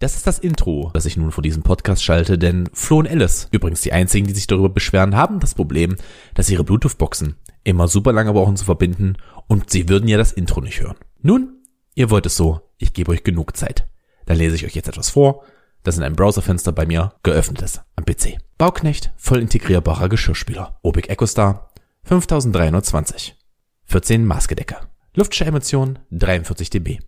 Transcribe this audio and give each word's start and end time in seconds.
Das 0.00 0.16
ist 0.16 0.26
das 0.26 0.38
Intro, 0.38 0.90
das 0.94 1.04
ich 1.04 1.18
nun 1.18 1.30
vor 1.30 1.42
diesem 1.42 1.62
Podcast 1.62 2.02
schalte, 2.02 2.38
denn 2.38 2.70
Flo 2.72 3.00
und 3.00 3.08
Alice, 3.08 3.48
übrigens 3.50 3.82
die 3.82 3.92
einzigen, 3.92 4.26
die 4.26 4.32
sich 4.32 4.46
darüber 4.46 4.70
beschweren, 4.70 5.14
haben 5.14 5.40
das 5.40 5.54
Problem, 5.54 5.96
dass 6.32 6.48
ihre 6.48 6.64
Bluetooth-Boxen 6.64 7.36
immer 7.64 7.86
super 7.86 8.14
lange 8.14 8.32
brauchen 8.32 8.56
zu 8.56 8.64
verbinden 8.64 9.18
und 9.46 9.68
sie 9.68 9.90
würden 9.90 10.08
ja 10.08 10.16
das 10.16 10.32
Intro 10.32 10.62
nicht 10.62 10.80
hören. 10.80 10.96
Nun, 11.20 11.60
ihr 11.94 12.08
wollt 12.08 12.24
es 12.24 12.34
so, 12.34 12.62
ich 12.78 12.94
gebe 12.94 13.12
euch 13.12 13.24
genug 13.24 13.58
Zeit. 13.58 13.88
Dann 14.24 14.38
lese 14.38 14.56
ich 14.56 14.64
euch 14.64 14.74
jetzt 14.74 14.88
etwas 14.88 15.10
vor, 15.10 15.44
das 15.82 15.98
in 15.98 16.02
einem 16.02 16.16
Browserfenster 16.16 16.72
bei 16.72 16.86
mir 16.86 17.12
geöffnet 17.22 17.60
ist, 17.60 17.82
am 17.94 18.06
PC. 18.06 18.38
Bauknecht, 18.56 19.12
voll 19.18 19.42
integrierbarer 19.42 20.08
Geschirrspüler. 20.08 20.78
Obic 20.82 21.10
EcoStar, 21.10 21.74
5320. 22.04 23.36
14 23.84 24.24
Maßgedecke. 24.24 24.76
Luftscheremission, 25.14 25.98
43 26.10 26.70
dB. 26.70 27.00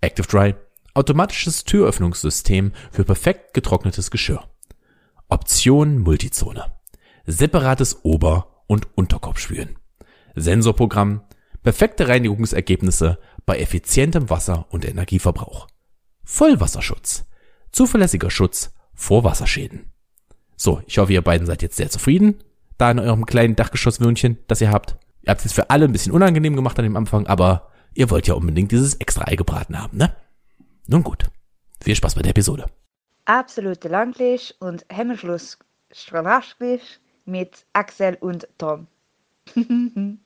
Active 0.00 0.28
Dry, 0.28 0.54
automatisches 0.96 1.64
Türöffnungssystem 1.64 2.72
für 2.90 3.04
perfekt 3.04 3.54
getrocknetes 3.54 4.10
Geschirr. 4.10 4.48
Option 5.28 5.98
Multizone. 5.98 6.72
Separates 7.26 8.04
Ober- 8.04 8.62
und 8.66 8.88
Unterkorbspülen. 8.96 9.78
Sensorprogramm. 10.34 11.22
Perfekte 11.62 12.08
Reinigungsergebnisse 12.08 13.18
bei 13.44 13.58
effizientem 13.58 14.30
Wasser- 14.30 14.66
und 14.70 14.84
Energieverbrauch. 14.84 15.66
Vollwasserschutz. 16.24 17.26
Zuverlässiger 17.72 18.30
Schutz 18.30 18.72
vor 18.94 19.24
Wasserschäden. 19.24 19.90
So, 20.56 20.80
ich 20.86 20.98
hoffe, 20.98 21.12
ihr 21.12 21.22
beiden 21.22 21.46
seid 21.46 21.62
jetzt 21.62 21.76
sehr 21.76 21.90
zufrieden, 21.90 22.42
da 22.78 22.90
in 22.90 22.98
eurem 22.98 23.26
kleinen 23.26 23.56
Dachgeschosswöhnchen, 23.56 24.38
das 24.46 24.60
ihr 24.60 24.70
habt. 24.70 24.96
Ihr 25.22 25.30
habt 25.30 25.44
es 25.44 25.52
für 25.52 25.70
alle 25.70 25.84
ein 25.84 25.92
bisschen 25.92 26.12
unangenehm 26.12 26.56
gemacht 26.56 26.78
an 26.78 26.84
dem 26.84 26.96
Anfang, 26.96 27.26
aber 27.26 27.70
ihr 27.94 28.10
wollt 28.10 28.26
ja 28.28 28.34
unbedingt 28.34 28.72
dieses 28.72 28.94
extra 28.94 29.26
Ei 29.26 29.36
gebraten 29.36 29.78
haben, 29.78 29.98
ne? 29.98 30.14
Nun 30.88 31.02
gut, 31.02 31.24
viel 31.82 31.96
Spaß 31.96 32.14
bei 32.14 32.22
der 32.22 32.30
Episode. 32.30 32.66
Absolute 33.24 33.88
Langlich 33.88 34.54
und 34.60 34.86
Hemmschluss 34.88 35.58
Stranaschlich 35.90 37.00
mit 37.24 37.66
Axel 37.72 38.16
und 38.20 38.46
Tom. 38.58 38.86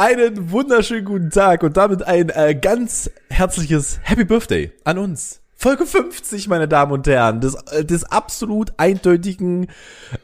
Einen 0.00 0.50
wunderschönen 0.50 1.04
guten 1.04 1.28
Tag 1.28 1.62
und 1.62 1.76
damit 1.76 2.02
ein 2.02 2.30
äh, 2.30 2.54
ganz 2.54 3.10
herzliches 3.28 4.00
Happy 4.02 4.24
Birthday 4.24 4.72
an 4.82 4.96
uns. 4.96 5.42
Folge 5.54 5.84
50, 5.84 6.48
meine 6.48 6.68
Damen 6.68 6.92
und 6.92 7.06
Herren, 7.06 7.42
des, 7.42 7.54
äh, 7.70 7.84
des 7.84 8.04
absolut 8.04 8.72
eindeutigen, 8.78 9.66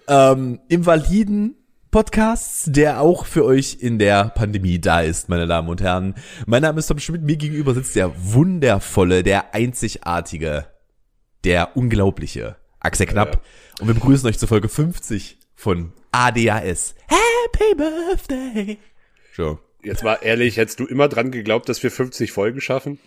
ähm, 0.08 0.60
invaliden 0.68 1.56
Podcasts, 1.90 2.64
der 2.72 3.02
auch 3.02 3.26
für 3.26 3.44
euch 3.44 3.76
in 3.78 3.98
der 3.98 4.30
Pandemie 4.30 4.78
da 4.78 5.02
ist, 5.02 5.28
meine 5.28 5.46
Damen 5.46 5.68
und 5.68 5.82
Herren. 5.82 6.14
Mein 6.46 6.62
Name 6.62 6.78
ist 6.78 6.86
Tom 6.86 6.98
Schmidt, 6.98 7.20
mir 7.20 7.36
gegenüber 7.36 7.74
sitzt 7.74 7.96
der 7.96 8.12
wundervolle, 8.16 9.22
der 9.22 9.54
einzigartige, 9.54 10.64
der 11.44 11.76
unglaubliche 11.76 12.56
Axel 12.80 13.04
Knapp. 13.04 13.34
Ja. 13.34 13.40
Und 13.82 13.88
wir 13.88 13.94
begrüßen 13.94 14.26
euch 14.26 14.38
zur 14.38 14.48
Folge 14.48 14.70
50 14.70 15.38
von 15.54 15.92
ADAS. 16.12 16.94
Happy 17.08 17.74
Birthday! 17.76 18.78
So. 19.36 19.58
Jetzt 19.86 20.02
mal 20.02 20.18
ehrlich, 20.20 20.56
hättest 20.56 20.80
du 20.80 20.86
immer 20.86 21.06
dran 21.06 21.30
geglaubt, 21.30 21.68
dass 21.68 21.80
wir 21.80 21.92
50 21.92 22.32
Folgen 22.32 22.60
schaffen? 22.60 22.98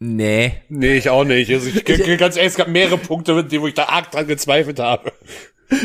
Nee. 0.00 0.54
Nee, 0.68 0.96
ich 0.96 1.08
auch 1.08 1.22
nicht. 1.22 1.52
Also 1.52 1.68
ich, 1.68 1.88
ich, 1.88 2.18
ganz 2.18 2.36
ehrlich, 2.36 2.50
es 2.50 2.56
gab 2.56 2.66
mehrere 2.66 2.98
Punkte, 2.98 3.36
wo 3.60 3.66
ich 3.68 3.74
da 3.74 3.84
arg 3.84 4.10
dran 4.10 4.26
gezweifelt 4.26 4.80
habe. 4.80 5.12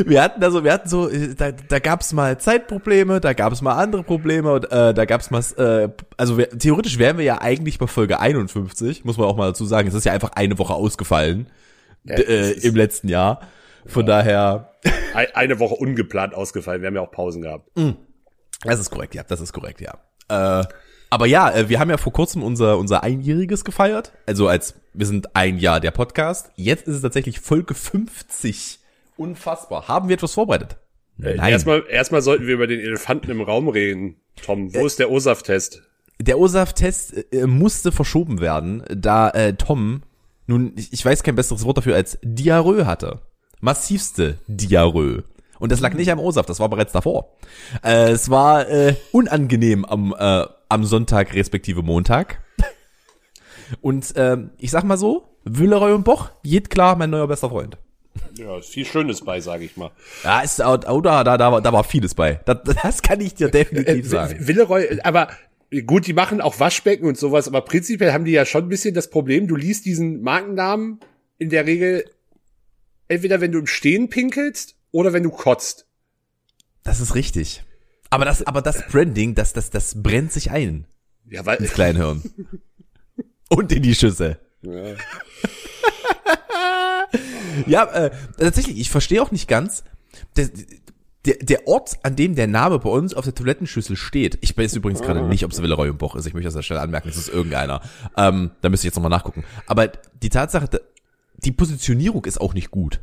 Wir 0.06 0.24
hatten 0.24 0.44
also, 0.44 0.64
wir 0.64 0.74
hatten 0.74 0.90
so, 0.90 1.10
da, 1.38 1.52
da 1.52 1.80
gab 1.80 2.02
es 2.02 2.12
mal 2.12 2.40
Zeitprobleme, 2.40 3.22
da 3.22 3.34
gab 3.34 3.54
es 3.54 3.62
mal 3.62 3.76
andere 3.76 4.02
Probleme 4.04 4.52
und 4.52 4.66
äh, 4.72 4.94
da 4.96 5.06
gab 5.06 5.22
es 5.22 5.30
mal, 5.30 5.44
äh, 5.58 5.90
also 6.18 6.40
wir, 6.40 6.50
theoretisch 6.50 6.98
wären 6.98 7.18
wir 7.18 7.26
ja 7.26 7.40
eigentlich 7.40 7.78
bei 7.78 7.86
Folge 7.86 8.20
51, 8.20 9.06
muss 9.06 9.18
man 9.18 9.28
auch 9.28 9.38
mal 9.38 9.48
dazu 9.48 9.66
sagen. 9.66 9.88
Es 9.88 9.94
ist 9.94 10.06
ja 10.06 10.12
einfach 10.12 10.32
eine 10.32 10.58
Woche 10.58 10.74
ausgefallen 10.74 11.48
ja, 12.04 12.16
äh, 12.16 12.52
im 12.54 12.76
letzten 12.76 13.10
Jahr. 13.10 13.42
Von 13.86 14.08
ja. 14.08 14.18
daher. 14.18 14.74
Eine 15.34 15.60
Woche 15.60 15.76
ungeplant 15.76 16.34
ausgefallen. 16.34 16.82
Wir 16.82 16.88
haben 16.88 16.96
ja 16.96 17.02
auch 17.02 17.12
Pausen 17.12 17.44
gehabt. 17.44 17.70
Mm. 17.78 17.92
Das 18.64 18.80
ist 18.80 18.90
korrekt, 18.90 19.16
ja, 19.16 19.24
das 19.24 19.42
ist 19.42 19.54
korrekt, 19.54 19.82
ja. 19.82 19.98
Äh, 20.28 20.66
aber 21.10 21.26
ja, 21.26 21.52
äh, 21.52 21.70
wir 21.70 21.80
haben 21.80 21.90
ja 21.90 21.98
vor 21.98 22.14
kurzem 22.14 22.44
unser, 22.44 22.78
unser 22.78 23.04
Einjähriges 23.04 23.66
gefeiert. 23.66 24.14
Also 24.26 24.48
als, 24.48 24.76
wir 24.94 25.06
sind 25.06 25.36
ein 25.36 25.58
Jahr 25.58 25.80
der 25.80 25.92
Podcast. 25.92 26.52
Jetzt 26.56 26.88
ist 26.88 26.96
es 26.96 27.02
tatsächlich 27.02 27.40
Folge 27.40 27.74
50. 27.74 28.80
Unfassbar. 29.18 29.88
Haben 29.88 30.10
wir 30.10 30.16
etwas 30.16 30.34
vorbereitet? 30.34 30.78
Äh, 31.22 31.36
Nein. 31.36 31.52
Erstmal, 31.52 31.84
erstmal 31.90 32.22
sollten 32.22 32.48
wir 32.48 32.54
über 32.54 32.68
den 32.68 32.80
Elefanten 32.80 33.32
im 33.32 33.42
Raum 33.42 33.70
reden. 33.70 34.18
Tom, 34.36 34.74
wo 34.74 34.80
äh, 34.80 34.86
ist 34.86 35.00
der 35.00 35.10
OSAF-Test? 35.10 35.82
Der 36.20 36.38
OSAF-Test 36.38 37.34
äh, 37.34 37.48
musste 37.48 37.92
verschoben 37.92 38.42
werden, 38.42 38.84
da 38.90 39.30
äh, 39.30 39.54
Tom 39.54 40.04
nun, 40.50 40.74
ich, 40.76 40.92
ich 40.92 41.06
weiß 41.06 41.22
kein 41.22 41.36
besseres 41.36 41.64
Wort 41.64 41.78
dafür 41.78 41.94
als 41.94 42.18
Diarrhoe 42.24 42.88
hatte. 42.88 43.22
Massivste 43.62 44.40
Diarrhoe. 44.48 45.24
Und 45.60 45.72
das 45.72 45.80
lag 45.82 45.94
nicht 45.94 46.12
am 46.12 46.20
OSAF, 46.20 46.46
das 46.46 46.60
war 46.60 46.70
bereits 46.70 46.94
davor. 46.94 47.36
Äh, 47.84 48.12
es 48.12 48.30
war 48.30 48.68
äh, 48.70 48.96
unangenehm 49.12 49.86
am, 49.86 50.16
äh, 50.18 50.46
am 50.70 50.86
Sonntag 50.86 51.34
respektive 51.34 51.84
Montag. 51.84 52.42
Und 53.82 54.16
äh, 54.16 54.38
ich 54.58 54.72
sag 54.72 54.84
mal 54.84 54.98
so, 54.98 55.30
Wülleroy 55.44 55.94
und 55.94 56.04
Boch, 56.04 56.32
jed 56.44 56.70
klar 56.70 56.96
mein 56.96 57.10
neuer 57.10 57.28
bester 57.28 57.50
Freund. 57.50 57.78
Ja, 58.38 58.58
ist 58.58 58.70
viel 58.70 58.86
Schönes 58.86 59.22
bei, 59.22 59.40
sage 59.40 59.66
ich 59.66 59.78
mal. 59.78 59.92
Ja, 60.24 60.42
ist, 60.42 60.60
oh, 60.60 60.78
da, 61.02 61.24
da, 61.24 61.38
da, 61.38 61.62
da 61.62 61.74
war 61.74 61.84
vieles 61.84 62.16
bei. 62.16 62.40
Das, 62.46 62.58
das 62.82 63.02
kann 63.02 63.22
ich 63.22 63.36
dir 63.36 63.50
definitiv 63.50 64.06
äh, 64.06 64.10
sagen. 64.10 64.48
Willeroy, 64.48 65.00
aber 65.04 65.30
gut, 65.86 66.08
die 66.08 66.14
machen 66.14 66.42
auch 66.42 66.60
Waschbecken 66.60 67.08
und 67.08 67.18
sowas, 67.18 67.48
aber 67.48 67.62
prinzipiell 67.62 68.14
haben 68.14 68.26
die 68.26 68.32
ja 68.32 68.46
schon 68.46 68.64
ein 68.64 68.70
bisschen 68.70 68.96
das 68.96 69.10
Problem, 69.10 69.48
du 69.48 69.56
liest 69.56 69.86
diesen 69.86 70.22
Markennamen 70.22 71.00
in 71.38 71.50
der 71.50 71.66
Regel 71.66 72.06
entweder 73.08 73.42
wenn 73.42 73.52
du 73.52 73.60
im 73.60 73.68
Stehen 73.68 74.10
pinkelst 74.10 74.76
oder 74.92 75.14
wenn 75.14 75.24
du 75.24 75.30
kotzt. 75.30 75.86
Das 76.84 77.00
ist 77.00 77.16
richtig. 77.16 77.64
Aber 78.10 78.26
das, 78.26 78.46
aber 78.46 78.62
das 78.62 78.88
Branding, 78.88 79.36
das, 79.36 79.54
das, 79.54 79.70
das 79.70 80.02
brennt 80.02 80.32
sich 80.32 80.52
ein. 80.52 80.86
Ja, 81.30 81.46
weil. 81.46 81.58
Ins 81.58 81.74
Kleinhirn. 81.74 82.24
Und 83.50 83.72
in 83.72 83.84
die 83.84 83.96
Schüsse. 83.96 84.40
Ja. 84.62 84.96
ja, 87.66 87.84
äh, 87.86 88.12
tatsächlich, 88.38 88.80
ich 88.80 88.90
verstehe 88.90 89.22
auch 89.22 89.32
nicht 89.32 89.48
ganz. 89.48 89.84
Der, 90.36 90.50
der, 91.26 91.38
der 91.38 91.68
Ort, 91.68 91.98
an 92.04 92.16
dem 92.16 92.36
der 92.36 92.48
Name 92.48 92.80
bei 92.80 92.90
uns 92.90 93.14
auf 93.14 93.26
der 93.26 93.36
Toilettenschüssel 93.36 93.96
steht, 93.96 94.38
ich 94.42 94.58
weiß 94.58 94.76
übrigens 94.76 95.02
gerade 95.02 95.24
nicht, 95.24 95.44
ob 95.46 95.52
es 95.52 95.62
Villeroy 95.62 95.90
und 95.90 95.98
Boch 95.98 96.16
ist, 96.16 96.26
ich 96.26 96.34
möchte 96.34 96.46
das 96.46 96.56
an 96.56 96.60
der 96.60 96.64
Stelle 96.64 96.82
anmerken, 96.82 97.10
es 97.10 97.18
ist 97.18 97.30
irgendeiner. 97.30 97.82
Ähm, 98.18 98.52
da 98.62 98.70
müsste 98.70 98.86
ich 98.86 98.92
jetzt 98.92 98.96
nochmal 98.96 99.10
nachgucken. 99.10 99.44
Aber 99.68 99.88
die 99.88 100.30
Tatsache, 100.30 100.70
die 101.38 101.52
Positionierung 101.52 102.26
ist 102.26 102.40
auch 102.40 102.54
nicht 102.54 102.72
gut. 102.72 103.02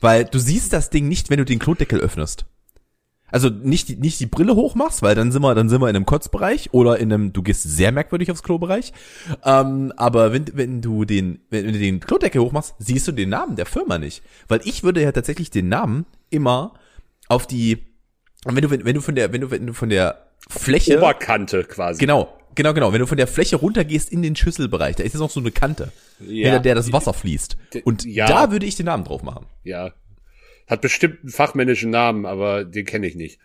Weil 0.00 0.24
du 0.24 0.38
siehst 0.38 0.72
das 0.72 0.90
Ding 0.90 1.08
nicht, 1.08 1.30
wenn 1.30 1.38
du 1.38 1.44
den 1.44 1.58
Klodeckel 1.58 2.00
öffnest. 2.00 2.46
Also 3.32 3.48
nicht 3.48 3.88
die, 3.88 3.96
nicht 3.96 4.18
die 4.18 4.26
Brille 4.26 4.56
hochmachst, 4.56 5.02
weil 5.02 5.14
dann 5.14 5.30
sind 5.30 5.42
wir 5.42 5.54
dann 5.54 5.68
sind 5.68 5.80
wir 5.80 5.88
in 5.88 5.94
einem 5.94 6.06
Kotzbereich 6.06 6.70
oder 6.72 6.98
in 6.98 7.12
einem 7.12 7.32
du 7.32 7.42
gehst 7.42 7.62
sehr 7.62 7.92
merkwürdig 7.92 8.32
aufs 8.32 8.42
Klobereich. 8.42 8.92
Ähm, 9.44 9.92
aber 9.96 10.32
wenn 10.32 10.46
wenn 10.54 10.82
du 10.82 11.04
den 11.04 11.38
wenn 11.48 11.66
du 11.66 11.78
den 11.78 12.00
Klodeckel 12.00 12.40
hochmachst, 12.40 12.74
siehst 12.80 13.06
du 13.06 13.12
den 13.12 13.28
Namen 13.28 13.54
der 13.54 13.66
Firma 13.66 13.98
nicht, 13.98 14.24
weil 14.48 14.60
ich 14.64 14.82
würde 14.82 15.00
ja 15.00 15.12
tatsächlich 15.12 15.50
den 15.50 15.68
Namen 15.68 16.06
immer 16.30 16.74
auf 17.28 17.46
die 17.46 17.90
wenn 18.44 18.62
du, 18.62 18.70
wenn 18.70 18.94
du 18.94 19.00
von 19.00 19.14
der, 19.14 19.32
wenn 19.32 19.40
du, 19.42 19.50
wenn 19.50 19.66
du 19.66 19.72
von 19.74 19.90
der 19.90 20.26
Fläche. 20.48 20.98
Oberkante 20.98 21.64
quasi. 21.64 22.00
Genau, 22.00 22.32
genau, 22.54 22.74
genau. 22.74 22.92
Wenn 22.92 23.00
du 23.00 23.06
von 23.06 23.16
der 23.16 23.26
Fläche 23.26 23.56
runtergehst 23.56 24.10
in 24.12 24.22
den 24.22 24.36
Schüsselbereich, 24.36 24.96
da 24.96 25.02
ist 25.04 25.12
jetzt 25.12 25.20
noch 25.20 25.30
so 25.30 25.40
eine 25.40 25.50
Kante, 25.50 25.92
Ja. 26.20 26.50
hinter 26.50 26.60
der 26.60 26.74
das 26.74 26.92
Wasser 26.92 27.12
fließt. 27.14 27.56
Und 27.84 28.04
ja. 28.04 28.26
da 28.26 28.50
würde 28.52 28.66
ich 28.66 28.76
den 28.76 28.86
Namen 28.86 29.04
drauf 29.04 29.22
machen. 29.22 29.46
Ja. 29.64 29.92
Hat 30.66 30.80
bestimmt 30.80 31.20
einen 31.22 31.30
fachmännischen 31.30 31.90
Namen, 31.90 32.26
aber 32.26 32.64
den 32.64 32.84
kenne 32.84 33.06
ich 33.06 33.14
nicht. 33.14 33.38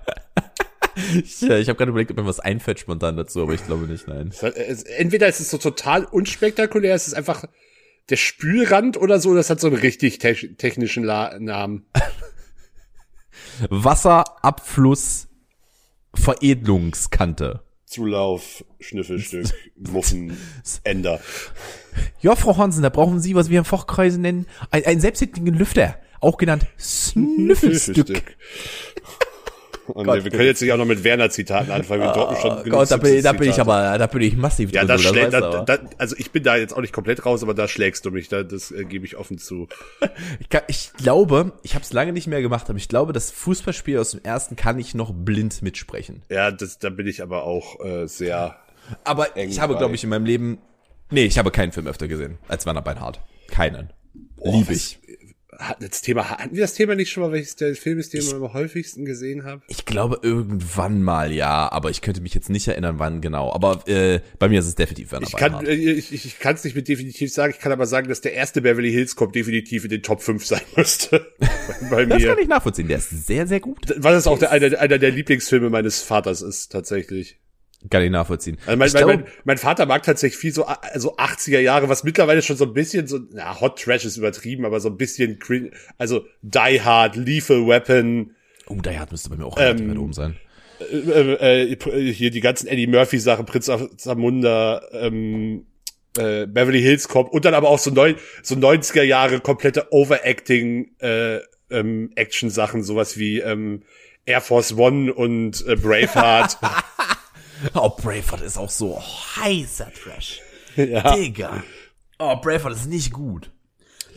Ich, 1.18 1.44
ich 1.44 1.68
habe 1.68 1.75
gerade 1.75 1.89
überlegt, 1.92 2.12
ob 2.12 2.18
mir 2.18 2.25
was 2.25 2.39
einfällt 2.39 2.80
spontan 2.80 3.18
dazu, 3.18 3.41
aber 3.41 3.53
ich 3.53 3.65
glaube 3.65 3.86
nicht, 3.86 4.07
nein. 4.07 4.31
Entweder 4.98 5.27
ist 5.27 5.41
es 5.41 5.50
so 5.50 5.57
total 5.57 6.06
unspektakulär, 6.06 6.95
es 6.95 7.07
ist 7.07 7.13
einfach 7.13 7.44
der 8.09 8.15
Spülrand 8.15 8.95
oder 8.98 9.19
so, 9.19 9.36
das 9.36 9.50
hat 9.50 9.59
so 9.59 9.68
einen 9.68 9.75
richtig 9.75 10.19
te 10.19 10.33
technischen 10.56 11.03
La 11.03 11.38
Namen. 11.38 11.86
Wasserabfluss 13.69 15.27
Veredelungskante. 16.15 17.62
Zulauf, 17.85 18.65
Schnüffelstück, 18.79 19.47
Muffen, 19.75 20.35
Ender. 20.83 21.19
Ja, 22.19 22.35
Frau 22.35 22.57
Hansen, 22.57 22.83
da 22.83 22.89
brauchen 22.89 23.19
Sie, 23.19 23.35
was 23.35 23.50
wir 23.50 23.59
im 23.59 23.65
Fachkreise 23.65 24.19
nennen, 24.19 24.47
ein, 24.71 24.85
einen 24.85 25.00
selbsttätigen 25.00 25.53
Lüfter, 25.53 26.00
auch 26.19 26.38
genannt 26.38 26.65
Snüffelstück. 26.79 28.35
Und 29.88 30.08
wir 30.08 30.32
können 30.32 30.46
jetzt 30.46 30.62
nicht 30.62 30.72
auch 30.72 30.78
noch 30.78 30.86
mit 30.86 31.04
Werner-Zitaten 31.04 31.72
anfangen. 31.72 32.02
Wir 32.02 32.12
droppen 32.12 32.38
schon 32.38 32.58
Oh 32.58 32.64
Gott, 32.70 32.90
da 32.90 32.98
bin, 32.98 33.22
da 33.22 33.34
bin 33.34 33.50
ich 33.50 33.60
aber, 33.60 33.98
da 33.98 34.08
bin 34.08 34.22
ich 34.22 34.36
massiv 34.36 34.72
Ja, 34.72 34.84
drin, 34.84 35.04
das 35.04 35.04
du 35.04 35.14
da, 35.14 35.78
da, 35.78 35.78
also 35.98 36.16
ich 36.18 36.32
bin 36.32 36.44
da 36.44 36.56
jetzt 36.56 36.76
auch 36.76 36.82
nicht 36.82 36.94
komplett 36.94 37.26
raus, 37.26 37.44
aber 37.44 37.54
da 37.54 37.68
schlägst 37.68 38.06
du 38.06 38.12
mich, 38.12 38.28
da, 38.28 38.44
das 38.44 38.72
äh, 38.72 38.86
gebe 38.86 39.06
ich 39.06 39.16
offen 39.18 39.38
zu. 39.38 39.68
Ich, 40.40 40.50
kann, 40.50 40.64
ich 40.68 40.92
glaube, 40.94 41.54
ich 41.64 41.76
habe 41.76 41.84
es 41.84 41.94
lange 41.94 42.14
nicht 42.14 42.28
mehr 42.28 42.42
gemacht, 42.42 42.70
aber 42.70 42.78
ich 42.78 42.90
glaube, 42.90 43.14
das 43.14 43.32
Fußballspiel 43.32 43.98
aus 44.00 44.12
dem 44.12 44.24
ersten 44.24 44.56
kann 44.56 44.80
ich 44.80 44.96
noch 44.96 45.14
blind 45.14 45.62
mitsprechen. 45.62 46.24
Ja, 46.30 46.52
das, 46.52 46.80
da 46.80 46.90
bin 46.90 47.08
ich 47.08 47.22
aber 47.22 47.44
auch 47.44 47.84
äh, 47.84 48.08
sehr. 48.08 48.56
Aber 49.04 49.36
ich 49.38 49.60
habe, 49.60 49.78
glaube 49.78 49.96
ich, 49.96 50.04
in 50.04 50.10
meinem 50.10 50.26
Leben, 50.26 50.58
nee, 51.12 51.26
ich 51.26 51.38
habe 51.38 51.52
keinen 51.52 51.72
Film 51.72 51.88
öfter 51.88 52.08
gesehen 52.08 52.38
als 52.48 52.66
Werner 52.66 52.82
Beinhardt. 52.82 53.22
Keinen. 53.48 53.92
Lieb 54.44 54.70
ich. 54.70 55.00
Hat 55.60 55.78
das 55.81 56.02
Thema, 56.02 56.30
hatten 56.30 56.56
wir 56.56 56.62
das 56.62 56.74
Thema 56.74 56.96
nicht 56.96 57.12
schon 57.12 57.24
mal, 57.24 57.31
welches 57.31 57.56
der 57.56 57.75
Film 57.75 58.00
ist, 58.00 58.13
den 58.13 58.22
ich 58.22 58.34
am 58.34 58.54
häufigsten 58.54 59.06
gesehen 59.06 59.44
habe? 59.44 59.62
Ich 59.68 59.86
glaube 59.86 60.19
irgendwann 60.22 61.02
mal, 61.04 61.31
ja, 61.31 61.72
aber 61.72 61.90
ich 61.90 62.02
könnte 62.02 62.22
mich 62.22 62.34
jetzt 62.34 62.50
nicht 62.50 62.68
erinnern, 62.68 63.00
wann 63.00 63.22
genau. 63.22 63.52
Aber 63.54 63.88
äh, 63.88 64.19
bei 64.40 64.50
mir 64.50 64.60
ist 64.60 64.68
es 64.68 64.75
definitiv 64.75 65.12
Werner 65.12 65.28
Ich 65.28 65.36
kann 65.36 65.52
Beinhardt. 65.54 65.68
äh, 65.69 65.74
ich, 65.94 66.13
ich, 66.13 66.25
ich 66.25 66.40
kann 66.40 66.56
es 66.56 66.63
nicht 66.63 66.75
mit 66.75 66.88
definitiv 66.88 67.31
sagen, 67.34 67.54
ich 67.56 67.60
kann 67.62 67.72
aber 67.72 67.86
sagen, 67.86 68.07
dass 68.10 68.22
der 68.22 68.34
erste 68.34 68.62
Beverly 68.62 68.92
Hills 68.92 69.16
Cop 69.16 69.34
definitiv 69.34 69.84
in 69.84 69.90
den 69.90 70.04
Top 70.04 70.22
5 70.22 70.46
sein 70.46 70.62
müsste. 70.75 71.25
bei 71.90 72.06
Das 72.06 72.19
mir. 72.22 72.28
kann 72.30 72.40
ich 72.40 72.48
nachvollziehen, 72.48 72.88
der 72.88 72.98
ist 72.98 73.25
sehr, 73.28 73.48
sehr 73.48 73.60
gut. 73.60 73.94
Weil 73.98 74.13
das 74.13 74.28
auch 74.28 74.40
der, 74.40 74.51
einer, 74.51 74.80
einer 74.80 74.98
der 74.98 75.12
Lieblingsfilme 75.12 75.69
meines 75.69 76.01
Vaters 76.01 76.42
ist, 76.42 76.72
tatsächlich. 76.72 77.40
Kann 77.90 78.04
ich 78.04 78.12
nachvollziehen. 78.12 78.58
Also 78.66 78.78
mein, 78.78 78.88
ich 78.88 78.94
mein, 78.94 79.04
glaube, 79.04 79.24
mein, 79.24 79.32
mein 79.44 79.58
Vater 79.58 79.86
mag 79.86 80.04
tatsächlich 80.04 80.40
viel 80.40 80.54
so 80.54 80.66
also 80.66 81.18
80er 81.18 81.60
Jahre, 81.60 81.90
was 81.90 82.04
mittlerweile 82.04 82.42
schon 82.42 82.58
so 82.58 82.66
ein 82.66 82.74
bisschen 82.74 83.08
so, 83.08 83.20
na, 83.32 83.60
Hot 83.62 83.80
Trash 83.82 84.06
ist 84.06 84.18
übertrieben, 84.18 84.66
aber 84.66 84.80
so 84.80 84.90
ein 84.90 84.98
bisschen, 84.98 85.40
also 85.98 86.26
Die 86.42 86.82
Hard, 86.82 87.16
Lethal 87.16 87.68
Weapon, 87.68 88.32
oh, 88.68 88.76
der 88.76 89.00
Hard 89.00 89.12
müsste 89.12 89.30
bei 89.30 89.38
mir 89.38 89.46
auch 89.46 89.58
relativ 89.58 89.82
Ähm, 89.82 89.92
weit 89.92 89.98
oben 89.98 90.14
sein. 90.14 90.38
äh, 90.92 91.74
äh, 91.74 92.14
hier 92.14 92.32
die 92.32 92.42
ganzen 92.42 92.68
Eddie 92.68 92.88
Murphy 92.88 93.20
Sachen, 93.20 93.46
Prinz 93.46 93.70
of 93.70 93.96
Zamunda, 93.98 94.82
ähm, 94.92 95.66
äh, 96.18 96.48
Beverly 96.48 96.82
Hills 96.82 97.08
Cop 97.08 97.30
und 97.34 97.46
dann 97.46 97.54
aber 97.54 97.70
auch 97.70 97.80
so 97.80 97.92
neun, 97.92 98.16
so 98.42 98.56
90er 98.56 99.04
Jahre 99.04 99.40
komplette 99.40 99.92
Overacting 99.92 100.92
äh, 101.00 101.40
ähm, 101.70 102.12
Action 102.16 102.50
Sachen, 102.50 102.84
sowas 102.84 103.18
wie 103.18 103.40
ähm, 103.40 103.84
Air 104.26 104.42
Force 104.42 104.78
One 104.78 105.14
und 105.14 105.66
äh, 105.68 105.76
Braveheart. 105.76 106.58
Oh, 107.74 107.90
Braveheart 107.90 108.42
ist 108.42 108.57
auch 108.57 108.69
so 108.69 109.02
heißer 109.02 109.92
Trash. 109.94 110.42
ja. 110.75 111.16
Digga. 111.16 111.63
Oh, 112.19 112.36
Braveheart 112.38 112.75
ist 112.75 112.88
nicht 112.88 113.12
gut. 113.12 113.52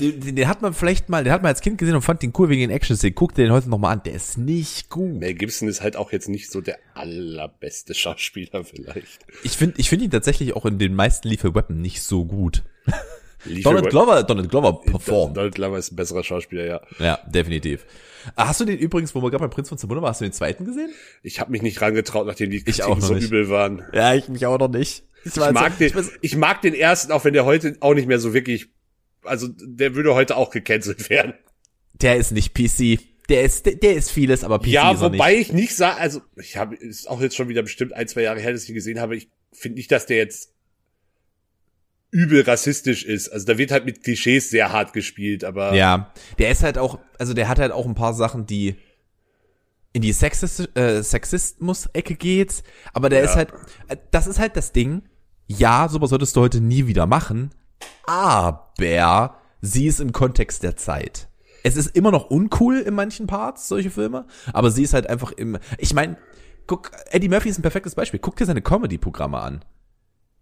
Den, 0.00 0.20
den, 0.20 0.36
den 0.36 0.46
hat 0.48 0.62
man 0.62 0.74
vielleicht 0.74 1.08
mal, 1.08 1.24
den 1.24 1.32
hat 1.32 1.42
man 1.42 1.48
als 1.48 1.60
Kind 1.60 1.78
gesehen 1.78 1.96
und 1.96 2.02
fand 2.02 2.22
den 2.22 2.32
cool 2.38 2.48
wegen 2.48 2.60
den 2.60 2.70
Action-Szenen. 2.70 3.16
Guck 3.16 3.34
dir 3.34 3.44
den 3.44 3.52
heute 3.52 3.68
noch 3.68 3.78
mal 3.78 3.90
an. 3.90 4.02
Der 4.04 4.12
ist 4.12 4.38
nicht 4.38 4.90
gut. 4.90 5.18
Mel 5.18 5.34
Gibson 5.34 5.68
ist 5.68 5.82
halt 5.82 5.96
auch 5.96 6.12
jetzt 6.12 6.28
nicht 6.28 6.50
so 6.50 6.60
der 6.60 6.78
allerbeste 6.94 7.94
Schauspieler 7.94 8.64
vielleicht. 8.64 9.26
Ich 9.42 9.52
finde 9.52 9.80
ich 9.80 9.88
finde 9.88 10.04
ihn 10.04 10.10
tatsächlich 10.10 10.54
auch 10.54 10.66
in 10.66 10.78
den 10.78 10.94
meisten 10.94 11.28
Lethal 11.28 11.54
Weapon 11.54 11.80
nicht 11.80 12.02
so 12.02 12.24
gut. 12.24 12.62
Donald 13.62 13.90
Glover, 13.90 14.22
Donald 14.24 14.50
Glover 14.50 14.80
performt. 14.80 15.36
Donald 15.36 15.54
Glover 15.54 15.78
ist 15.78 15.92
ein 15.92 15.96
besserer 15.96 16.24
Schauspieler, 16.24 16.66
ja. 16.66 16.80
Ja, 16.98 17.18
definitiv. 17.26 17.86
Ah, 18.34 18.48
Hast 18.48 18.60
du 18.60 18.64
den 18.64 18.78
übrigens, 18.78 19.14
wo 19.14 19.22
wir 19.22 19.30
gerade 19.30 19.42
beim 19.42 19.50
Prinz 19.50 19.68
von 19.68 19.78
Zamunda 19.78 20.02
waren, 20.02 20.10
hast 20.10 20.20
du 20.20 20.24
den 20.24 20.32
zweiten 20.32 20.64
gesehen? 20.64 20.90
Ich 21.22 21.40
habe 21.40 21.50
mich 21.52 21.62
nicht 21.62 21.80
rangetraut, 21.80 22.26
nachdem 22.26 22.50
die 22.50 22.62
Ich 22.66 22.82
auch 22.82 22.88
Kritiken 22.94 23.00
so 23.06 23.14
nicht. 23.14 23.24
übel 23.24 23.48
waren. 23.48 23.84
Ja, 23.92 24.14
ich 24.14 24.28
mich 24.28 24.44
auch 24.46 24.58
noch 24.58 24.68
nicht. 24.68 25.04
Ich 25.24 25.36
mag, 25.36 25.78
den, 25.78 25.92
ich 26.20 26.36
mag 26.36 26.62
den 26.62 26.74
ersten, 26.74 27.12
auch 27.12 27.24
wenn 27.24 27.32
der 27.34 27.44
heute 27.44 27.76
auch 27.80 27.94
nicht 27.94 28.08
mehr 28.08 28.18
so 28.18 28.34
wirklich, 28.34 28.68
also 29.24 29.48
der 29.48 29.94
würde 29.94 30.14
heute 30.14 30.36
auch 30.36 30.50
gecancelt 30.50 31.08
werden. 31.10 31.34
der 31.94 32.16
ist 32.16 32.32
nicht 32.32 32.54
PC. 32.54 33.00
Der 33.28 33.42
ist, 33.42 33.66
der, 33.66 33.94
ist 33.94 34.10
vieles, 34.10 34.42
aber 34.42 34.58
PC 34.58 34.68
ja, 34.68 34.92
ist 34.92 35.00
wobei 35.00 35.32
nicht. 35.36 35.40
ich 35.48 35.52
nicht 35.52 35.76
sage, 35.76 36.00
also 36.00 36.22
ich 36.36 36.56
habe, 36.56 36.76
ist 36.76 37.08
auch 37.10 37.20
jetzt 37.20 37.36
schon 37.36 37.48
wieder 37.50 37.62
bestimmt 37.62 37.92
ein, 37.92 38.08
zwei 38.08 38.22
Jahre 38.22 38.40
her, 38.40 38.52
dass 38.52 38.62
ich 38.62 38.70
ihn 38.70 38.74
gesehen 38.74 39.00
habe. 39.00 39.16
Ich 39.16 39.28
finde 39.52 39.76
nicht, 39.76 39.92
dass 39.92 40.06
der 40.06 40.16
jetzt 40.16 40.54
übel 42.10 42.42
rassistisch 42.42 43.04
ist. 43.04 43.28
Also 43.28 43.46
da 43.46 43.58
wird 43.58 43.70
halt 43.70 43.84
mit 43.84 44.02
Klischees 44.02 44.50
sehr 44.50 44.72
hart 44.72 44.92
gespielt, 44.92 45.44
aber 45.44 45.74
Ja, 45.74 46.10
der 46.38 46.50
ist 46.50 46.62
halt 46.62 46.78
auch, 46.78 46.98
also 47.18 47.34
der 47.34 47.48
hat 47.48 47.58
halt 47.58 47.72
auch 47.72 47.86
ein 47.86 47.94
paar 47.94 48.14
Sachen, 48.14 48.46
die 48.46 48.76
in 49.92 50.02
die 50.02 50.12
Sexist, 50.12 50.76
äh, 50.76 51.02
Sexismus-Ecke 51.02 52.14
geht, 52.14 52.62
aber 52.92 53.08
der 53.08 53.20
Ja. 53.20 53.24
ist 53.26 53.36
halt, 53.36 53.52
das 54.10 54.26
ist 54.26 54.38
halt 54.38 54.56
das 54.56 54.72
Ding, 54.72 55.02
ja, 55.46 55.88
sowas 55.90 56.10
solltest 56.10 56.36
du 56.36 56.40
heute 56.40 56.60
nie 56.60 56.86
wieder 56.86 57.06
machen, 57.06 57.50
aber 58.06 59.36
sie 59.60 59.86
ist 59.86 60.00
im 60.00 60.12
Kontext 60.12 60.62
der 60.62 60.76
Zeit. 60.76 61.28
Es 61.64 61.76
ist 61.76 61.94
immer 61.96 62.10
noch 62.10 62.30
uncool 62.30 62.78
in 62.78 62.94
manchen 62.94 63.26
Parts, 63.26 63.68
solche 63.68 63.90
Filme, 63.90 64.26
aber 64.52 64.70
sie 64.70 64.82
ist 64.82 64.94
halt 64.94 65.08
einfach 65.08 65.32
im, 65.32 65.58
ich 65.78 65.92
meine, 65.94 66.16
guck, 66.66 66.92
Eddie 67.10 67.28
Murphy 67.28 67.48
ist 67.48 67.58
ein 67.58 67.62
perfektes 67.62 67.94
Beispiel, 67.94 68.20
guck 68.20 68.36
dir 68.36 68.46
seine 68.46 68.62
Comedy-Programme 68.62 69.38
an. 69.38 69.64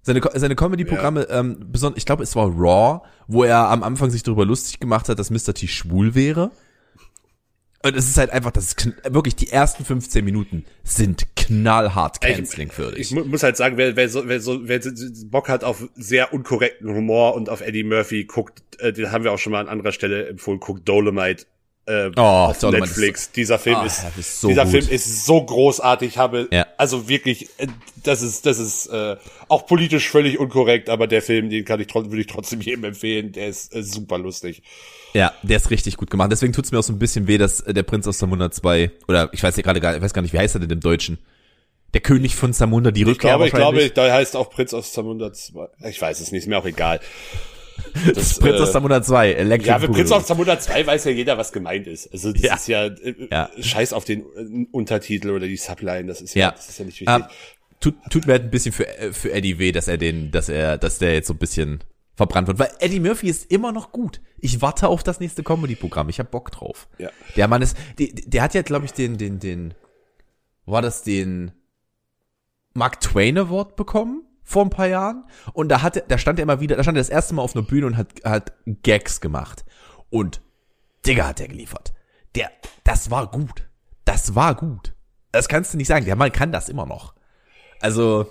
Seine, 0.06 0.20
seine 0.34 0.54
Comedy-Programme, 0.54 1.26
ähm, 1.30 1.56
besonders, 1.72 1.98
ich 1.98 2.06
glaube, 2.06 2.22
es 2.22 2.36
war 2.36 2.46
Raw, 2.46 3.00
wo 3.26 3.42
er 3.42 3.68
am 3.70 3.82
Anfang 3.82 4.08
sich 4.10 4.22
darüber 4.22 4.44
lustig 4.46 4.78
gemacht 4.78 5.08
hat, 5.08 5.18
dass 5.18 5.30
Mr. 5.30 5.52
T 5.52 5.66
schwul 5.66 6.14
wäre. 6.14 6.52
Und 7.84 7.96
es 7.96 8.06
ist 8.08 8.16
halt 8.16 8.30
einfach, 8.30 8.52
das 8.52 8.66
ist 8.66 8.92
wirklich 9.12 9.34
die 9.34 9.50
ersten 9.50 9.84
15 9.84 10.24
Minuten 10.24 10.64
sind 10.84 11.26
knallhart 11.34 12.18
Ich- 12.24 12.36
canceling 12.36 12.70
für 12.70 12.90
ich 12.90 13.08
dich. 13.08 13.10
mu 13.12 13.24
muss 13.24 13.42
halt 13.42 13.56
sagen, 13.56 13.76
wer, 13.78 13.96
wer, 13.96 14.08
so, 14.08 14.28
wer, 14.28 14.40
so, 14.40 14.68
wer 14.68 14.80
Bock 15.24 15.48
hat 15.48 15.64
auf 15.64 15.88
sehr 15.96 16.32
unkorrekten 16.32 16.88
Humor 16.88 17.34
und 17.34 17.48
auf 17.48 17.60
Eddie 17.60 17.82
Murphy, 17.82 18.26
guckt, 18.26 18.62
äh, 18.78 18.92
den 18.92 19.10
haben 19.10 19.24
wir 19.24 19.32
auch 19.32 19.38
schon 19.38 19.50
mal 19.52 19.60
an 19.60 19.68
anderer 19.68 19.90
Stelle 19.90 20.28
empfohlen, 20.28 20.60
guckt 20.60 20.88
Dolomite 20.88 21.46
äh, 21.86 22.10
Oh, 22.16 22.20
auf 22.20 22.62
Netflix. 22.62 23.30
Dieser 23.32 23.58
Film 23.58 23.76
Ah, 23.76 23.86
ist, 23.86 24.02
ist 24.18 24.40
so 24.40 24.48
dieser 24.48 24.64
gut. 24.64 24.72
Film 24.72 24.88
ist 24.88 25.24
so 25.24 25.44
großartig. 25.44 26.08
Ich 26.10 26.18
habe 26.18 26.48
Ja. 26.50 26.66
also 26.76 27.08
wirklich, 27.08 27.48
äh, 27.58 27.66
das 28.02 28.22
ist, 28.22 28.46
das 28.46 28.58
ist 28.58 28.86
äh, 28.86 29.16
auch 29.48 29.66
politisch 29.66 30.08
völlig 30.08 30.38
unkorrekt, 30.38 30.88
aber 30.90 31.06
der 31.06 31.22
Film, 31.22 31.50
den 31.50 31.64
kann 31.64 31.80
ich 31.80 31.94
würde 31.94 32.20
ich 32.20 32.26
trotzdem 32.26 32.60
jedem 32.62 32.84
empfehlen. 32.84 33.32
Der 33.32 33.48
ist 33.48 33.74
äh, 33.74 33.82
super 33.82 34.18
lustig. 34.18 34.62
Ja, 35.14 35.32
der 35.42 35.56
ist 35.56 35.70
richtig 35.70 35.96
gut 35.96 36.10
gemacht. 36.10 36.30
Deswegen 36.30 36.52
tut's 36.52 36.72
mir 36.72 36.78
auch 36.78 36.82
so 36.82 36.92
ein 36.92 36.98
bisschen 36.98 37.26
weh, 37.26 37.38
dass 37.38 37.60
äh, 37.60 37.72
der 37.72 37.84
Prinz 37.84 38.06
aus 38.06 38.18
Zamunda 38.18 38.50
2, 38.50 38.90
oder 39.08 39.30
ich 39.32 39.42
weiß 39.42 39.56
ja 39.56 39.62
gerade 39.62 39.80
gar, 39.80 39.96
ich 39.96 40.02
weiß 40.02 40.12
gar 40.12 40.22
nicht, 40.22 40.34
wie 40.34 40.38
heißt 40.38 40.54
er 40.56 40.60
denn 40.60 40.70
im 40.70 40.80
Deutschen? 40.80 41.18
Der 41.94 42.00
König 42.02 42.34
von 42.36 42.52
Zamunda, 42.52 42.90
die 42.90 43.02
Ich 43.02 43.06
Rückkehr 43.06 43.30
glaube, 43.30 43.46
ich 43.46 43.52
glaube, 43.54 43.88
da 43.90 44.12
heißt 44.12 44.36
auch 44.36 44.50
Prinz 44.50 44.74
aus 44.74 44.92
Zamunda 44.92 45.32
2. 45.32 45.68
Ich 45.88 46.02
weiß 46.02 46.20
es 46.20 46.32
nicht, 46.32 46.42
ist 46.42 46.48
mir 46.48 46.58
auch 46.58 46.66
egal. 46.66 47.00
Das, 48.14 48.38
Prinz 48.38 48.58
äh, 48.58 48.62
aus 48.62 48.72
Zamunda 48.72 49.02
2, 49.02 49.32
Electric 49.32 49.68
Ja, 49.70 49.78
für 49.78 49.88
Prinz 49.88 50.10
auf 50.12 50.24
Zamunda 50.24 50.58
2 50.58 50.86
weiß 50.86 51.04
ja 51.04 51.10
jeder, 51.12 51.38
was 51.38 51.52
gemeint 51.52 51.86
ist. 51.86 52.12
Also 52.12 52.32
das 52.32 52.42
Ja. 52.42 52.54
ist 52.54 52.68
ja, 52.68 52.86
äh, 52.86 53.28
Ja. 53.30 53.50
scheiß 53.58 53.92
auf 53.92 54.04
den 54.04 54.20
äh, 54.20 54.66
Untertitel 54.70 55.30
oder 55.30 55.46
die 55.46 55.56
Subline, 55.56 56.06
das 56.06 56.20
ist 56.20 56.34
ja, 56.34 56.48
Ja. 56.48 56.50
das 56.52 56.68
ist 56.68 56.78
ja 56.78 56.84
nicht 56.84 57.00
wichtig. 57.00 57.14
Ähm, 57.14 57.24
tut, 57.80 57.94
tut 58.10 58.26
mir 58.26 58.34
halt 58.34 58.44
ein 58.44 58.50
bisschen 58.50 58.72
für, 58.72 58.86
äh, 58.98 59.12
für 59.12 59.32
Eddie 59.32 59.58
weh, 59.58 59.72
dass 59.72 59.88
er 59.88 59.96
den, 59.98 60.30
dass 60.30 60.48
er, 60.48 60.78
dass 60.78 60.98
der 60.98 61.14
jetzt 61.14 61.28
so 61.28 61.34
ein 61.34 61.38
bisschen 61.38 61.82
verbrannt 62.14 62.48
wird. 62.48 62.58
Weil 62.58 62.70
Eddie 62.80 63.00
Murphy 63.00 63.28
ist 63.28 63.50
immer 63.50 63.72
noch 63.72 63.92
gut. 63.92 64.20
Ich 64.38 64.62
warte 64.62 64.88
auf 64.88 65.02
das 65.02 65.20
nächste 65.20 65.42
Comedy-Programm. 65.42 66.08
Ich 66.08 66.18
hab 66.18 66.30
Bock 66.30 66.50
drauf. 66.50 66.88
Ja. 66.98 67.10
Der 67.36 67.48
Mann 67.48 67.60
ist, 67.62 67.76
der, 67.98 68.08
der 68.12 68.42
hat 68.42 68.54
ja, 68.54 68.62
glaube 68.62 68.86
ich, 68.86 68.92
den, 68.92 69.18
den, 69.18 69.38
den, 69.38 69.74
war 70.64 70.80
das 70.82 71.02
den 71.02 71.52
Mark 72.74 73.00
Twain 73.00 73.38
Award 73.38 73.76
bekommen 73.76 74.22
vor 74.46 74.64
ein 74.64 74.70
paar 74.70 74.86
Jahren? 74.86 75.24
Und 75.52 75.68
da 75.68 75.82
hatte, 75.82 76.04
da 76.08 76.16
stand 76.16 76.38
er 76.38 76.44
immer 76.44 76.60
wieder, 76.60 76.76
da 76.76 76.82
stand 76.82 76.96
er 76.96 77.00
das 77.00 77.10
erste 77.10 77.34
Mal 77.34 77.42
auf 77.42 77.54
einer 77.54 77.66
Bühne 77.66 77.86
und 77.86 77.96
hat, 77.98 78.08
hat 78.24 78.52
Gags 78.82 79.20
gemacht. 79.20 79.66
Und 80.08 80.40
Digga 81.06 81.26
hat 81.26 81.40
er 81.40 81.48
geliefert. 81.48 81.92
Der, 82.34 82.50
das 82.84 83.10
war 83.10 83.30
gut. 83.30 83.68
Das 84.04 84.34
war 84.34 84.54
gut. 84.54 84.94
Das 85.32 85.48
kannst 85.48 85.74
du 85.74 85.76
nicht 85.76 85.88
sagen. 85.88 86.06
Der 86.06 86.16
Mann 86.16 86.32
kann 86.32 86.52
das 86.52 86.68
immer 86.68 86.86
noch. 86.86 87.14
Also, 87.80 88.26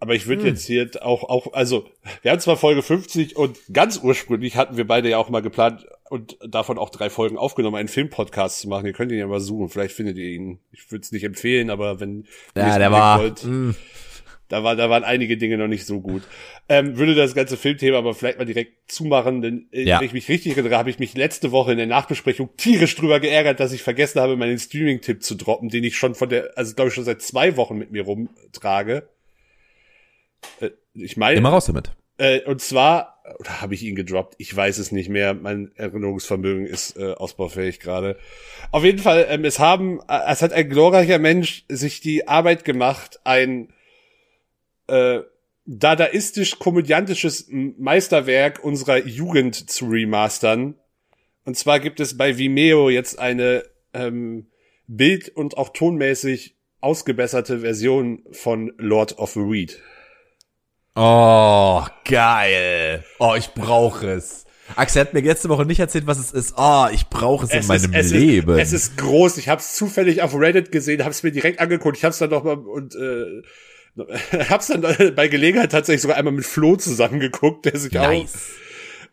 Aber 0.00 0.14
ich 0.14 0.22
hm. 0.22 0.30
würde 0.30 0.48
jetzt 0.48 0.64
hier 0.64 0.90
auch, 1.02 1.22
auch, 1.22 1.52
also, 1.52 1.86
wir 2.22 2.32
haben 2.32 2.40
zwar 2.40 2.56
Folge 2.56 2.82
50 2.82 3.36
und 3.36 3.58
ganz 3.72 4.00
ursprünglich 4.02 4.56
hatten 4.56 4.76
wir 4.76 4.86
beide 4.86 5.10
ja 5.10 5.18
auch 5.18 5.28
mal 5.28 5.42
geplant, 5.42 5.86
und 6.10 6.38
davon 6.46 6.78
auch 6.78 6.90
drei 6.90 7.10
Folgen 7.10 7.36
aufgenommen, 7.36 7.76
einen 7.76 7.88
Filmpodcast 7.88 8.60
zu 8.60 8.68
machen. 8.68 8.86
Ihr 8.86 8.92
könnt 8.92 9.12
ihn 9.12 9.18
ja 9.18 9.26
mal 9.26 9.40
suchen, 9.40 9.68
vielleicht 9.68 9.94
findet 9.94 10.16
ihr 10.16 10.30
ihn. 10.30 10.58
Ich 10.72 10.90
würde 10.90 11.02
es 11.02 11.12
nicht 11.12 11.24
empfehlen, 11.24 11.70
aber 11.70 12.00
wenn 12.00 12.24
ihr 12.54 12.62
Ja, 12.62 12.78
der 12.78 12.90
war. 12.90 13.20
wollt, 13.20 13.44
mh. 13.44 13.74
Da, 14.48 14.64
war, 14.64 14.76
da 14.76 14.88
waren 14.90 15.04
einige 15.04 15.36
Dinge 15.36 15.58
noch 15.58 15.68
nicht 15.68 15.86
so 15.86 16.00
gut. 16.00 16.22
Ähm, 16.68 16.96
würde 16.98 17.14
das 17.14 17.34
ganze 17.34 17.56
Filmthema 17.56 17.98
aber 17.98 18.14
vielleicht 18.14 18.38
mal 18.38 18.44
direkt 18.44 18.90
zumachen, 18.90 19.42
denn 19.42 19.68
äh, 19.72 19.82
Ja. 19.84 20.00
wenn 20.00 20.06
ich 20.06 20.12
mich 20.12 20.28
richtig 20.28 20.52
erinnere, 20.56 20.76
habe 20.78 20.90
ich 20.90 20.98
mich 20.98 21.14
letzte 21.16 21.52
Woche 21.52 21.72
in 21.72 21.78
der 21.78 21.86
Nachbesprechung 21.86 22.50
tierisch 22.56 22.94
drüber 22.96 23.20
geärgert, 23.20 23.60
dass 23.60 23.72
ich 23.72 23.82
vergessen 23.82 24.20
habe, 24.20 24.36
meinen 24.36 24.58
Streaming-Tipp 24.58 25.22
zu 25.22 25.34
droppen, 25.34 25.68
den 25.68 25.84
ich 25.84 25.96
schon 25.96 26.14
von 26.14 26.28
der, 26.28 26.50
also 26.56 26.74
glaube 26.74 26.88
ich 26.88 26.94
schon 26.94 27.04
seit 27.04 27.22
zwei 27.22 27.56
Wochen 27.56 27.76
mit 27.78 27.90
mir 27.92 28.02
rumtrage. 28.04 29.08
Äh, 30.60 30.70
ich 30.94 31.16
meine, 31.16 31.38
Immer 31.38 31.50
raus 31.50 31.66
damit. 31.66 31.92
äh, 32.18 32.40
und 32.44 32.60
zwar, 32.60 33.22
oder 33.38 33.60
habe 33.60 33.74
ich 33.74 33.82
ihn 33.82 33.94
gedroppt? 33.94 34.34
Ich 34.38 34.54
weiß 34.54 34.78
es 34.78 34.90
nicht 34.92 35.08
mehr. 35.08 35.34
Mein 35.34 35.70
Erinnerungsvermögen 35.76 36.66
ist 36.66 36.96
äh, 36.96 37.12
ausbaufähig 37.12 37.78
gerade. 37.80 38.18
Auf 38.72 38.84
jeden 38.84 38.98
Fall, 38.98 39.26
ähm, 39.28 39.44
es 39.44 39.58
haben, 39.58 40.00
äh, 40.08 40.18
es 40.28 40.42
hat 40.42 40.52
ein 40.52 40.68
glorreicher 40.68 41.18
Mensch 41.18 41.64
sich 41.68 42.00
die 42.00 42.26
Arbeit 42.26 42.64
gemacht, 42.64 43.20
ein 43.24 43.68
äh, 44.88 45.20
dadaistisch-komödiantisches 45.66 47.48
Meisterwerk 47.50 48.64
unserer 48.64 49.06
Jugend 49.06 49.70
zu 49.70 49.86
remastern. 49.86 50.74
Und 51.44 51.56
zwar 51.56 51.80
gibt 51.80 52.00
es 52.00 52.16
bei 52.16 52.38
Vimeo 52.38 52.90
jetzt 52.90 53.18
eine 53.18 53.64
ähm, 53.92 54.46
bild- 54.86 55.28
und 55.28 55.56
auch 55.56 55.70
tonmäßig 55.70 56.56
ausgebesserte 56.80 57.60
Version 57.60 58.22
von 58.32 58.72
Lord 58.78 59.18
of 59.18 59.32
the 59.32 59.40
Weed. 59.40 59.80
Oh, 60.94 61.84
geil. 62.04 63.04
Oh, 63.18 63.34
ich 63.36 63.48
brauche 63.54 64.10
es. 64.10 64.46
Axel 64.76 65.00
hat 65.00 65.14
mir 65.14 65.20
letzte 65.20 65.48
Woche 65.48 65.64
nicht 65.64 65.80
erzählt, 65.80 66.06
was 66.06 66.18
es 66.18 66.32
ist. 66.32 66.54
Oh, 66.56 66.86
ich 66.92 67.08
brauche 67.08 67.46
es, 67.46 67.52
in 67.52 67.66
meinem 67.66 67.94
es 67.94 68.10
Leben. 68.10 68.58
Ist, 68.58 68.68
es 68.68 68.72
ist 68.72 68.96
groß. 68.98 69.38
Ich 69.38 69.48
habe 69.48 69.60
es 69.60 69.74
zufällig 69.76 70.22
auf 70.22 70.34
Reddit 70.34 70.72
gesehen, 70.72 71.02
habe 71.02 71.10
es 71.10 71.22
mir 71.22 71.32
direkt 71.32 71.60
angeguckt. 71.60 71.96
Ich 71.96 72.04
habe 72.04 72.12
es 72.12 72.18
dann 72.18 72.30
noch 72.30 72.44
mal 72.44 72.58
und 72.58 72.94
äh, 72.94 73.42
hab's 74.50 74.68
dann 74.68 74.82
bei 74.82 75.28
Gelegenheit 75.28 75.72
tatsächlich 75.72 76.02
sogar 76.02 76.16
einmal 76.16 76.32
mit 76.32 76.44
Flo 76.44 76.76
zusammengeguckt, 76.76 77.66
der 77.66 77.78
sich 77.78 77.98
auch 77.98 78.08
nice. 78.08 78.50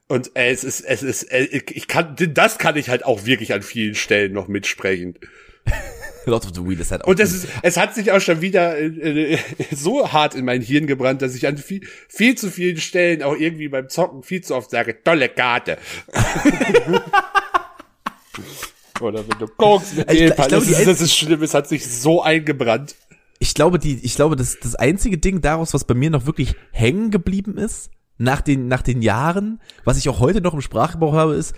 und 0.08 0.32
äh, 0.36 0.51
es 0.51 0.63
ist 0.63 0.82
es 0.82 1.04
ist 1.04 1.24
äh, 1.32 1.44
ich 1.46 1.88
kann 1.88 2.15
das 2.18 2.58
kann 2.58 2.75
ich 2.75 2.89
halt 2.89 3.06
auch 3.06 3.25
wirklich 3.25 3.54
an 3.54 3.62
vielen 3.62 3.96
Stellen 3.96 4.34
noch 4.34 4.48
mitsprechen. 4.48 5.18
Lord 6.25 6.46
of 6.46 6.51
the 6.56 6.65
Wheel 6.65 6.80
ist 6.80 6.92
halt 6.92 7.04
auch 7.04 7.08
Und 7.08 7.20
es 7.20 7.34
ist 7.34 7.48
es 7.62 7.77
hat 7.77 7.94
sich 7.96 8.12
auch 8.12 8.20
schon 8.20 8.42
wieder 8.42 8.77
äh, 8.77 9.34
äh, 9.34 9.39
so 9.72 10.12
hart 10.12 10.36
in 10.36 10.46
mein 10.46 10.62
Hirn 10.62 10.88
gebrannt, 10.88 11.22
dass 11.22 11.36
ich 11.36 11.48
an 11.48 11.58
viel, 11.58 11.82
viel 12.10 12.36
zu 12.36 12.50
vielen 12.50 12.77
Stellen 12.77 13.22
auch 13.24 13.36
irgendwie 13.36 13.68
beim 13.68 13.89
Zocken 13.89 14.24
viel 14.24 14.42
zu 14.42 14.56
oft 14.56 14.72
sage, 14.72 15.04
tolle 15.04 15.30
Karte. 15.30 15.77
Oder 19.01 19.27
wenn 19.27 19.38
du 19.39 19.48
guckst 19.58 19.98
mit 19.98 20.12
Ich 20.12 20.22
ich 20.22 20.36
glaube, 20.36 20.50
das, 20.50 20.68
ist, 20.68 20.88
das 20.88 21.01
ist 21.01 21.15
schlimm, 21.15 21.44
es 21.44 21.54
hat 21.54 21.68
sich 21.68 21.86
so 21.86 22.24
eingebrannt. 22.24 22.96
Ich 23.39 23.54
glaube, 23.54 23.80
die, 23.80 24.00
ich 24.04 24.15
glaube, 24.15 24.36
das, 24.36 24.60
das 24.60 24.75
einzige 24.75 25.18
Ding 25.18 25.42
daraus, 25.42 25.74
was 25.74 25.84
bei 25.84 25.94
mir 25.94 26.10
noch 26.10 26.25
wirklich 26.25 26.56
hängen 26.72 27.12
geblieben 27.12 27.58
ist, 27.58 27.92
nach 28.18 28.42
den, 28.42 28.68
nach 28.68 28.82
den 28.82 29.01
Jahren, 29.01 29.60
was 29.84 29.98
ich 29.98 30.08
auch 30.08 30.20
heute 30.20 30.42
noch 30.42 30.54
im 30.54 30.62
Sprachgebrauch 30.62 31.13
habe, 31.13 31.36
ist, 31.36 31.54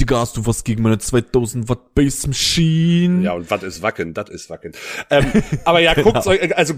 Digga, 0.00 0.18
hast 0.18 0.36
du 0.36 0.46
was 0.46 0.64
gegen 0.64 0.82
meine 0.82 0.98
2000 0.98 1.68
Watt 1.68 1.94
Bass 1.94 2.26
Machine? 2.26 3.22
Ja, 3.22 3.32
und 3.32 3.50
was 3.50 3.62
ist 3.62 3.82
Wacken? 3.82 4.14
Das 4.14 4.30
ist 4.30 4.48
Wacken. 4.48 4.72
Ähm, 5.10 5.26
aber 5.64 5.80
ja, 5.80 5.94
guckt's 6.02 6.26
euch, 6.26 6.56
also 6.56 6.74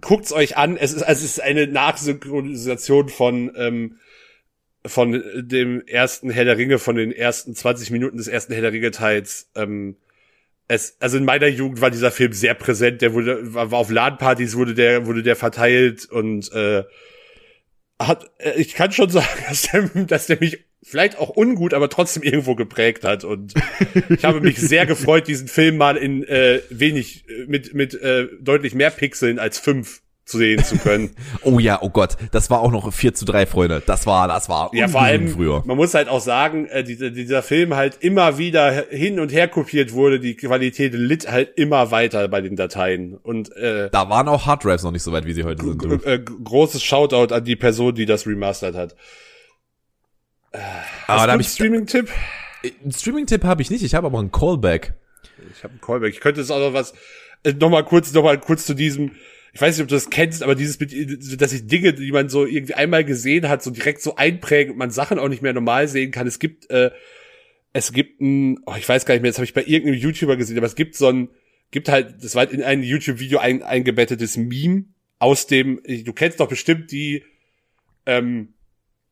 guckt's 0.00 0.32
euch 0.32 0.56
an. 0.56 0.76
Es 0.76 0.92
ist, 0.92 1.02
also 1.02 1.24
es 1.24 1.32
ist 1.32 1.42
eine 1.42 1.68
Nachsynchronisation 1.68 3.08
von, 3.08 3.52
ähm, 3.56 3.96
von 4.84 5.22
dem 5.36 5.86
ersten 5.86 6.28
Herr 6.28 6.44
der 6.44 6.58
Ringe, 6.58 6.78
von 6.78 6.96
den 6.96 7.12
ersten 7.12 7.54
20 7.54 7.90
Minuten 7.92 8.16
des 8.16 8.26
ersten 8.26 8.52
Herr 8.52 8.62
der 8.62 8.72
Ringe 8.72 8.90
Teils. 8.90 9.48
Ähm, 9.54 9.96
es, 10.68 10.96
also 11.00 11.16
in 11.16 11.24
meiner 11.24 11.46
Jugend 11.46 11.80
war 11.80 11.90
dieser 11.90 12.10
Film 12.10 12.32
sehr 12.32 12.54
präsent. 12.54 13.02
Der 13.02 13.12
wurde, 13.12 13.54
war, 13.54 13.72
auf 13.72 13.90
LAN-Partys 13.90 14.56
wurde 14.56 14.74
der, 14.74 15.06
wurde 15.06 15.22
der 15.22 15.36
verteilt 15.36 16.06
und 16.06 16.52
äh, 16.52 16.84
hat, 17.98 18.30
äh, 18.38 18.60
ich 18.60 18.74
kann 18.74 18.92
schon 18.92 19.10
sagen, 19.10 19.28
dass 19.48 19.62
der, 19.62 19.82
dass 20.06 20.26
der 20.26 20.38
mich 20.40 20.64
vielleicht 20.82 21.18
auch 21.18 21.36
ungut, 21.36 21.74
aber 21.74 21.88
trotzdem 21.88 22.22
irgendwo 22.22 22.54
geprägt 22.54 23.04
hat. 23.04 23.24
Und 23.24 23.54
ich 24.08 24.24
habe 24.24 24.40
mich 24.40 24.58
sehr 24.58 24.86
gefreut, 24.86 25.26
diesen 25.26 25.48
Film 25.48 25.76
mal 25.76 25.96
in 25.96 26.22
äh, 26.24 26.60
wenig, 26.70 27.24
mit, 27.46 27.74
mit 27.74 27.94
äh, 27.94 28.28
deutlich 28.40 28.74
mehr 28.74 28.90
Pixeln 28.90 29.38
als 29.38 29.58
fünf 29.58 30.02
zu 30.26 30.38
sehen 30.38 30.62
zu 30.64 30.76
können. 30.76 31.14
Oh 31.42 31.58
ja, 31.60 31.78
oh 31.80 31.88
Gott, 31.88 32.16
das 32.32 32.50
war 32.50 32.60
auch 32.60 32.72
noch 32.72 32.92
4 32.92 33.14
zu 33.14 33.24
3, 33.24 33.46
Freunde. 33.46 33.80
Das 33.86 34.06
war, 34.06 34.26
das 34.26 34.48
war 34.48 34.74
ja, 34.74 34.88
vor 34.88 35.02
allem, 35.02 35.28
früher. 35.28 35.62
man 35.64 35.76
muss 35.76 35.94
halt 35.94 36.08
auch 36.08 36.20
sagen, 36.20 36.66
äh, 36.66 36.82
dieser, 36.82 37.10
dieser 37.10 37.42
Film 37.42 37.76
halt 37.76 37.98
immer 38.00 38.36
wieder 38.36 38.70
hin 38.90 39.20
und 39.20 39.32
her 39.32 39.46
kopiert 39.46 39.92
wurde. 39.92 40.18
Die 40.18 40.34
Qualität 40.34 40.92
litt 40.94 41.30
halt 41.30 41.52
immer 41.56 41.92
weiter 41.92 42.26
bei 42.26 42.40
den 42.40 42.56
Dateien. 42.56 43.14
Und 43.14 43.54
äh, 43.56 43.88
Da 43.90 44.10
waren 44.10 44.26
auch 44.28 44.46
Harddrives 44.46 44.82
noch 44.82 44.90
nicht 44.90 45.04
so 45.04 45.12
weit, 45.12 45.24
wie 45.26 45.32
sie 45.32 45.44
heute 45.44 45.62
sind. 45.62 46.04
Äh, 46.04 46.18
großes 46.18 46.82
Shoutout 46.82 47.32
an 47.32 47.44
die 47.44 47.56
Person, 47.56 47.94
die 47.94 48.06
das 48.06 48.26
remastert 48.26 48.74
hat. 48.74 48.96
Aber 50.52 50.62
da 50.62 51.12
Hast 51.14 51.20
habe 51.22 51.32
du 51.34 51.40
ich, 51.40 51.48
Streaming-Tipp? 51.48 52.08
einen 52.82 52.92
Streaming-Tipp 52.92 53.44
habe 53.44 53.62
ich 53.62 53.70
nicht, 53.70 53.84
ich 53.84 53.94
habe 53.94 54.06
aber 54.08 54.18
einen 54.18 54.32
Callback. 54.32 54.94
Ich 55.56 55.62
habe 55.62 55.72
einen 55.72 55.80
Callback. 55.80 56.12
Ich 56.14 56.20
könnte 56.20 56.40
es 56.40 56.50
auch 56.50 56.58
noch 56.58 56.72
was, 56.72 56.94
äh, 57.44 57.52
noch 57.52 57.70
mal 57.70 57.84
kurz, 57.84 58.12
noch 58.12 58.24
mal 58.24 58.38
kurz 58.40 58.66
zu 58.66 58.74
diesem, 58.74 59.12
ich 59.56 59.62
weiß 59.62 59.74
nicht, 59.74 59.84
ob 59.84 59.88
du 59.88 59.94
das 59.94 60.10
kennst, 60.10 60.42
aber 60.42 60.54
dieses, 60.54 60.76
dass 61.38 61.50
sich 61.50 61.66
Dinge, 61.66 61.94
die 61.94 62.12
man 62.12 62.28
so 62.28 62.44
irgendwie 62.44 62.74
einmal 62.74 63.06
gesehen 63.06 63.48
hat, 63.48 63.62
so 63.62 63.70
direkt 63.70 64.02
so 64.02 64.14
einprägen 64.16 64.72
und 64.72 64.78
man 64.78 64.90
Sachen 64.90 65.18
auch 65.18 65.28
nicht 65.28 65.40
mehr 65.40 65.54
normal 65.54 65.88
sehen 65.88 66.10
kann. 66.10 66.26
Es 66.26 66.38
gibt, 66.38 66.68
äh, 66.68 66.90
es 67.72 67.94
gibt 67.94 68.20
ein, 68.20 68.58
oh, 68.66 68.74
ich 68.76 68.86
weiß 68.86 69.06
gar 69.06 69.14
nicht 69.14 69.22
mehr, 69.22 69.30
das 69.30 69.38
habe 69.38 69.46
ich 69.46 69.54
bei 69.54 69.64
irgendeinem 69.64 69.98
YouTuber 69.98 70.36
gesehen, 70.36 70.58
aber 70.58 70.66
es 70.66 70.74
gibt 70.74 70.94
so 70.94 71.08
ein, 71.08 71.30
gibt 71.70 71.88
halt, 71.88 72.22
das 72.22 72.34
war 72.34 72.50
in 72.50 72.62
ein 72.62 72.82
YouTube-Video 72.82 73.38
ein, 73.38 73.62
eingebettetes 73.62 74.36
Meme 74.36 74.84
aus 75.18 75.46
dem, 75.46 75.80
du 75.82 76.12
kennst 76.12 76.38
doch 76.40 76.48
bestimmt 76.48 76.92
die, 76.92 77.24
ähm, 78.04 78.52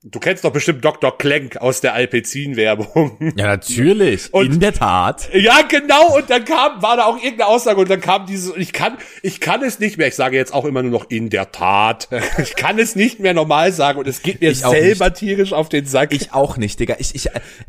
du 0.07 0.21
kennst 0.21 0.45
doch 0.45 0.53
bestimmt 0.53 0.85
Dr. 0.85 1.17
Klenk 1.17 1.57
aus 1.57 1.81
der 1.81 1.95
Alpecin-Werbung. 1.95 3.17
Ja, 3.37 3.47
natürlich. 3.47 4.33
Und- 4.33 4.47
In 4.55 4.61
der 4.61 4.73
Tat. 4.75 5.29
Ja, 5.33 5.63
genau, 5.63 6.17
und 6.17 6.29
dann 6.31 6.45
kam, 6.45 6.83
war 6.83 6.97
da 6.97 7.05
auch 7.07 7.17
irgendeine 7.17 7.47
Aussage 7.47 7.81
und 7.81 7.89
dann 7.91 8.01
kam 8.01 8.27
dieses, 8.27 8.55
ich 8.57 8.73
kann, 8.73 8.97
ich 9.23 9.41
kann 9.41 9.63
es 9.63 9.81
nicht 9.81 9.97
mehr, 9.99 10.07
ich 10.09 10.15
sage 10.15 10.37
jetzt 10.37 10.53
auch 10.53 10.65
immer 10.67 10.83
nur 10.83 10.91
noch 10.93 11.11
in 11.11 11.31
der 11.31 11.51
Tat. 11.53 12.09
Ich 12.39 12.55
kann 12.57 12.79
es 12.79 12.95
nicht 12.97 13.19
mehr 13.21 13.35
normal 13.35 13.73
sagen 13.73 13.99
und 13.99 14.07
es 14.07 14.23
geht 14.23 14.41
mir 14.41 14.51
Ich 14.51 14.61
selber 14.61 15.13
tierisch 15.15 15.53
auf 15.53 15.69
den 15.69 15.87
Sack. 15.87 16.13
Ich 16.13 16.33
auch 16.33 16.57
nicht, 16.59 16.79
Digga. 16.81 16.97
Ich, 16.99 17.15
ich, 17.15 17.29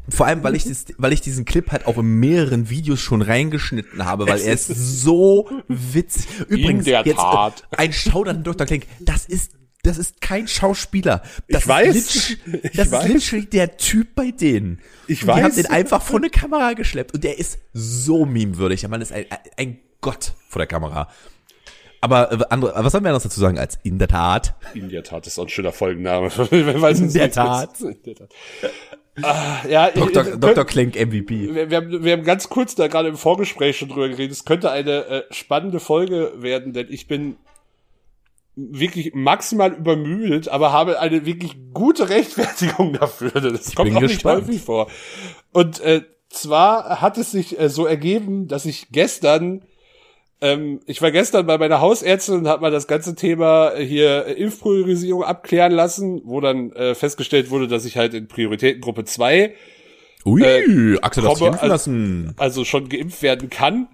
vor 0.09 0.25
allem, 0.27 0.43
weil 0.43 0.55
ich, 0.55 0.65
das, 0.65 0.85
weil 0.97 1.13
ich 1.13 1.21
diesen 1.21 1.45
Clip 1.45 1.71
halt 1.71 1.87
auch 1.87 1.97
in 1.97 2.05
mehreren 2.19 2.69
Videos 2.69 2.99
schon 2.99 3.21
reingeschnitten 3.21 4.05
habe, 4.05 4.27
weil 4.27 4.35
Es 4.35 4.45
er 4.45 4.53
ist 4.53 4.67
so 4.67 5.49
witzig. 5.67 6.27
Übrigens, 6.47 6.85
der 6.85 7.03
jetzt 7.05 7.17
Tat. 7.17 7.63
äh, 7.71 7.77
ein 7.77 7.93
Shoutout 7.93 8.29
an 8.29 8.43
Dr. 8.43 8.67
Klink. 8.67 8.85
Das 8.99 9.25
ist, 9.25 9.51
das 9.85 9.97
ist 9.97 10.21
kein 10.21 10.47
Schauspieler. 10.47 11.21
Das 11.49 11.63
Ich 11.63 11.67
weiß. 11.67 11.95
Ist 11.95 12.37
Ich 12.63 12.71
das 12.73 12.91
weiß. 12.91 13.05
ist 13.05 13.13
literally 13.31 13.45
der 13.45 13.77
Typ 13.77 14.15
bei 14.15 14.31
denen. 14.31 14.79
Ich 15.07 15.21
und 15.21 15.27
Die 15.27 15.33
haben 15.43 15.43
weiß. 15.45 15.55
den 15.55 15.67
einfach 15.67 16.01
vor 16.01 16.17
eine 16.19 16.29
Kamera 16.29 16.73
geschleppt 16.73 17.13
und 17.13 17.23
der 17.23 17.37
ist 17.39 17.59
so 17.73 18.25
memewürdig. 18.25 18.81
Der 18.81 18.89
Mann 18.89 19.01
ist 19.01 19.11
ein, 19.11 19.25
ein 19.57 19.79
Gott 20.01 20.33
vor 20.49 20.59
der 20.59 20.67
Kamera. 20.67 21.09
Aber 22.01 22.31
äh, 22.31 22.37
andere, 22.49 22.73
was 22.83 22.91
sollen 22.91 23.03
wir 23.03 23.11
noch 23.11 23.21
dazu 23.21 23.39
sagen 23.39 23.57
als 23.57 23.79
in 23.83 23.97
der 23.97 24.07
Tat? 24.07 24.55
in 24.73 24.89
der 24.89 25.03
Tat 25.03 25.25
ist 25.25 25.39
auch 25.39 25.43
ein 25.43 25.49
schöner 25.49 25.71
Folgenname. 25.71 26.27
Weiß 26.37 26.99
In 26.99 27.11
der. 27.11 27.31
Tat. 27.31 27.81
In 27.81 27.97
der 28.05 28.15
Tat. 28.15 28.29
Ah, 29.21 29.59
ja, 29.69 29.91
Dr. 29.91 30.27
äh, 30.27 30.37
Dr. 30.37 30.65
Klink 30.65 30.95
MVP. 30.95 31.53
Wir, 31.55 31.69
wir, 31.69 31.77
haben, 31.77 32.03
wir 32.03 32.11
haben 32.13 32.23
ganz 32.23 32.49
kurz 32.49 32.75
da 32.75 32.87
gerade 32.87 33.07
im 33.09 33.17
Vorgespräch 33.17 33.77
schon 33.77 33.87
drüber 33.89 34.09
geredet. 34.09 34.33
Es 34.33 34.43
könnte 34.45 34.71
eine 34.71 35.05
äh, 35.05 35.23
spannende 35.31 35.79
Folge 35.79 36.33
werden, 36.35 36.73
denn 36.73 36.87
ich 36.89 37.07
bin 37.07 37.37
wirklich 38.55 39.13
maximal 39.13 39.74
übermüdet, 39.74 40.47
aber 40.47 40.71
habe 40.71 41.00
eine 41.00 41.25
wirklich 41.25 41.55
gute 41.74 42.09
Rechtfertigung 42.09 42.93
dafür. 42.93 43.31
Das 43.31 43.75
kommt 43.75 43.89
bin 43.89 43.97
auch 43.97 44.01
nicht 44.01 44.13
gespannt. 44.13 44.47
häufig 44.47 44.62
vor. 44.62 44.89
Und 45.51 45.79
äh, 45.81 46.01
zwar 46.29 47.01
hat 47.01 47.17
es 47.17 47.31
sich 47.31 47.59
äh, 47.59 47.69
so 47.69 47.85
ergeben, 47.85 48.47
dass 48.47 48.65
ich 48.65 48.88
gestern 48.91 49.63
ähm, 50.41 50.81
ich 50.85 51.01
war 51.01 51.12
gestern 51.12 51.45
bei 51.45 51.57
meiner 51.57 51.79
Hausärztin 51.79 52.35
und 52.35 52.47
habe 52.47 52.62
mal 52.62 52.71
das 52.71 52.88
ganze 52.88 53.15
Thema 53.15 53.71
äh, 53.71 53.85
hier 53.85 54.25
äh, 54.27 54.33
Impfpriorisierung 54.33 55.24
abklären 55.24 55.71
lassen, 55.71 56.21
wo 56.25 56.41
dann 56.41 56.74
äh, 56.74 56.93
festgestellt 56.93 57.50
wurde, 57.51 57.67
dass 57.69 57.85
ich 57.85 57.95
halt 57.97 58.13
in 58.13 58.27
Prioritätengruppe 58.27 59.05
2 59.05 59.53
Ui, 60.25 60.41
Äh, 60.43 60.97
Axel 61.01 61.24
komme, 61.24 61.33
impfen 61.47 61.53
also- 61.53 61.67
lassen. 61.67 62.33
also 62.38 62.65
schon 62.65 62.89
geimpft 62.89 63.21
werden 63.21 63.50
kann. 63.50 63.88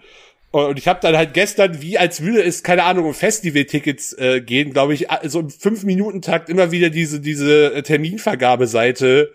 Und 0.52 0.78
ich 0.78 0.88
habe 0.88 1.00
dann 1.02 1.16
halt 1.16 1.34
gestern, 1.34 1.82
wie 1.82 1.98
als 1.98 2.22
würde 2.22 2.44
es, 2.44 2.62
keine 2.62 2.84
Ahnung, 2.84 3.06
um 3.06 3.14
Festival-Tickets 3.14 4.14
äh, 4.14 4.42
gehen, 4.42 4.74
glaube 4.74 4.94
ich, 4.94 5.08
so 5.24 5.40
im 5.40 5.50
Fünf-Minuten-Takt 5.50 6.50
immer 6.50 6.72
wieder 6.72 6.90
diese, 6.90 7.22
diese 7.22 7.74
äh, 7.74 7.84
Terminvergabeseite 7.84 9.32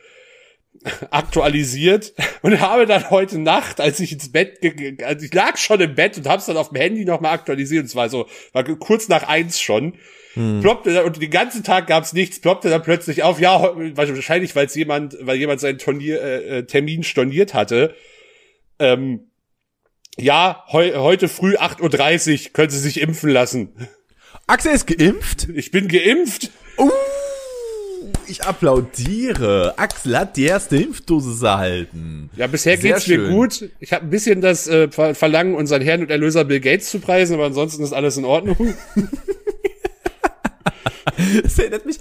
aktualisiert 1.11 2.13
und 2.43 2.61
habe 2.61 2.85
dann 2.85 3.09
heute 3.09 3.39
Nacht, 3.39 3.81
als 3.81 3.99
ich 3.99 4.13
ins 4.13 4.31
Bett, 4.31 4.59
also 5.03 5.25
ich 5.25 5.33
lag 5.33 5.57
schon 5.57 5.81
im 5.81 5.95
Bett 5.95 6.19
und 6.19 6.27
habe 6.27 6.39
es 6.39 6.47
dann 6.47 6.59
auf 6.59 6.69
dem 6.69 6.77
Handy 6.77 7.07
nochmal 7.07 7.33
aktualisiert. 7.33 7.81
Und 7.81 7.87
es 7.87 7.97
war 7.97 8.11
so, 8.11 8.27
war 8.53 8.63
kurz 8.65 9.09
nach 9.09 9.27
eins 9.27 9.61
schon. 9.61 9.95
Ploppte 10.61 10.93
dann, 10.93 11.07
und 11.07 11.21
den 11.21 11.31
ganzen 11.31 11.65
Tag 11.65 11.87
gab 11.87 12.05
es 12.05 12.13
nichts, 12.13 12.41
ploppte 12.41 12.69
dann 12.69 12.83
plötzlich 12.83 13.23
auf, 13.23 13.41
ja, 13.41 13.73
wahrscheinlich, 13.97 14.55
weil 14.55 14.67
es 14.67 14.75
jemand, 14.75 15.17
weil 15.23 15.39
jemand 15.39 15.61
seinen 15.61 15.79
Turnier, 15.79 16.21
äh, 16.21 16.59
äh, 16.59 16.63
Termin 16.67 17.05
storniert 17.05 17.55
hatte. 17.55 17.95
Ähm, 18.79 19.31
ja, 20.19 20.65
heu, 20.69 20.95
heute 20.97 21.29
früh 21.29 21.57
8.30 21.57 22.47
Uhr 22.47 22.53
können 22.53 22.71
Sie 22.71 22.79
sich 22.79 23.01
impfen 23.01 23.31
lassen. 23.31 23.69
Axel 24.47 24.73
ist 24.73 24.87
geimpft? 24.87 25.49
Ich 25.55 25.71
bin 25.71 25.89
geimpft. 25.89 26.51
Uh, 26.79 26.91
ich 28.29 28.45
applaudiere. 28.45 29.75
Axel 29.77 30.19
hat 30.19 30.37
die 30.37 30.45
erste 30.45 30.77
Impfdosis 30.77 31.43
erhalten. 31.43 32.31
Ja, 32.37 32.47
bisher 32.47 32.77
Sehr 32.79 32.93
geht's 32.95 33.09
mir 33.09 33.29
gut. 33.29 33.71
Ich 33.81 33.93
habe 33.93 34.05
ein 34.07 34.11
bisschen 34.11 34.41
das 34.41 34.69
äh, 34.69 34.89
Ver- 34.91 35.15
Verlangen, 35.15 35.55
unseren 35.55 35.83
Herrn 35.83 36.03
und 36.03 36.11
Erlöser 36.11 36.45
Bill 36.45 36.61
Gates 36.61 36.91
zu 36.91 37.01
preisen, 37.01 37.35
aber 37.35 37.47
ansonsten 37.47 37.83
ist 37.83 37.93
alles 37.93 38.17
in 38.17 38.25
Ordnung. 38.25 38.75
Das 41.43 41.59
erinnert 41.59 41.87
mich. 41.87 41.99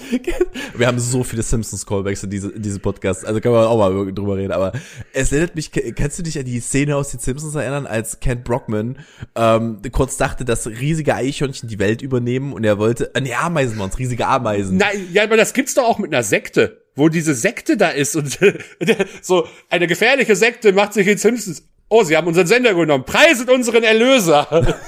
Wir 0.75 0.87
haben 0.87 0.99
so 0.99 1.23
viele 1.23 1.43
Simpsons-Callbacks 1.43 2.23
in, 2.23 2.29
diese, 2.29 2.59
diesem 2.59 2.81
Podcast, 2.81 3.25
also 3.25 3.39
kann 3.39 3.51
man 3.51 3.65
auch 3.65 3.77
mal 3.77 4.11
drüber 4.11 4.37
reden, 4.37 4.51
aber 4.51 4.73
es 5.13 5.31
erinnert 5.31 5.55
mich, 5.55 5.71
kannst 5.95 6.19
du 6.19 6.23
dich 6.23 6.37
an 6.37 6.45
die 6.45 6.59
Szene 6.59 6.95
aus 6.95 7.11
den 7.11 7.19
Simpsons 7.19 7.55
erinnern, 7.55 7.85
als 7.85 8.19
Kent 8.19 8.43
Brockman 8.43 8.99
ähm, 9.35 9.81
kurz 9.91 10.17
dachte, 10.17 10.45
dass 10.45 10.67
riesige 10.67 11.15
Eichhörnchen 11.15 11.69
die 11.69 11.79
Welt 11.79 12.01
übernehmen 12.01 12.53
und 12.53 12.63
er 12.63 12.77
wollte, 12.77 13.13
äh, 13.15 13.21
nee, 13.21 13.33
Ameisen 13.33 13.79
riesige 13.97 14.27
Ameisen. 14.27 14.77
Nein, 14.77 15.07
ja, 15.13 15.23
aber 15.23 15.37
das 15.37 15.53
gibt's 15.53 15.73
doch 15.73 15.83
auch 15.83 15.99
mit 15.99 16.13
einer 16.13 16.23
Sekte, 16.23 16.81
wo 16.95 17.09
diese 17.09 17.35
Sekte 17.35 17.77
da 17.77 17.89
ist 17.89 18.15
und 18.15 18.37
so 19.21 19.47
eine 19.69 19.87
gefährliche 19.87 20.35
Sekte 20.35 20.73
macht 20.73 20.93
sich 20.93 21.07
in 21.07 21.17
Simpsons. 21.17 21.63
Oh, 21.87 22.03
sie 22.03 22.17
haben 22.17 22.25
unseren 22.27 22.47
Sender 22.47 22.73
genommen. 22.73 23.03
Preiset 23.05 23.49
unseren 23.49 23.83
Erlöser. 23.83 24.47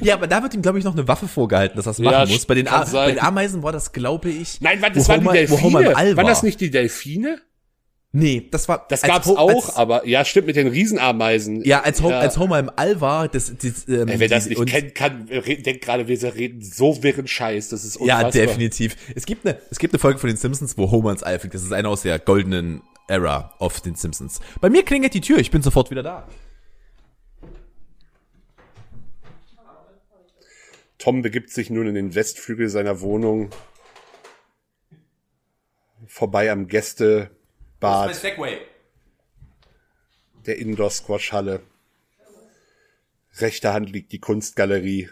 Ja, 0.00 0.14
aber 0.14 0.28
da 0.28 0.42
wird 0.44 0.54
ihm, 0.54 0.62
glaube 0.62 0.78
ich, 0.78 0.84
noch 0.84 0.92
eine 0.92 1.08
Waffe 1.08 1.26
vorgehalten, 1.26 1.76
dass 1.76 1.84
er 1.86 1.90
das 1.90 1.98
machen 1.98 2.12
Ja, 2.12 2.24
muss. 2.24 2.46
Bei 2.46 2.54
den, 2.54 2.66
bei 2.66 3.10
den 3.10 3.18
Ameisen 3.20 3.64
war 3.64 3.72
das, 3.72 3.90
glaube 3.92 4.28
ich. 4.30 4.60
Nein, 4.60 4.80
das 4.94 5.08
waren 5.08 5.20
die 5.22 5.26
Homer- 5.48 5.60
Homer 5.62 5.82
Delfine. 5.82 6.16
Waren 6.16 6.26
das 6.26 6.44
nicht 6.44 6.60
die 6.60 6.70
Delfine? 6.70 7.40
Nee, 8.12 8.48
das 8.50 8.68
war. 8.68 8.86
Das 8.88 9.02
gab's 9.02 9.26
Ho- 9.28 9.36
auch, 9.36 9.66
als, 9.68 9.76
aber 9.76 10.04
ja, 10.04 10.24
stimmt 10.24 10.48
mit 10.48 10.56
den 10.56 10.66
Riesenameisen. 10.66 11.62
Ja, 11.64 11.82
als, 11.82 12.02
Ho 12.02 12.10
Ja. 12.10 12.18
als 12.18 12.38
Homer 12.38 12.58
im 12.58 12.68
All 12.74 13.00
war, 13.00 13.28
das, 13.28 13.52
das 13.56 13.86
ähm, 13.86 14.08
Ey, 14.08 14.18
wer 14.18 14.28
das 14.28 14.46
nicht 14.46 14.66
kennt, 14.66 14.96
kann, 14.96 15.26
denkt 15.28 15.80
gerade, 15.82 16.08
wir 16.08 16.34
reden 16.34 16.60
so 16.60 17.04
wirren 17.04 17.28
Scheiß. 17.28 17.68
Das 17.68 17.84
ist 17.84 18.00
Ja, 18.00 18.16
unfassbar. 18.16 18.32
definitiv. 18.32 18.96
Es 19.14 19.26
gibt 19.26 19.46
eine, 19.46 19.60
es 19.70 19.78
gibt 19.78 19.94
eine 19.94 20.00
Folge 20.00 20.18
von 20.18 20.26
den 20.28 20.36
Simpsons, 20.36 20.76
wo 20.76 20.90
Homer 20.90 21.12
ins 21.12 21.22
All 21.22 21.38
fliegt. 21.38 21.54
Das 21.54 21.62
ist 21.62 21.72
eine 21.72 21.88
aus 21.88 22.02
der 22.02 22.18
goldenen 22.18 22.82
Era 23.06 23.54
auf 23.60 23.80
den 23.80 23.94
Simpsons. 23.94 24.40
Bei 24.60 24.70
mir 24.70 24.82
klingelt 24.84 25.14
die 25.14 25.20
Tür. 25.20 25.38
Ich 25.38 25.52
bin 25.52 25.62
sofort 25.62 25.92
wieder 25.92 26.02
da. 26.02 26.26
Tom 30.98 31.22
begibt 31.22 31.50
sich 31.50 31.70
nun 31.70 31.86
in 31.86 31.94
den 31.94 32.14
Westflügel 32.14 32.68
seiner 32.68 33.00
Wohnung. 33.00 33.50
Vorbei 36.06 36.50
am 36.50 36.66
Gästebad 37.80 38.14
Segway. 38.14 38.58
der 40.46 40.58
Indoor-Squash-Halle. 40.58 41.62
Rechter 43.38 43.72
Hand 43.72 43.90
liegt 43.90 44.12
die 44.12 44.18
Kunstgalerie. 44.18 45.08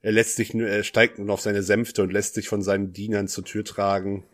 Er 0.00 0.12
lässt 0.12 0.36
sich, 0.36 0.52
nur- 0.52 0.68
er 0.68 0.82
steigt 0.82 1.18
nun 1.18 1.30
auf 1.30 1.40
seine 1.40 1.62
Sänfte 1.62 2.02
und 2.02 2.12
lässt 2.12 2.34
sich 2.34 2.48
von 2.48 2.62
seinen 2.62 2.92
Dienern 2.92 3.28
zur 3.28 3.44
Tür 3.44 3.64
tragen, 3.64 4.24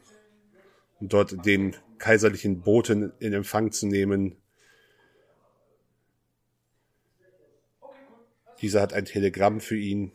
um 1.01 1.09
dort 1.09 1.45
den 1.45 1.77
kaiserlichen 1.99 2.61
Boten 2.63 3.13
in 3.19 3.35
Empfang 3.35 3.71
zu 3.73 3.87
nehmen. 3.87 4.37
Dieser 8.63 8.81
hat 8.81 8.93
ein 8.93 9.05
Telegramm 9.05 9.61
für 9.61 9.77
ihn. 9.77 10.13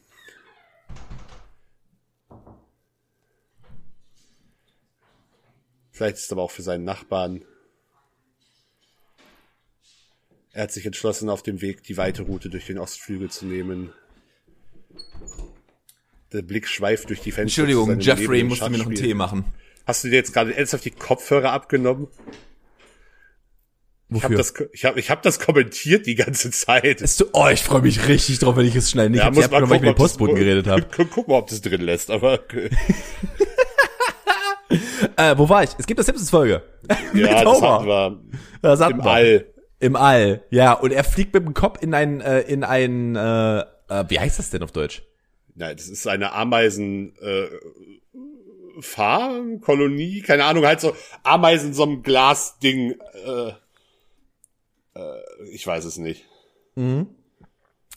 Vielleicht 5.94 6.18
ist 6.18 6.24
es 6.26 6.32
aber 6.32 6.42
auch 6.42 6.52
für 6.52 6.64
seinen 6.64 6.84
Nachbarn. 6.84 7.46
Er 10.52 10.64
hat 10.64 10.72
sich 10.72 10.86
entschlossen, 10.86 11.30
auf 11.30 11.44
dem 11.44 11.62
Weg 11.62 11.84
die 11.84 11.98
weite 11.98 12.24
Route 12.24 12.50
durch 12.50 12.66
den 12.66 12.80
Ostflügel 12.80 13.30
zu 13.30 13.46
nehmen. 13.46 13.94
Der 16.32 16.42
Blick 16.42 16.68
schweift 16.68 17.10
durch 17.10 17.22
die 17.22 17.32
Fenster. 17.32 17.62
Entschuldigung, 17.64 18.00
Jeffrey 18.00 18.44
musste 18.44 18.70
mir 18.72 18.80
noch 18.80 18.88
einen. 18.88 18.96
Tee 18.96 19.14
machen. 19.14 19.46
Hast 19.86 20.04
du 20.04 20.10
dir 20.10 20.16
jetzt 20.16 20.34
gerade 20.34 20.56
ernsthaft 20.56 20.84
die 20.86 20.92
Kopfhörer 20.92 21.52
abgenommen? 21.52 22.08
Ich 24.10 24.24
habe 24.24 24.36
Wofür? 24.36 24.38
das, 24.38 24.54
ich 24.74 24.86
hab, 24.86 24.98
ich 24.98 25.10
hab 25.10 25.22
das 25.24 25.40
kommentiert 25.40 26.06
die 26.06 26.16
ganze 26.16 26.52
Zeit. 26.52 27.02
Ist 27.02 27.20
du, 27.20 27.26
oh, 27.34 27.48
ich 27.50 27.62
freue 27.62 27.82
mich 27.82 28.08
richtig 28.08 28.40
drauf, 28.40 28.56
wenn 28.56 28.66
ich 28.66 28.76
es 28.76 28.90
schnell 28.92 29.10
nicht 29.10 29.20
Ja, 29.20 29.26
hab. 29.26 29.34
muss 29.34 29.46
Ich 29.46 29.52
mal 29.52 29.62
hab 29.62 29.70
weil 29.70 29.78
ich 29.78 29.82
mit 29.82 29.92
dem 29.92 29.96
Postboten 29.96 30.36
geredet 30.40 30.68
habe. 30.68 30.88
Guck, 30.96 31.10
guck 31.12 31.28
mal, 31.28 31.36
ob 31.38 31.48
das 31.48 31.62
drin 31.62 31.82
lässt, 31.82 32.10
aber 32.12 32.40
Äh, 35.18 35.38
wo 35.38 35.50
war 35.50 35.64
ich? 35.64 35.72
Es 35.78 35.86
gibt 35.86 36.00
eine 36.00 36.06
Simpsons-Folge. 36.06 36.64
Ja, 37.14 37.44
das 37.44 37.62
hatten 37.62 37.88
wir 37.88 38.20
Das 38.62 38.80
hatten 38.80 39.00
im 39.00 39.06
wir. 39.06 39.12
All. 39.12 39.46
Im 39.80 39.96
All, 39.96 40.44
ja. 40.50 40.74
Und 40.74 40.92
er 40.92 41.04
fliegt 41.04 41.34
mit 41.34 41.46
dem 41.46 41.54
Kopf 41.54 41.82
in 41.82 41.94
ein, 41.94 42.22
äh, 42.22 42.42
in 42.42 42.64
ein, 42.64 43.16
äh, 43.16 43.60
äh, 43.60 44.06
wie 44.08 44.20
heißt 44.20 44.40
das 44.40 44.50
denn 44.50 44.64
auf 44.64 44.72
Deutsch? 44.72 45.04
Nein, 45.56 45.76
das 45.76 45.88
ist 45.88 46.08
eine 46.08 46.32
Ameisen 46.34 47.16
äh, 47.22 47.48
Farm, 48.80 49.62
Kolonie, 49.62 50.22
keine 50.22 50.46
Ahnung, 50.46 50.66
halt 50.66 50.82
so 50.82 50.96
Ameisen 51.24 51.70
in 51.70 51.74
so 51.74 51.84
einem 51.84 52.02
Glasding. 52.02 52.96
Äh, 53.26 53.50
äh, 54.96 55.50
ich 55.52 55.66
weiß 55.68 55.86
es 55.86 55.98
nicht. 55.98 56.26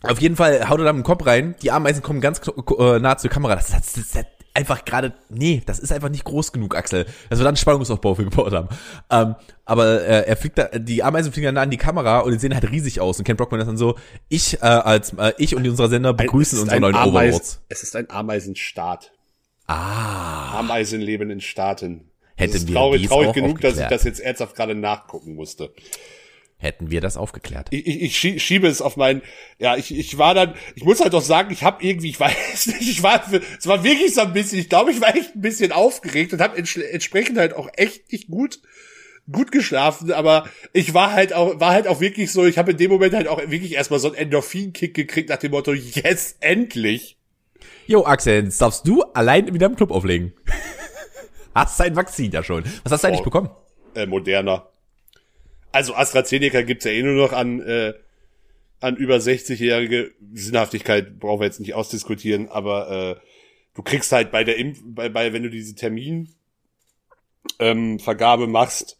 Auf 0.03 0.21
jeden 0.21 0.35
Fall 0.35 0.69
haut 0.69 0.79
er 0.79 0.85
da 0.85 0.93
mit 0.93 1.03
dem 1.03 1.07
Kopf 1.07 1.25
rein. 1.25 1.55
Die 1.61 1.71
Ameisen 1.71 2.03
kommen 2.03 2.21
ganz 2.21 2.41
äh, 2.47 2.99
nah 2.99 3.17
zur 3.17 3.31
Kamera. 3.31 3.55
Das, 3.55 3.71
das, 3.71 3.93
das, 3.93 4.11
das 4.11 4.25
einfach 4.57 4.83
gerade, 4.85 5.13
nee, 5.29 5.61
das 5.65 5.77
ist 5.77 5.91
einfach 5.91 6.09
nicht 6.09 6.23
groß 6.23 6.51
genug, 6.51 6.75
Axel. 6.75 7.05
Das 7.29 7.37
wird 7.37 7.41
dann 7.41 7.47
einen 7.49 7.57
Spannungsaufbau 7.57 8.15
für 8.15 8.23
gebaut 8.23 8.53
haben. 8.53 8.69
Ähm, 9.11 9.35
aber 9.65 10.01
äh, 10.01 10.25
er 10.27 10.35
fliegt 10.35 10.57
da, 10.57 10.65
die 10.65 11.03
Ameisen 11.03 11.31
fliegen 11.31 11.45
dann 11.45 11.55
nah 11.55 11.61
an 11.61 11.69
die 11.69 11.77
Kamera 11.77 12.19
und 12.19 12.31
die 12.31 12.39
sehen 12.39 12.53
halt 12.53 12.69
riesig 12.69 12.99
aus. 12.99 13.19
Und 13.19 13.25
Ken 13.25 13.37
Brockman 13.37 13.59
ist 13.61 13.67
dann 13.67 13.77
so, 13.77 13.95
ich 14.29 14.55
äh, 14.61 14.65
als 14.65 15.13
äh, 15.13 15.33
ich 15.37 15.55
und 15.55 15.67
unser 15.67 15.89
Sender 15.89 16.13
begrüßen 16.13 16.59
unsere 16.59 16.81
neuen 16.81 16.95
Ameisen- 16.95 17.11
Overlords. 17.11 17.61
Es 17.69 17.83
ist 17.83 17.95
ein 17.95 18.09
Ameisenstaat. 18.09 19.11
Ah, 19.67 20.57
Ameisen 20.59 21.01
leben 21.01 21.29
in 21.29 21.41
Staaten. 21.41 22.09
Hätten 22.35 22.53
das 22.53 22.61
ist 22.61 22.67
wir 22.67 22.75
traurig, 22.75 23.07
traurig 23.07 23.33
genug, 23.33 23.61
dass 23.61 23.77
ich 23.77 23.85
das 23.85 24.03
jetzt 24.03 24.19
ernsthaft 24.19 24.55
gerade 24.55 24.75
nachgucken 24.75 25.35
musste. 25.35 25.71
Hätten 26.59 26.89
wir 26.89 27.01
das 27.01 27.17
aufgeklärt. 27.17 27.67
ich, 27.71 27.85
ich, 27.85 28.01
ich 28.01 28.17
schie- 28.17 28.39
schiebe 28.39 28.67
es 28.67 28.81
auf 28.81 28.97
meinen, 28.97 29.21
ja, 29.59 29.75
ich, 29.77 29.95
ich 29.95 30.17
war 30.17 30.33
dann, 30.33 30.55
ich 30.75 30.83
muss 30.83 30.99
halt 31.01 31.13
doch 31.13 31.21
sagen, 31.21 31.51
ich 31.51 31.63
habe 31.63 31.83
irgendwie, 31.85 32.09
ich 32.09 32.19
weiß 32.19 32.67
nicht, 32.67 32.81
ich 32.89 33.03
war, 33.03 33.21
es 33.31 33.67
war 33.67 33.83
wirklich 33.83 34.13
so 34.15 34.21
ein 34.21 34.33
bisschen, 34.33 34.59
ich 34.59 34.69
glaube, 34.69 34.91
ich 34.91 34.99
war 35.01 35.15
echt 35.15 35.35
ein 35.35 35.41
bisschen 35.41 35.71
aufgeregt 35.71 36.33
und 36.33 36.41
habe 36.41 36.57
entsprechend 36.57 37.37
halt 37.37 37.53
auch 37.53 37.69
echt 37.75 38.11
nicht 38.11 38.27
gut, 38.27 38.59
gut 39.31 39.51
geschlafen, 39.51 40.11
aber 40.11 40.49
ich 40.73 40.93
war 40.93 41.11
halt 41.13 41.33
auch, 41.33 41.59
war 41.59 41.73
halt 41.73 41.87
auch 41.87 41.99
wirklich 41.99 42.31
so, 42.31 42.45
ich 42.45 42.57
habe 42.57 42.71
in 42.71 42.77
dem 42.77 42.89
Moment 42.91 43.13
halt 43.13 43.27
auch 43.27 43.39
wirklich 43.39 43.73
erstmal 43.73 43.99
so 43.99 44.07
einen 44.07 44.17
Endorphin-Kick 44.17 44.93
gekriegt 44.93 45.29
nach 45.29 45.37
dem 45.37 45.51
Motto, 45.51 45.73
yes, 45.73 46.37
endlich. 46.39 47.17
Jo, 47.85 48.03
Axel, 48.05 48.45
jetzt 48.45 48.61
darfst 48.61 48.87
du 48.87 49.03
allein 49.13 49.53
wieder 49.53 49.67
im 49.67 49.75
Club 49.75 49.91
auflegen. 49.91 50.33
hast 51.55 51.79
dein 51.79 51.95
Vakzin 51.95 52.31
ja 52.31 52.43
schon. 52.43 52.63
Was 52.83 52.91
hast 52.93 53.03
du 53.03 53.07
eigentlich 53.07 53.21
Oh. 53.21 53.25
bekommen? 53.25 53.49
Äh, 53.95 54.05
moderner. 54.05 54.69
Also 55.71 55.95
AstraZeneca 55.95 56.61
gibt's 56.61 56.85
ja 56.85 56.91
eh 56.91 57.03
nur 57.03 57.13
noch 57.13 57.33
an, 57.33 57.61
äh, 57.61 57.93
an 58.79 58.95
über 58.95 59.17
60-jährige 59.17 60.11
Sinnhaftigkeit 60.33 61.19
brauchen 61.19 61.41
wir 61.41 61.45
jetzt 61.45 61.59
nicht 61.59 61.73
ausdiskutieren, 61.73 62.49
aber 62.49 63.17
äh, 63.17 63.21
du 63.73 63.81
kriegst 63.81 64.11
halt 64.11 64.31
bei 64.31 64.43
der 64.43 64.57
Impf, 64.57 64.79
bei, 64.83 65.09
bei 65.09 65.33
wenn 65.33 65.43
du 65.43 65.49
diese 65.49 65.75
Termin 65.75 66.29
ähm, 67.59 67.99
Vergabe 67.99 68.47
machst, 68.47 68.99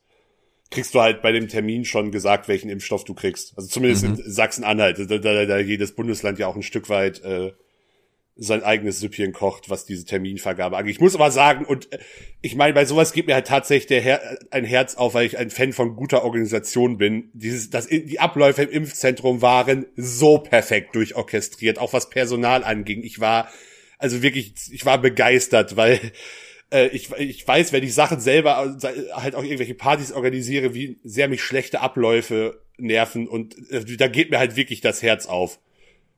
kriegst 0.70 0.94
du 0.94 1.02
halt 1.02 1.22
bei 1.22 1.32
dem 1.32 1.48
Termin 1.48 1.86
schon 1.86 2.12
gesagt, 2.12 2.48
welchen 2.48 2.70
Impfstoff 2.70 3.06
du 3.06 3.14
kriegst. 3.14 3.54
Also 3.58 3.70
zumindest 3.70 4.04
in 4.04 4.16
Sachsen-Anhalt, 4.18 5.00
da, 5.00 5.18
da, 5.18 5.46
da 5.46 5.60
jedes 5.60 5.96
Bundesland 5.96 6.40
ja 6.40 6.48
auch 6.48 6.56
ein 6.56 6.64
Stück 6.64 6.90
weit 6.90 7.24
äh, 7.24 7.54
sein 8.38 8.64
eigenes 8.64 9.00
Süppchen 9.00 9.34
kocht, 9.34 9.70
was 9.70 9.86
diese 9.86 10.06
Terminvergabe 10.06 10.78
angeht. 10.78 10.96
Ich 10.96 11.02
muss 11.02 11.16
aber 11.16 11.32
sagen, 11.32 11.66
und 11.66 11.92
äh, 11.92 12.00
ich 12.42 12.56
meine, 12.56 12.74
bei 12.74 12.86
sowas 12.86 13.14
geht 13.14 13.28
mir 13.28 13.34
halt 13.34 13.48
tatsächlich 13.48 13.88
der 13.88 14.02
Her 14.02 14.38
ein 14.52 14.64
Herz 14.64 14.96
auf, 14.96 15.14
weil 15.14 15.26
ich 15.26 15.38
ein 15.38 15.50
Fan 15.50 15.74
von 15.74 15.96
guter 15.96 16.24
Organisation 16.24 16.98
bin. 16.98 17.30
Dieses, 17.34 17.70
das, 17.70 17.88
die 17.88 18.20
Abläufe 18.20 18.64
im 18.64 18.70
Impfzentrum 18.70 19.42
waren 19.42 19.88
so 19.96 20.38
perfekt 20.38 20.96
durchorchestriert, 20.96 21.80
auch 21.80 21.94
was 21.94 22.10
Personal 22.10 22.64
anging. 22.64 23.04
Ich 23.04 23.20
war, 23.20 23.50
also 23.98 24.22
wirklich, 24.22 24.54
ich 24.72 24.86
war 24.86 25.00
begeistert, 25.00 25.76
weil 25.76 26.00
äh, 26.72 26.88
ich, 26.88 27.12
ich 27.18 27.48
weiß, 27.48 27.74
wenn 27.74 27.84
ich 27.84 27.94
Sachen 27.94 28.20
selber 28.20 28.78
äh, 28.82 29.14
halt 29.14 29.36
auch 29.36 29.44
irgendwelche 29.44 29.76
Partys 29.76 30.12
organisiere, 30.12 30.74
wie 30.74 31.00
sehr 31.04 31.28
mich 31.28 31.42
schlechte 31.42 31.82
Abläufe 31.82 32.62
nerven 32.78 33.28
und 33.28 33.56
äh, 33.72 33.84
da 33.98 34.08
geht 34.08 34.32
mir 34.32 34.40
halt 34.40 34.56
wirklich 34.56 34.82
das 34.82 35.02
Herz 35.02 35.26
auf. 35.26 35.60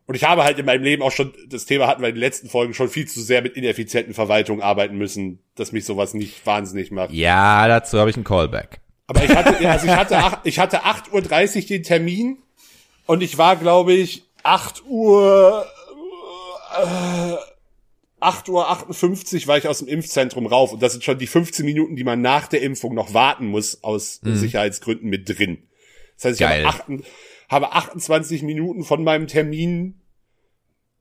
Und 0.09 0.15
ich 0.15 0.23
habe 0.23 0.43
halt 0.43 0.57
in 0.57 0.65
meinem 0.65 0.81
Leben 0.81 1.03
auch 1.03 1.11
schon, 1.11 1.33
das 1.49 1.67
Thema 1.67 1.85
hatten 1.85 2.01
wir 2.01 2.09
in 2.09 2.15
den 2.15 2.19
letzten 2.19 2.49
Folgen 2.49 2.73
schon 2.73 2.89
viel 2.89 3.07
zu 3.07 3.21
sehr 3.21 3.43
mit 3.43 3.55
ineffizienten 3.55 4.15
Verwaltungen 4.15 4.63
arbeiten 4.63 4.97
müssen, 4.97 5.37
dass 5.53 5.71
mich 5.71 5.85
sowas 5.85 6.15
nicht 6.15 6.47
wahnsinnig 6.47 6.89
macht. 6.89 7.11
Ja, 7.11 7.67
dazu 7.67 7.99
habe 7.99 8.09
ich 8.09 8.15
einen 8.15 8.25
Callback. 8.25 8.79
Aber 9.05 9.23
ich 9.23 9.29
hatte, 9.29 9.69
also 9.69 9.85
ich 9.85 9.91
hatte, 9.91 10.37
ich 10.45 10.57
hatte 10.57 10.83
8.30 10.83 11.57
Uhr 11.61 11.67
den 11.67 11.83
Termin 11.83 12.39
und 13.05 13.21
ich 13.21 13.37
war, 13.37 13.55
glaube 13.55 13.93
ich, 13.93 14.23
8 14.41 14.83
Uhr, 14.87 15.67
äh, 16.75 17.35
8 18.19 18.49
Uhr 18.49 18.67
58 18.67 19.45
war 19.45 19.59
ich 19.59 19.67
aus 19.67 19.77
dem 19.77 19.87
Impfzentrum 19.87 20.47
rauf 20.47 20.73
und 20.73 20.81
das 20.81 20.93
sind 20.93 21.03
schon 21.03 21.19
die 21.19 21.27
15 21.27 21.63
Minuten, 21.63 21.95
die 21.95 22.03
man 22.03 22.19
nach 22.19 22.47
der 22.47 22.63
Impfung 22.63 22.95
noch 22.95 23.13
warten 23.13 23.45
muss 23.45 23.83
aus 23.83 24.21
Sicherheitsgründen 24.23 25.07
mit 25.07 25.29
drin. 25.29 25.67
Das 26.15 26.25
heißt, 26.25 26.41
ich 26.41 26.47
Geil. 26.47 26.65
habe, 26.65 26.79
8, 26.79 27.03
habe 27.49 27.73
28 27.73 28.43
Minuten 28.43 28.83
von 28.83 29.03
meinem 29.03 29.27
Termin 29.27 30.01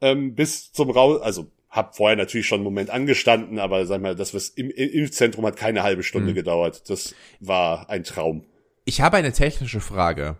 ähm, 0.00 0.34
bis 0.34 0.72
zum 0.72 0.90
Raus, 0.90 1.20
also 1.20 1.50
hab 1.68 1.96
vorher 1.96 2.16
natürlich 2.16 2.46
schon 2.46 2.56
einen 2.56 2.64
Moment 2.64 2.90
angestanden, 2.90 3.58
aber 3.58 3.84
sag 3.84 4.00
mal, 4.00 4.14
das 4.14 4.32
was 4.32 4.48
im, 4.48 4.70
im 4.70 4.88
Impfzentrum 4.90 5.44
hat 5.44 5.56
keine 5.56 5.82
halbe 5.82 6.02
Stunde 6.02 6.32
gedauert. 6.34 6.88
Das 6.88 7.14
war 7.40 7.90
ein 7.90 8.04
Traum. 8.04 8.44
Ich 8.86 9.02
habe 9.02 9.18
eine 9.18 9.32
technische 9.32 9.80
Frage. 9.80 10.38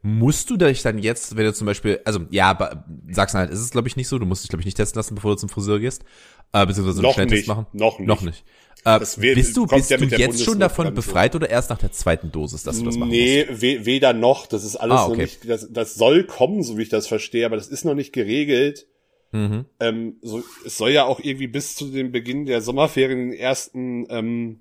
Musst 0.00 0.48
du 0.50 0.56
dich 0.56 0.82
dann 0.82 0.98
jetzt, 0.98 1.36
wenn 1.36 1.44
du 1.44 1.52
zum 1.52 1.66
Beispiel, 1.66 2.00
also 2.04 2.20
ja, 2.30 2.52
bei 2.52 2.76
Sachsen-Anhalt 3.10 3.52
ist 3.52 3.60
es 3.60 3.70
glaube 3.70 3.88
ich 3.88 3.96
nicht 3.96 4.08
so, 4.08 4.18
du 4.18 4.24
musst 4.24 4.44
dich 4.44 4.48
glaube 4.48 4.62
ich 4.62 4.66
nicht 4.66 4.76
testen 4.76 4.98
lassen, 4.98 5.14
bevor 5.14 5.32
du 5.32 5.36
zum 5.36 5.48
Friseur 5.48 5.78
gehst, 5.78 6.04
äh, 6.52 6.64
beziehungsweise 6.64 6.98
einen 6.98 7.06
Noch 7.06 7.14
Schnelltest 7.14 7.40
nicht, 7.40 7.48
machen. 7.48 7.66
noch 7.72 7.98
nicht. 7.98 8.08
Noch 8.08 8.22
nicht. 8.22 8.44
Äh, 8.84 9.00
wird- 9.00 9.34
bist 9.34 9.56
du, 9.56 9.66
bist 9.66 9.90
ja 9.90 9.96
du 9.96 10.04
jetzt 10.06 10.44
schon 10.44 10.60
davon 10.60 10.94
befreit 10.94 11.34
oder 11.34 11.50
erst 11.50 11.70
nach 11.70 11.78
der 11.78 11.90
zweiten 11.92 12.30
Dosis, 12.30 12.62
dass 12.62 12.78
du 12.78 12.84
das 12.84 12.96
machen 12.96 13.10
Nee, 13.10 13.46
we 13.50 13.84
weder 13.84 14.12
noch. 14.12 14.46
Das 14.46 14.64
ist 14.64 14.76
alles 14.76 14.98
Ah, 15.00 15.04
noch 15.04 15.10
okay. 15.14 15.22
nicht, 15.22 15.48
das, 15.48 15.68
das 15.72 15.94
soll 15.94 16.24
kommen, 16.24 16.62
so 16.62 16.78
wie 16.78 16.82
ich 16.82 16.88
das 16.88 17.06
verstehe, 17.08 17.46
aber 17.46 17.56
das 17.56 17.68
ist 17.68 17.84
noch 17.84 17.94
nicht 17.94 18.12
geregelt. 18.12 18.86
musst? 19.32 19.50
Mhm. 19.50 19.64
Ähm, 19.80 20.16
so, 20.22 20.42
es 20.64 20.78
soll 20.78 20.90
ja 20.90 21.04
auch 21.04 21.18
irgendwie 21.20 21.48
bis 21.48 21.74
zu 21.74 21.90
dem 21.90 22.12
Beginn 22.12 22.46
der 22.46 22.62
Sommerferien 22.62 23.30
den 23.30 23.38
ersten 23.38 24.06
ähm, 24.08 24.60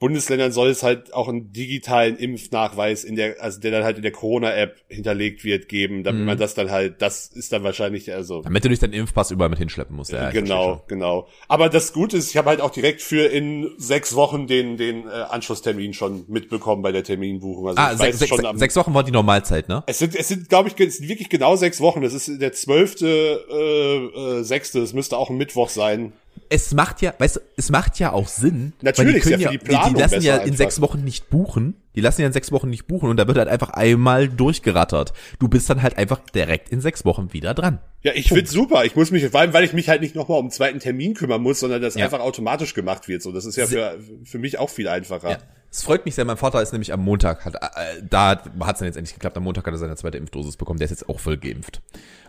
Bundesländern 0.00 0.52
soll 0.52 0.68
es 0.68 0.84
halt 0.84 1.12
auch 1.12 1.26
einen 1.28 1.52
digitalen 1.52 2.16
Impfnachweis 2.16 3.02
in 3.02 3.16
der, 3.16 3.42
also 3.42 3.58
der 3.58 3.72
dann 3.72 3.82
halt 3.82 3.96
in 3.96 4.02
der 4.02 4.12
Corona-App 4.12 4.76
hinterlegt 4.88 5.42
wird, 5.42 5.68
geben, 5.68 6.04
damit 6.04 6.20
Mhm. 6.20 6.26
man 6.26 6.38
das 6.38 6.54
dann 6.54 6.70
halt, 6.70 7.02
das 7.02 7.26
ist 7.26 7.52
dann 7.52 7.64
wahrscheinlich, 7.64 8.12
also 8.14 8.42
Damit 8.42 8.64
du 8.64 8.68
nicht 8.68 8.80
deinen 8.80 8.92
Impfpass 8.92 9.32
überall 9.32 9.50
mit 9.50 9.58
hinschleppen 9.58 9.96
musst. 9.96 10.12
Ja, 10.12 10.30
genau, 10.30 10.84
genau. 10.86 11.26
Aber 11.48 11.68
das 11.68 11.92
Gute 11.92 12.16
ist, 12.16 12.30
ich 12.30 12.36
habe 12.36 12.50
halt 12.50 12.60
auch 12.60 12.70
direkt 12.70 13.02
für 13.02 13.26
in 13.26 13.70
sechs 13.76 14.14
Wochen 14.14 14.46
den 14.46 14.76
den 14.76 15.08
äh, 15.08 15.10
Anschlusstermin 15.10 15.92
schon 15.94 16.24
mitbekommen 16.28 16.82
bei 16.82 16.92
der 16.92 17.02
Terminbuchung. 17.02 17.68
Also. 17.68 17.80
Ah, 17.80 17.96
sechs, 17.96 18.20
sechs, 18.20 18.28
schon 18.28 18.46
am, 18.46 18.56
sechs 18.56 18.76
Wochen 18.76 18.94
war 18.94 19.02
die 19.02 19.10
Normalzeit, 19.10 19.68
ne? 19.68 19.82
es 19.86 19.98
sind, 19.98 20.14
es 20.14 20.28
sind, 20.28 20.48
glaube 20.48 20.68
ich, 20.68 20.78
es 20.78 20.98
sind 20.98 21.08
wirklich 21.08 21.28
genau 21.28 21.56
sechs 21.56 21.80
Wochen. 21.80 22.02
Das 22.02 22.14
ist 22.14 22.40
der 22.40 22.52
zwölfte, 22.52 23.44
äh, 23.50 24.38
äh, 24.38 24.42
sechste. 24.44 24.80
Es 24.80 24.92
müsste 24.92 25.16
auch 25.16 25.30
ein 25.30 25.36
Mittwoch 25.36 25.68
sein. 25.70 26.12
Es 26.48 26.72
macht 26.74 27.02
ja, 27.02 27.14
weißt 27.18 27.36
du, 27.36 27.40
es 27.56 27.70
macht 27.70 27.98
ja 27.98 28.12
auch 28.12 28.28
Sinn. 28.28 28.72
Natürlich, 28.82 29.14
weil 29.14 29.14
die 29.14 29.20
können 29.30 29.40
ja 29.42 29.50
die 29.50 29.58
die, 29.58 29.94
die 29.94 30.00
lassen 30.00 30.22
ja 30.22 30.36
in 30.36 30.40
einfach. 30.42 30.56
sechs 30.56 30.80
Wochen 30.80 31.04
nicht 31.04 31.30
buchen. 31.30 31.74
Die 31.94 32.00
lassen 32.00 32.20
ja 32.20 32.26
in 32.26 32.32
sechs 32.32 32.52
Wochen 32.52 32.70
nicht 32.70 32.86
buchen 32.86 33.08
und 33.10 33.16
da 33.16 33.26
wird 33.26 33.38
halt 33.38 33.48
einfach 33.48 33.70
einmal 33.70 34.28
durchgerattert. 34.28 35.12
Du 35.38 35.48
bist 35.48 35.68
dann 35.68 35.82
halt 35.82 35.98
einfach 35.98 36.20
direkt 36.20 36.68
in 36.68 36.80
sechs 36.80 37.04
Wochen 37.04 37.32
wieder 37.32 37.54
dran. 37.54 37.80
Ja, 38.02 38.12
ich 38.14 38.28
find's 38.28 38.52
super. 38.52 38.84
Ich 38.84 38.94
muss 38.94 39.10
mich, 39.10 39.26
vor 39.28 39.40
allem, 39.40 39.52
weil 39.52 39.64
ich 39.64 39.72
mich 39.72 39.88
halt 39.88 40.00
nicht 40.00 40.14
nochmal 40.14 40.38
um 40.38 40.44
einen 40.44 40.50
zweiten 40.52 40.78
Termin 40.78 41.14
kümmern 41.14 41.42
muss, 41.42 41.60
sondern 41.60 41.82
das 41.82 41.94
Ja. 41.96 42.04
einfach 42.04 42.20
automatisch 42.20 42.74
gemacht 42.74 43.08
wird. 43.08 43.22
So, 43.22 43.32
das 43.32 43.44
ist 43.44 43.56
ja 43.56 43.66
für, 43.66 43.98
für 44.24 44.38
mich 44.38 44.58
auch 44.58 44.70
viel 44.70 44.86
einfacher. 44.88 45.30
Ja. 45.30 45.38
Es 45.70 45.82
freut 45.82 46.04
mich 46.06 46.14
sehr, 46.14 46.24
mein 46.24 46.36
Vater 46.36 46.62
ist 46.62 46.72
nämlich 46.72 46.92
am 46.92 47.00
Montag, 47.04 47.44
hat, 47.44 47.56
äh, 47.56 48.02
da 48.08 48.42
hat 48.60 48.74
es 48.76 48.78
dann 48.78 48.86
jetzt 48.86 48.96
endlich 48.96 49.14
geklappt, 49.14 49.36
am 49.36 49.42
Montag 49.44 49.66
hat 49.66 49.74
er 49.74 49.78
seine 49.78 49.96
zweite 49.96 50.16
Impfdosis 50.16 50.56
bekommen, 50.56 50.78
der 50.78 50.86
ist 50.86 50.92
jetzt 50.92 51.08
auch 51.10 51.20
voll 51.20 51.36
geimpft. 51.36 51.82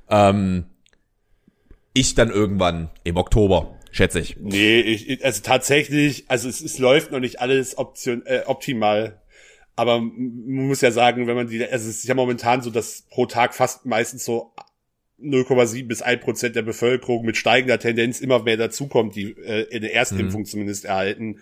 Ähm, 0.10 0.66
ich 1.94 2.16
dann 2.16 2.32
irgendwann 2.32 2.90
im 3.04 3.16
Oktober, 3.18 3.76
schätze 3.92 4.20
ich. 4.20 4.38
Nee, 4.40 4.82
ich, 4.82 5.24
also 5.24 5.42
tatsächlich, 5.42 6.26
also 6.28 6.50
es, 6.50 6.62
es 6.62 6.78
läuft 6.80 7.12
noch 7.12 7.20
nicht 7.20 7.40
alles 7.40 7.78
option, 7.78 8.26
äh, 8.26 8.44
optimal. 8.46 9.22
Aber 9.76 10.00
man 10.02 10.68
muss 10.68 10.82
ja 10.82 10.92
sagen, 10.92 11.28
wenn 11.28 11.36
man 11.36 11.48
die, 11.48 11.64
also 11.64 11.90
es 11.90 12.00
ist 12.00 12.08
ja 12.08 12.16
momentan 12.16 12.62
so, 12.62 12.70
dass 12.70 13.04
pro 13.10 13.26
Tag 13.26 13.56
fast 13.56 13.86
meistens 13.86 14.26
so 14.26 14.54
0,7 15.22 15.88
bis 15.88 16.02
1 16.02 16.22
Prozent 16.22 16.56
der 16.56 16.62
Bevölkerung 16.62 17.26
mit 17.26 17.38
steigender 17.38 17.80
Tendenz 17.80 18.20
immer 18.20 18.44
mehr 18.44 18.58
dazukommt, 18.58 19.16
die 19.16 19.32
äh, 19.32 19.74
eine 19.74 19.92
Erstimpfung 19.92 20.46
zumindest 20.46 20.86
erhalten. 20.86 21.40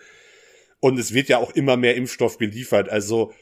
Und 0.80 1.00
es 1.00 1.14
wird 1.14 1.30
ja 1.30 1.38
auch 1.38 1.52
immer 1.52 1.78
mehr 1.78 1.96
Impfstoff 1.96 2.38
geliefert. 2.38 2.90
Also 2.90 3.34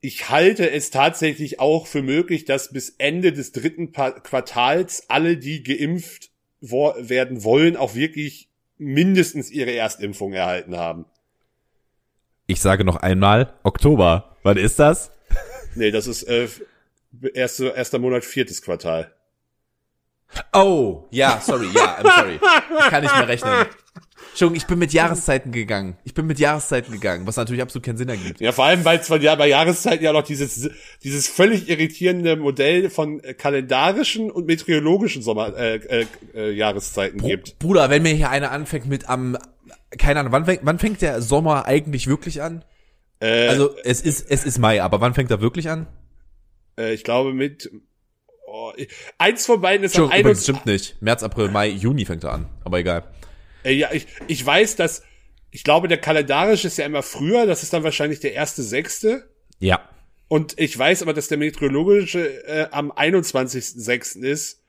ich 0.00 0.28
halte 0.28 0.70
es 0.70 0.90
tatsächlich 0.90 1.60
auch 1.60 1.86
für 1.86 2.02
möglich, 2.02 2.44
dass 2.44 2.72
bis 2.72 2.90
Ende 2.98 3.32
des 3.32 3.52
dritten 3.52 3.92
Quartals 3.92 5.08
alle, 5.08 5.36
die 5.36 5.62
geimpft 5.62 6.30
wo 6.70 6.94
werden 6.98 7.44
wollen, 7.44 7.76
auch 7.76 7.94
wirklich 7.94 8.48
mindestens 8.78 9.50
ihre 9.50 9.72
Erstimpfung 9.74 10.32
erhalten 10.32 10.76
haben. 10.76 11.04
Ich 12.46 12.60
sage 12.60 12.84
noch 12.84 12.96
einmal, 12.96 13.54
Oktober. 13.62 14.36
Wann 14.42 14.56
ist 14.56 14.78
das? 14.78 15.10
Nee, 15.74 15.90
das 15.90 16.06
ist 16.06 16.24
äh, 16.24 16.48
erste, 17.34 17.68
erster 17.68 17.98
Monat, 17.98 18.24
viertes 18.24 18.62
Quartal. 18.62 19.14
Oh, 20.52 21.04
ja, 21.10 21.40
sorry, 21.40 21.68
ja, 21.74 21.98
I'm 21.98 22.16
sorry. 22.16 22.40
Ich 22.78 22.90
kann 22.90 23.02
nicht 23.02 23.16
mehr 23.16 23.28
rechnen. 23.28 23.66
Entschuldigung, 24.34 24.56
ich 24.56 24.66
bin 24.66 24.80
mit 24.80 24.92
Jahreszeiten 24.92 25.52
gegangen. 25.52 25.96
Ich 26.02 26.12
bin 26.12 26.26
mit 26.26 26.40
Jahreszeiten 26.40 26.90
gegangen, 26.90 27.24
was 27.24 27.36
natürlich 27.36 27.62
absolut 27.62 27.86
keinen 27.86 27.98
Sinn 27.98 28.08
ergibt. 28.08 28.40
Ja, 28.40 28.50
vor 28.50 28.64
allem, 28.64 28.84
weil 28.84 28.98
es 28.98 29.06
ja 29.06 29.36
bei 29.36 29.46
Jahreszeiten 29.46 30.02
ja 30.02 30.12
noch 30.12 30.24
dieses 30.24 30.70
dieses 31.04 31.28
völlig 31.28 31.68
irritierende 31.68 32.34
Modell 32.34 32.90
von 32.90 33.22
kalendarischen 33.38 34.32
und 34.32 34.46
meteorologischen 34.46 35.22
Sommer 35.22 35.56
äh, 35.56 35.76
äh, 35.76 36.06
äh, 36.34 36.50
Jahreszeiten 36.50 37.20
gibt. 37.20 37.60
Bruder, 37.60 37.90
wenn 37.90 38.02
mir 38.02 38.12
hier 38.12 38.28
einer 38.28 38.50
anfängt 38.50 38.86
mit 38.86 39.08
am, 39.08 39.38
keine 39.98 40.18
Ahnung, 40.18 40.32
wann 40.32 40.46
fängt, 40.46 40.60
wann 40.64 40.80
fängt 40.80 41.00
der 41.00 41.22
Sommer 41.22 41.66
eigentlich 41.66 42.08
wirklich 42.08 42.42
an? 42.42 42.64
Äh, 43.20 43.46
Also 43.46 43.76
es 43.84 44.00
ist 44.00 44.28
es 44.28 44.44
ist 44.44 44.58
Mai, 44.58 44.82
aber 44.82 45.00
wann 45.00 45.14
fängt 45.14 45.30
er 45.30 45.40
wirklich 45.40 45.70
an? 45.70 45.86
äh, 46.76 46.92
ich 46.92 47.04
glaube 47.04 47.32
mit 47.32 47.70
oh, 48.48 48.72
eins 49.16 49.46
von 49.46 49.60
beiden 49.60 49.84
ist 49.84 49.96
am 49.96 50.06
Entschuldigung, 50.06 50.32
übrigens, 50.32 50.48
21. 50.48 50.56
stimmt 50.56 50.66
nicht. 50.66 51.02
März, 51.02 51.22
April, 51.22 51.50
Mai, 51.50 51.68
Juni 51.68 52.04
fängt 52.04 52.24
er 52.24 52.32
an. 52.32 52.48
Aber 52.64 52.80
egal. 52.80 53.04
Äh, 53.64 53.72
ja, 53.72 53.88
ich, 53.92 54.06
ich 54.28 54.44
weiß, 54.44 54.76
dass 54.76 55.02
ich 55.50 55.64
glaube, 55.64 55.88
der 55.88 55.98
kalendarische 55.98 56.66
ist 56.66 56.78
ja 56.78 56.84
immer 56.86 57.02
früher, 57.02 57.46
das 57.46 57.62
ist 57.62 57.72
dann 57.72 57.84
wahrscheinlich 57.84 58.20
der 58.20 58.32
erste 58.34 58.62
sechste. 58.62 59.28
Ja. 59.60 59.88
Und 60.28 60.58
ich 60.58 60.76
weiß 60.76 61.02
aber, 61.02 61.12
dass 61.12 61.28
der 61.28 61.38
meteorologische 61.38 62.44
äh, 62.46 62.66
am 62.72 62.90
21.06. 62.90 64.20
ist. 64.22 64.62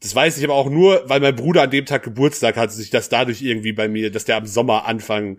Das 0.00 0.14
weiß 0.14 0.38
ich 0.38 0.44
aber 0.44 0.54
auch 0.54 0.68
nur, 0.68 1.02
weil 1.08 1.20
mein 1.20 1.36
Bruder 1.36 1.62
an 1.62 1.70
dem 1.70 1.86
Tag 1.86 2.02
Geburtstag 2.02 2.56
hat, 2.56 2.72
sich 2.72 2.90
das 2.90 3.08
dadurch 3.08 3.40
irgendwie 3.40 3.72
bei 3.72 3.86
mir, 3.88 4.10
dass 4.10 4.24
der 4.24 4.36
am 4.36 4.46
Sommer 4.46 4.86
anfangen. 4.86 5.38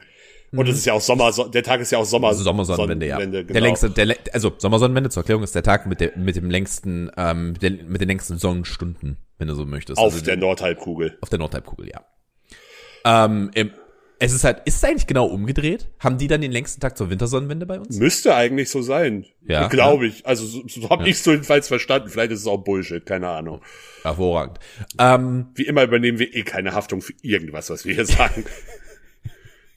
Und 0.53 0.69
es 0.69 0.77
ist 0.77 0.85
ja 0.85 0.93
auch 0.93 1.01
Sommer, 1.01 1.33
so- 1.33 1.47
der 1.49 1.63
Tag 1.63 1.81
ist 1.81 1.91
ja 1.91 1.97
auch 1.97 2.05
Sommer. 2.05 2.33
Sommersonnenwende, 2.33 3.07
ja. 3.07 3.15
Sonnenwende, 3.15 3.43
Der 3.45 3.53
genau. 3.55 3.65
längste, 3.65 3.89
der, 3.89 4.15
also 4.33 4.53
Sommersonnenwende 4.57 5.09
zur 5.09 5.21
Erklärung 5.23 5.43
ist 5.43 5.55
der 5.55 5.63
Tag 5.63 5.87
mit, 5.87 5.99
der, 5.99 6.15
mit 6.15 6.35
dem 6.35 6.49
längsten, 6.49 7.09
ähm, 7.17 7.53
mit, 7.53 7.63
der, 7.63 7.71
mit 7.71 7.99
den 7.99 8.07
längsten 8.07 8.37
Sonnenstunden, 8.37 9.17
wenn 9.39 9.47
du 9.47 9.55
so 9.55 9.65
möchtest. 9.65 9.97
Auf 9.97 10.13
also 10.13 10.23
der 10.23 10.37
Nordhalbkugel. 10.37 11.17
auf 11.21 11.29
der 11.29 11.39
Nordhalbkugel, 11.39 11.89
ja. 11.89 12.05
Ähm, 13.05 13.51
es 14.19 14.31
ist 14.31 14.45
halt, 14.45 14.61
ist 14.65 14.77
es 14.77 14.83
eigentlich 14.85 15.07
genau 15.07 15.25
umgedreht? 15.25 15.87
Haben 15.99 16.17
die 16.17 16.27
dann 16.27 16.39
den 16.39 16.51
längsten 16.51 16.79
Tag 16.79 16.97
zur 16.97 17.09
Wintersonnenwende 17.09 17.65
bei 17.65 17.77
uns? 17.79 17.97
Müsste 17.97 18.33
eigentlich 18.35 18.69
so 18.69 18.81
sein. 18.81 19.25
Ja. 19.45 19.67
Glaube 19.67 20.07
ich. 20.07 20.25
Also 20.25 20.45
so, 20.45 20.63
so 20.65 20.89
habe 20.89 21.09
ich 21.09 21.19
so 21.19 21.31
jedenfalls 21.31 21.67
verstanden. 21.67 22.07
Vielleicht 22.09 22.31
ist 22.31 22.39
es 22.39 22.47
auch 22.47 22.59
Bullshit, 22.59 23.05
keine 23.05 23.27
Ahnung. 23.27 23.61
Hervorragend. 24.03 24.59
Ähm, 24.97 25.47
Wie 25.55 25.65
immer 25.65 25.83
übernehmen 25.83 26.19
wir 26.19 26.33
eh 26.33 26.43
keine 26.43 26.73
Haftung 26.73 27.01
für 27.01 27.13
irgendwas, 27.21 27.69
was 27.69 27.83
wir 27.85 27.95
hier 27.95 28.05
sagen. 28.05 28.45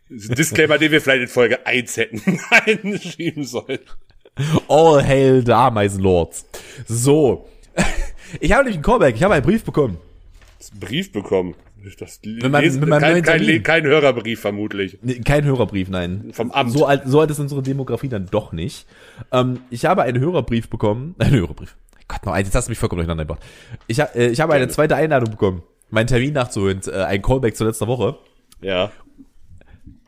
Disclaimer, 0.09 0.79
den 0.79 0.93
wir 0.93 1.01
vielleicht 1.01 1.23
in 1.23 1.29
Folge 1.29 1.67
1 1.67 1.97
hätten 1.97 2.41
einschieben 2.51 3.43
sollen. 3.43 3.81
all 4.69 5.03
hail 5.05 5.45
the 5.45 5.53
Ameisenlords. 5.53 6.47
So. 6.87 7.49
Ich 8.41 8.51
habe 8.51 8.65
nämlich 8.65 8.75
einen 8.75 8.83
Callback, 8.83 9.15
ich 9.15 9.23
habe 9.23 9.35
einen 9.35 9.45
Brief 9.45 9.63
bekommen. 9.63 9.99
Brief 10.81 11.13
bekommen. 11.13 11.55
Das 11.85 12.21
Mit 12.25 12.43
meinem- 12.51 12.65
lesen, 12.65 12.81
mit 12.81 12.89
meinem 12.89 13.01
kein, 13.01 13.23
kein, 13.23 13.39
Termin. 13.43 13.63
kein 13.63 13.85
Hörerbrief 13.85 14.41
vermutlich. 14.41 14.99
Nee, 15.03 15.21
kein 15.21 15.45
Hörerbrief, 15.45 15.89
nein. 15.89 16.31
Vom 16.33 16.51
Amt. 16.51 16.73
So 16.73 16.87
alt, 16.87 17.03
so 17.07 17.21
alt 17.21 17.31
ist 17.31 17.39
unsere 17.39 17.63
Demografie 17.63 18.09
dann 18.09 18.27
doch 18.27 18.53
nicht. 18.53 18.87
Ähm, 19.31 19.61
ich 19.71 19.85
habe 19.85 20.03
einen 20.03 20.19
Hörerbrief 20.21 20.69
bekommen. 20.69 21.15
Einen 21.19 21.35
Hörerbrief. 21.35 21.77
Gott, 22.09 22.25
noch 22.25 22.33
eins, 22.33 22.49
jetzt 22.49 22.55
hast 22.55 22.69
du 22.69 22.71
mich 22.71 22.79
vollkommen 22.79 22.99
durcheinander 23.01 23.25
gebracht. 23.25 23.45
Ich, 23.89 23.99
äh, 23.99 24.29
ich 24.29 24.41
habe 24.41 24.55
eine 24.55 24.69
zweite 24.69 24.97
Einladung 24.97 25.31
bekommen, 25.31 25.63
meinen 25.91 26.07
Termin 26.07 26.33
nachzuholen, 26.33 26.81
äh, 26.87 26.93
ein 27.03 27.21
Callback 27.23 27.57
zu 27.57 27.65
letzter 27.65 27.87
Woche. 27.89 28.17
Ja. 28.61 28.91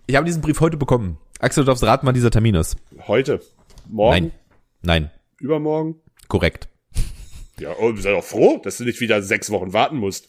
Ich 0.06 0.16
habe 0.16 0.24
diesen 0.24 0.40
Brief 0.40 0.60
heute 0.60 0.76
bekommen. 0.76 1.18
Axel, 1.40 1.64
du 1.64 1.66
darfst 1.66 1.84
raten, 1.84 2.06
wann 2.06 2.14
dieser 2.14 2.30
Termin 2.30 2.54
ist. 2.54 2.76
Heute. 3.06 3.40
Morgen. 3.88 4.10
Nein. 4.12 4.32
Nein. 4.82 5.10
Übermorgen. 5.38 5.96
Korrekt. 6.28 6.68
Ja, 7.60 7.70
oh, 7.80 7.94
sei 7.96 8.12
doch 8.12 8.24
froh, 8.24 8.60
dass 8.62 8.78
du 8.78 8.84
nicht 8.84 9.00
wieder 9.00 9.20
sechs 9.22 9.50
Wochen 9.50 9.72
warten 9.72 9.96
musst. 9.96 10.28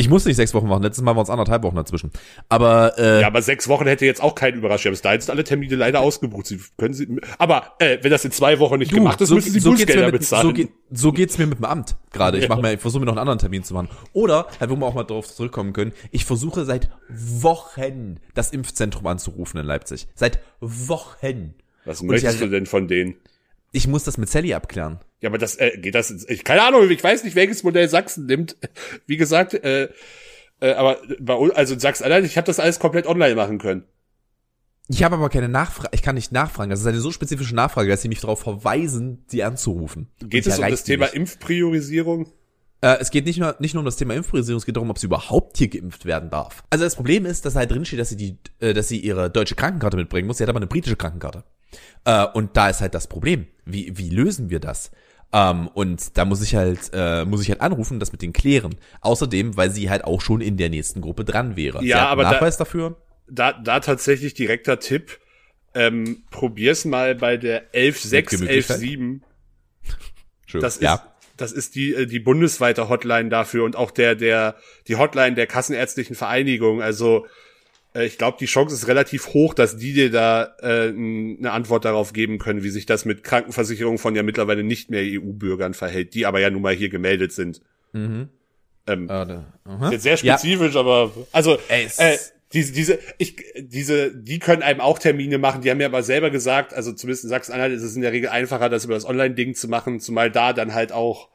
Ich 0.00 0.08
musste 0.08 0.28
nicht 0.30 0.36
sechs 0.36 0.54
Wochen 0.54 0.66
machen. 0.66 0.82
Letztes 0.82 1.04
Mal 1.04 1.14
waren 1.14 1.22
es 1.24 1.30
anderthalb 1.30 1.62
Wochen 1.62 1.76
dazwischen. 1.76 2.10
Aber 2.48 2.98
äh, 2.98 3.20
Ja, 3.20 3.26
aber 3.26 3.42
sechs 3.42 3.68
Wochen 3.68 3.86
hätte 3.86 4.06
jetzt 4.06 4.22
auch 4.22 4.34
keinen 4.34 4.58
überrascht. 4.58 4.84
Bis 4.84 5.02
dahin 5.02 5.20
sind 5.20 5.30
alle 5.30 5.44
Termine 5.44 5.76
leider 5.76 6.00
ausgebucht. 6.00 6.46
Sie 6.46 6.58
können 6.78 6.94
sie, 6.94 7.06
aber 7.38 7.74
äh, 7.78 7.98
wenn 8.02 8.10
das 8.10 8.24
in 8.24 8.30
zwei 8.32 8.58
Wochen 8.58 8.78
nicht 8.78 8.92
gemacht 8.92 9.20
ist, 9.20 9.28
so, 9.28 9.34
müssen 9.36 9.52
sie 9.52 9.60
so 9.60 9.70
Bußgelder 9.72 10.06
mit, 10.06 10.12
bezahlen. 10.20 10.46
so, 10.48 10.52
geht, 10.52 10.70
so 10.90 11.12
geht's 11.12 11.38
mir 11.38 11.46
mit 11.46 11.58
dem 11.58 11.64
Amt 11.66 11.96
gerade. 12.12 12.38
Ich 12.38 12.44
Ja. 12.44 12.48
mache 12.48 12.62
mir, 12.62 12.72
ich 12.74 12.80
versuche 12.80 13.00
mir 13.00 13.06
noch 13.06 13.12
einen 13.12 13.20
anderen 13.20 13.38
Termin 13.38 13.62
zu 13.62 13.74
machen. 13.74 13.88
Oder 14.12 14.46
halt, 14.58 14.70
wo 14.70 14.76
wir 14.76 14.86
auch 14.86 14.94
mal 14.94 15.04
drauf 15.04 15.26
zurückkommen 15.32 15.72
können. 15.72 15.92
Ich 16.10 16.24
versuche 16.24 16.64
seit 16.64 16.88
Wochen 17.08 18.16
das 18.34 18.50
Impfzentrum 18.52 19.06
anzurufen 19.06 19.60
in 19.60 19.66
Leipzig. 19.66 20.08
Seit 20.14 20.40
Wochen. 20.60 21.54
Was 21.84 22.00
Und 22.00 22.08
möchtest 22.08 22.34
ich- 22.36 22.40
du 22.40 22.48
denn 22.48 22.66
von 22.66 22.88
denen? 22.88 23.14
Ich 23.72 23.86
muss 23.86 24.04
das 24.04 24.18
mit 24.18 24.28
Sally 24.28 24.54
abklären. 24.54 24.98
Ja, 25.20 25.28
aber 25.28 25.38
das 25.38 25.56
äh, 25.56 25.76
geht 25.76 25.94
das. 25.94 26.10
Ich 26.28 26.44
keine 26.44 26.62
Ahnung. 26.62 26.90
Ich 26.90 27.02
weiß 27.02 27.24
nicht, 27.24 27.36
welches 27.36 27.62
Modell 27.62 27.88
Sachsen 27.88 28.26
nimmt. 28.26 28.56
Wie 29.06 29.16
gesagt, 29.16 29.54
äh, 29.54 29.88
äh, 30.60 30.72
aber 30.72 30.98
bei 31.18 31.34
uns, 31.34 31.54
also 31.54 31.74
in 31.74 31.80
Sachsen-Anhalt, 31.80 32.24
ich 32.24 32.36
habe 32.36 32.46
das 32.46 32.60
alles 32.60 32.78
komplett 32.78 33.06
online 33.06 33.34
machen 33.34 33.58
können. 33.58 33.84
Ich 34.88 35.04
habe 35.04 35.14
aber 35.14 35.28
keine 35.28 35.48
Nachfrage. 35.48 35.90
Ich 35.92 36.02
kann 36.02 36.16
nicht 36.16 36.32
nachfragen. 36.32 36.70
Das 36.70 36.80
ist 36.80 36.86
eine 36.86 37.00
so 37.00 37.12
spezifische 37.12 37.54
Nachfrage, 37.54 37.88
dass 37.88 38.02
sie 38.02 38.08
mich 38.08 38.20
darauf 38.20 38.40
verweisen, 38.40 39.24
sie 39.28 39.44
anzurufen. 39.44 40.08
Geht 40.18 40.46
es 40.46 40.58
um 40.58 40.68
das 40.68 40.84
Thema 40.84 41.04
nicht. 41.06 41.14
Impfpriorisierung? 41.14 42.26
Äh, 42.80 42.96
es 42.98 43.10
geht 43.10 43.26
nicht 43.26 43.38
nur, 43.38 43.54
nicht 43.60 43.74
nur 43.74 43.82
um 43.82 43.84
das 43.84 43.96
Thema 43.96 44.14
Impfpriorisierung, 44.14 44.58
es 44.58 44.66
geht 44.66 44.76
darum, 44.76 44.90
ob 44.90 44.98
sie 44.98 45.06
überhaupt 45.06 45.58
hier 45.58 45.68
geimpft 45.68 46.06
werden 46.06 46.30
darf. 46.30 46.64
Also 46.70 46.84
das 46.84 46.96
Problem 46.96 47.24
ist, 47.24 47.44
dass 47.44 47.52
da 47.52 47.60
halt 47.60 47.70
drin 47.70 47.84
steht, 47.84 48.00
dass 48.00 48.08
sie 48.08 48.16
die, 48.16 48.38
äh, 48.58 48.74
dass 48.74 48.88
sie 48.88 48.98
ihre 48.98 49.30
deutsche 49.30 49.54
Krankenkarte 49.54 49.96
mitbringen 49.96 50.26
muss. 50.26 50.38
Sie 50.38 50.44
hat 50.44 50.48
aber 50.48 50.58
eine 50.58 50.66
britische 50.66 50.96
Krankenkarte. 50.96 51.44
Äh, 52.04 52.26
und 52.34 52.56
da 52.56 52.68
ist 52.68 52.80
halt 52.80 52.94
das 52.94 53.06
Problem. 53.06 53.46
Wie, 53.64 53.96
wie 53.96 54.10
lösen 54.10 54.50
wir 54.50 54.60
das? 54.60 54.90
Ähm, 55.32 55.68
und 55.68 56.16
da 56.18 56.24
muss 56.24 56.42
ich 56.42 56.54
halt, 56.56 56.90
äh, 56.92 57.24
muss 57.24 57.42
ich 57.42 57.50
halt 57.50 57.60
anrufen 57.60 57.94
und 57.94 58.00
das 58.00 58.12
mit 58.12 58.22
denen 58.22 58.32
klären. 58.32 58.76
Außerdem, 59.00 59.56
weil 59.56 59.70
sie 59.70 59.88
halt 59.88 60.04
auch 60.04 60.20
schon 60.20 60.40
in 60.40 60.56
der 60.56 60.68
nächsten 60.70 61.00
Gruppe 61.00 61.24
dran 61.24 61.56
wäre. 61.56 61.84
Ja, 61.84 62.08
aber 62.08 62.24
da- 62.24 62.32
Nachweis 62.32 62.56
dafür. 62.56 62.96
Da, 63.28 63.52
da 63.52 63.80
tatsächlich 63.80 64.34
direkter 64.34 64.80
Tipp. 64.80 65.20
Ähm, 65.72 66.24
probier's 66.30 66.84
mal 66.84 67.14
bei 67.14 67.36
der 67.36 67.60
Mit 67.72 67.74
116, 67.74 68.40
Gemütlichkeit? 68.40 68.76
117. 68.78 69.24
Schön. 70.46 70.60
Das 70.60 70.76
ist, 70.76 70.82
ja. 70.82 71.14
das 71.36 71.52
ist 71.52 71.76
die, 71.76 71.94
äh, 71.94 72.06
die 72.06 72.18
bundesweite 72.18 72.88
Hotline 72.88 73.28
dafür 73.28 73.62
und 73.64 73.76
auch 73.76 73.92
der, 73.92 74.16
der, 74.16 74.56
die 74.88 74.96
Hotline 74.96 75.36
der 75.36 75.46
Kassenärztlichen 75.46 76.16
Vereinigung. 76.16 76.82
Also, 76.82 77.26
ich 77.94 78.18
glaube, 78.18 78.36
die 78.38 78.46
Chance 78.46 78.74
ist 78.74 78.86
relativ 78.86 79.28
hoch, 79.28 79.52
dass 79.54 79.76
die 79.76 79.92
dir 79.92 80.10
da 80.10 80.54
äh, 80.60 80.88
eine 80.88 81.50
Antwort 81.50 81.84
darauf 81.84 82.12
geben 82.12 82.38
können, 82.38 82.62
wie 82.62 82.70
sich 82.70 82.86
das 82.86 83.04
mit 83.04 83.24
Krankenversicherung 83.24 83.98
von 83.98 84.14
ja 84.14 84.22
mittlerweile 84.22 84.62
nicht 84.62 84.90
mehr 84.90 85.02
EU-Bürgern 85.02 85.74
verhält, 85.74 86.14
die 86.14 86.26
aber 86.26 86.40
ja 86.40 86.50
nun 86.50 86.62
mal 86.62 86.74
hier 86.74 86.88
gemeldet 86.88 87.32
sind. 87.32 87.60
Mhm. 87.92 88.28
Ähm, 88.86 89.08
Äh, 89.08 89.38
aha. 89.64 89.90
Jetzt 89.90 90.02
sehr 90.04 90.16
Ja. 90.16 90.38
spezifisch, 90.38 90.76
aber 90.76 91.12
also 91.32 91.58
Ey, 91.68 91.88
äh, 91.98 92.16
diese, 92.52 92.72
diese, 92.72 92.98
ich, 93.18 93.36
diese, 93.58 94.14
die 94.14 94.38
können 94.38 94.62
einem 94.62 94.80
auch 94.80 94.98
Termine 94.98 95.38
machen. 95.38 95.62
Die 95.62 95.70
haben 95.70 95.78
mir 95.78 95.86
aber 95.86 96.02
selber 96.02 96.30
gesagt, 96.30 96.74
also 96.74 96.92
zumindest 96.92 97.24
in 97.24 97.30
Sachsen-Anhalt 97.30 97.72
ist 97.72 97.82
es 97.82 97.94
in 97.96 98.02
der 98.02 98.12
Regel 98.12 98.28
einfacher, 98.28 98.68
das 98.68 98.84
über 98.84 98.94
das 98.94 99.04
Online-Ding 99.04 99.54
zu 99.54 99.68
machen, 99.68 100.00
zumal 100.00 100.30
da 100.30 100.52
dann 100.52 100.74
halt 100.74 100.92
auch 100.92 101.28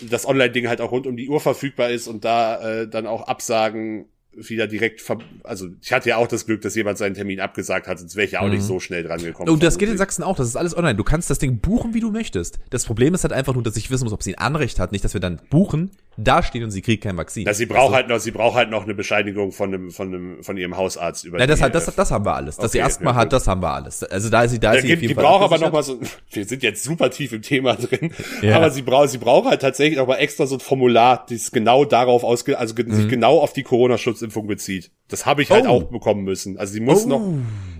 das 0.00 0.26
Online-Ding 0.26 0.68
halt 0.68 0.80
auch 0.80 0.90
rund 0.90 1.06
um 1.06 1.16
die 1.16 1.28
Uhr 1.28 1.40
verfügbar 1.40 1.90
ist 1.90 2.08
und 2.08 2.24
da 2.24 2.82
äh, 2.82 2.88
dann 2.88 3.06
auch 3.06 3.28
Absagen 3.28 4.06
wieder 4.34 4.66
direkt, 4.66 5.00
ver 5.00 5.18
also 5.44 5.68
ich 5.80 5.92
hatte 5.92 6.08
ja 6.08 6.16
auch 6.16 6.26
das 6.26 6.46
Glück, 6.46 6.62
dass 6.62 6.74
jemand 6.74 6.98
seinen 6.98 7.14
Termin 7.14 7.40
abgesagt 7.40 7.86
hat, 7.86 7.98
sonst 7.98 8.16
wäre 8.16 8.26
ich 8.26 8.32
ja 8.32 8.40
auch 8.40 8.48
nicht 8.48 8.62
so 8.62 8.80
schnell 8.80 9.02
dran 9.02 9.22
gekommen. 9.22 9.50
Und 9.50 9.62
das 9.62 9.78
geht 9.78 9.88
in. 9.88 9.98
Sachsen 9.98 10.22
auch, 10.22 10.36
das 10.36 10.48
ist 10.48 10.56
alles 10.56 10.76
online. 10.76 10.96
Du 10.96 11.04
kannst 11.04 11.30
das 11.30 11.38
Ding 11.38 11.58
buchen, 11.58 11.94
wie 11.94 12.00
du 12.00 12.10
möchtest. 12.10 12.58
Das 12.70 12.84
Problem 12.84 13.14
ist 13.14 13.24
halt 13.24 13.32
einfach 13.32 13.54
nur, 13.54 13.62
dass 13.62 13.76
ich 13.76 13.90
wissen 13.90 14.04
muss, 14.04 14.12
ob 14.12 14.22
sie 14.22 14.34
ein 14.34 14.38
Anrecht 14.38 14.78
hat, 14.78 14.92
nicht, 14.92 15.04
dass 15.04 15.14
wir 15.14 15.20
dann 15.20 15.40
buchen, 15.50 15.90
da 16.16 16.42
stehen 16.42 16.64
und 16.64 16.70
sie 16.70 16.82
kriegt 16.82 17.02
kein 17.04 17.16
Vakzin. 17.16 17.44
Na, 17.46 17.54
sie 17.54 17.66
braucht 17.66 17.94
halt 17.94 18.08
noch, 18.08 18.18
sie 18.18 18.30
braucht 18.30 18.54
halt 18.56 18.70
noch 18.70 18.84
eine 18.84 18.94
Bescheinigung 18.94 19.52
von 19.52 19.72
einem, 19.72 19.90
von 19.90 20.08
einem, 20.08 20.42
von 20.42 20.56
ihrem 20.56 20.76
Hausarzt 20.76 21.24
über 21.24 21.38
Nein, 21.38 21.48
das, 21.48 21.58
die, 21.60 21.64
hat, 21.64 21.74
das, 21.74 21.88
äh, 21.88 21.92
das 21.96 22.10
haben 22.10 22.24
wir 22.24 22.34
alles. 22.34 22.56
Dass 22.56 22.72
sie 22.72 22.78
erstmal 22.78 23.14
ja, 23.14 23.20
hat, 23.20 23.32
das 23.32 23.46
haben 23.46 23.62
wir 23.62 23.70
alles. 23.72 24.02
Also 24.04 24.28
da 24.28 24.42
ist 24.42 24.50
sie, 24.52 24.60
da 24.60 24.72
ist 24.74 24.82
sie 24.82 24.88
jeden 24.88 25.08
die 25.08 25.14
braucht 25.14 25.42
aber 25.42 25.58
noch 25.58 25.72
mal 25.72 25.82
so, 25.82 25.98
wir 26.32 26.44
sind 26.44 26.62
jetzt 26.62 26.84
super 26.84 27.10
tief 27.10 27.32
im 27.32 27.42
Thema 27.42 27.74
drin, 27.76 28.12
Ja. 28.42 28.56
aber 28.56 28.70
sie 28.70 28.82
braucht, 28.82 29.08
sie 29.10 29.18
braucht 29.18 29.48
halt 29.48 29.62
tatsächlich 29.62 29.98
noch 29.98 30.06
mal 30.06 30.16
extra 30.16 30.46
so 30.46 30.56
ein 30.56 30.60
Formular, 30.60 31.26
das 31.28 31.50
genau 31.50 31.84
darauf 31.84 32.24
ausge, 32.24 32.58
also 32.58 32.74
ge 32.74 32.90
sich 32.90 33.08
genau 33.08 33.38
auf 33.38 33.52
die 33.52 33.62
Corona-Schutzimpfung 33.62 34.46
bezieht. 34.46 34.90
Das 35.08 35.26
habe 35.26 35.42
ich 35.42 35.50
halt 35.50 35.64
Mhm. 35.64 35.70
Oh. 35.70 35.74
auch 35.74 35.82
bekommen 35.84 36.24
müssen. 36.24 36.58
Also 36.58 36.72
sie 36.74 36.80
muss 36.80 37.04
Oh. 37.06 37.08
noch, 37.08 37.22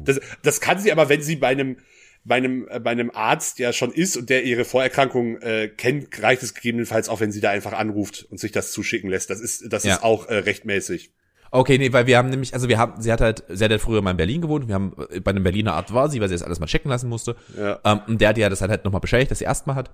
das, 0.04 0.20
das 0.42 0.60
kann 0.60 0.78
sie 0.78 0.92
aber, 0.92 1.08
wenn 1.08 1.22
sie 1.22 1.36
bei 1.36 1.48
einem, 1.48 1.76
bei 2.24 2.36
einem, 2.36 2.68
äh, 2.70 2.78
bei 2.80 2.90
einem 2.90 3.10
Arzt 3.12 3.58
ja 3.58 3.72
schon 3.72 3.92
ist 3.92 4.16
und 4.16 4.30
der 4.30 4.44
ihre 4.44 4.64
Vorerkrankung 4.64 5.38
äh, 5.42 5.68
kennt, 5.68 6.22
reicht 6.22 6.42
es 6.42 6.54
gegebenenfalls 6.54 7.08
auch, 7.08 7.20
wenn 7.20 7.32
sie 7.32 7.40
da 7.40 7.50
einfach 7.50 7.72
anruft 7.72 8.26
und 8.30 8.38
sich 8.38 8.52
das 8.52 8.72
zuschicken 8.72 9.10
lässt. 9.10 9.30
Das 9.30 9.40
ist, 9.40 9.72
das 9.72 9.84
Ja. 9.84 9.94
ist 9.94 10.02
auch 10.04 10.28
äh, 10.28 10.34
rechtmäßig. 10.36 11.12
Okay, 11.54 11.76
nee, 11.76 11.92
weil 11.92 12.06
wir 12.06 12.16
haben 12.16 12.30
nämlich, 12.30 12.54
also 12.54 12.68
wir 12.68 12.78
haben, 12.78 13.02
sie 13.02 13.12
hat 13.12 13.20
halt, 13.20 13.44
sie 13.48 13.62
hat 13.64 13.70
halt 13.70 13.80
früher 13.82 14.00
mal 14.00 14.12
in 14.12 14.16
Berlin 14.16 14.40
gewohnt, 14.40 14.68
wir 14.68 14.74
haben, 14.74 14.94
äh, 15.10 15.20
bei 15.20 15.32
einem 15.32 15.42
Berliner 15.42 15.74
Arzt 15.74 15.92
war 15.92 16.08
sie, 16.08 16.20
weil 16.20 16.28
sie 16.28 16.34
das 16.34 16.42
alles 16.42 16.60
mal 16.60 16.66
checken 16.66 16.88
lassen 16.90 17.08
musste. 17.08 17.36
Ja. 17.58 17.78
Ähm, 17.84 18.00
und 18.06 18.20
der 18.20 18.30
hat 18.30 18.38
ja 18.38 18.48
das 18.48 18.60
halt, 18.62 18.70
halt 18.70 18.84
nochmal 18.84 19.00
bescheinigt, 19.02 19.30
dass 19.30 19.38
sie 19.40 19.46
Asthma 19.46 19.74
hat. 19.74 19.90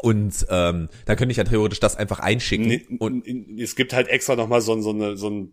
Und 0.00 0.46
ähm, 0.48 0.88
da 1.04 1.16
könnte 1.16 1.32
ich 1.32 1.36
ja 1.36 1.44
theoretisch 1.44 1.80
das 1.80 1.96
einfach 1.96 2.18
einschicken. 2.20 2.66
Nee, 2.66 2.86
und 2.98 3.26
es 3.60 3.76
gibt 3.76 3.92
halt 3.92 4.08
extra 4.08 4.36
noch 4.36 4.48
mal 4.48 4.60
so, 4.62 4.72
ein- 4.72 4.82
so 4.82 4.90
eine, 4.90 5.16
so 5.18 5.28
ein, 5.28 5.52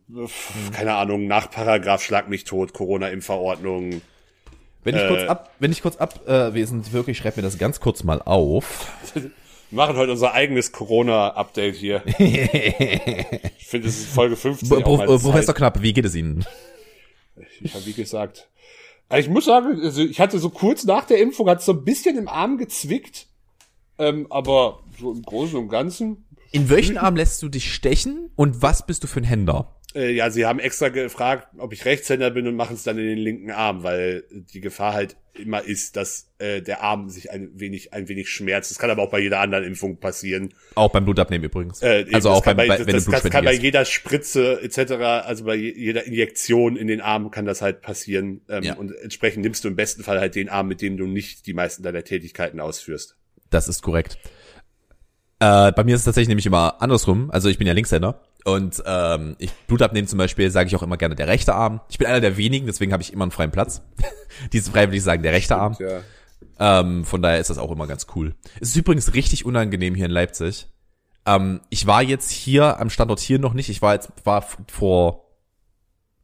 keine 0.72 0.94
Ahnung, 0.94 1.28
nach 1.28 1.52
Paragraph 1.52 2.02
Schlag 2.04 2.30
mich 2.30 2.46
tot, 2.46 2.74
Corona-Impfverordnung. 2.74 4.02
Wenn 4.84 4.96
ich 4.96 5.08
kurz 5.08 5.22
äh, 5.22 5.28
ab, 5.28 5.52
wenn 5.60 5.72
ich 5.72 5.82
kurz 5.82 5.98
ab, 5.98 6.28
äh, 6.28 6.54
wirklich, 6.54 7.18
schreib 7.18 7.38
mir 7.38 7.44
das 7.44 7.58
ganz 7.58 7.80
kurz 7.80 8.04
mal 8.04 8.22
auf. 8.22 8.92
Wir 9.13 9.32
machen 9.72 9.98
heute 9.98 10.12
unser 10.12 10.34
eigenes 10.34 10.72
Corona-Update 10.72 11.76
hier. 11.76 12.02
ich 12.18 13.68
finde, 13.68 13.88
es 13.88 14.00
ist 14.00 14.10
Folge 14.10 14.36
15. 14.36 14.68
Pro, 14.82 14.98
Professor. 14.98 15.54
Knapp, 15.54 15.82
wie 15.82 15.94
geht 15.94 16.06
es 16.06 16.15
Ihnen? 16.15 16.46
Ich 17.62 17.74
habe 17.74 17.86
wie 17.86 17.94
gesagt. 17.94 18.48
Also 19.10 19.28
ich 19.28 19.34
muss 19.34 19.46
sagen, 19.46 19.82
also 19.84 20.02
ich 20.02 20.20
hatte 20.20 20.39
so 20.39 20.50
kurz 20.50 20.86
nach 20.86 21.06
der 21.06 21.20
Impfung, 21.20 21.50
hat 21.50 21.62
so 21.62 21.74
ein 21.74 21.84
bisschen 21.84 22.18
im 22.18 22.28
Arm 22.28 22.58
gezwickt. 22.58 23.28
Ähm, 23.98 24.28
aber 24.30 24.84
so 25.00 25.12
im 25.12 25.22
Großen 25.24 25.58
und 25.58 25.70
Ganzen. 25.70 26.26
In 26.52 26.70
welchen 26.70 26.98
Arm 26.98 27.15
lässt 27.15 27.42
du 27.44 27.50
dich 27.50 27.74
stechen 27.74 28.32
und 28.36 28.62
was 28.62 28.86
bist 28.86 29.04
du 29.04 29.08
für 29.08 29.20
ein 29.20 29.26
Händer? 29.26 29.79
Äh, 29.95 30.12
ja, 30.12 30.30
sie 30.30 30.45
haben 30.45 30.60
extra 30.60 30.89
gefragt, 30.89 31.47
ob 31.58 31.73
ich 31.73 31.84
Rechtshänder 31.86 32.30
bin 32.30 32.45
und 32.47 32.56
machen 32.56 32.75
es 32.75 32.84
dann 32.84 32.99
in 32.99 33.06
den 33.08 33.17
linken 33.17 33.49
Arm, 33.49 33.82
weil 33.82 34.23
die 34.32 34.62
Gefahr 34.62 34.93
halt 34.93 35.17
immer 35.34 35.63
ist, 35.63 35.95
dass 35.95 36.30
äh, 36.38 36.62
der 36.62 36.84
Arm 36.84 37.10
sich 37.10 37.32
ein 37.32 37.49
wenig, 37.56 37.91
ein 37.91 38.08
wenig 38.08 38.30
schmerzt. 38.30 38.69
Das 38.69 38.78
kann 38.78 38.91
aber 38.91 39.02
auch 39.02 39.10
bei 39.10 39.19
jeder 39.19 39.39
anderen 39.39 39.63
Impfung 39.63 39.97
passieren. 39.97 40.54
Auch 40.75 40.91
beim 40.91 41.06
Blutabnehmen 41.06 41.45
übrigens. 41.45 41.82
Äh, 41.82 42.06
also 42.13 42.30
das 42.30 42.38
auch 42.38 42.43
beim, 42.45 42.58
bei, 42.58 42.67
bei, 42.67 42.80
wenn 42.86 42.93
das, 42.93 43.06
du 43.06 43.12
das 43.12 43.23
kann 43.23 43.45
bei 43.45 43.54
jeder 43.54 43.84
Spritze 43.86 44.62
etc., 44.62 44.91
also 45.25 45.45
bei 45.45 45.56
je- 45.56 45.73
jeder 45.75 46.06
Injektion 46.06 46.75
in 46.75 46.86
den 46.88 47.02
Arm 47.02 47.32
kann 47.32 47.45
das 47.45 47.63
halt 47.63 47.82
passieren. 47.82 48.41
Ähm, 48.47 48.63
Ja. 48.63 48.75
Und 48.75 48.91
entsprechend 48.95 49.43
nimmst 49.43 49.63
du 49.63 49.69
im 49.69 49.75
besten 49.75 50.04
Fall 50.04 50.19
halt 50.19 50.36
den 50.36 50.49
Arm, 50.49 50.67
mit 50.67 50.82
dem 50.84 50.97
du 50.97 51.08
nicht 51.08 51.47
die 51.47 51.54
meisten 51.54 51.82
deiner 51.82 52.04
Tätigkeiten 52.04 52.60
ausführst. 52.60 53.15
Das 53.49 53.67
ist 53.67 53.82
korrekt. 53.82 54.19
Äh, 55.39 55.71
bei 55.71 55.84
mir 55.84 55.95
ist 55.95 56.02
es 56.02 56.06
tatsächlich 56.06 56.28
nämlich 56.28 56.45
immer 56.45 56.82
andersrum. 56.82 57.32
Also 57.32 57.49
ich 57.49 57.58
bin 57.58 57.65
ja 57.65 57.73
Linkshänder. 57.73 58.21
Und 58.45 58.82
ähm, 58.86 59.36
ich 59.38 59.52
Blut 59.67 59.82
abnehmen 59.82 60.08
zum 60.08 60.17
Beispiel, 60.17 60.49
sage 60.49 60.67
ich 60.67 60.75
auch 60.75 60.84
immer 60.84 60.97
gerne 60.97 61.15
der 61.15 61.28
rechte 61.28 61.54
Arm. 61.54 61.82
Ich 61.89 61.97
bin 61.97 62.08
einer 62.08 62.21
der 62.21 62.38
wenigen, 62.38 62.67
deswegen 62.67 62.93
habe 62.93 63.04
ich 63.04 63.12
immer 63.12 63.25
einen 63.25 63.32
freien 63.32 63.52
Platz. 63.52 63.82
Diese 64.54 64.71
freiwillig 64.71 65.04
sagen, 65.04 65.23
der 65.23 65.34
rechte 65.34 65.58
Arm. 65.58 65.75
Ja. 65.80 66.02
Ähm, 66.60 67.06
von 67.06 67.21
daher 67.21 67.39
ist 67.39 67.49
das 67.49 67.58
auch 67.58 67.71
immer 67.71 67.88
ganz 67.88 68.08
cool. 68.15 68.36
Es 68.60 68.69
ist 68.69 68.75
übrigens 68.75 69.13
richtig 69.13 69.45
unangenehm 69.45 69.95
hier 69.95 70.06
in 70.06 70.12
Leipzig. 70.12 70.67
Ähm, 71.25 71.62
ich 71.69 71.86
war 71.86 72.02
jetzt 72.02 72.32
hier 72.32 72.80
am 72.80 72.89
Standort 72.89 73.19
hier 73.19 73.39
noch 73.39 73.54
nicht. 73.54 73.69
Ich 73.69 73.82
war 73.82 73.93
jetzt 73.93 74.12
war 74.23 74.45
vor, 74.67 75.25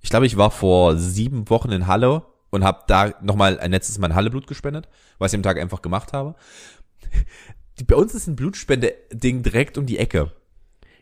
ich 0.01 0.09
glaube, 0.09 0.25
ich 0.25 0.37
war 0.37 0.51
vor 0.51 0.97
sieben 0.97 1.49
Wochen 1.49 1.71
in 1.71 1.87
Halle 1.87 2.23
und 2.49 2.63
habe 2.63 2.83
da 2.87 3.13
nochmal 3.21 3.59
ein 3.59 3.71
letztes 3.71 3.97
Mal 3.97 4.07
ein 4.07 4.15
Halle-Blut 4.15 4.47
gespendet, 4.47 4.87
was 5.19 5.33
ich 5.33 5.37
am 5.37 5.43
Tag 5.43 5.59
einfach 5.59 5.81
gemacht 5.81 6.13
habe. 6.13 6.35
Bei 7.87 7.95
uns 7.95 8.13
ist 8.13 8.27
ein 8.27 8.37
Blutspende-Ding 8.37 9.43
direkt 9.43 9.77
um 9.77 9.85
die 9.85 9.97
Ecke. 9.97 10.31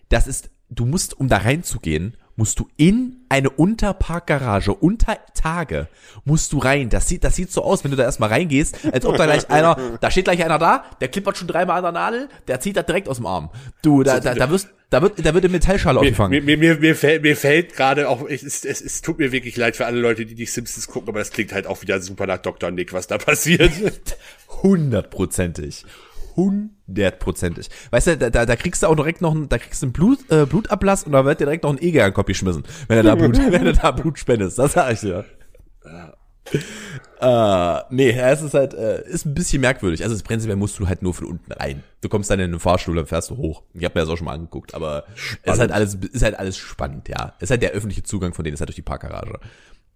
Das 0.09 0.27
ist, 0.27 0.49
du 0.75 0.85
musst, 0.85 1.19
um 1.19 1.27
da 1.27 1.37
reinzugehen, 1.37 2.15
musst 2.35 2.59
du 2.59 2.67
in 2.77 3.25
eine 3.29 3.49
Unterparkgarage, 3.49 4.73
unter 4.73 5.17
Tage, 5.35 5.87
musst 6.25 6.53
du 6.53 6.57
rein. 6.57 6.89
Das 6.89 7.07
sieht, 7.07 7.23
das 7.23 7.35
sieht 7.35 7.51
so 7.51 7.63
aus, 7.63 7.83
wenn 7.83 7.91
du 7.91 7.97
da 7.97 8.03
erstmal 8.03 8.29
reingehst, 8.29 8.77
als 8.91 9.05
ob 9.05 9.17
da 9.17 9.25
gleich 9.25 9.49
einer, 9.49 9.97
da 10.01 10.09
steht 10.09 10.25
gleich 10.25 10.43
einer 10.43 10.57
da, 10.57 10.83
der 10.99 11.09
klippert 11.09 11.37
schon 11.37 11.47
dreimal 11.47 11.77
an 11.77 11.83
der 11.83 11.91
Nadel, 11.91 12.29
der 12.47 12.59
zieht 12.59 12.75
das 12.75 12.85
direkt 12.85 13.07
aus 13.07 13.17
dem 13.17 13.27
Arm. 13.27 13.49
Du, 13.81 14.03
da, 14.03 14.19
da, 14.19 14.33
da 14.33 14.49
wirst, 14.49 14.69
da 14.89 15.01
wird, 15.01 15.23
da 15.23 15.33
wird 15.33 15.43
eine 15.43 15.51
Metallschale 15.51 15.99
Mir, 15.99 16.01
aufgefangen. 16.01 16.43
mir, 16.43 16.57
mir, 16.57 16.77
mir 16.77 16.95
fällt, 16.95 17.21
mir 17.21 17.35
fällt 17.35 17.75
gerade 17.75 18.09
auch, 18.09 18.27
es, 18.27 18.43
es, 18.43 18.63
es 18.63 19.01
tut 19.01 19.19
mir 19.19 19.31
wirklich 19.31 19.55
leid 19.55 19.75
für 19.75 19.85
alle 19.85 19.99
Leute, 19.99 20.25
die 20.25 20.35
die 20.35 20.45
Simpsons 20.45 20.87
gucken, 20.87 21.09
aber 21.09 21.19
das 21.19 21.31
klingt 21.31 21.53
halt 21.53 21.67
auch 21.67 21.81
wieder 21.81 22.01
super 22.01 22.25
nach 22.25 22.39
Dr. 22.39 22.71
Nick, 22.71 22.93
was 22.93 23.07
da 23.07 23.17
passiert. 23.17 23.71
Hundertprozentig. 24.63 25.85
Hundertprozentig. 26.35 27.69
Weißt 27.91 28.07
du, 28.07 28.17
da, 28.17 28.29
da, 28.29 28.45
da 28.45 28.55
kriegst 28.55 28.83
du 28.83 28.87
auch 28.87 28.95
direkt 28.95 29.21
noch, 29.21 29.33
ein, 29.33 29.49
da 29.49 29.57
kriegst 29.57 29.81
du 29.81 29.87
einen 29.87 29.93
Blut, 29.93 30.19
äh, 30.29 30.45
Blutablass 30.45 31.03
und 31.03 31.11
da 31.11 31.25
wird 31.25 31.39
dir 31.39 31.45
direkt 31.45 31.63
noch 31.63 31.71
ein 31.71 31.81
Eger 31.81 32.09
den 32.09 32.13
Kopf 32.13 32.27
geschmissen, 32.27 32.63
wenn 32.87 32.97
du 32.97 33.03
da 33.03 33.15
Blut, 33.15 33.37
wenn 33.51 33.65
du 33.65 33.73
da 33.73 33.91
Blut 33.91 34.19
spendest. 34.19 34.59
Das 34.59 34.73
sag 34.73 34.93
ich 34.93 34.99
dir. 35.01 35.25
Äh, 37.21 37.81
nee, 37.89 38.11
es 38.11 38.41
ist 38.41 38.53
halt, 38.53 38.73
äh, 38.73 39.07
ist 39.07 39.25
ein 39.25 39.33
bisschen 39.33 39.61
merkwürdig. 39.61 40.03
Also 40.03 40.13
das 40.13 40.23
prinzipiell 40.23 40.57
musst 40.57 40.77
du 40.77 40.87
halt 40.87 41.01
nur 41.01 41.13
von 41.13 41.27
unten 41.27 41.51
rein. 41.53 41.83
Du 42.01 42.09
kommst 42.09 42.29
dann 42.29 42.39
in 42.39 42.51
den 42.51 42.59
Fahrstuhl, 42.59 42.95
dann 42.95 43.05
fährst 43.05 43.29
du 43.29 43.37
hoch. 43.37 43.63
Ich 43.73 43.85
habe 43.85 43.97
mir 43.97 44.05
das 44.05 44.09
auch 44.09 44.17
schon 44.17 44.25
mal 44.25 44.33
angeguckt, 44.33 44.73
aber 44.73 45.05
es 45.43 45.53
ist 45.53 45.59
halt 45.59 45.71
alles, 45.71 45.95
ist 45.95 46.21
halt 46.21 46.37
alles 46.37 46.57
spannend, 46.57 47.07
ja. 47.07 47.33
Es 47.37 47.43
ist 47.43 47.51
halt 47.51 47.61
der 47.61 47.71
öffentliche 47.71 48.03
Zugang 48.03 48.33
von 48.33 48.43
denen, 48.43 48.55
ist 48.55 48.59
halt 48.59 48.69
durch 48.69 48.75
die 48.75 48.81
Parkgarage. 48.81 49.39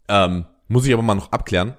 Ähm, 0.07 0.45
muss 0.69 0.85
ich 0.85 0.93
aber 0.93 1.03
mal 1.03 1.15
noch 1.15 1.33
abklären. 1.33 1.75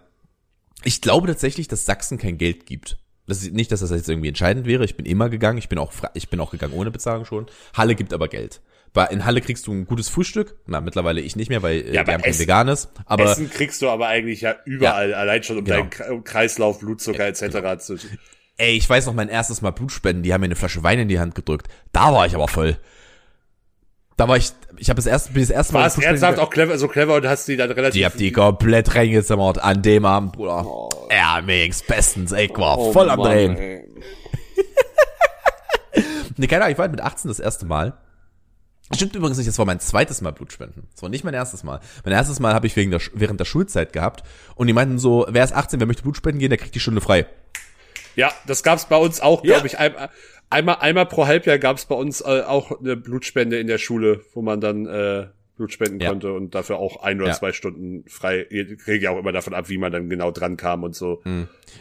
Ich 0.84 1.00
glaube 1.00 1.26
tatsächlich, 1.26 1.66
dass 1.66 1.86
Sachsen 1.86 2.18
kein 2.18 2.36
Geld 2.36 2.66
gibt. 2.66 2.98
Das 3.28 3.42
ist 3.42 3.52
nicht, 3.52 3.70
dass 3.70 3.80
das 3.80 3.90
jetzt 3.90 4.08
irgendwie 4.08 4.28
entscheidend 4.28 4.66
wäre. 4.66 4.84
Ich 4.84 4.96
bin 4.96 5.06
immer 5.06 5.28
gegangen. 5.28 5.58
Ich 5.58 5.68
bin 5.68 5.78
auch, 5.78 5.92
ich 6.14 6.28
bin 6.30 6.40
auch 6.40 6.50
gegangen 6.50 6.72
ohne 6.72 6.90
Bezahlung 6.90 7.24
schon. 7.24 7.46
Halle 7.74 7.94
gibt 7.94 8.12
aber 8.12 8.26
Geld. 8.28 8.60
Bei, 8.94 9.04
in 9.06 9.26
Halle 9.26 9.42
kriegst 9.42 9.66
du 9.66 9.72
ein 9.72 9.84
gutes 9.84 10.08
Frühstück. 10.08 10.56
Na, 10.66 10.80
mittlerweile 10.80 11.20
ich 11.20 11.36
nicht 11.36 11.50
mehr, 11.50 11.62
weil 11.62 11.80
äh, 11.82 11.92
Ja, 11.94 12.06
wir 12.06 12.14
haben 12.14 12.22
kein 12.22 12.38
veganes. 12.38 12.88
Aber 13.04 13.30
Essen 13.30 13.50
kriegst 13.50 13.82
du 13.82 13.88
aber 13.90 14.08
eigentlich 14.08 14.40
ja 14.40 14.56
überall, 14.64 15.12
allein 15.12 15.42
schon 15.42 15.58
um 15.58 15.64
Genau. 15.64 15.86
deinen 15.98 16.24
Kreislauf, 16.24 16.80
Blutzucker 16.80 17.26
etc. 17.26 17.84
zu. 17.84 17.96
ey, 18.56 18.76
ich 18.76 18.88
weiß 18.88 19.06
noch 19.06 19.14
mein 19.14 19.28
erstes 19.28 19.60
Mal 19.60 19.72
Blutspenden. 19.72 20.22
Die 20.22 20.32
haben 20.32 20.40
mir 20.40 20.46
eine 20.46 20.56
Flasche 20.56 20.82
Wein 20.82 20.98
in 20.98 21.08
die 21.08 21.20
Hand 21.20 21.34
gedrückt. 21.34 21.68
Da 21.92 22.12
war 22.14 22.24
ich 22.26 22.34
aber 22.34 22.48
voll. 22.48 22.78
Da 24.18 24.28
war 24.28 24.36
ich, 24.36 24.50
ich 24.76 24.90
habe 24.90 24.96
das 24.96 25.06
erste, 25.06 25.32
bin 25.32 25.42
das 25.42 25.48
erste 25.50 25.72
Mal 25.72 25.80
War 25.80 25.86
es 25.86 25.96
ernsthaft 25.96 26.38
auch 26.40 26.50
clever, 26.50 26.76
so 26.76 26.88
clever 26.88 27.14
und 27.14 27.26
hast 27.26 27.46
die 27.48 27.56
dann 27.56 27.70
relativ. 27.70 27.94
Die 27.98 28.04
hab 28.04 28.16
die 28.16 28.32
komplett 28.32 28.94
reingezimmert 28.94 29.58
an 29.62 29.80
dem 29.80 30.04
Abend, 30.04 30.32
Bruder. 30.32 30.66
Ja, 31.10 31.40
mir 31.40 31.62
ging's 31.62 31.82
bestens. 31.82 32.32
ey, 32.32 32.46
Ich 32.46 32.58
war 32.58 32.76
Oh 32.78 32.92
voll 32.92 33.08
am 33.10 33.20
Drehen. 33.22 33.56
Nee, 36.36 36.46
keine 36.46 36.62
Ahnung, 36.64 36.72
ich 36.72 36.78
war 36.78 36.84
halt 36.84 36.92
mit 36.92 37.00
18 37.00 37.28
das 37.28 37.40
erste 37.40 37.66
Mal. 37.66 37.94
Stimmt 38.94 39.14
übrigens 39.16 39.36
nicht, 39.38 39.48
das 39.48 39.58
war 39.58 39.66
mein 39.66 39.80
zweites 39.80 40.20
Mal 40.20 40.32
Blutspenden. 40.32 40.86
Das 40.94 41.02
war 41.02 41.08
nicht 41.08 41.24
mein 41.24 41.34
erstes 41.34 41.64
Mal. 41.64 41.80
Mein 42.04 42.14
erstes 42.14 42.38
Mal 42.38 42.54
habe 42.54 42.66
ich 42.68 42.76
wegen 42.76 42.90
der, 42.92 43.00
während 43.12 43.40
der 43.40 43.44
Schulzeit 43.44 43.92
gehabt 43.92 44.22
und 44.54 44.68
die 44.68 44.72
meinten 44.72 44.98
so, 45.00 45.26
wer 45.28 45.42
ist 45.44 45.52
18, 45.52 45.80
wer 45.80 45.86
möchte 45.88 46.02
Blutspenden 46.04 46.38
gehen, 46.38 46.50
der 46.50 46.58
kriegt 46.58 46.74
die 46.76 46.80
Stunde 46.80 47.00
frei. 47.00 47.26
Ja, 48.14 48.32
das 48.46 48.62
gab's 48.62 48.86
bei 48.86 48.96
uns 48.96 49.20
auch, 49.20 49.44
Ja. 49.44 49.54
glaube 49.54 49.66
ich. 49.66 49.78
Ein, 49.78 49.94
einmal, 50.50 50.76
einmal 50.80 51.06
pro 51.06 51.26
Halbjahr 51.26 51.58
gab's 51.58 51.86
bei 51.86 51.94
uns 51.94 52.20
äh, 52.20 52.42
auch 52.46 52.78
eine 52.80 52.96
Blutspende 52.96 53.58
in 53.58 53.66
der 53.66 53.78
Schule, 53.78 54.20
wo 54.34 54.42
man 54.42 54.60
dann 54.60 54.86
äh, 54.86 55.26
Blut 55.56 55.72
spenden 55.72 55.98
Ja. 56.00 56.10
konnte 56.10 56.32
und 56.32 56.54
dafür 56.54 56.78
auch 56.78 57.02
ein 57.02 57.18
oder 57.20 57.30
Ja. 57.30 57.34
zwei 57.34 57.52
Stunden 57.52 58.04
frei. 58.08 58.46
Ihr 58.48 58.76
kriegt 58.76 59.02
ja 59.02 59.10
auch 59.10 59.18
immer 59.18 59.32
davon 59.32 59.54
ab, 59.54 59.68
wie 59.68 59.76
man 59.78 59.90
dann 59.90 60.08
genau 60.08 60.30
dran 60.30 60.56
kam 60.56 60.84
und 60.84 60.94
so. 60.94 61.20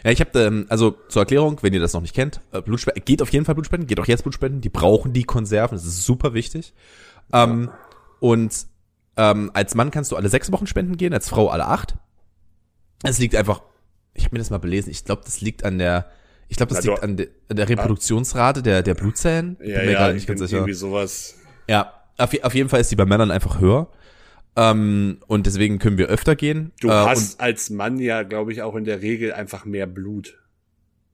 Ja, 0.03 0.10
ich 0.12 0.19
habe, 0.19 0.39
ähm, 0.39 0.65
also 0.69 0.95
zur 1.10 1.21
Erklärung, 1.21 1.60
wenn 1.62 1.73
ihr 1.73 1.80
das 1.80 1.93
noch 1.93 2.01
nicht 2.01 2.15
kennt, 2.15 2.41
äh, 2.51 2.62
Blutspenden, 2.62 3.06
geht 3.06 3.21
auf 3.21 3.30
jeden 3.30 3.45
Fall 3.45 3.53
Blutspenden, 3.56 3.88
geht 3.88 3.99
auch 3.99 4.08
jetzt 4.08 4.23
Blutspenden, 4.23 4.62
die 4.62 4.69
brauchen 4.69 5.13
die 5.13 5.23
Konserven, 5.25 5.75
das 5.77 5.86
ist 5.86 6.03
super 6.03 6.34
wichtig. 6.34 6.73
Ähm, 7.32 7.69
und 8.19 8.65
ähm, 9.15 9.51
als 9.53 9.75
Mann 9.75 9.91
kannst 9.91 10.12
du 10.12 10.15
alle 10.15 10.30
sechs 10.30 10.51
Wochen 10.51 10.65
spenden 10.67 10.97
gehen, 10.97 11.13
als 11.13 11.30
Frau 11.30 11.49
alle 11.49 11.67
acht. 11.67 11.95
Es 13.03 13.19
liegt 13.19 13.36
einfach, 13.36 13.62
ich 14.15 14.23
habe 14.25 14.36
mir 14.36 14.39
das 14.39 14.49
mal 14.49 14.58
belesen, 14.58 14.89
ich 14.89 15.06
glaube, 15.06 15.21
das 15.23 15.39
liegt 15.41 15.63
an 15.63 15.77
der, 15.77 16.10
ich 16.49 16.57
glaube, 16.57 16.73
das 16.73 16.83
Na, 16.86 16.91
liegt 16.91 17.03
an, 17.03 17.17
de, 17.17 17.29
an 17.49 17.57
der 17.57 17.69
Reproduktionsrate 17.69 18.62
der, 18.63 18.83
der 18.83 18.93
Blutzellen. 18.93 19.57
Ja, 19.62 19.79
Bin 19.81 19.89
ja, 19.91 20.13
nicht 20.13 20.27
ganz 20.27 20.39
sicher. 20.39 20.57
irgendwie 20.57 20.73
sowas. 20.73 21.36
Ja, 21.67 21.93
auf, 22.17 22.31
auf 22.43 22.53
jeden 22.55 22.69
Fall 22.69 22.79
ist 22.81 22.91
die 22.91 22.95
bei 22.95 23.05
Männern 23.05 23.31
einfach 23.31 23.60
höher. 23.60 23.89
Ähm, 24.55 25.19
und 25.27 25.45
deswegen 25.45 25.77
können 25.77 25.97
wir 25.97 26.07
öfter 26.07 26.36
gehen. 26.36 26.71
Du 26.81 26.88
äh, 26.88 26.91
hast 26.91 27.39
als 27.39 27.69
Mann 27.69 27.99
ja, 27.99 28.23
glaube 28.23 28.51
ich, 28.51 28.62
auch 28.63 28.75
in 28.75 28.86
der 28.86 29.01
Regel 29.01 29.33
einfach 29.33 29.65
mehr 29.65 29.86
Blut. 29.86 30.39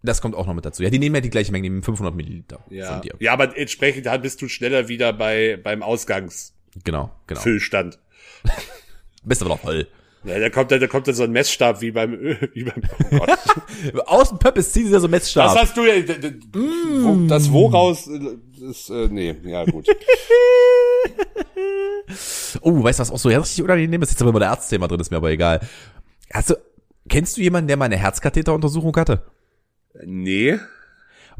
Das 0.01 0.21
kommt 0.21 0.35
auch 0.35 0.47
noch 0.47 0.53
mit 0.53 0.65
dazu. 0.65 0.83
Ja, 0.83 0.89
die 0.89 0.99
nehmen 0.99 1.15
ja 1.15 1.21
die 1.21 1.29
gleiche 1.29 1.51
Menge, 1.51 1.63
die 1.63 1.69
nehmen 1.69 1.83
500 1.83 2.13
Milliliter 2.13 2.63
Ja. 2.69 2.93
von 2.93 3.01
dir. 3.01 3.15
ja, 3.19 3.33
aber 3.33 3.57
entsprechend 3.57 4.07
bist 4.21 4.41
du 4.41 4.47
schneller 4.47 4.87
wieder 4.87 5.13
bei 5.13 5.57
beim 5.61 5.81
Ausgangsfüllstand. 5.81 6.83
Genau, 6.83 7.11
genau. 7.27 7.41
Bist 9.25 9.41
aber 9.41 9.51
noch 9.51 9.59
voll. 9.59 9.87
Ja, 10.25 10.39
da 10.39 10.49
kommt 10.49 10.71
dann, 10.71 10.79
da 10.79 10.87
kommt 10.87 11.07
dann 11.07 11.15
so 11.15 11.23
ein 11.23 11.31
Messstab 11.31 11.81
wie 11.81 11.91
beim, 11.91 12.13
wie 12.53 12.63
beim 12.63 12.81
oh 13.11 13.17
Gott. 13.17 13.39
Aus 14.07 14.29
dem 14.29 14.39
Pöppis 14.39 14.71
ziehen 14.71 14.85
sie 14.85 14.91
da 14.91 14.99
so 14.99 15.07
Messstab. 15.07 15.53
Das 15.53 15.63
hast 15.63 15.77
du 15.77 15.83
ja, 15.83 15.95
wo, 16.53 17.27
das 17.27 17.51
woraus, 17.51 18.07
äh, 18.07 18.19
das, 18.59 18.89
äh, 18.89 19.07
nee, 19.09 19.35
ja 19.43 19.65
gut. 19.65 19.87
Oh, 22.61 22.83
weißt 22.83 22.99
du, 22.99 23.01
was 23.01 23.11
auch 23.11 23.17
so 23.17 23.29
richtig 23.29 23.63
unangenehm 23.63 24.01
ist? 24.01 24.11
Jetzt 24.11 24.19
haben 24.19 24.27
wir 24.27 24.31
immer 24.31 24.39
der 24.39 24.51
Arztthema 24.51 24.87
drin, 24.87 24.99
ist 24.99 25.09
mir 25.09 25.17
aber 25.17 25.31
egal. 25.31 25.61
Hast 26.31 26.51
du, 26.51 26.55
kennst 27.09 27.37
du 27.37 27.41
jemanden, 27.41 27.67
der 27.67 27.77
mal 27.77 27.85
eine 27.85 27.97
Herzkatheteruntersuchung 27.97 28.95
hatte? 28.95 29.23
Nee. 30.05 30.59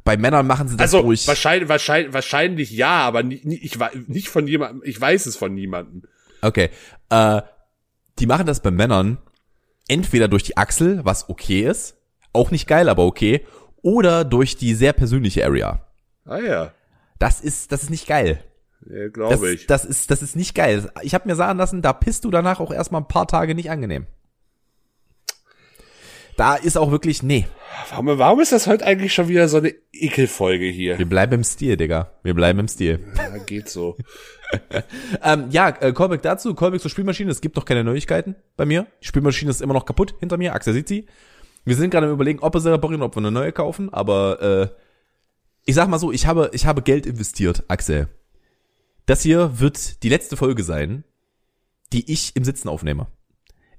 Bei 0.03 0.17
Männern 0.17 0.47
machen 0.47 0.67
sie 0.67 0.77
das 0.77 0.93
Also 0.93 0.99
ruhig. 0.99 1.27
wahrscheinlich, 1.27 1.69
wahrscheinlich, 1.69 2.13
wahrscheinlich 2.13 2.71
ja, 2.71 2.99
aber 3.01 3.23
nie, 3.23 3.41
nie, 3.43 3.55
ich 3.55 3.77
nicht 4.07 4.29
von 4.29 4.47
jemandem, 4.47 4.81
ich 4.85 4.99
weiß 4.99 5.25
es 5.27 5.35
von 5.35 5.53
niemandem. 5.53 6.03
Okay. 6.41 6.69
Äh, 7.09 7.41
die 8.19 8.27
machen 8.27 8.45
das 8.45 8.61
bei 8.61 8.71
Männern 8.71 9.17
entweder 9.87 10.27
durch 10.27 10.43
die 10.43 10.57
Achsel, 10.57 11.03
was 11.03 11.29
okay 11.29 11.61
ist, 11.61 11.97
auch 12.31 12.51
nicht 12.51 12.67
geil, 12.67 12.89
aber 12.89 13.05
okay, 13.05 13.45
oder 13.81 14.23
durch 14.23 14.55
die 14.55 14.73
sehr 14.75 14.93
persönliche 14.93 15.45
Area. 15.45 15.85
Ah 16.25 16.39
ja, 16.39 16.71
Das 17.19 17.41
ist, 17.41 17.71
das 17.71 17.83
ist 17.83 17.89
nicht 17.89 18.07
geil. 18.07 18.43
ja 18.89 19.09
glaube 19.09 19.51
ich. 19.51 19.67
das 19.67 19.83
ist, 19.85 20.09
das 20.09 20.21
ist 20.21 20.35
nicht 20.35 20.55
geil. 20.55 20.89
Ich 21.01 21.13
habe 21.13 21.27
mir 21.27 21.35
sagen 21.35 21.59
lassen, 21.59 21.81
da 21.81 21.91
pisst 21.93 22.23
du 22.25 22.31
danach 22.31 22.59
auch 22.59 22.71
erstmal 22.71 23.01
ein 23.01 23.07
paar 23.07 23.27
Tage 23.27 23.55
nicht 23.55 23.69
angenehm. 23.69 24.07
Da 26.37 26.55
ist 26.55 26.77
auch 26.77 26.91
wirklich, 26.91 27.23
nee, 27.23 27.47
Warum, 27.89 28.17
warum 28.17 28.39
ist 28.39 28.51
das 28.51 28.67
heute 28.67 28.85
eigentlich 28.85 29.13
schon 29.13 29.27
wieder 29.27 29.47
so 29.47 29.57
eine 29.57 29.73
Ekelfolge 29.91 30.65
hier? 30.65 30.97
wir 30.97 31.07
bleiben 31.07 31.33
im 31.33 31.43
Stil, 31.43 31.77
Digga. 31.77 32.11
Wir 32.23 32.33
bleiben 32.33 32.59
im 32.59 32.67
Stil. 32.67 32.99
Ja, 33.17 33.37
geht 33.37 33.69
so. 33.69 33.97
Ähm, 35.23 35.47
ja, 35.49 35.69
äh, 35.69 35.93
Callback 35.93 36.21
dazu, 36.21 36.53
Callback 36.53 36.79
zur 36.79 36.91
Spielmaschine. 36.91 37.31
Es 37.31 37.41
gibt 37.41 37.55
noch 37.55 37.65
keine 37.65 37.83
Neuigkeiten 37.83 38.35
bei 38.55 38.65
mir. 38.65 38.85
Die 39.01 39.07
Spielmaschine 39.07 39.49
ist 39.49 39.63
immer 39.63 39.73
noch 39.73 39.87
kaputt 39.87 40.13
hinter 40.19 40.37
mir. 40.37 40.53
Axel 40.53 40.75
sieht 40.75 40.87
sie. 40.87 41.07
Wir 41.65 41.75
sind 41.75 41.89
gerade 41.89 42.05
am 42.05 42.13
überlegen, 42.13 42.37
ob 42.37 42.53
wir 42.53 42.59
sie 42.59 42.71
reparieren, 42.71 43.01
ob 43.01 43.15
wir 43.15 43.21
eine 43.21 43.31
neue 43.31 43.51
kaufen. 43.51 43.91
Aber 43.91 44.41
äh, 44.43 44.67
ich 45.65 45.73
sag 45.73 45.87
mal 45.89 45.97
so, 45.97 46.11
ich 46.11 46.27
habe, 46.27 46.51
ich 46.53 46.67
habe 46.67 46.83
Geld 46.83 47.07
investiert, 47.07 47.63
Axel. 47.67 48.09
Das 49.07 49.23
hier 49.23 49.59
wird 49.59 50.03
die 50.03 50.09
letzte 50.09 50.37
Folge 50.37 50.61
sein, 50.61 51.03
die 51.91 52.11
ich 52.11 52.35
im 52.35 52.43
Sitzen 52.43 52.69
aufnehme. 52.69 53.07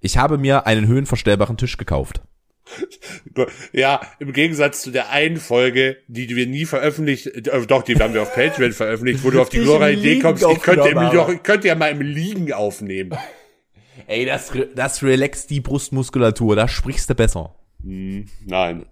Ich 0.00 0.18
habe 0.18 0.38
mir 0.38 0.66
einen 0.66 0.88
höhenverstellbaren 0.88 1.56
Tisch 1.56 1.76
gekauft. 1.76 2.20
Ja, 3.72 4.00
im 4.18 4.32
Gegensatz 4.32 4.82
zu 4.82 4.90
der 4.90 5.10
einen 5.10 5.36
Folge, 5.36 5.98
die 6.08 6.34
wir 6.34 6.46
nie 6.46 6.64
veröffentlicht, 6.64 7.26
äh, 7.26 7.66
doch, 7.66 7.82
die 7.82 7.96
haben 7.96 8.14
wir 8.14 8.22
auf 8.22 8.34
Patreon 8.34 8.72
veröffentlicht, 8.72 9.24
wo 9.24 9.30
du 9.30 9.40
auf 9.40 9.48
die 9.48 9.56
Die 9.56 9.62
ich 9.62 9.68
glorreiche 9.68 10.00
Idee 10.00 10.18
kommst, 10.20 10.44
ich 10.44 10.62
könnte, 10.62 10.88
im, 10.88 11.34
ich 11.34 11.42
könnte 11.42 11.68
ja 11.68 11.74
mal 11.74 11.90
im 11.90 12.00
Liegen 12.00 12.52
aufnehmen. 12.52 13.16
Ey, 14.06 14.26
das, 14.26 14.52
das 14.74 15.02
relaxt 15.02 15.50
die 15.50 15.60
Brustmuskulatur, 15.60 16.56
da 16.56 16.68
sprichst 16.68 17.08
du 17.10 17.14
besser. 17.14 17.54
Nein. 17.82 18.86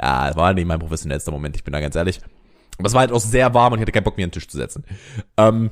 Ja, 0.00 0.28
das 0.28 0.36
war 0.36 0.52
nicht 0.54 0.66
mein 0.66 0.78
professionellster 0.78 1.32
Moment, 1.32 1.56
ich 1.56 1.64
bin 1.64 1.72
da 1.72 1.80
ganz 1.80 1.96
ehrlich. 1.96 2.20
Aber 2.78 2.86
es 2.86 2.94
war 2.94 3.00
halt 3.00 3.12
auch 3.12 3.20
sehr 3.20 3.52
warm 3.52 3.72
und 3.72 3.78
ich 3.78 3.82
hatte 3.82 3.92
keinen 3.92 4.04
Bock, 4.04 4.16
mir 4.16 4.24
an 4.24 4.30
den 4.30 4.34
Tisch 4.34 4.48
zu 4.48 4.56
setzen. 4.56 4.84
Ähm, 5.36 5.70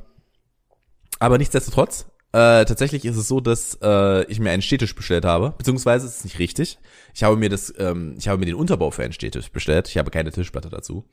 aber 1.18 1.38
nichtsdestotrotz, 1.38 2.06
äh, 2.32 2.64
tatsächlich 2.64 3.04
ist 3.04 3.16
es 3.16 3.26
so, 3.26 3.40
dass 3.40 3.78
äh, 3.82 4.24
ich 4.30 4.38
mir 4.38 4.50
einen 4.50 4.62
Stehtisch 4.62 4.94
bestellt 4.94 5.24
habe, 5.24 5.54
beziehungsweise 5.56 6.06
es 6.06 6.18
ist 6.18 6.24
nicht 6.24 6.38
richtig. 6.38 6.78
Ich 7.14 7.22
habe 7.22 7.36
mir 7.36 7.48
das, 7.48 7.72
ähm, 7.78 8.16
ich 8.18 8.28
habe 8.28 8.38
mir 8.38 8.46
den 8.46 8.54
Unterbau 8.54 8.90
für 8.90 9.02
einen 9.02 9.14
Stehtisch 9.14 9.50
bestellt. 9.50 9.88
Ich 9.88 9.96
habe 9.96 10.10
keine 10.10 10.30
Tischplatte 10.30 10.68
dazu. 10.68 11.08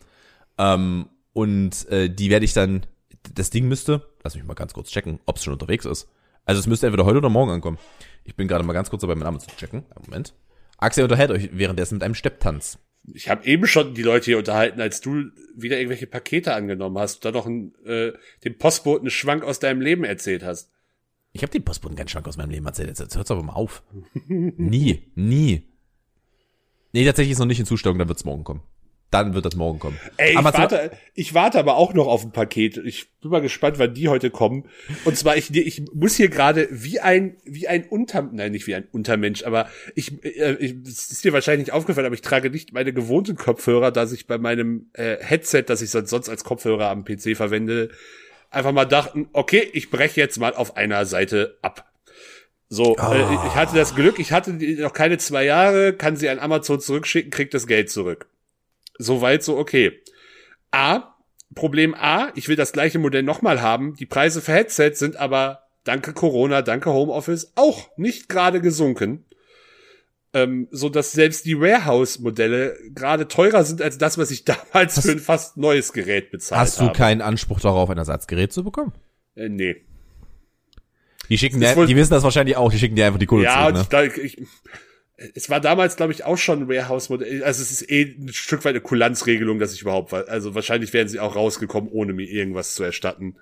Ähm, 0.58 1.08
und 1.32 1.88
äh, 1.90 2.10
die 2.10 2.30
werde 2.30 2.46
ich 2.46 2.54
dann, 2.54 2.86
das 3.34 3.50
Ding 3.50 3.68
müsste, 3.68 4.06
lass 4.24 4.36
mich 4.36 4.44
mal 4.44 4.54
ganz 4.56 4.74
kurz 4.74 4.90
checken, 4.90 5.20
ob 5.26 5.38
es 5.38 5.44
schon 5.44 5.54
unterwegs 5.54 5.86
ist. 5.86 6.10
Also 6.46 6.60
es 6.60 6.68
müsste 6.68 6.88
entweder 6.88 7.06
heute 7.06 7.18
oder 7.18 7.30
morgen 7.30 7.52
ankommen. 7.52 7.78
Ich 8.24 8.36
bin 8.36 8.48
gerade 8.48 8.64
mal 8.64 8.74
ganz 8.74 8.90
kurz 8.90 9.02
dabei, 9.02 9.16
meinen 9.16 9.24
Namen 9.24 9.40
zu 9.40 9.48
checken. 9.56 9.86
Einen 9.96 10.06
Moment. 10.06 10.34
Axel 10.78 11.04
unterhält 11.04 11.32
euch 11.32 11.50
währenddessen 11.54 11.96
mit 11.96 12.04
einem 12.04 12.16
Stepptanz. 12.16 12.78
Ich 13.14 13.30
habe 13.30 13.46
eben 13.46 13.68
schon 13.68 13.94
die 13.94 14.02
Leute 14.02 14.26
hier 14.26 14.38
unterhalten, 14.38 14.82
als 14.82 15.00
du 15.00 15.32
wieder 15.56 15.78
irgendwelche 15.78 16.08
Pakete 16.08 16.54
angenommen 16.54 16.98
hast, 16.98 17.24
da 17.24 17.32
noch 17.32 17.46
ein, 17.46 17.74
äh, 17.86 18.14
dem 18.44 18.58
Postboten 18.58 19.06
einen 19.06 19.12
Schwank 19.12 19.44
aus 19.44 19.60
deinem 19.60 19.82
Leben 19.82 20.04
erzählt 20.04 20.44
hast. 20.44 20.72
Ich 21.36 21.42
habe 21.42 21.52
den 21.52 21.66
Postboten 21.66 21.98
keinen 21.98 22.08
Schwank 22.08 22.30
aus 22.30 22.38
meinem 22.38 22.52
Leben 22.52 22.66
erzählt. 22.66 22.88
Jetzt, 22.88 23.02
jetzt 23.02 23.18
hört's 23.18 23.30
aber 23.30 23.44
mal 23.44 23.54
auf. 23.54 23.84
nie, 24.28 25.04
nie. 25.16 25.64
Nee, 26.94 27.04
tatsächlich 27.04 27.34
ist 27.34 27.40
noch 27.40 27.46
nicht 27.46 27.60
in 27.60 27.66
Zustellung, 27.66 28.00
dann 28.00 28.08
wird's 28.08 28.24
morgen 28.24 28.46
kommen. 28.46 28.62
Dann 29.12 29.34
wird 29.34 29.46
das 29.46 29.58
morgen 29.58 29.80
kommen. 29.80 30.00
Ey, 30.16 30.32
ich 30.32 30.44
warte, 30.44 30.92
ich 31.14 31.34
warte 31.34 31.60
aber 31.60 31.76
auch 31.76 31.94
noch 31.94 32.08
auf 32.08 32.24
ein 32.24 32.32
Paket. 32.32 32.78
Ich 32.78 33.08
bin 33.20 33.32
mal 33.32 33.42
gespannt, 33.42 33.80
wann 33.80 33.94
die 33.94 34.08
heute 34.08 34.30
kommen. 34.30 34.64
Und 35.04 35.18
zwar, 35.18 35.36
ich, 35.36 35.54
ich 35.54 35.84
muss 35.94 36.16
hier 36.16 36.30
gerade 36.30 36.70
wie 36.72 37.02
ein, 37.02 37.36
wie 37.44 37.68
ein 37.68 37.84
Unter, 37.84 38.22
nein, 38.22 38.54
nicht 38.54 38.66
wie 38.68 38.76
ein 38.76 38.88
Untermensch, 38.94 39.44
aber 39.44 39.68
ich, 39.94 40.24
äh, 40.24 40.56
ich, 40.56 40.76
es 40.88 41.12
ist 41.12 41.26
dir 41.26 41.34
wahrscheinlich 41.34 41.68
nicht 41.68 41.74
aufgefallen, 41.74 42.06
aber 42.06 42.16
ich 42.16 42.22
trage 42.22 42.50
nicht 42.50 42.72
meine 42.72 42.94
gewohnten 42.94 43.36
Kopfhörer, 43.36 43.92
dass 43.92 44.14
ich 44.14 44.26
bei 44.26 44.38
meinem 44.38 44.90
äh, 44.94 45.18
Headset, 45.20 45.64
das 45.68 45.82
ich 45.82 45.90
sonst 45.90 46.10
sonst 46.10 46.30
als 46.30 46.46
Kopfhörer 46.46 46.90
am 46.90 47.04
PC 47.04 47.36
verwende, 47.36 47.90
einfach 48.56 48.72
mal 48.72 48.86
dachten, 48.86 49.30
okay, 49.34 49.70
ich 49.74 49.90
breche 49.90 50.20
jetzt 50.20 50.38
mal 50.40 50.54
auf 50.54 50.78
einer 50.78 51.06
Seite 51.06 51.58
ab. 51.62 51.92
So, 52.68 52.96
äh, 52.96 53.22
ich 53.48 53.56
hatte 53.56 53.76
das 53.76 53.96
Glück, 53.96 54.18
ich 54.20 54.32
hatte 54.32 54.54
noch 54.54 54.94
keine 54.94 55.18
zwei 55.18 55.46
Jahre, 55.46 55.94
kann 55.94 56.16
sie 56.16 56.30
an 56.30 56.40
Amazon 56.40 56.80
zurückschicken, 56.80 57.32
kriegt 57.32 57.54
das 57.54 57.68
Geld 57.68 57.92
zurück. 57.92 58.28
Soweit 58.98 59.44
so 59.44 59.58
okay. 59.58 60.02
A, 60.72 61.16
Problem 61.54 61.94
A, 61.94 62.32
ich 62.36 62.48
will 62.48 62.56
das 62.56 62.72
gleiche 62.72 63.00
Modell 63.00 63.24
nochmal 63.24 63.62
haben. 63.62 63.96
Die 63.96 64.06
Preise 64.06 64.42
für 64.42 64.54
Headsets 64.54 65.00
sind 65.00 65.16
aber 65.16 65.64
danke 65.84 66.14
Corona, 66.14 66.62
danke 66.62 66.92
Homeoffice 66.92 67.54
auch 67.56 67.90
nicht 67.98 68.30
gerade 68.30 68.62
gesunken. 68.62 69.26
Ähm, 70.36 70.68
so 70.70 70.90
dass 70.90 71.12
selbst 71.14 71.46
die 71.46 71.60
Warehouse-Modelle 71.60 72.78
gerade 72.94 73.28
teurer 73.28 73.64
sind 73.64 73.82
als 73.82 73.98
das, 73.98 74.18
was 74.18 74.30
ich 74.32 74.44
damals 74.46 74.98
Hast- 74.98 75.06
für 75.06 75.12
ein 75.14 75.20
fast 75.20 75.58
neues 75.58 75.94
Gerät 75.94 76.30
bezahlt 76.30 76.62
Hast 76.62 76.80
du 76.80 76.84
habe. 76.86 76.94
keinen 76.98 77.22
Anspruch 77.22 77.60
darauf, 77.62 77.90
ein 77.90 77.98
Ersatzgerät 77.98 78.52
zu 78.54 78.64
bekommen? 78.64 78.92
Äh, 79.36 79.50
nee. 79.50 79.78
Die 81.30 81.38
schicken 81.38 81.60
dir, 81.60 81.76
wohl- 81.76 81.88
die 81.88 81.96
wissen 81.96 82.12
das 82.12 82.24
wahrscheinlich 82.24 82.56
auch, 82.58 82.72
die 82.72 82.78
schicken 82.78 82.96
dir 82.96 83.08
einfach 83.08 83.18
die 83.20 83.26
Kohle 83.26 83.46
Ja, 83.46 83.68
und 83.68 83.76
zurück, 83.90 84.18
ich, 84.22 84.38
ne? 84.38 84.46
glaub, 84.46 84.48
ich, 85.18 85.34
es 85.34 85.50
war 85.50 85.62
damals, 85.62 85.96
glaube 85.96 86.12
ich, 86.12 86.26
auch 86.26 86.38
schon 86.38 86.64
ein 86.64 86.68
Warehouse-Modell. 86.68 87.44
Also 87.44 87.62
es 87.62 87.72
ist 87.72 87.90
eh 87.90 88.16
ein 88.20 88.34
Stück 88.34 88.66
weit 88.66 88.72
eine 88.72 88.82
Kulanzregelung, 88.82 89.58
dass 89.60 89.74
ich 89.74 89.82
überhaupt, 89.82 90.14
also 90.14 90.54
wahrscheinlich 90.56 90.92
wären 90.94 91.08
sie 91.08 91.20
auch 91.22 91.36
rausgekommen, 91.38 91.90
ohne 91.90 92.12
mir 92.14 92.28
irgendwas 92.30 92.76
zu 92.76 92.84
erstatten. 92.84 93.36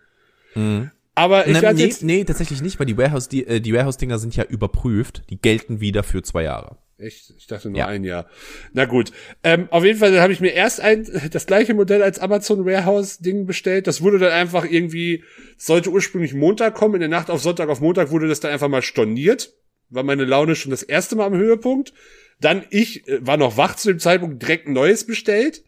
Aber 1.16 1.46
ich 1.48 1.54
Ne, 1.54 1.62
werde 1.62 1.78
nee, 1.78 1.86
jetzt, 1.86 2.04
nee, 2.04 2.24
tatsächlich 2.24 2.62
nicht, 2.62 2.80
weil 2.80 2.88
die 2.88 2.98
Warehouse, 2.98 3.30
die, 3.30 3.46
äh, 3.46 3.60
die 3.60 3.74
Warehouse-Dinger 3.74 4.18
sind 4.18 4.36
ja 4.36 4.44
überprüft. 4.46 5.24
Die 5.30 5.40
gelten 5.40 5.80
wieder 5.80 6.04
für 6.04 6.24
zwei 6.24 6.44
Jahre. 6.44 6.78
Echt? 6.98 7.34
Ich 7.38 7.48
dachte 7.48 7.70
nur 7.70 7.78
Ja. 7.80 7.88
ein 7.88 8.04
Jahr. 8.04 8.28
Na 8.72 8.86
gut. 8.86 9.12
Ähm, 9.44 9.68
auf 9.72 9.84
jeden 9.84 10.00
Fall 10.00 10.20
habe 10.22 10.32
ich 10.34 10.40
mir 10.40 10.54
erst 10.54 10.80
ein, 10.80 11.08
das 11.32 11.46
gleiche 11.46 11.74
Modell 11.74 12.02
als 12.02 12.20
Amazon 12.20 12.66
Warehouse 12.66 13.20
Ding 13.20 13.46
bestellt. 13.46 13.88
Das 13.88 14.02
wurde 14.02 14.20
dann 14.20 14.32
einfach 14.32 14.66
irgendwie, 14.66 15.24
sollte 15.58 15.90
ursprünglich 15.92 16.34
Montag 16.34 16.76
kommen. 16.76 16.96
In 16.96 17.02
der 17.02 17.10
Nacht 17.10 17.30
auf 17.30 17.42
Sonntag 17.42 17.70
auf 17.70 17.82
Montag 17.82 18.10
wurde 18.12 18.28
das 18.28 18.40
dann 18.40 18.52
einfach 18.52 18.70
mal 18.70 18.82
storniert. 18.82 19.54
War 19.90 20.04
meine 20.04 20.26
Laune 20.26 20.56
schon 20.56 20.72
das 20.72 20.82
erste 20.84 21.16
Mal 21.16 21.28
am 21.28 21.36
Höhepunkt. 21.36 21.94
Dann 22.40 22.64
ich 22.70 23.08
äh, 23.08 23.26
war 23.26 23.38
noch 23.38 23.58
wach 23.58 23.76
zu 23.76 23.90
dem 23.90 24.00
Zeitpunkt, 24.00 24.42
direkt 24.42 24.68
ein 24.68 24.74
neues 24.74 25.06
bestellt. 25.06 25.64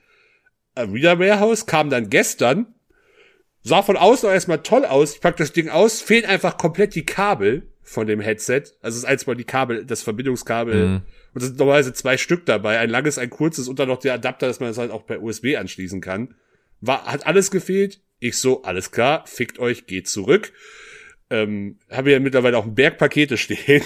Äh, 0.76 0.92
wieder 0.94 1.20
Warehouse, 1.20 1.66
kam 1.66 1.90
dann 1.90 2.10
gestern. 2.10 2.68
Sah 3.68 3.82
von 3.82 3.98
außen 3.98 4.30
auch 4.30 4.34
erstmal 4.34 4.62
toll 4.62 4.86
aus. 4.86 5.16
Ich 5.16 5.22
pack 5.22 5.38
das 5.38 5.52
Ding 5.52 5.70
aus, 5.70 6.00
fehlen 6.00 6.26
einfach 6.26 6.58
komplett 6.58 6.94
die 6.94 7.04
Kabel 7.04 7.64
von 7.82 8.06
dem 8.06 8.20
Headset. 8.20 8.62
Also 8.84 8.96
es 8.96 8.98
ist 8.98 9.06
eins 9.06 9.26
mal 9.26 9.36
die 9.36 9.44
Kabel, 9.44 9.86
das 9.86 10.04
Verbindungskabel. 10.04 10.88
Mhm. 10.88 11.02
Und 11.34 11.42
es 11.42 11.48
sind 11.48 11.58
normalerweise 11.58 11.92
zwei 11.94 12.18
Stück 12.18 12.46
dabei. 12.46 12.78
Ein 12.78 12.92
langes, 12.92 13.18
ein 13.18 13.32
kurzes 13.32 13.68
und 13.68 13.80
dann 13.80 13.88
noch 13.88 13.98
der 13.98 14.14
Adapter, 14.14 14.46
dass 14.46 14.60
man 14.60 14.70
das 14.70 14.78
halt 14.78 14.92
auch 14.92 15.08
per 15.08 15.20
USB 15.20 15.56
anschließen 15.58 16.00
kann. 16.00 16.36
War, 16.80 17.06
hat 17.06 17.26
alles 17.26 17.50
gefehlt. 17.50 18.02
Ich 18.20 18.38
so, 18.38 18.62
alles 18.62 18.92
klar, 18.92 19.26
fickt 19.26 19.58
euch, 19.58 19.88
geht 19.88 20.08
zurück. 20.08 20.54
Ähm, 21.32 21.80
habe 21.90 22.12
ja 22.12 22.20
mittlerweile 22.20 22.60
auch 22.60 22.66
ein 22.66 22.76
Berg 22.76 23.00
Pakete 23.00 23.36
stehen. 23.40 23.82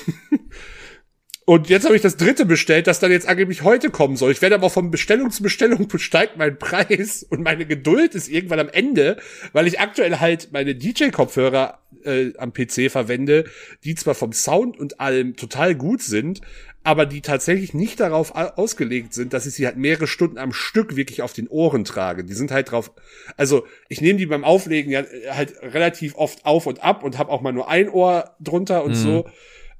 Und 1.49 1.67
jetzt 1.67 1.85
habe 1.85 1.95
ich 1.95 2.03
das 2.03 2.15
dritte 2.15 2.45
bestellt, 2.45 2.85
das 2.85 2.99
dann 2.99 3.09
jetzt 3.09 3.27
angeblich 3.27 3.63
heute 3.63 3.89
kommen 3.89 4.15
soll. 4.17 4.31
Ich 4.31 4.43
werde 4.43 4.53
aber 4.53 4.69
von 4.69 4.91
Bestellung 4.91 5.31
zu 5.31 5.41
Bestellung 5.41 5.87
steigt 5.97 6.37
mein 6.37 6.59
Preis 6.59 7.25
und 7.27 7.41
meine 7.41 7.65
Geduld 7.65 8.13
ist 8.13 8.29
irgendwann 8.29 8.59
am 8.59 8.69
Ende, 8.69 9.17
weil 9.51 9.65
ich 9.65 9.79
aktuell 9.79 10.19
halt 10.19 10.49
meine 10.51 10.75
DJ-Kopfhörer 10.75 11.79
äh, 12.03 12.33
am 12.37 12.53
PC 12.53 12.91
verwende, 12.91 13.45
die 13.83 13.95
zwar 13.95 14.13
vom 14.13 14.31
Sound 14.31 14.77
und 14.77 14.99
allem 14.99 15.37
total 15.37 15.73
gut 15.73 16.03
sind, 16.03 16.41
aber 16.83 17.07
die 17.07 17.21
tatsächlich 17.21 17.73
nicht 17.73 17.99
darauf 17.99 18.35
ausgelegt 18.35 19.15
sind, 19.15 19.33
dass 19.33 19.47
ich 19.47 19.55
sie 19.55 19.65
halt 19.65 19.75
mehrere 19.75 20.05
Stunden 20.05 20.37
am 20.37 20.53
Stück 20.53 20.95
wirklich 20.95 21.23
auf 21.23 21.33
den 21.33 21.47
Ohren 21.47 21.83
trage. 21.83 22.23
Die 22.25 22.35
sind 22.35 22.51
halt 22.51 22.69
drauf, 22.69 22.91
also 23.37 23.65
ich 23.87 24.01
nehme 24.01 24.19
die 24.19 24.27
beim 24.27 24.43
Auflegen 24.43 24.91
ja 24.91 24.99
äh, 24.99 25.31
halt 25.31 25.55
relativ 25.63 26.13
oft 26.13 26.45
auf 26.45 26.67
und 26.67 26.83
ab 26.83 27.03
und 27.03 27.17
habe 27.17 27.31
auch 27.31 27.41
mal 27.41 27.53
nur 27.53 27.67
ein 27.69 27.89
Ohr 27.89 28.35
drunter 28.39 28.83
und 28.83 28.91
Mhm. 28.91 28.95
so. 28.95 29.27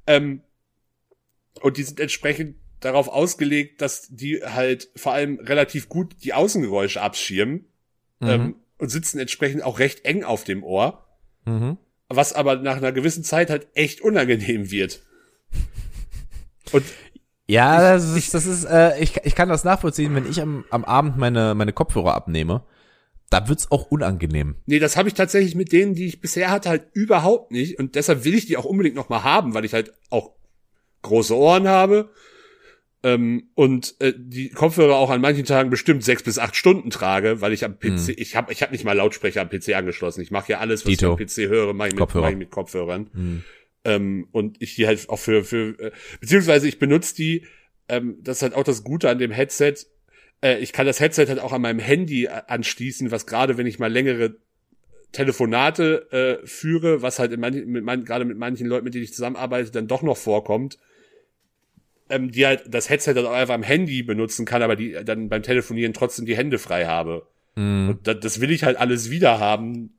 Ähm, 0.08 0.40
und 1.60 1.76
die 1.76 1.82
sind 1.82 2.00
entsprechend 2.00 2.56
darauf 2.80 3.08
ausgelegt, 3.08 3.80
dass 3.82 4.08
die 4.10 4.40
halt 4.42 4.88
vor 4.96 5.12
allem 5.12 5.38
relativ 5.40 5.88
gut 5.88 6.16
die 6.24 6.32
Außengeräusche 6.34 7.00
abschirmen 7.02 7.66
Mhm. 8.20 8.28
ähm, 8.28 8.54
und 8.78 8.88
sitzen 8.90 9.18
entsprechend 9.18 9.62
auch 9.62 9.78
recht 9.78 10.04
eng 10.04 10.24
auf 10.24 10.44
dem 10.44 10.62
Ohr, 10.64 11.06
Mhm. 11.46 11.76
was 12.08 12.32
aber 12.32 12.56
nach 12.56 12.76
einer 12.76 12.92
gewissen 12.92 13.24
Zeit 13.24 13.50
halt 13.50 13.68
echt 13.74 14.00
unangenehm 14.00 14.70
wird. 14.70 15.00
Und 16.72 16.84
Ja, 17.46 17.80
das 17.80 18.08
ist, 18.14 18.32
das 18.34 18.46
ist, 18.46 18.64
äh, 18.64 18.98
ich, 19.00 19.16
ich 19.24 19.34
kann 19.34 19.48
das 19.48 19.64
nachvollziehen, 19.64 20.14
wenn 20.14 20.28
ich 20.28 20.40
am, 20.40 20.64
am 20.70 20.84
Abend 20.84 21.16
meine, 21.18 21.54
meine 21.54 21.72
Kopfhörer 21.72 22.14
abnehme, 22.14 22.62
da 23.28 23.48
wird's 23.48 23.70
auch 23.70 23.86
unangenehm. 23.90 24.56
nee, 24.66 24.78
das 24.78 24.96
habe 24.96 25.08
ich 25.08 25.14
tatsächlich 25.14 25.54
mit 25.54 25.72
denen, 25.72 25.94
die 25.94 26.06
ich 26.06 26.20
bisher 26.20 26.50
hatte, 26.50 26.68
halt 26.68 26.86
überhaupt 26.94 27.52
nicht. 27.52 27.78
Und 27.78 27.94
deshalb 27.94 28.24
will 28.24 28.34
ich 28.34 28.46
die 28.46 28.56
auch 28.56 28.64
unbedingt 28.64 28.96
noch 28.96 29.08
mal 29.08 29.22
haben, 29.24 29.54
weil 29.54 29.64
ich 29.64 29.72
halt 29.72 29.92
auch 30.10 30.32
große 31.02 31.36
Ohren 31.36 31.68
habe. 31.68 32.10
Ähm, 33.02 33.48
und 33.54 33.94
äh, 34.00 34.12
die 34.14 34.50
Kopfhörer 34.50 34.94
auch 34.96 35.08
an 35.08 35.22
manchen 35.22 35.46
Tagen 35.46 35.70
bestimmt 35.70 36.04
sechs 36.04 36.22
bis 36.22 36.38
acht 36.38 36.54
Stunden 36.54 36.90
trage, 36.90 37.40
weil 37.40 37.54
ich 37.54 37.64
am 37.64 37.78
PC, 37.78 38.10
ich 38.18 38.36
habe 38.36 38.52
ich 38.52 38.62
hab 38.62 38.72
nicht 38.72 38.84
mal 38.84 38.92
Lautsprecher 38.94 39.40
am 39.40 39.48
PC 39.48 39.74
angeschlossen. 39.74 40.20
Ich 40.20 40.30
mache 40.30 40.52
ja 40.52 40.58
alles, 40.58 40.84
was 40.84 40.90
Dito. 40.90 41.06
ich 41.06 41.10
am 41.12 41.26
PC 41.46 41.50
höre, 41.50 41.72
mache 41.72 41.88
ich, 41.88 41.94
mit- 41.94 42.14
mach 42.14 42.30
ich 42.30 42.36
mit 42.36 42.50
Kopfhörern. 42.50 43.08
Mhm. 43.14 43.44
Ähm, 43.84 44.28
und 44.32 44.60
ich 44.60 44.74
die 44.74 44.86
halt 44.86 45.08
auch 45.08 45.18
für, 45.18 45.44
für 45.44 45.78
äh, 45.78 45.90
beziehungsweise 46.20 46.68
ich 46.68 46.78
benutze 46.78 47.14
die, 47.14 47.46
ähm, 47.88 48.18
das 48.20 48.36
ist 48.38 48.42
halt 48.42 48.54
auch 48.54 48.64
das 48.64 48.84
Gute 48.84 49.08
an 49.08 49.18
dem 49.18 49.30
Headset. 49.30 49.76
Äh, 50.42 50.58
ich 50.58 50.74
kann 50.74 50.84
das 50.84 51.00
Headset 51.00 51.24
halt 51.28 51.38
auch 51.38 51.52
an 51.54 51.62
meinem 51.62 51.78
Handy 51.78 52.28
a- 52.28 52.40
anschließen, 52.48 53.10
was 53.10 53.24
gerade 53.24 53.56
wenn 53.56 53.66
ich 53.66 53.78
mal 53.78 53.90
längere 53.90 54.36
Telefonate 55.12 56.40
äh, 56.42 56.46
führe, 56.46 57.02
was 57.02 57.18
halt 57.18 57.32
in 57.32 57.40
manchen, 57.40 57.68
mit 57.70 57.82
man, 57.84 58.04
gerade 58.04 58.24
mit 58.24 58.36
manchen 58.38 58.66
Leuten, 58.66 58.84
mit 58.84 58.94
denen 58.94 59.04
ich 59.04 59.14
zusammenarbeite, 59.14 59.70
dann 59.70 59.88
doch 59.88 60.02
noch 60.02 60.16
vorkommt, 60.18 60.78
ähm, 62.10 62.30
die 62.30 62.46
halt 62.46 62.64
das 62.68 62.88
Headset 62.90 63.14
dann 63.14 63.26
auch 63.26 63.32
einfach 63.32 63.54
am 63.54 63.62
Handy 63.62 64.02
benutzen 64.02 64.44
kann, 64.46 64.62
aber 64.62 64.76
die 64.76 64.96
dann 65.04 65.28
beim 65.28 65.42
Telefonieren 65.42 65.92
trotzdem 65.92 66.26
die 66.26 66.36
Hände 66.36 66.58
frei 66.58 66.86
habe. 66.86 67.26
Mhm. 67.56 67.90
Und 67.90 68.06
das, 68.06 68.16
das 68.20 68.40
will 68.40 68.50
ich 68.50 68.64
halt 68.64 68.76
alles 68.78 69.10
wieder 69.10 69.38
haben. 69.40 69.98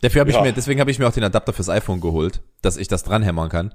Dafür 0.00 0.20
habe 0.20 0.30
ich 0.30 0.36
Ja. 0.36 0.42
mir, 0.42 0.52
deswegen 0.52 0.80
habe 0.80 0.90
ich 0.90 0.98
mir 0.98 1.06
auch 1.06 1.12
den 1.12 1.24
Adapter 1.24 1.52
fürs 1.52 1.68
iPhone 1.68 2.00
geholt, 2.00 2.42
dass 2.60 2.76
ich 2.76 2.88
das 2.88 3.04
dranhämmern 3.04 3.48
kann. 3.48 3.74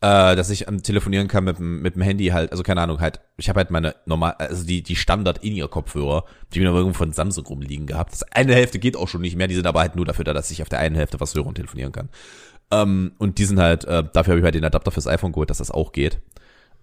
Äh, 0.00 0.36
dass 0.36 0.50
ich 0.50 0.68
am 0.68 0.82
telefonieren 0.82 1.28
kann 1.28 1.44
mit 1.44 1.58
dem, 1.58 1.80
mit 1.80 1.94
dem 1.94 2.02
Handy 2.02 2.26
halt, 2.26 2.50
also 2.50 2.62
keine 2.62 2.80
Ahnung, 2.82 3.00
halt, 3.00 3.20
ich 3.38 3.48
habe 3.48 3.58
halt 3.58 3.70
meine 3.70 3.94
normal, 4.06 4.34
also 4.38 4.66
die, 4.66 4.82
die 4.82 4.96
Standard 4.96 5.42
in 5.42 5.54
ihr 5.54 5.68
Kopfhörer, 5.68 6.24
die 6.52 6.60
mir 6.60 6.66
irgendwo 6.66 6.98
von 6.98 7.12
Samsung 7.12 7.46
rumliegen 7.46 7.86
gehabt. 7.86 8.12
Das 8.12 8.22
eine 8.24 8.54
Hälfte 8.54 8.78
geht 8.78 8.96
auch 8.96 9.08
schon 9.08 9.22
nicht 9.22 9.36
mehr, 9.36 9.46
die 9.46 9.54
sind 9.54 9.66
aber 9.66 9.80
halt 9.80 9.96
nur 9.96 10.04
dafür 10.04 10.24
da, 10.24 10.32
dass 10.34 10.50
ich 10.50 10.62
auf 10.62 10.68
der 10.68 10.80
einen 10.80 10.96
Hälfte 10.96 11.20
was 11.20 11.34
höre 11.34 11.46
und 11.46 11.54
telefonieren 11.54 11.92
kann. 11.92 12.08
Ähm, 12.70 13.12
und 13.18 13.38
die 13.38 13.44
sind 13.44 13.60
halt, 13.60 13.84
äh, 13.84 14.02
dafür 14.12 14.32
habe 14.32 14.40
ich 14.40 14.44
halt 14.44 14.56
den 14.56 14.64
Adapter 14.64 14.90
fürs 14.90 15.06
iPhone 15.06 15.32
geholt, 15.32 15.48
dass 15.48 15.58
das 15.58 15.70
auch 15.70 15.92
geht. 15.92 16.18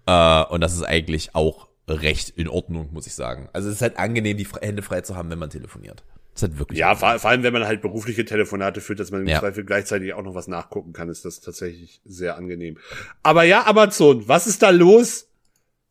Äh, 0.06 0.44
und 0.46 0.62
das 0.62 0.74
ist 0.74 0.84
eigentlich 0.84 1.36
auch 1.36 1.68
recht 1.88 2.30
in 2.30 2.48
Ordnung, 2.48 2.90
muss 2.94 3.08
ich 3.08 3.14
sagen. 3.14 3.50
Also 3.54 3.70
es 3.70 3.76
ist 3.76 3.82
halt 3.82 3.98
angenehm, 3.98 4.38
die 4.38 4.48
Hände 4.62 4.82
frei 4.82 5.02
zu 5.02 5.16
haben, 5.16 5.30
wenn 5.30 5.40
man 5.40 5.50
telefoniert. 5.50 6.04
Das 6.34 6.44
ist 6.44 6.50
halt 6.50 6.60
wirklich. 6.60 6.80
Ja, 6.80 6.96
vor, 6.96 7.20
vor 7.20 7.30
allem, 7.30 7.44
wenn 7.44 7.52
man 7.54 7.66
halt 7.66 7.82
berufliche 7.82 8.24
Telefonate 8.24 8.80
führt, 8.80 9.00
dass 9.00 9.12
man 9.12 9.22
im 9.22 9.28
Ja. 9.28 9.40
Zweifel 9.40 9.66
gleichzeitig 9.66 10.14
auch 10.14 10.24
noch 10.24 10.36
was 10.36 10.48
nachgucken 10.48 10.94
kann, 10.94 11.10
ist 11.10 11.26
das 11.26 11.42
tatsächlich 11.42 12.02
sehr 12.06 12.38
angenehm. 12.38 12.78
Aber 13.22 13.44
ja, 13.44 13.66
Amazon, 13.68 14.28
was 14.28 14.48
ist 14.48 14.62
da 14.64 14.70
los? 14.70 15.28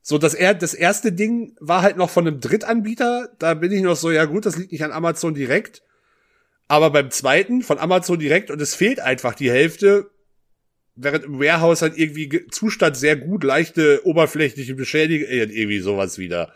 So, 0.03 0.17
das, 0.17 0.33
er, 0.33 0.55
das 0.55 0.73
erste 0.73 1.13
Ding 1.13 1.55
war 1.61 1.83
halt 1.83 1.99
noch 1.99 2.09
von 2.09 2.27
einem 2.27 2.41
Drittanbieter. 2.41 3.29
Da 3.39 3.53
bin 3.55 3.71
ich 3.71 3.83
noch 3.83 3.97
so, 3.97 4.11
ja 4.11 4.25
gut, 4.25 4.47
das 4.47 4.57
liegt 4.57 4.73
nicht 4.73 4.83
an 4.83 4.93
Amazon 4.93 5.35
direkt. 5.35 5.83
Aber 6.69 6.91
beim 6.91 7.11
zweiten 7.11 7.63
von 7.63 7.79
Amazon 7.79 8.19
direkt 8.19 8.51
und 8.51 8.63
es 8.63 8.75
fehlt 8.75 9.01
einfach 9.01 9.35
die 9.35 9.51
Hälfte, 9.51 10.09
während 10.97 11.24
im 11.24 11.38
Warehouse 11.41 11.82
halt 11.82 11.97
irgendwie 11.99 12.28
ge- 12.28 12.47
Zustand 12.51 12.97
sehr 12.97 13.16
gut, 13.16 13.45
leichte 13.45 14.01
oberflächliche 14.07 14.74
Beschädigung, 14.74 15.28
äh, 15.28 15.43
irgendwie 15.45 15.80
sowas 15.80 16.18
wieder 16.18 16.53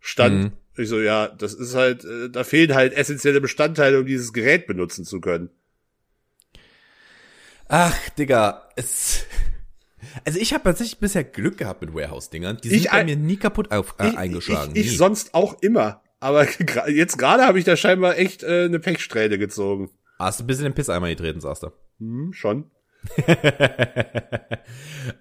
stand. 0.00 0.44
Mhm. 0.44 0.52
Ich 0.82 0.88
so, 0.88 1.00
ja, 1.00 1.28
das 1.28 1.54
ist 1.54 1.74
halt, 1.74 2.04
äh, 2.04 2.30
da 2.30 2.44
fehlen 2.44 2.74
halt 2.74 2.92
essentielle 2.92 3.40
Bestandteile, 3.40 3.98
um 4.00 4.06
dieses 4.06 4.32
Gerät 4.32 4.66
benutzen 4.66 5.04
zu 5.04 5.20
können. 5.20 5.50
Ach, 7.68 7.96
Digga, 8.10 8.68
es. 8.76 9.24
Also 10.24 10.38
ich 10.38 10.54
habe 10.54 10.62
tatsächlich 10.62 10.98
bisher 11.00 11.24
Glück 11.24 11.58
gehabt 11.58 11.80
mit 11.80 11.92
Warehouse-Dingern. 11.92 12.58
Die 12.62 12.68
sind 12.68 12.78
Ich 12.78 12.88
bei 12.90 13.04
mir 13.04 13.16
nie 13.16 13.36
kaputt 13.36 13.72
auf, 13.72 13.96
äh, 13.98 14.14
eingeschlagen. 14.16 14.70
Ich, 14.76 14.86
ich, 14.86 14.92
ich 14.92 14.96
sonst 14.96 15.34
auch 15.34 15.60
immer. 15.60 16.02
Aber 16.20 16.46
jetzt 16.88 17.18
gerade 17.18 17.42
habe 17.42 17.58
ich 17.58 17.64
da 17.64 17.76
scheinbar 17.76 18.16
echt 18.16 18.44
äh, 18.44 18.66
eine 18.66 18.78
Pechsträhne 18.78 19.38
gezogen. 19.38 19.90
Hast 20.20 20.38
du 20.38 20.44
ein 20.44 20.46
bisschen 20.46 20.64
den 20.64 20.74
Pisseimer 20.74 21.08
getreten, 21.08 21.40
sagst 21.40 21.64
du. 21.64 21.72
Hm, 21.98 22.32
schon. 22.32 22.70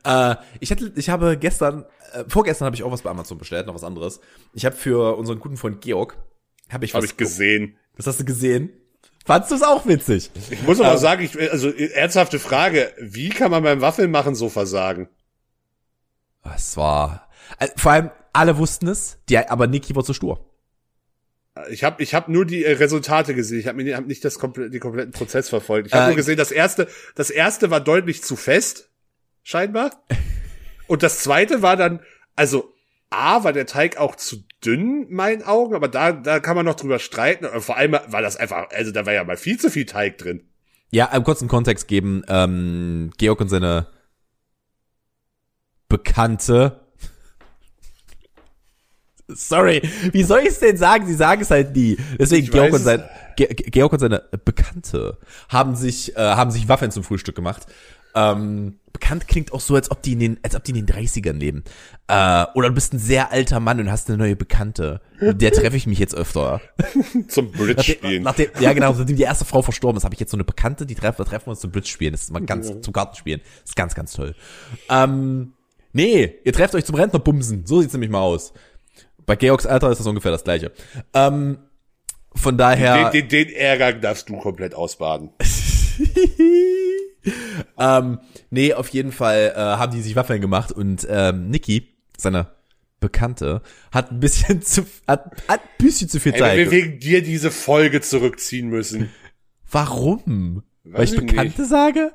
äh, 0.04 0.36
ich, 0.60 0.72
hatte, 0.72 0.92
ich 0.96 1.10
habe 1.10 1.38
gestern, 1.38 1.86
äh, 2.14 2.24
vorgestern 2.28 2.66
habe 2.66 2.76
ich 2.76 2.84
auch 2.84 2.92
was 2.92 3.02
bei 3.02 3.10
Amazon 3.10 3.38
bestellt, 3.38 3.68
noch 3.68 3.76
was 3.76 3.84
anderes. 3.84 4.20
Ich 4.54 4.66
habe 4.66 4.76
für 4.76 5.18
unseren 5.18 5.40
guten 5.40 5.58
Freund 5.58 5.82
Georg, 5.82 6.18
habe 6.70 6.86
ich 6.86 6.94
Habe 6.94 7.04
was 7.04 7.12
ich 7.12 7.18
gesehen. 7.18 7.78
Das 7.96 8.08
hast 8.08 8.20
du 8.20 8.26
gesehen? 8.26 8.72
Fandst 9.26 9.52
du 9.52 9.56
es 9.56 9.64
auch 9.64 9.86
witzig? 9.86 10.32
Ich 10.50 10.64
muss 10.64 10.80
aber 10.80 10.94
Ähm. 10.94 10.98
sagen, 10.98 11.24
ich, 11.24 11.52
also 11.52 11.70
ernsthafte 11.70 12.40
Frage, 12.40 12.94
wie 13.00 13.30
kann 13.30 13.52
man 13.52 13.64
beim 13.64 13.82
Waffelmachen 13.82 14.36
so 14.36 14.48
versagen? 14.50 15.10
Es 16.56 16.78
war, 16.78 17.28
äh, 17.60 17.68
vor 17.76 17.92
allem 17.92 18.12
alle 18.32 18.58
wussten 18.58 18.88
es, 18.88 19.18
die, 19.28 19.38
aber 19.38 19.68
Niki 19.68 19.96
war 19.96 20.04
zu 20.04 20.14
stur. 20.14 20.47
Ich 21.70 21.84
habe 21.84 22.02
ich 22.04 22.14
hab 22.14 22.28
nur 22.28 22.46
die 22.46 22.64
äh, 22.64 22.74
Resultate 22.74 23.34
gesehen. 23.36 23.60
Ich 23.60 23.68
habe 23.68 23.96
hab 23.96 24.06
nicht 24.06 24.24
das 24.24 24.40
komple 24.40 24.70
den 24.70 24.80
kompletten 24.80 25.12
Prozess 25.12 25.50
verfolgt. 25.50 25.88
Ich 25.88 25.94
habe 25.94 26.06
Äh, 26.06 26.08
nur 26.08 26.16
gesehen, 26.16 26.38
das 26.38 26.52
erste, 26.52 26.88
das 27.16 27.30
erste 27.30 27.70
war 27.70 27.80
deutlich 27.82 28.24
zu 28.24 28.36
fest, 28.36 28.90
scheinbar. 29.44 29.92
Und 30.88 31.04
das 31.04 31.20
zweite 31.20 31.62
war 31.62 31.76
dann, 31.76 32.00
also 32.36 32.74
A, 33.10 33.44
war 33.44 33.54
der 33.54 33.66
Teig 33.66 33.98
auch 33.98 34.16
zu 34.16 34.44
dünn, 34.64 35.04
in 35.04 35.16
meinen 35.16 35.44
Augen, 35.44 35.76
aber 35.76 35.88
da, 35.88 36.12
da 36.12 36.40
kann 36.40 36.56
man 36.56 36.66
noch 36.66 36.76
drüber 36.76 37.00
streiten. 37.00 37.46
Und 37.46 37.62
vor 37.62 37.78
allem 37.78 37.94
war 37.94 38.22
das 38.22 38.38
einfach, 38.38 38.70
also 38.72 38.92
da 38.92 39.06
war 39.06 39.14
ja 39.14 39.24
mal 39.24 39.38
viel 39.38 39.60
zu 39.60 39.70
viel 39.70 39.86
Teig 39.86 40.18
drin. 40.18 40.48
Ja, 40.90 41.10
einen 41.10 41.24
kurzen 41.24 41.48
Kontext 41.48 41.88
geben. 41.88 42.24
Ähm, 42.28 43.12
Georg 43.18 43.42
und 43.42 43.50
seine 43.50 43.88
Bekannte 45.90 46.87
Sorry, 49.28 49.82
wie 50.12 50.24
soll 50.24 50.40
ich 50.40 50.50
es 50.50 50.60
denn 50.60 50.78
sagen? 50.78 51.06
Sie 51.06 51.14
sagen 51.14 51.42
es 51.42 51.52
halt 51.52 51.76
nie. 51.76 51.98
Deswegen 52.18 52.50
Georg 52.50 52.74
und, 52.74 52.80
sein, 52.80 53.04
Ge 53.36 53.48
Georg 53.48 53.92
und 53.94 54.00
seine 54.00 54.24
Bekannte 54.46 55.18
haben 55.50 55.76
sich 55.76 56.16
äh, 56.16 56.20
haben 56.20 56.52
sich 56.52 56.70
Waffeln 56.70 56.92
zum 56.92 57.04
Frühstück 57.04 57.36
gemacht. 57.36 57.66
Ähm, 58.16 58.80
bekannt 58.94 59.28
klingt 59.28 59.54
auch 59.54 59.60
so, 59.60 59.76
als 59.76 59.92
ob 59.92 60.02
die 60.02 60.14
in 60.14 60.20
den 60.20 60.40
als 60.44 60.56
ob 60.56 60.64
die 60.64 60.72
in 60.72 60.86
den 60.86 60.88
30ern 60.88 61.34
leben. 61.34 61.64
Äh, 62.08 62.46
oder 62.56 62.70
du 62.70 62.74
bist 62.74 62.94
ein 62.94 63.00
sehr 63.00 63.32
alter 63.32 63.60
Mann 63.60 63.80
und 63.80 63.92
hast 63.92 64.10
eine 64.10 64.18
neue 64.18 64.36
Bekannte. 64.36 65.02
Mit 65.20 65.42
Der 65.42 65.52
treffe 65.52 65.78
ich 65.78 65.86
mich 65.88 66.00
jetzt 66.00 66.16
öfter. 66.16 66.62
Zum 67.28 67.52
Bridge 67.52 67.76
Nachdem, 67.76 67.96
spielen. 67.96 68.24
nachdem, 68.24 68.48
ja, 68.60 68.74
genau, 68.74 68.94
nachdem 68.94 69.16
die 69.16 69.24
erste 69.24 69.46
Frau 69.46 69.62
verstorben 69.62 69.98
ist, 69.98 70.04
habe 70.04 70.16
ich 70.16 70.20
jetzt 70.20 70.32
so 70.32 70.38
eine 70.38 70.46
Bekannte, 70.46 70.86
die 70.86 70.96
treffen, 70.96 71.26
treffen 71.26 71.48
wir 71.48 71.52
uns 71.52 71.60
zum 71.60 71.72
Bridge 71.72 71.90
spielen. 71.90 72.14
Das 72.14 72.24
ist 72.24 72.32
mal 72.32 72.42
ganz, 72.42 72.74
zum 72.82 72.94
Kartenspielen. 72.94 73.42
Das 73.62 73.72
ist 73.72 73.76
ganz, 73.76 73.94
ganz 73.94 74.14
toll. 74.14 74.34
Ähm, 74.90 75.54
nee, 75.94 76.36
ihr 76.44 76.54
trefft 76.54 76.74
euch 76.74 76.86
zum 76.86 76.96
Rentnerbumsen. 76.96 77.66
So 77.68 77.82
sieht's 77.82 77.94
nämlich 77.94 78.10
mal 78.10 78.22
aus. 78.22 78.54
Bei 79.28 79.36
Georgs 79.36 79.68
Alter 79.68 79.92
ist 79.92 80.00
das 80.00 80.08
ungefähr 80.08 80.32
das 80.32 80.46
gleiche. 80.46 80.72
Ähm, 81.14 81.60
von 82.34 82.58
daher. 82.58 83.12
Den, 83.12 83.28
den, 83.28 83.48
den 83.48 83.56
Ärger 83.56 83.94
darfst 83.94 84.30
du 84.30 84.38
komplett 84.38 84.74
ausbaden. 84.74 85.32
ähm, 87.78 88.20
nee, 88.50 88.74
auf 88.74 88.88
jeden 88.90 89.12
Fall 89.12 89.54
äh, 89.54 89.60
haben 89.60 89.92
die 89.92 90.02
sich 90.02 90.16
Waffeln 90.16 90.40
gemacht 90.40 90.72
und 90.72 91.06
ähm, 91.10 91.50
Niki, 91.50 91.90
seine 92.18 92.48
Bekannte, 93.02 93.62
hat 93.92 94.12
ein 94.12 94.22
bisschen 94.22 94.62
zu 94.62 94.86
hat, 95.08 95.44
hat 95.48 95.62
ein 95.62 95.86
bisschen 95.86 96.08
zu 96.08 96.22
viel 96.22 96.34
Ey, 96.34 96.40
wenn 96.40 96.48
Zeit. 96.48 96.58
wir 96.58 96.72
wegen 96.72 97.00
dir 97.00 97.22
diese 97.22 97.52
Folge 97.52 98.00
zurückziehen 98.00 98.70
müssen. 98.70 99.12
Warum? 99.70 100.64
Weil 100.86 101.02
Weiß 101.02 101.12
ich 101.12 101.20
ich 101.20 101.28
Bekannte 101.28 101.66
sage? 101.66 102.14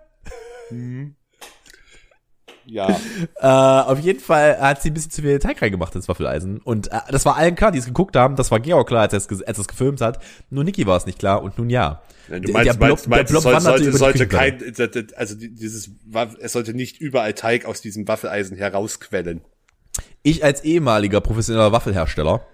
Ja. 2.67 2.99
Äh, 3.41 3.47
auf 3.47 3.99
jeden 3.99 4.21
Fall 4.21 4.59
hat 4.61 4.83
sie 4.83 4.91
ein 4.91 4.95
bisschen 4.95 5.11
zu 5.11 5.21
viel 5.23 5.39
Teig 5.41 5.61
reingemacht 5.61 5.95
ins 5.97 6.09
Waffeleisen. 6.09 6.59
Und 6.59 6.93
äh, 6.93 7.01
das 7.11 7.25
war 7.27 7.37
allen 7.37 7.57
klar, 7.57 7.73
die 7.73 7.79
es 7.79 7.87
geguckt 7.87 8.15
haben. 8.15 8.37
Das 8.37 8.53
war 8.53 8.61
Georg 8.61 8.87
klar, 8.87 9.03
als 9.03 9.13
er 9.13 9.17
es, 9.19 9.29
als 9.29 9.59
er 9.59 9.63
es 9.63 9.67
gefilmt 9.69 10.01
hat. 10.01 10.23
Nur 10.49 10.63
Niki 10.63 10.87
war 10.87 10.97
es 10.97 11.05
nicht 11.07 11.19
klar 11.19 11.43
und 11.43 11.59
nun 11.59 11.69
ja. 11.71 12.03
Du 12.29 12.39
Der- 12.39 12.53
meinst, 12.53 12.67
der 12.69 12.75
Blob- 12.75 12.89
meinst, 12.89 13.09
meinst 13.09 13.31
der 13.33 13.37
es 13.39 13.43
Blob 13.43 13.45
wanderte 13.53 13.65
sollte, 13.65 13.83
über 13.85 13.91
die 13.93 13.99
sollte 13.99 14.27
Küchenplatte. 14.29 15.07
kein, 15.07 15.17
also 15.19 15.35
die- 15.35 15.55
dieses, 15.55 15.91
es 16.41 16.53
sollte 16.53 16.73
nicht 16.75 17.01
überall 17.01 17.33
Teig 17.35 17.65
aus 17.65 17.81
diesem 17.81 18.07
Waffeleisen 18.07 18.57
herausquellen. 18.57 19.41
Ich 20.23 20.45
als 20.45 20.63
ehemaliger 20.63 21.21
professioneller 21.21 21.73
Waffelhersteller 21.73 22.47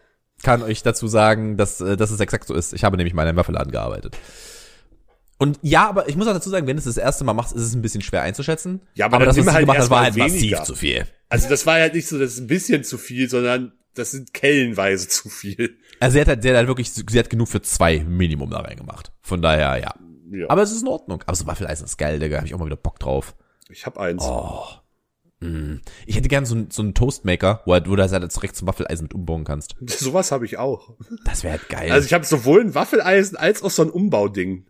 kann 0.43 0.63
euch 0.63 0.83
dazu 0.83 1.07
sagen, 1.07 1.57
dass, 1.59 1.81
äh, 1.83 1.97
dass 1.99 2.11
es 2.11 2.21
exakt 2.21 2.47
so 2.47 2.55
ist. 2.55 2.73
Ich 2.73 2.83
habe 2.85 2.97
nämlich 2.97 3.13
mal 3.13 3.23
in 3.25 3.29
einem 3.29 3.37
Waffelladen 3.39 3.73
gearbeitet. 3.73 4.17
Und 5.39 5.59
ja, 5.63 5.89
aber 5.89 6.09
ich 6.09 6.17
muss 6.17 6.27
auch 6.27 6.33
dazu 6.33 6.51
sagen, 6.51 6.67
wenn 6.67 6.77
du 6.77 6.81
es 6.81 6.85
das 6.85 6.97
erste 6.97 7.23
Mal 7.25 7.33
machst, 7.33 7.55
ist 7.55 7.63
es 7.63 7.75
ein 7.75 7.81
bisschen 7.83 8.03
schwer 8.03 8.23
einzuschätzen. 8.23 8.81
Ja, 8.95 9.07
aber 9.07 9.19
dann 9.19 9.29
das, 9.29 9.37
was 9.39 9.45
sie 9.45 9.51
halt 9.53 9.61
gemacht 9.61 9.77
hat, 9.77 9.83
erst 9.83 9.91
war 9.91 10.03
halt 10.03 10.17
massiv 10.17 10.41
weniger. 10.41 10.65
zu 10.65 10.75
viel. 10.75 11.07
Also 11.29 11.49
das 11.49 11.65
war 11.67 11.75
halt 11.75 11.95
nicht 11.95 12.09
so, 12.09 12.19
das 12.19 12.33
ist 12.33 12.41
ein 12.41 12.47
bisschen 12.49 12.83
zu 12.85 12.99
viel, 12.99 13.31
sondern 13.31 13.73
das 13.95 14.11
sind 14.11 14.35
kellenweise 14.35 15.07
zu 15.09 15.29
viel. 15.29 15.77
Also 16.01 16.15
sie 16.15 16.21
hat 16.21 16.29
halt, 16.29 16.43
sie 16.43 16.49
hat 16.51 16.57
halt 16.57 16.67
wirklich, 16.69 16.93
sie 16.93 17.19
hat 17.19 17.31
genug 17.31 17.49
für 17.49 17.63
zwei 17.63 18.01
Minimum 18.01 18.51
da 18.51 18.61
reingemacht. 18.61 19.13
Von 19.23 19.41
daher, 19.43 19.77
ja. 19.81 19.95
Ja. 20.31 20.47
Aber 20.51 20.63
es 20.63 20.73
ist 20.73 20.83
in 20.83 20.89
Ordnung. 20.89 21.23
Aber 21.27 21.37
so 21.37 21.47
Waffeleisen 21.47 21.85
ist 21.87 21.97
geil, 21.99 22.19
Digga. 22.19 22.39
Hab 22.39 22.45
ich 22.45 22.55
auch 22.55 22.59
mal 22.59 22.67
wieder 22.67 22.77
Bock 22.77 22.99
drauf. 22.99 23.35
ich 23.71 23.87
habe 23.87 23.99
eins. 24.01 24.23
Oh. 24.25 24.65
Mm. 25.41 25.77
Ich 26.07 26.17
hätte 26.17 26.29
gern 26.29 26.45
so, 26.47 26.55
einen- 26.57 26.71
so 26.71 26.83
einen 26.83 26.95
Toastmaker, 26.95 27.63
wo, 27.65 27.73
halt, 27.73 27.87
wo 27.87 27.91
du 27.91 27.97
das 27.97 28.13
halt 28.13 28.35
direkt 28.35 28.57
zum 28.57 28.67
Waffeleisen 28.67 29.05
mit 29.05 29.15
umbauen 29.15 29.45
kannst. 29.45 29.77
Sowas 29.87 30.33
habe 30.33 30.45
ich 30.47 30.59
auch. 30.59 30.97
Das 31.25 31.45
wäre 31.45 31.53
halt 31.59 31.69
geil. 31.69 31.93
Also 31.93 32.07
ich 32.07 32.13
habe 32.13 32.25
sowohl 32.25 32.61
ein 32.61 32.75
Waffeleisen 32.75 33.37
als 33.37 33.63
auch 33.63 33.71
so 33.71 33.83
ein 33.83 33.91
Umbauding. 33.91 34.67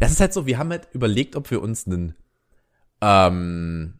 Das 0.00 0.12
ist 0.12 0.20
halt 0.20 0.32
so, 0.32 0.46
wir 0.46 0.58
haben 0.58 0.70
halt 0.70 0.88
überlegt, 0.92 1.36
ob 1.36 1.50
wir 1.50 1.62
uns 1.62 1.86
einen 1.86 2.14
ähm, 3.00 3.94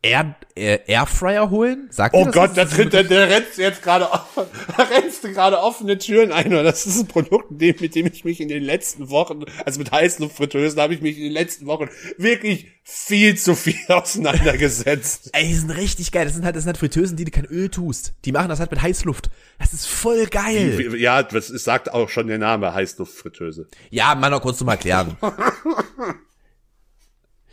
Air, 0.00 0.36
Air, 0.54 0.88
Airfryer 0.88 1.50
holen. 1.50 1.88
Sagt 1.90 2.14
Oh 2.14 2.24
das 2.24 2.34
Gott, 2.34 2.56
da 2.56 2.64
tritt 2.66 2.92
der, 2.92 3.02
der 3.02 3.28
rennt 3.28 3.56
jetzt 3.56 3.82
gerade 3.82 4.08
rennst 4.78 5.24
du 5.24 5.32
gerade 5.32 5.58
offene 5.58 5.98
Türen 5.98 6.30
ein. 6.30 6.54
Und 6.54 6.62
das 6.62 6.86
ist 6.86 7.00
ein 7.00 7.08
Produkt, 7.08 7.50
mit 7.50 7.60
dem, 7.60 7.76
mit 7.80 7.94
dem 7.96 8.06
ich 8.06 8.24
mich 8.24 8.40
in 8.40 8.48
den 8.48 8.62
letzten 8.62 9.10
Wochen, 9.10 9.44
also 9.66 9.80
mit 9.80 9.90
Heißluftfritteusen, 9.90 10.80
habe 10.80 10.94
ich 10.94 11.00
mich 11.00 11.16
in 11.16 11.24
den 11.24 11.32
letzten 11.32 11.66
Wochen 11.66 11.88
wirklich 12.16 12.68
viel 12.84 13.36
zu 13.36 13.56
viel 13.56 13.74
auseinandergesetzt. 13.88 15.30
Ey, 15.32 15.48
die 15.48 15.54
sind 15.54 15.70
richtig 15.70 16.12
geil. 16.12 16.26
Das 16.26 16.34
sind 16.34 16.44
halt, 16.44 16.54
das 16.54 16.62
sind 16.62 16.68
halt 16.68 16.78
Fritteusen, 16.78 17.16
die 17.16 17.24
du 17.24 17.32
kein 17.32 17.46
Öl 17.46 17.68
tust. 17.68 18.12
Die 18.24 18.30
machen 18.30 18.48
das 18.48 18.60
halt 18.60 18.70
mit 18.70 18.80
Heißluft. 18.80 19.30
Das 19.58 19.72
ist 19.72 19.86
voll 19.86 20.26
geil. 20.26 20.94
Ja, 20.96 21.24
das 21.24 21.48
sagt 21.48 21.92
auch 21.92 22.08
schon 22.08 22.28
der 22.28 22.38
Name 22.38 22.72
Heißluftfritteuse. 22.72 23.66
Ja, 23.90 24.14
Mann, 24.14 24.30
noch 24.30 24.42
kurz 24.42 24.58
zum 24.58 24.68
Erklären. 24.68 25.16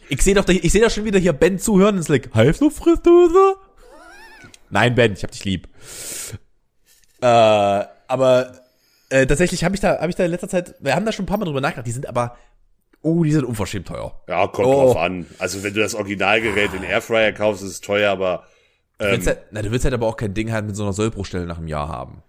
Ich 0.09 0.21
sehe 0.21 0.35
doch, 0.35 0.45
da- 0.45 0.53
ich 0.53 0.71
sehe 0.71 0.81
doch 0.81 0.91
schon 0.91 1.05
wieder 1.05 1.19
hier 1.19 1.33
Ben 1.33 1.57
zuhören 1.59 1.95
und 1.95 2.01
ist 2.01 2.09
like, 2.09 2.33
Heißluftfritteuse? 2.33 3.55
Nein, 4.69 4.95
Ben, 4.95 5.13
ich 5.13 5.23
hab 5.23 5.31
dich 5.31 5.45
lieb. 5.45 5.67
Äh, 7.21 7.25
aber 7.27 8.59
äh, 9.09 9.25
tatsächlich 9.25 9.63
habe 9.63 9.75
ich 9.75 9.81
da, 9.81 9.99
habe 9.99 10.09
ich 10.09 10.15
da 10.15 10.25
in 10.25 10.31
letzter 10.31 10.49
Zeit, 10.49 10.75
wir 10.79 10.95
haben 10.95 11.05
da 11.05 11.11
schon 11.11 11.23
ein 11.23 11.27
paar 11.27 11.37
Mal 11.37 11.45
drüber 11.45 11.61
nachgedacht. 11.61 11.87
Die 11.87 11.91
sind 11.91 12.07
aber, 12.07 12.35
oh, 13.01 13.23
die 13.23 13.31
sind 13.31 13.45
unverschämt 13.45 13.87
teuer. 13.87 14.19
Ja, 14.27 14.47
kommt 14.47 14.67
Oh. 14.67 14.85
drauf 14.85 14.97
an. 14.97 15.25
Also 15.39 15.63
wenn 15.63 15.73
du 15.73 15.79
das 15.81 15.95
Originalgerät 15.95 16.73
in 16.73 16.83
Airfryer 16.83 17.31
kaufst, 17.31 17.63
ist 17.63 17.69
es 17.69 17.81
teuer, 17.81 18.11
aber 18.11 18.45
Du 18.97 19.05
willst, 19.07 19.27
halt, 19.27 19.39
na, 19.51 19.61
du 19.61 19.71
willst 19.71 19.83
halt 19.83 19.93
aber 19.93 20.07
auch 20.07 20.15
kein 20.15 20.33
Ding 20.33 20.53
halt 20.53 20.65
mit 20.65 20.75
so 20.77 20.83
einer 20.83 20.93
Sollbruchstelle 20.93 21.45
nach 21.45 21.57
einem 21.57 21.67
Jahr 21.67 21.89
haben. 21.89 22.23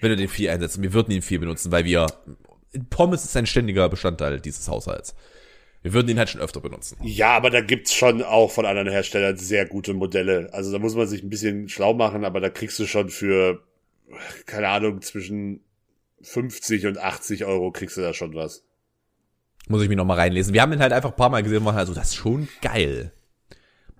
Wenn 0.00 0.10
du 0.10 0.16
den 0.16 0.28
viel 0.28 0.50
einsetzt. 0.50 0.76
Und 0.76 0.82
wir 0.82 0.92
würden 0.92 1.10
ihn 1.12 1.22
viel 1.22 1.38
benutzen, 1.38 1.72
weil 1.72 1.84
wir, 1.86 2.06
Pommes 2.90 3.24
ist 3.24 3.34
ein 3.38 3.46
ständiger 3.46 3.88
Bestandteil 3.88 4.38
dieses 4.38 4.68
Haushalts. 4.68 5.14
Wir 5.82 5.92
würden 5.92 6.08
ihn 6.08 6.18
halt 6.18 6.28
schon 6.28 6.40
öfter 6.40 6.60
benutzen. 6.60 6.98
Ja, 7.02 7.36
aber 7.36 7.50
da 7.50 7.60
gibt's 7.60 7.94
schon 7.94 8.22
auch 8.22 8.50
von 8.50 8.66
anderen 8.66 8.88
Herstellern 8.90 9.36
sehr 9.36 9.64
gute 9.66 9.94
Modelle. 9.94 10.48
Also 10.52 10.72
da 10.72 10.78
muss 10.78 10.94
man 10.94 11.06
sich 11.06 11.22
ein 11.22 11.30
bisschen 11.30 11.68
schlau 11.68 11.94
machen, 11.94 12.24
aber 12.24 12.40
da 12.40 12.50
kriegst 12.50 12.78
du 12.78 12.86
schon 12.86 13.10
für, 13.10 13.62
keine 14.46 14.68
Ahnung, 14.68 15.00
zwischen 15.02 15.60
50 16.22 16.86
und 16.86 16.98
80 16.98 17.44
Euro 17.44 17.70
kriegst 17.70 17.96
du 17.96 18.00
da 18.00 18.12
schon 18.12 18.34
was. 18.34 18.64
Muss 19.68 19.82
ich 19.82 19.88
mich 19.88 19.96
noch 19.96 20.04
mal 20.04 20.14
reinlesen. 20.14 20.52
Wir 20.54 20.62
haben 20.62 20.72
ihn 20.72 20.80
halt 20.80 20.92
einfach 20.92 21.10
ein 21.10 21.16
paar 21.16 21.28
Mal 21.30 21.42
gesehen 21.42 21.58
und 21.58 21.66
waren 21.66 21.76
halt 21.76 21.86
so, 21.88 21.94
das 21.94 22.08
ist 22.08 22.16
schon 22.16 22.48
geil. 22.62 23.12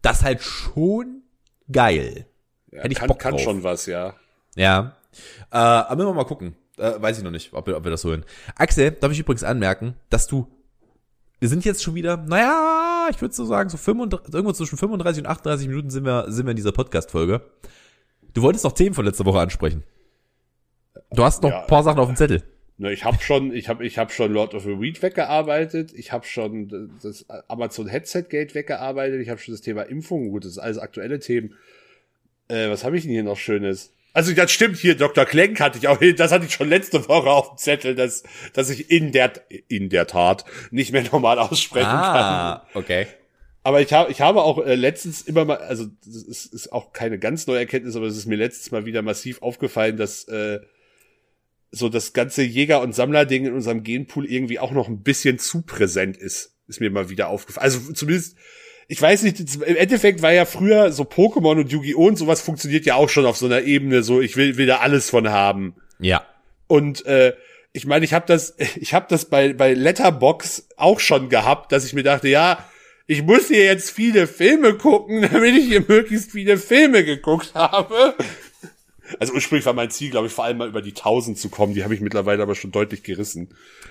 Das 0.02 0.18
ist 0.18 0.24
halt 0.24 0.42
schon 0.42 1.22
geil. 1.70 2.26
Ja, 2.72 2.78
Hätte 2.82 2.92
ich 2.92 2.98
kann 2.98 3.08
Bock 3.08 3.18
kann 3.18 3.32
drauf. 3.32 3.42
schon 3.42 3.62
was, 3.62 3.86
ja. 3.86 4.14
Ja. 4.56 4.96
Äh, 5.50 5.56
aber 5.56 5.96
müssen 5.96 6.08
wir 6.08 6.14
mal 6.14 6.24
gucken. 6.24 6.56
Äh, 6.76 7.00
weiß 7.00 7.18
ich 7.18 7.24
noch 7.24 7.30
nicht, 7.30 7.52
ob 7.52 7.66
wir, 7.66 7.76
ob 7.76 7.84
wir 7.84 7.90
das 7.90 8.04
holen. 8.04 8.24
Axel, 8.56 8.92
darf 8.92 9.12
ich 9.12 9.18
übrigens 9.18 9.44
anmerken, 9.44 9.94
dass 10.10 10.26
du, 10.26 10.46
wir 11.40 11.48
sind 11.48 11.64
jetzt 11.64 11.82
schon 11.82 11.94
wieder, 11.94 12.16
naja, 12.16 13.08
ich 13.10 13.20
würde 13.20 13.34
so 13.34 13.44
sagen, 13.44 13.68
so 13.70 13.76
35, 13.76 14.34
irgendwo 14.34 14.52
zwischen 14.52 14.76
35 14.76 15.24
und 15.24 15.30
38 15.30 15.68
Minuten 15.68 15.90
sind 15.90 16.04
wir, 16.04 16.26
sind 16.30 16.46
wir 16.46 16.50
in 16.50 16.56
dieser 16.56 16.72
Podcast-Folge. 16.72 17.42
Du 18.34 18.42
wolltest 18.42 18.64
noch 18.64 18.72
Themen 18.72 18.94
von 18.94 19.04
letzter 19.04 19.24
Woche 19.24 19.40
ansprechen. 19.40 19.84
Du 21.12 21.24
hast 21.24 21.42
noch 21.42 21.50
Ja. 21.50 21.60
ein 21.62 21.66
paar 21.66 21.82
Sachen 21.82 21.98
auf 22.00 22.06
dem 22.08 22.16
Zettel. 22.16 22.42
Ne, 22.76 22.92
ich 22.92 23.04
habe 23.04 23.18
schon, 23.20 23.52
ich 23.52 23.68
habe, 23.68 23.84
ich 23.84 23.98
habe 23.98 24.12
schon 24.12 24.32
Lord 24.32 24.54
of 24.54 24.62
the 24.62 24.78
Weed 24.80 25.02
weggearbeitet. 25.02 25.92
Ich 25.94 26.12
habe 26.12 26.24
schon 26.24 26.90
das 27.02 27.26
Amazon 27.48 27.88
Headset 27.88 28.24
Gate 28.28 28.54
weggearbeitet. 28.54 29.20
Ich 29.20 29.28
habe 29.30 29.40
schon 29.40 29.52
das 29.54 29.62
Thema 29.62 29.82
Impfung. 29.82 30.30
Gut, 30.30 30.44
das 30.44 30.52
ist 30.52 30.58
alles 30.58 30.78
aktuelle 30.78 31.18
Themen. 31.18 31.54
Äh, 32.46 32.70
was 32.70 32.84
habe 32.84 32.96
ich 32.96 33.02
denn 33.02 33.10
hier 33.10 33.24
noch 33.24 33.36
Schönes? 33.36 33.92
Also 34.18 34.32
das 34.32 34.50
stimmt 34.50 34.78
hier, 34.78 34.96
Dr. 34.96 35.24
Klenk 35.26 35.60
hatte 35.60 35.78
ich 35.78 35.86
auch, 35.86 36.00
das 36.16 36.32
hatte 36.32 36.44
ich 36.44 36.52
schon 36.52 36.68
letzte 36.68 37.08
Woche 37.08 37.30
auf 37.30 37.50
dem 37.50 37.56
Zettel, 37.56 37.94
dass, 37.94 38.24
dass 38.52 38.68
ich 38.68 38.90
in 38.90 39.12
der, 39.12 39.32
in 39.68 39.90
der 39.90 40.08
Tat 40.08 40.44
nicht 40.72 40.90
mehr 40.90 41.04
normal 41.12 41.38
aussprechen 41.38 41.86
kann. 41.86 41.94
Ah, 41.94 42.66
okay. 42.74 43.06
Aber 43.62 43.80
ich 43.80 43.92
habe, 43.92 44.10
ich 44.10 44.20
habe 44.20 44.42
auch 44.42 44.58
äh, 44.58 44.74
letztens 44.74 45.22
immer 45.22 45.44
mal, 45.44 45.58
also 45.58 45.86
das 46.04 46.16
ist, 46.16 46.52
ist 46.52 46.72
auch 46.72 46.92
keine 46.92 47.20
ganz 47.20 47.46
neue 47.46 47.60
Erkenntnis, 47.60 47.94
aber 47.94 48.06
es 48.06 48.16
ist 48.16 48.26
mir 48.26 48.34
letztens 48.34 48.72
mal 48.72 48.86
wieder 48.86 49.02
massiv 49.02 49.40
aufgefallen, 49.40 49.96
dass 49.96 50.24
äh, 50.24 50.58
so 51.70 51.88
das 51.88 52.12
ganze 52.12 52.42
Jäger- 52.42 52.82
und 52.82 52.96
Sammler-Ding 52.96 53.46
in 53.46 53.52
unserem 53.52 53.84
Genpool 53.84 54.26
irgendwie 54.26 54.58
auch 54.58 54.72
noch 54.72 54.88
ein 54.88 55.04
bisschen 55.04 55.38
zu 55.38 55.62
präsent 55.62 56.16
ist. 56.16 56.56
Ist 56.66 56.80
mir 56.80 56.90
mal 56.90 57.08
wieder 57.08 57.28
aufgefallen. 57.28 57.62
Also 57.62 57.92
zumindest, 57.92 58.36
ich 58.90 59.00
weiß 59.00 59.22
nicht, 59.22 59.38
im 59.54 59.76
Endeffekt 59.76 60.22
war 60.22 60.32
ja 60.32 60.46
früher 60.46 60.92
so 60.92 61.02
Pokémon 61.02 61.60
und 61.60 61.70
Yu-Gi-Oh! 61.70 62.06
und 62.06 62.16
sowas 62.16 62.40
funktioniert 62.40 62.86
ja 62.86 62.94
auch 62.94 63.10
schon 63.10 63.26
auf 63.26 63.36
so 63.36 63.44
einer 63.44 63.62
Ebene, 63.62 64.02
so 64.02 64.22
ich 64.22 64.36
will, 64.36 64.56
will 64.56 64.66
da 64.66 64.78
alles 64.78 65.10
von 65.10 65.28
haben. 65.28 65.74
Ja. 66.00 66.26
Und 66.66 67.04
äh, 67.04 67.34
ich 67.74 67.86
meine, 67.86 68.06
ich 68.06 68.14
habe 68.14 68.24
das, 68.26 68.56
ich 68.76 68.94
habe 68.94 69.06
das 69.10 69.26
bei 69.26 69.52
bei 69.52 69.74
Letterbox 69.74 70.68
auch 70.78 71.00
schon 71.00 71.28
gehabt, 71.28 71.70
dass 71.70 71.84
ich 71.84 71.92
mir 71.92 72.02
dachte, 72.02 72.28
ja, 72.28 72.64
ich 73.06 73.22
muss 73.22 73.48
hier 73.48 73.64
jetzt 73.64 73.90
viele 73.90 74.26
Filme 74.26 74.74
gucken, 74.74 75.20
damit 75.32 75.54
ich 75.54 75.66
hier 75.66 75.84
möglichst 75.86 76.32
viele 76.32 76.56
Filme 76.56 77.04
geguckt 77.04 77.54
habe. 77.54 78.14
Also 79.20 79.34
ursprünglich 79.34 79.66
war 79.66 79.72
mein 79.74 79.90
Ziel, 79.90 80.10
glaube 80.10 80.26
ich, 80.26 80.32
vor 80.32 80.44
allem 80.44 80.58
mal 80.58 80.68
über 80.68 80.82
die 80.82 80.90
1000 80.90 81.38
zu 81.38 81.50
kommen. 81.50 81.74
Die 81.74 81.84
habe 81.84 81.94
ich 81.94 82.00
mittlerweile 82.00 82.42
aber 82.42 82.54
schon 82.54 82.70
deutlich 82.70 83.02
gerissen. 83.02 83.48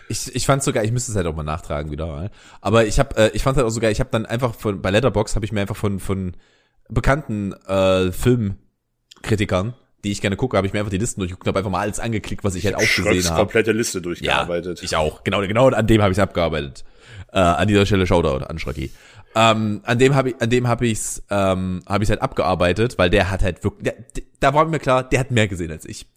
Ich, 0.10 0.34
ich 0.36 0.46
fand 0.46 0.64
sogar, 0.64 0.84
ich 0.84 0.92
müsste 0.92 1.12
es 1.12 1.18
halt 1.18 1.28
auch 1.28 1.36
mal 1.36 1.44
nachtragen 1.44 1.92
wieder. 1.92 2.08
mal. 2.08 2.32
Aber 2.62 2.86
ich 2.86 3.00
habe, 3.00 3.16
äh, 3.18 3.30
ich 3.34 3.44
fand 3.44 3.58
halt 3.58 3.66
auch 3.68 3.72
sogar, 3.72 3.92
ich 3.92 4.00
habe 4.00 4.10
dann 4.12 4.26
einfach 4.26 4.56
von 4.56 4.82
bei 4.82 4.90
Letterbox 4.92 5.36
habe 5.36 5.46
ich 5.46 5.52
mir 5.52 5.62
einfach 5.62 5.76
von 5.76 6.00
von 6.00 6.36
bekannten 6.90 7.54
äh, 7.68 8.12
Filmkritikern, 8.12 9.74
die 10.04 10.12
ich 10.12 10.22
gerne 10.22 10.36
gucke, 10.38 10.56
habe 10.58 10.68
ich 10.68 10.74
mir 10.74 10.80
einfach 10.80 10.92
die 10.92 10.98
Listen 10.98 11.20
durchgeguckt, 11.20 11.48
habe 11.48 11.60
einfach 11.60 11.72
mal 11.72 11.82
alles 11.82 12.00
angeklickt, 12.00 12.44
was 12.44 12.56
ich 12.56 12.66
halt 12.66 12.76
auch 12.76 12.80
gesehen 12.80 13.30
habe. 13.30 13.40
komplette 13.42 13.72
Liste 13.72 13.98
Ja, 13.98 14.04
durchgearbeitet. 14.04 14.84
ich 14.84 14.96
auch. 14.96 15.24
Genau, 15.24 15.42
genau 15.42 15.68
an 15.70 15.88
dem 15.88 16.02
habe 16.02 16.12
ich 16.14 16.22
abgearbeitet. 16.22 16.84
Äh, 17.34 17.40
an 17.40 17.68
dieser 17.68 17.86
Stelle 17.86 18.08
Shoutout 18.08 18.46
an 18.46 18.58
Schröcki. 18.60 18.92
Ähm, 19.36 19.82
an 19.84 20.00
dem 20.00 20.16
habe 20.16 20.30
ich, 20.32 20.42
an 20.42 20.50
dem 20.50 20.68
habe 20.68 20.88
ich's, 20.88 21.22
ähm, 21.30 21.82
habe 21.88 22.04
ich 22.04 22.10
halt 22.10 22.22
abgearbeitet, 22.22 22.98
weil 22.98 23.10
der 23.10 23.30
hat 23.30 23.44
halt 23.44 23.64
wirklich, 23.64 23.84
der, 23.84 23.96
da 24.40 24.54
war 24.54 24.66
mir 24.66 24.80
klar, 24.80 25.04
der 25.04 25.20
hat 25.20 25.32
mehr 25.32 25.48
gesehen 25.48 25.72
als 25.72 25.86
ich. 25.86 26.08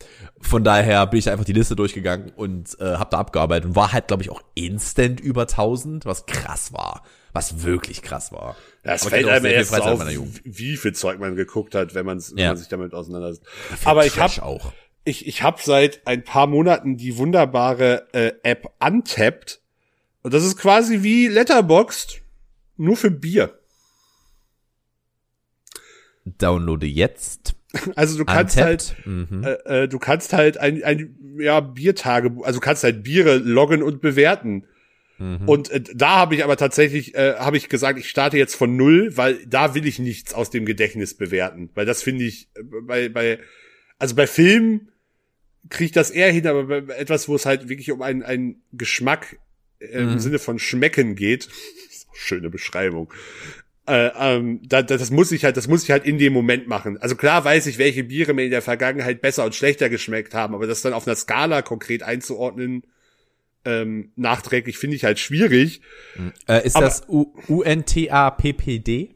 Von 0.41 0.65
daher 0.65 1.07
bin 1.07 1.19
ich 1.19 1.29
einfach 1.29 1.45
die 1.45 1.53
Liste 1.53 1.77
durchgegangen 1.77 2.31
und 2.35 2.79
äh, 2.81 2.85
habe 2.97 3.11
da 3.11 3.19
abgearbeitet 3.19 3.67
und 3.67 3.77
war 3.77 3.93
halt, 3.93 4.09
glaube 4.09 4.23
ich, 4.23 4.31
auch 4.31 4.41
instant 4.55 5.21
über 5.21 5.43
1000, 5.43 6.07
was 6.07 6.25
krass 6.27 6.73
war, 6.73 7.03
was 7.33 7.63
wirklich 7.63 8.01
krass 8.01 8.33
war. 8.33 8.57
Ja, 8.85 8.95
es 8.95 9.03
Aber 9.03 9.11
fällt 9.11 9.29
einem 9.29 9.45
erst 9.47 9.71
Freizeit 9.71 9.93
auf, 10.19 10.31
wie 10.45 10.77
viel 10.77 10.95
Zeug 10.95 11.19
man 11.19 11.37
geguckt 11.37 11.75
hat, 11.75 11.95
wenn, 11.95 12.07
man's, 12.07 12.31
wenn 12.33 12.39
Ja. 12.39 12.49
man 12.49 12.57
sich 12.57 12.69
damit 12.69 12.95
auseinandersetzt. 12.95 13.47
Aber 13.85 14.07
ich 14.07 14.19
habe 14.19 14.43
auch. 14.43 14.73
ich, 15.05 15.27
ich 15.27 15.43
hab 15.43 15.61
seit 15.61 16.07
ein 16.07 16.25
paar 16.25 16.47
Monaten 16.47 16.97
die 16.97 17.19
wunderbare 17.19 18.07
äh, 18.13 18.33
App 18.45 18.71
Untapped. 18.83 19.61
Und 20.23 20.33
das 20.33 20.45
ist 20.45 20.57
quasi 20.59 21.03
wie 21.03 21.29
Letterboxd, 21.29 22.23
nur 22.81 22.97
für 22.97 23.11
Bier. 23.11 23.59
Downloade 26.25 26.87
jetzt. 26.87 27.55
Also 27.95 28.19
du 28.19 28.25
kannst 28.25 28.57
halt, 28.57 28.97
Untapped. 29.05 29.31
Mhm. 29.31 29.45
äh, 29.45 29.83
äh, 29.83 29.89
du 29.89 29.99
kannst 29.99 30.33
halt 30.33 30.59
ein, 30.59 30.83
ein 30.83 31.37
ja, 31.39 31.61
Biertage, 31.61 32.33
also 32.43 32.59
du 32.59 32.65
kannst 32.65 32.83
halt 32.83 33.03
Biere 33.05 33.37
loggen 33.37 33.83
und 33.83 34.01
bewerten. 34.01 34.65
Mhm. 35.19 35.49
Und 35.49 35.71
äh, 35.71 35.83
da 35.95 36.17
habe 36.17 36.35
ich 36.35 36.43
aber 36.43 36.57
tatsächlich, 36.57 37.15
äh, 37.15 37.35
habe 37.37 37.57
ich 37.57 37.69
gesagt, 37.69 37.99
ich 37.99 38.09
starte 38.09 38.39
jetzt 38.39 38.57
von 38.57 38.77
null, 38.77 39.17
weil 39.17 39.45
da 39.47 39.75
will 39.75 39.87
ich 39.87 39.99
nichts 39.99 40.35
aus 40.35 40.51
dem 40.51 40.67
Gedächtnis 40.67 41.15
bewerten. 41.15 41.71
Weil 41.75 41.87
das 41.87 42.03
finde 42.03 42.25
ich, 42.25 42.49
äh, 42.55 42.63
bei, 42.83 43.09
bei, 43.09 43.39
also 43.99 44.15
bei 44.17 44.27
Filmen 44.27 44.89
kriege 45.69 45.85
ich 45.87 45.93
das 45.93 46.11
eher 46.11 46.33
hin, 46.33 46.47
aber 46.47 46.65
bei 46.65 46.95
etwas, 46.95 47.29
wo 47.29 47.37
es 47.37 47.47
halt 47.47 47.69
wirklich 47.69 47.93
um 47.93 48.03
einen, 48.03 48.23
einen 48.23 48.63
Geschmack 48.73 49.39
äh, 49.79 49.87
im 49.87 50.15
Mhm. 50.15 50.19
Sinne 50.19 50.39
von 50.39 50.59
Schmecken 50.59 51.15
geht, 51.15 51.49
schöne 52.13 52.51
Beschreibung. 52.51 53.13
Äh, 53.87 54.11
ähm, 54.19 54.61
da, 54.63 54.83
da, 54.83 54.97
das 54.97 55.11
muss 55.11 55.33
ich 55.33 55.45
halt, 55.45 55.57
das 55.57 55.67
muss 55.67 55.83
ich 55.85 55.91
halt 55.91 56.05
in 56.05 56.19
dem 56.19 56.33
Moment 56.33 56.69
machen. 56.69 56.99
Also 56.99 57.17
klar 57.17 57.45
weiß 57.45 57.67
ich, 57.67 57.79
welche 57.79 58.05
Biere 58.05 58.35
mir 58.35 58.45
in 58.45 58.51
der 58.51 58.63
Vergangenheit 58.63 59.21
besser 59.21 59.45
und 59.45 59.55
schlechter 59.55 59.89
geschmeckt 59.89 60.35
haben, 60.35 60.55
aber 60.55 60.67
das 60.67 60.83
dann 60.83 60.93
auf 60.93 61.07
einer 61.07 61.17
Skala 61.17 61.63
konkret 61.63 62.03
einzuordnen, 62.03 62.85
ähm, 63.65 64.13
nachträglich 64.17 64.79
finde 64.79 64.97
ich 64.97 65.05
halt 65.05 65.19
schwierig. 65.19 65.81
Äh, 66.47 66.65
ist 66.67 66.77
aber- 66.77 66.87
das 66.87 67.03
UNTAPPD? 67.09 69.15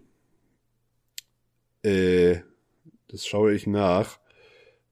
Äh, 1.83 2.37
das 3.09 3.27
schaue 3.27 3.55
ich 3.55 3.67
nach. 3.67 4.19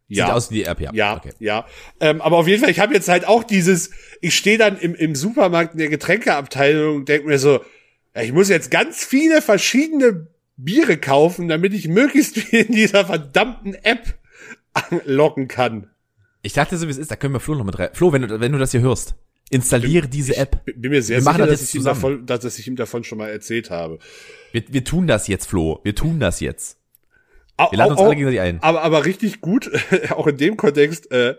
Sieht 0.09 0.19
Ja, 0.19 0.35
aus 0.35 0.51
wie 0.51 0.57
die 0.57 0.65
App, 0.65 0.81
ja. 0.81 0.91
ja, 0.93 1.17
Okay. 1.17 1.33
ja. 1.39 1.67
Ähm, 2.01 2.21
aber 2.21 2.37
auf 2.37 2.47
jeden 2.47 2.61
Fall, 2.61 2.71
ich 2.71 2.81
habe 2.81 2.93
jetzt 2.95 3.09
halt 3.09 3.27
auch 3.27 3.45
dieses, 3.45 3.91
ich 4.21 4.37
stehe 4.37 4.59
dann 4.59 4.79
im, 4.79 4.95
im 4.95 5.15
Supermarkt 5.15 5.73
in 5.73 5.79
der 5.79 5.89
Getränkeabteilung 5.89 6.97
und 6.97 7.09
denke 7.09 7.27
mir 7.27 7.39
so, 7.39 7.61
ich 8.15 8.33
muss 8.33 8.49
jetzt 8.49 8.71
ganz 8.71 9.05
viele 9.05 9.41
verschiedene 9.43 10.27
Biere 10.57 10.97
kaufen, 10.99 11.49
damit 11.49 11.73
ich 11.75 11.89
möglichst 11.89 12.39
viel 12.39 12.67
in 12.67 12.73
dieser 12.73 13.07
verdammten 13.07 13.75
App 13.75 14.15
locken 15.05 15.49
kann. 15.49 15.89
Ich 16.43 16.53
dachte 16.55 16.77
so, 16.77 16.87
wie 16.87 16.91
es 16.91 16.99
ist, 16.99 17.11
da 17.11 17.17
können 17.17 17.35
wir 17.35 17.41
Flo 17.41 17.55
noch 17.55 17.65
mit 17.65 17.79
rein. 17.79 17.91
Flo, 17.93 18.13
wenn 18.13 18.23
du, 18.23 18.41
wenn 18.41 18.53
du 18.53 18.59
das 18.59 18.73
hier 18.73 18.81
hörst, 18.81 19.15
installiere 19.51 20.09
diese 20.09 20.37
App. 20.37 20.65
Bin 20.77 20.91
mir 20.91 21.03
sehr 21.03 21.19
Wir 21.19 21.23
sicher, 21.23 21.39
das 21.39 21.49
dass 21.49 21.61
jetzt 21.61 21.75
ich, 21.75 21.85
davon, 21.85 22.27
dass, 22.27 22.41
dass 22.41 22.59
ich 22.59 22.67
ihm 22.67 22.77
davon 22.77 23.05
schon 23.05 23.19
mal 23.19 23.29
erzählt 23.31 23.71
habe. 23.71 23.99
Wir, 24.51 24.63
wir 24.69 24.85
tun 24.85 25.07
das 25.07 25.29
jetzt, 25.29 25.47
Flo. 25.47 25.81
Wir 25.85 25.95
tun 25.95 26.19
das 26.21 26.41
jetzt. 26.41 26.79
Wir 27.59 27.79
laden 27.79 27.93
au- 27.93 27.93
uns 27.93 28.01
alle 28.01 28.15
gegenseitig 28.17 28.41
ein. 28.41 28.63
Aber, 28.63 28.83
aber 28.83 29.05
richtig 29.05 29.41
gut, 29.41 29.71
auch 30.11 30.27
in 30.27 30.37
dem 30.37 30.57
Kontext, 30.57 31.11
äh, 31.13 31.37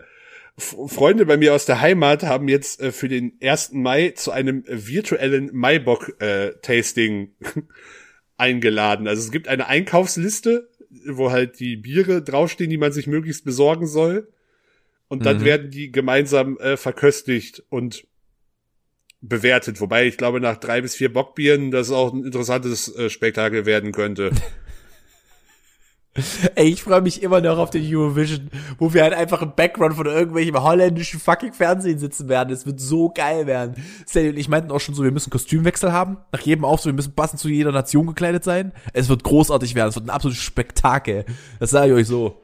Freunde 0.56 1.26
bei 1.26 1.36
mir 1.36 1.52
aus 1.54 1.66
der 1.66 1.80
Heimat 1.80 2.22
haben 2.22 2.48
jetzt 2.48 2.80
äh, 2.80 2.92
für 2.92 3.08
den 3.08 3.36
1. 3.42 3.72
Mai 3.72 4.10
zu 4.10 4.30
einem 4.30 4.64
äh, 4.66 4.86
virtuellen 4.86 5.50
Maibock-Tasting 5.52 7.32
eingeladen. 8.36 9.08
Also 9.08 9.22
es 9.22 9.32
gibt 9.32 9.48
eine 9.48 9.66
Einkaufsliste, 9.66 10.68
wo 11.06 11.32
halt 11.32 11.58
die 11.58 11.76
Biere 11.76 12.22
draufstehen, 12.22 12.70
die 12.70 12.78
man 12.78 12.92
sich 12.92 13.06
möglichst 13.08 13.44
besorgen 13.44 13.86
soll. 13.86 14.28
Und 15.08 15.26
dann 15.26 15.38
Mhm. 15.38 15.44
werden 15.44 15.70
die 15.70 15.90
gemeinsam 15.90 16.56
äh, 16.58 16.76
verköstigt 16.76 17.64
und 17.68 18.06
bewertet. 19.20 19.80
Wobei 19.80 20.06
ich 20.06 20.16
glaube, 20.16 20.40
nach 20.40 20.56
drei 20.56 20.80
bis 20.80 20.94
vier 20.94 21.12
Bockbieren 21.12 21.70
das 21.70 21.90
auch 21.90 22.12
ein 22.12 22.24
interessantes 22.24 22.94
äh, 22.94 23.10
Spektakel 23.10 23.66
werden 23.66 23.92
könnte. 23.92 24.30
Ey, 26.54 26.68
ich 26.68 26.82
freue 26.82 27.00
mich 27.00 27.22
immer 27.22 27.40
noch 27.40 27.58
auf 27.58 27.70
den 27.70 27.82
Eurovision, 27.84 28.48
wo 28.78 28.94
wir 28.94 29.02
halt 29.02 29.14
einfach 29.14 29.42
im 29.42 29.54
Background 29.54 29.94
von 29.94 30.06
irgendwelchem 30.06 30.62
holländischen 30.62 31.18
fucking 31.18 31.52
Fernsehen 31.52 31.98
sitzen 31.98 32.28
werden. 32.28 32.52
Es 32.52 32.66
wird 32.66 32.80
so 32.80 33.10
geil 33.10 33.46
werden. 33.46 33.82
Sally 34.06 34.28
und 34.28 34.36
ich 34.36 34.48
meinten 34.48 34.70
auch 34.70 34.80
schon 34.80 34.94
so, 34.94 35.02
wir 35.02 35.10
müssen 35.10 35.30
Kostümwechsel 35.30 35.92
haben. 35.92 36.18
Nach 36.30 36.40
jedem 36.40 36.64
Auftritt, 36.64 36.92
wir 36.92 36.96
müssen 36.96 37.14
passend 37.14 37.40
zu 37.40 37.48
jeder 37.48 37.72
Nation 37.72 38.06
gekleidet 38.06 38.44
sein. 38.44 38.72
Es 38.92 39.08
wird 39.08 39.24
großartig 39.24 39.74
werden. 39.74 39.88
Es 39.88 39.96
wird 39.96 40.06
ein 40.06 40.10
absolutes 40.10 40.42
Spektakel. 40.42 41.24
Das 41.58 41.70
sage 41.70 41.92
ich 41.92 41.98
euch 42.00 42.06
so. 42.06 42.42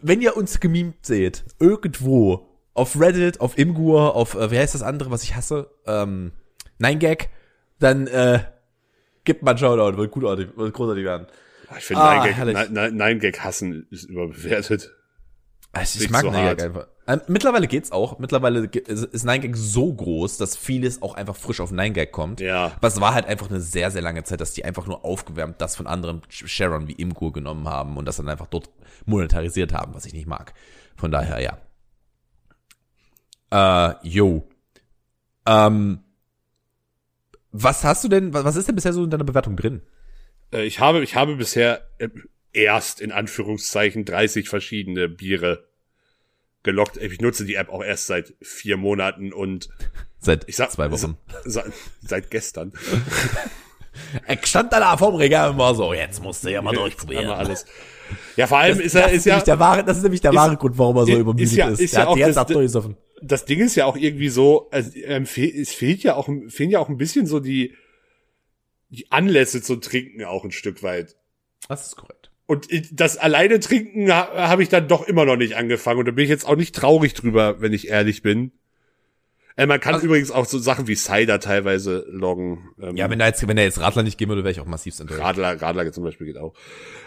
Wenn 0.00 0.22
ihr 0.22 0.36
uns 0.36 0.60
gemimt 0.60 1.04
seht, 1.04 1.44
irgendwo, 1.60 2.48
auf 2.72 2.98
Reddit, 2.98 3.40
auf 3.40 3.58
Imgur, 3.58 4.16
auf, 4.16 4.34
äh, 4.34 4.50
wie 4.50 4.58
heißt 4.58 4.74
das 4.74 4.82
andere, 4.82 5.10
was 5.10 5.22
ich 5.22 5.36
hasse? 5.36 5.70
Ähm, 5.86 6.32
9gag, 6.80 7.26
dann, 7.78 8.06
äh, 8.06 8.40
gibt 9.24 9.42
mal 9.42 9.52
einen 9.52 9.58
Shoutout, 9.58 9.96
wird 9.98 10.10
gutartig, 10.10 10.48
wird 10.56 10.72
großartig 10.72 11.04
werden. 11.04 11.26
Ich 11.78 11.84
finde, 11.84 12.02
Ah, 12.02 12.14
Nein 12.16 12.24
Gag, 12.26 12.34
herrlich. 12.36 12.54
Nein- 12.70 12.96
Nein- 12.96 13.32
hassen 13.40 13.86
ist 13.90 14.04
überbewertet. 14.04 14.90
Also 15.72 15.96
ich 15.96 16.02
Nicht 16.02 16.12
mag 16.12 16.22
so 16.22 16.28
9gag 16.30 16.44
hart. 16.46 16.62
einfach. 16.62 16.86
Ähm, 17.06 17.20
mittlerweile 17.26 17.66
geht's 17.66 17.90
auch. 17.90 18.18
Mittlerweile 18.20 18.60
ist 18.66 19.26
9gag 19.26 19.56
so 19.56 19.92
groß, 19.92 20.36
dass 20.38 20.56
vieles 20.56 21.02
auch 21.02 21.14
einfach 21.14 21.34
frisch 21.36 21.58
auf 21.60 21.72
9gag 21.72 22.12
kommt. 22.12 22.40
Ja. 22.40 22.72
Aber 22.76 22.86
es 22.88 23.00
war 23.00 23.12
halt 23.12 23.26
einfach 23.26 23.50
eine 23.50 23.60
sehr, 23.60 23.90
sehr 23.90 24.00
lange 24.00 24.22
Zeit, 24.22 24.40
dass 24.40 24.52
die 24.54 24.64
einfach 24.64 24.86
nur 24.86 25.04
aufgewärmt 25.04 25.60
das 25.60 25.74
von 25.76 25.86
anderen 25.88 26.22
Sharon 26.28 26.86
wie 26.86 26.92
Imgur 26.92 27.32
genommen 27.32 27.68
haben 27.68 27.96
und 27.96 28.06
das 28.06 28.16
dann 28.16 28.28
einfach 28.28 28.46
dort 28.46 28.70
monetarisiert 29.04 29.72
haben, 29.72 29.94
was 29.94 30.06
ich 30.06 30.12
nicht 30.14 30.28
mag. 30.28 30.54
Von 30.96 31.10
daher, 31.10 31.40
ja. 31.40 31.58
Äh, 33.50 33.94
yo. 34.06 34.48
Ähm, 35.46 36.00
was 37.50 37.84
hast 37.84 38.02
du 38.04 38.08
denn, 38.08 38.32
was 38.32 38.56
ist 38.56 38.68
denn 38.68 38.74
bisher 38.76 38.92
so 38.92 39.04
in 39.04 39.10
deiner 39.10 39.24
Bewertung 39.24 39.56
drin? 39.56 39.82
Äh, 40.52 40.64
Ich 40.64 40.80
habe, 40.80 41.02
ich 41.02 41.14
habe 41.14 41.36
bisher 41.36 41.88
äh, 41.98 42.08
erst 42.52 43.00
in 43.00 43.12
Anführungszeichen 43.12 44.04
30 44.04 44.48
verschiedene 44.48 45.08
Biere 45.08 45.64
gelockt. 46.62 46.96
Ich 46.96 47.20
nutze 47.20 47.44
die 47.44 47.54
App 47.56 47.68
auch 47.68 47.82
erst 47.84 48.06
seit 48.06 48.34
vier 48.40 48.76
Monaten 48.76 49.32
und 49.32 49.68
Seit 50.20 50.48
ich 50.48 50.56
sag 50.56 50.70
zwei 50.70 50.90
Wochen. 50.90 51.18
Seit, 51.44 51.72
seit 52.02 52.30
gestern. 52.30 52.72
Er 54.26 54.36
stand 54.44 54.72
da 54.72 54.96
vorm 54.96 55.14
Regal 55.14 55.50
und 55.50 55.58
war 55.58 55.72
so, 55.74 55.94
jetzt 55.94 56.20
musst 56.20 56.42
du 56.44 56.48
ja 56.50 56.60
mal 56.60 56.74
durchprobieren. 56.74 57.26
alles. 57.28 57.64
Ja, 58.36 58.48
vor 58.48 58.58
allem 58.58 58.76
Das, 58.76 58.84
ist 58.86 58.94
er, 58.96 59.02
das 59.02 59.12
ist 59.12 59.24
ja, 59.26 59.34
nämlich 59.34 59.44
der 59.44 59.58
wahre, 59.60 59.84
das 59.84 59.98
ist 59.98 60.02
nämlich 60.02 60.20
der 60.20 60.32
ist- 60.32 60.36
wahre 60.36 60.56
Grund, 60.56 60.76
warum 60.78 60.96
er 60.96 61.06
so 61.06 61.12
ist- 61.12 61.18
übermüdet 61.18 61.46
ist 61.52 61.56
ja- 61.56 61.68
ist. 61.68 61.78
ist 61.80 61.92
ja 61.94 62.00
hat 62.00 62.08
auch 62.08 62.14
die 62.14 62.20
ganze 62.20 62.34
das- 62.34 62.46
das 63.22 63.44
Ding 63.44 63.60
ist 63.60 63.76
ja 63.76 63.84
auch 63.86 63.96
irgendwie 63.96 64.28
so, 64.30 64.68
also, 64.72 64.90
ähm, 64.96 65.22
es 65.22 65.72
fehlt 65.72 66.02
ja 66.02 66.16
auch, 66.16 66.28
fehlen 66.48 66.70
ja 66.70 66.80
auch 66.80 66.88
ein 66.88 66.96
bisschen 66.96 67.26
so 67.26 67.38
die, 67.38 67.74
die 68.94 69.10
Anlässe 69.12 69.62
zum 69.62 69.80
Trinken 69.80 70.24
auch 70.24 70.44
ein 70.44 70.52
Stück 70.52 70.82
weit. 70.82 71.16
Das 71.68 71.86
ist 71.86 71.96
korrekt. 71.96 72.30
Und 72.46 72.68
das 72.92 73.16
alleine 73.16 73.58
trinken 73.60 74.12
ha, 74.12 74.48
habe 74.48 74.62
ich 74.62 74.68
dann 74.68 74.86
doch 74.86 75.06
immer 75.08 75.24
noch 75.24 75.36
nicht 75.36 75.56
angefangen. 75.56 75.98
Und 76.00 76.06
da 76.06 76.12
bin 76.12 76.24
ich 76.24 76.30
jetzt 76.30 76.46
auch 76.46 76.56
nicht 76.56 76.74
traurig 76.74 77.14
drüber, 77.14 77.60
wenn 77.62 77.72
ich 77.72 77.88
ehrlich 77.88 78.20
bin. 78.22 78.52
Äh, 79.56 79.66
man 79.66 79.80
kann 79.80 79.94
Also- 79.94 80.06
übrigens 80.06 80.30
auch 80.30 80.44
so 80.46 80.58
Sachen 80.58 80.86
wie 80.88 80.96
Cider 80.96 81.38
teilweise 81.40 82.04
loggen. 82.10 82.70
Ähm, 82.82 82.96
Ja, 82.96 83.08
wenn 83.08 83.18
da 83.20 83.26
jetzt, 83.28 83.46
wenn 83.46 83.56
der 83.56 83.64
jetzt 83.64 83.80
Radler 83.80 84.02
nicht 84.02 84.18
gehen 84.18 84.28
würde, 84.28 84.42
wäre 84.44 84.50
ich 84.52 84.60
auch 84.60 84.66
massiv 84.66 84.98
enttäuscht. 84.98 85.20
Radler, 85.22 85.62
Radler 85.62 85.90
zum 85.92 86.04
Beispiel 86.04 86.26
geht 86.26 86.36
auch. 86.38 86.54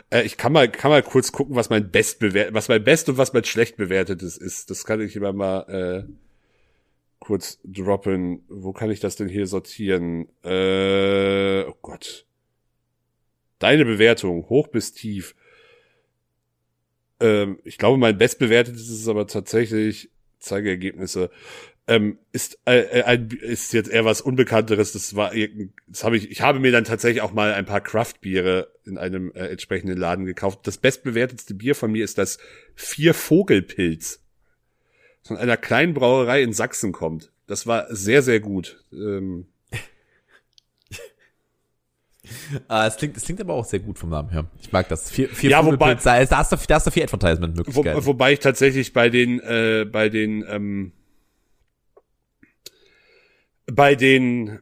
Äh, 0.09 0.23
ich 0.23 0.37
kann 0.37 0.53
mal, 0.53 0.71
kann 0.71 0.89
mal 0.89 1.03
kurz 1.03 1.31
gucken, 1.31 1.55
was 1.55 1.69
mein 1.69 1.91
best 1.91 2.19
bewert, 2.19 2.53
was 2.53 2.67
mein 2.69 2.83
best 2.83 3.09
und 3.09 3.17
was 3.17 3.33
mein 3.33 3.43
schlecht 3.43 3.75
bewertetes 3.77 4.37
ist. 4.37 4.69
Das 4.71 4.85
kann 4.85 5.01
ich 5.01 5.15
immer 5.15 5.33
mal 5.33 6.07
äh, 6.07 6.11
kurz 7.27 7.59
droppen. 7.65 8.45
Wo 8.47 8.71
kann 8.71 8.89
ich 8.89 9.01
das 9.01 9.17
denn 9.17 9.27
hier 9.27 9.47
sortieren? 9.47 10.29
Äh, 10.45 11.65
oh 11.67 11.75
Gott. 11.81 12.25
Deine 13.59 13.83
Bewertung, 13.83 14.47
hoch 14.47 14.69
bis 14.69 14.93
tief. 14.93 15.35
Ähm, 17.19 17.59
ich 17.65 17.77
glaube, 17.77 17.97
mein 17.97 18.17
bestbewertetes 18.17 18.89
ist 18.89 19.09
aber 19.09 19.27
tatsächlich 19.27 20.09
Zeigeergebnisse. 20.39 21.29
Ähm, 21.85 22.17
ist 22.31 22.59
äh, 22.65 22.99
äh, 22.99 23.03
ein, 23.03 23.27
ist 23.27 23.73
jetzt 23.73 23.89
eher 23.89 24.05
was 24.05 24.21
Unbekannteres. 24.21 24.93
Das 24.93 25.17
war 25.17 25.33
das 25.87 26.05
habe 26.05 26.15
ich. 26.15 26.31
Ich 26.31 26.39
habe 26.39 26.59
mir 26.59 26.71
dann 26.71 26.85
tatsächlich 26.85 27.21
auch 27.21 27.33
mal 27.33 27.53
ein 27.53 27.65
paar 27.65 27.81
Craft-Biere 27.81 28.71
in 28.85 28.97
einem 28.97 29.33
äh, 29.33 29.47
entsprechenden 29.47 29.97
Laden 29.97 30.23
gekauft. 30.23 30.59
Das 30.63 30.77
bestbewertetste 30.77 31.55
Bier 31.55 31.75
von 31.75 31.91
mir 31.91 32.05
ist 32.05 32.17
das 32.17 32.37
Vier 32.73 33.13
Vogelpilz. 33.13 34.21
Von 35.27 35.37
einer 35.37 35.57
kleinen 35.57 35.93
Brauerei 35.93 36.41
in 36.41 36.53
Sachsen 36.53 36.91
kommt. 36.91 37.31
Das 37.47 37.67
war 37.67 37.85
sehr 37.93 38.21
sehr 38.21 38.39
gut. 38.39 38.83
Ähm, 38.93 39.47
Ah, 42.67 42.85
es 42.87 42.97
klingt, 42.97 43.15
es 43.15 43.23
klingt 43.23 43.39
aber 43.39 43.53
auch 43.53 43.63
sehr 43.63 43.79
gut 43.79 43.97
vom 43.97 44.09
Namen 44.09 44.29
her. 44.29 44.45
Ich 44.61 44.71
mag 44.73 44.89
das. 44.89 45.09
Vier, 45.09 45.29
vier 45.29 45.49
Ja, 45.49 45.65
wobei- 45.65 45.95
da, 45.95 46.25
da 46.25 46.37
hast 46.37 46.51
du, 46.51 46.57
da 46.67 46.75
hast 46.75 46.85
du 46.87 46.91
viel 46.91 47.03
Wo, 47.03 47.05
Advertisement-Möglichkeiten. 47.15 48.05
wobei 48.05 48.33
ich 48.33 48.39
tatsächlich 48.39 48.91
bei 48.91 49.09
den, 49.09 49.39
äh, 49.39 49.85
bei 49.89 50.09
den, 50.09 50.43
ähm, 50.49 50.91
bei 53.65 53.95
den 53.95 54.59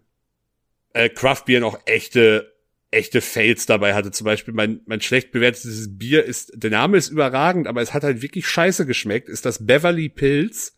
äh, 0.94 1.10
Craft-Bieren 1.10 1.64
auch 1.64 1.80
echte 1.86 2.54
echte 2.92 3.22
Fails 3.22 3.66
dabei 3.66 3.94
hatte. 3.94 4.12
Zum 4.12 4.26
Beispiel 4.26 4.54
mein, 4.54 4.82
mein 4.86 5.02
schlecht 5.02 5.32
bewertetes 5.32 5.98
Bier 5.98 6.24
ist, 6.24 6.52
der 6.56 6.72
Name 6.72 6.98
ist 6.98 7.10
überragend, 7.10 7.68
aber 7.68 7.82
es 7.82 7.94
hat 7.94 8.04
halt 8.04 8.22
wirklich 8.22 8.48
scheiße 8.48 8.86
geschmeckt, 8.86 9.28
ist 9.30 9.46
das 9.46 9.66
Beverly 9.66 10.10
Pills. 10.10 10.76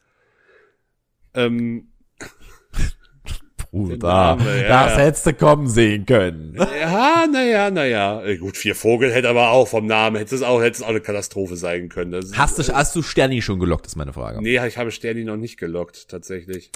Ähm, 1.34 1.92
Bruder, 3.72 3.98
Name, 4.38 4.62
ja, 4.64 4.86
das 4.86 4.94
ja. 4.98 5.04
hättest 5.04 5.26
du 5.26 5.34
kommen 5.34 5.68
sehen 5.68 6.06
können. 6.06 6.56
ja, 6.82 7.28
naja, 7.32 7.70
naja. 7.70 8.24
Äh, 8.24 8.38
Gut, 8.38 8.58
vier 8.58 8.74
Vogel 8.76 9.12
hätte 9.14 9.30
aber 9.30 9.50
auch 9.52 9.68
vom 9.68 9.86
Namen, 9.86 10.16
hätte 10.16 10.34
es 10.34 10.42
auch, 10.42 10.62
hätte 10.62 10.78
es 10.78 10.82
auch 10.84 10.88
eine 10.90 11.02
Katastrophe 11.02 11.58
sein 11.58 11.90
können. 11.90 12.12
Das 12.12 12.26
ist- 12.26 12.38
Hast 12.38 12.58
du, 12.58 12.64
hast 12.74 12.96
du 12.96 13.04
Sterni 13.04 13.42
schon 13.42 13.60
gelockt, 13.60 13.86
ist 13.86 13.96
meine 13.98 14.14
Frage. 14.14 14.42
Nee, 14.42 14.66
ich 14.66 14.78
habe 14.78 14.90
Sterni 14.90 15.26
noch 15.26 15.38
nicht 15.38 15.58
gelockt, 15.58 16.08
tatsächlich. 16.08 16.72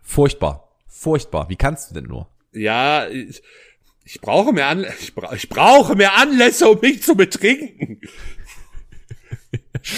Furchtbar. 0.00 0.68
Furchtbar. 0.86 1.48
Wie 1.48 1.56
kannst 1.56 1.90
du 1.90 1.94
denn 1.94 2.04
nur? 2.04 2.28
Ja, 2.52 3.08
ich, 3.08 3.42
ich 4.04 4.20
brauche 4.20 4.52
mehr 4.52 4.66
Anl 4.66 4.92
ich, 5.00 5.14
bra 5.14 5.32
ich 5.34 5.48
brauche 5.48 5.96
mehr 5.96 6.16
Anlässe, 6.16 6.68
um 6.68 6.80
mich 6.80 7.02
zu 7.02 7.14
betrinken. 7.14 8.00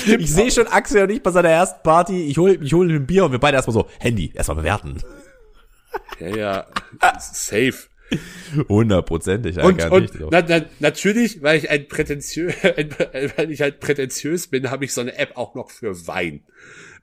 Ich 0.06 0.32
sehe 0.32 0.50
schon 0.50 0.66
Axel 0.66 1.02
und 1.02 1.10
ich 1.10 1.22
bei 1.22 1.30
seiner 1.30 1.50
ersten 1.50 1.82
Party, 1.82 2.26
ich 2.26 2.38
hol, 2.38 2.58
ich 2.62 2.72
hol 2.72 2.90
ein 2.90 3.06
Bier 3.06 3.26
und 3.26 3.32
wir 3.32 3.38
beide 3.38 3.56
erstmal 3.56 3.74
so, 3.74 3.86
Handy, 3.98 4.32
erstmal 4.34 4.56
bewerten. 4.56 5.02
Ja, 6.18 6.28
ja, 6.28 6.66
safe. 7.20 7.74
Hundertprozentig, 8.68 9.58
Und, 9.58 9.78
gar 9.78 9.92
und 9.92 10.10
na, 10.30 10.42
na, 10.46 10.64
natürlich, 10.78 11.42
weil 11.42 11.58
ich 11.58 11.70
ein 11.70 11.88
prätentiös, 11.88 12.54
weil 13.36 13.50
ich 13.50 13.60
halt 13.60 13.80
prätentiös 13.80 14.46
bin, 14.46 14.70
habe 14.70 14.84
ich 14.84 14.92
so 14.92 15.00
eine 15.00 15.16
App 15.18 15.36
auch 15.36 15.54
noch 15.54 15.70
für 15.70 16.06
Wein. 16.06 16.44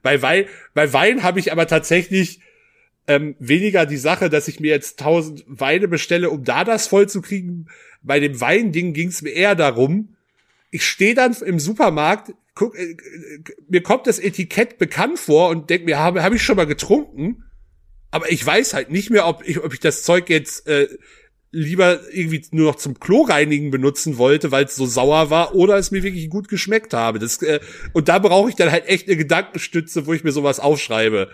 Bei 0.02 0.22
Wein, 0.22 0.46
bei 0.74 0.92
Wein 0.92 1.22
habe 1.22 1.40
ich 1.40 1.52
aber 1.52 1.66
tatsächlich 1.66 2.40
ähm, 3.06 3.34
weniger 3.38 3.86
die 3.86 3.96
Sache, 3.96 4.30
dass 4.30 4.48
ich 4.48 4.60
mir 4.60 4.70
jetzt 4.70 4.98
tausend 4.98 5.44
Weine 5.46 5.88
bestelle, 5.88 6.30
um 6.30 6.44
da 6.44 6.64
das 6.64 6.86
voll 6.86 7.08
zu 7.08 7.20
kriegen. 7.20 7.66
Bei 8.02 8.20
dem 8.20 8.40
Weinding 8.40 8.92
ging 8.92 9.08
es 9.08 9.22
mir 9.22 9.30
eher 9.30 9.54
darum, 9.54 10.16
ich 10.70 10.86
stehe 10.86 11.14
dann 11.14 11.34
im 11.44 11.60
Supermarkt, 11.60 12.32
guck, 12.54 12.76
äh, 12.76 12.92
äh, 12.92 12.96
mir 13.68 13.82
kommt 13.82 14.06
das 14.06 14.18
Etikett 14.18 14.78
bekannt 14.78 15.18
vor 15.18 15.50
und 15.50 15.70
denk 15.70 15.84
mir, 15.84 15.98
habe 15.98 16.22
hab 16.22 16.32
ich 16.32 16.42
schon 16.42 16.56
mal 16.56 16.66
getrunken? 16.66 17.44
Aber 18.10 18.30
ich 18.30 18.44
weiß 18.44 18.74
halt 18.74 18.90
nicht 18.90 19.10
mehr, 19.10 19.26
ob 19.26 19.46
ich, 19.46 19.62
ob 19.62 19.72
ich 19.72 19.80
das 19.80 20.02
Zeug 20.02 20.28
jetzt 20.28 20.66
äh, 20.66 20.88
lieber 21.50 22.00
irgendwie 22.10 22.44
nur 22.50 22.70
noch 22.70 22.76
zum 22.76 22.98
Kloreinigen 22.98 23.70
benutzen 23.70 24.16
wollte, 24.16 24.50
weil 24.50 24.64
es 24.64 24.74
so 24.74 24.86
sauer 24.86 25.28
war, 25.30 25.54
oder 25.54 25.76
es 25.76 25.90
mir 25.90 26.02
wirklich 26.02 26.30
gut 26.30 26.48
geschmeckt 26.48 26.94
habe. 26.94 27.18
Das, 27.18 27.40
äh, 27.42 27.60
und 27.92 28.08
da 28.08 28.18
brauche 28.18 28.48
ich 28.48 28.56
dann 28.56 28.70
halt 28.70 28.88
echt 28.88 29.08
eine 29.08 29.18
Gedankenstütze, 29.18 30.06
wo 30.06 30.14
ich 30.14 30.24
mir 30.24 30.32
sowas 30.32 30.60
aufschreibe. 30.60 31.30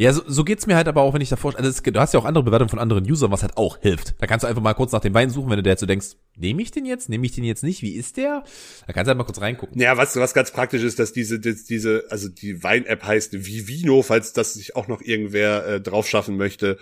Ja, 0.00 0.14
so, 0.14 0.22
so 0.26 0.44
geht's 0.44 0.66
mir 0.66 0.76
halt 0.76 0.88
aber 0.88 1.02
auch, 1.02 1.12
wenn 1.12 1.20
ich 1.20 1.28
davor, 1.28 1.54
also 1.58 1.68
es, 1.68 1.82
du 1.82 2.00
hast 2.00 2.14
ja 2.14 2.20
auch 2.20 2.24
andere 2.24 2.42
Bewertungen 2.42 2.70
von 2.70 2.78
anderen 2.78 3.04
Usern, 3.04 3.30
was 3.30 3.42
halt 3.42 3.58
auch 3.58 3.78
hilft. 3.82 4.14
Da 4.18 4.26
kannst 4.26 4.44
du 4.44 4.46
einfach 4.48 4.62
mal 4.62 4.72
kurz 4.72 4.92
nach 4.92 5.02
dem 5.02 5.12
Wein 5.12 5.28
suchen, 5.28 5.50
wenn 5.50 5.58
du 5.58 5.62
dir 5.62 5.68
jetzt 5.68 5.80
so 5.80 5.86
denkst, 5.86 6.16
nehme 6.38 6.62
ich 6.62 6.70
den 6.70 6.86
jetzt, 6.86 7.10
nehme 7.10 7.26
ich 7.26 7.32
den 7.32 7.44
jetzt 7.44 7.62
nicht, 7.62 7.82
wie 7.82 7.92
ist 7.92 8.16
der? 8.16 8.42
Da 8.86 8.94
kannst 8.94 9.08
du 9.08 9.10
halt 9.10 9.18
mal 9.18 9.24
kurz 9.24 9.42
reingucken. 9.42 9.78
Ja, 9.78 9.98
was, 9.98 10.16
was 10.16 10.32
ganz 10.32 10.52
praktisch 10.52 10.84
ist, 10.84 10.98
dass 10.98 11.12
diese, 11.12 11.38
dass 11.38 11.64
diese, 11.64 12.04
also 12.08 12.30
die 12.30 12.62
Wein-App 12.62 13.04
heißt 13.04 13.44
Vivino, 13.44 14.00
falls 14.00 14.32
das 14.32 14.54
sich 14.54 14.74
auch 14.74 14.88
noch 14.88 15.02
irgendwer 15.02 15.66
äh, 15.66 15.80
drauf 15.82 16.08
schaffen 16.08 16.38
möchte. 16.38 16.78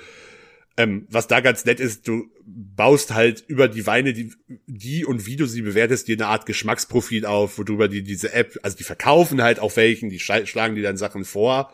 Ähm, 0.76 1.08
was 1.10 1.26
da 1.26 1.40
ganz 1.40 1.64
nett 1.64 1.80
ist, 1.80 2.06
du 2.06 2.30
baust 2.46 3.14
halt 3.14 3.42
über 3.48 3.66
die 3.66 3.84
Weine, 3.84 4.12
die, 4.12 4.32
die 4.68 5.04
und 5.04 5.26
wie 5.26 5.34
du 5.34 5.46
sie 5.46 5.62
bewertest, 5.62 6.06
dir 6.06 6.14
eine 6.14 6.28
Art 6.28 6.46
Geschmacksprofil 6.46 7.26
auf, 7.26 7.58
worüber 7.58 7.88
die 7.88 8.04
diese 8.04 8.32
App, 8.32 8.60
also 8.62 8.76
die 8.76 8.84
verkaufen 8.84 9.42
halt 9.42 9.58
auch 9.58 9.74
welchen, 9.74 10.08
die 10.08 10.20
schl- 10.20 10.46
schlagen 10.46 10.76
dir 10.76 10.84
dann 10.84 10.96
Sachen 10.96 11.24
vor, 11.24 11.72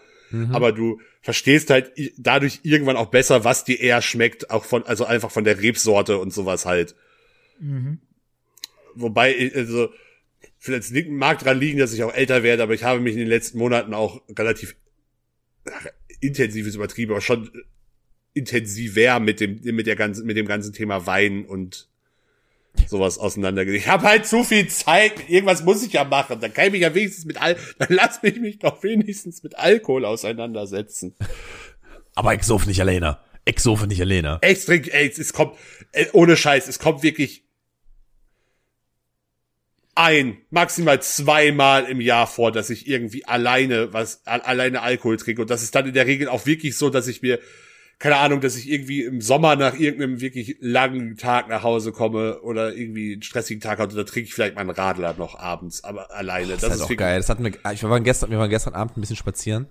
aber 0.50 0.72
du 0.72 1.00
verstehst 1.24 1.70
halt 1.70 1.90
dadurch 2.18 2.60
irgendwann 2.64 2.96
auch 2.98 3.06
besser, 3.10 3.44
was 3.44 3.64
dir 3.64 3.80
eher 3.80 4.02
schmeckt, 4.02 4.50
auch 4.50 4.64
von, 4.64 4.82
also 4.84 5.06
einfach 5.06 5.30
von 5.30 5.44
der 5.44 5.58
Rebsorte 5.60 6.18
und 6.18 6.34
sowas 6.34 6.66
halt. 6.66 6.94
Wobei, 8.94 9.34
ich- 9.34 9.54
also, 9.56 9.88
vielleicht 10.58 10.92
mag 11.08 11.38
dran 11.38 11.58
liegen, 11.58 11.78
dass 11.78 11.94
ich 11.94 12.02
auch 12.02 12.12
älter 12.12 12.42
werde, 12.42 12.62
aber 12.62 12.74
ich 12.74 12.84
habe 12.84 13.00
mich 13.00 13.14
in 13.14 13.20
den 13.20 13.28
letzten 13.28 13.56
Monaten 13.56 13.94
auch 13.94 14.20
relativ 14.38 14.76
ach, 15.70 15.86
intensives 16.20 16.74
übertrieben, 16.74 17.12
aber 17.12 17.22
schon 17.22 17.50
intensiver 18.34 19.18
mit 19.18 19.40
dem 19.40 19.60
mit 19.62 19.86
der 19.86 19.96
ganzen 19.96 20.26
mit 20.26 20.36
dem 20.36 20.46
ganzen 20.46 20.74
Thema 20.74 21.06
Wein 21.06 21.46
und 21.46 21.88
sowas 22.86 23.18
auseinandergesetzt. 23.18 23.84
Ich 23.84 23.90
habe 23.90 24.04
halt 24.04 24.26
zu 24.26 24.44
viel 24.44 24.68
Zeit, 24.68 25.28
irgendwas 25.28 25.64
muss 25.64 25.84
ich 25.84 25.92
ja 25.92 26.04
machen. 26.04 26.40
Dann 26.40 26.52
kann 26.52 26.66
ich 26.66 26.72
mich 26.72 26.80
ja 26.82 26.94
wenigstens 26.94 27.24
mit 27.24 27.40
Al 27.40 27.56
dann 27.78 27.88
lass 27.90 28.22
mich 28.22 28.40
mich 28.40 28.58
doch 28.58 28.82
wenigstens 28.82 29.42
mit 29.42 29.58
Alkohol 29.58 30.04
auseinandersetzen. 30.04 31.14
Aber 32.14 32.34
ich 32.34 32.42
sauf 32.42 32.66
nicht 32.66 32.80
alleine. 32.80 33.18
Ich 33.44 33.60
sauf 33.60 33.86
nicht 33.86 34.00
alleine. 34.00 34.38
Echt, 34.40 34.66
trink, 34.66 34.88
ey, 34.92 35.08
es 35.08 35.32
kommt 35.32 35.56
ey, 35.92 36.08
ohne 36.12 36.36
Scheiß, 36.36 36.68
es 36.68 36.78
kommt 36.78 37.02
wirklich 37.02 37.44
ein, 39.94 40.38
maximal 40.50 41.00
zweimal 41.02 41.84
im 41.84 42.00
Jahr 42.00 42.26
vor, 42.26 42.50
dass 42.50 42.70
ich 42.70 42.88
irgendwie 42.88 43.24
alleine 43.26 43.92
was, 43.92 44.26
alleine 44.26 44.82
Alkohol 44.82 45.16
trinke. 45.16 45.42
Und 45.42 45.50
das 45.50 45.62
ist 45.62 45.74
dann 45.74 45.86
in 45.86 45.94
der 45.94 46.06
Regel 46.06 46.28
auch 46.28 46.46
wirklich 46.46 46.76
so, 46.76 46.90
dass 46.90 47.06
ich 47.06 47.22
mir, 47.22 47.38
keine 47.98 48.16
Ahnung, 48.16 48.40
dass 48.40 48.56
ich 48.56 48.70
irgendwie 48.70 49.02
im 49.02 49.20
Sommer 49.20 49.56
nach 49.56 49.78
irgendeinem 49.78 50.20
wirklich 50.20 50.56
langen 50.60 51.16
Tag 51.16 51.48
nach 51.48 51.62
Hause 51.62 51.92
komme 51.92 52.40
oder 52.42 52.74
irgendwie 52.74 53.14
einen 53.14 53.22
stressigen 53.22 53.60
Tag 53.60 53.78
hatte, 53.78 53.96
da 53.96 54.04
trinke 54.04 54.28
ich 54.28 54.34
vielleicht 54.34 54.56
meinen 54.56 54.70
Radler 54.70 55.14
noch 55.16 55.38
abends, 55.38 55.84
aber 55.84 56.10
alleine. 56.14 56.48
Das 56.54 56.62
ist 56.62 56.70
halt 56.70 56.80
auch 56.80 56.84
wirklich- 56.84 56.98
geil. 56.98 57.18
Das 57.18 57.28
hatten 57.28 57.44
wir, 57.44 57.52
ich 57.72 57.82
waren 57.84 58.04
gestern, 58.04 58.30
wir 58.30 58.38
waren 58.38 58.50
gestern 58.50 58.74
Abend 58.74 58.96
ein 58.96 59.00
bisschen 59.00 59.16
spazieren. 59.16 59.66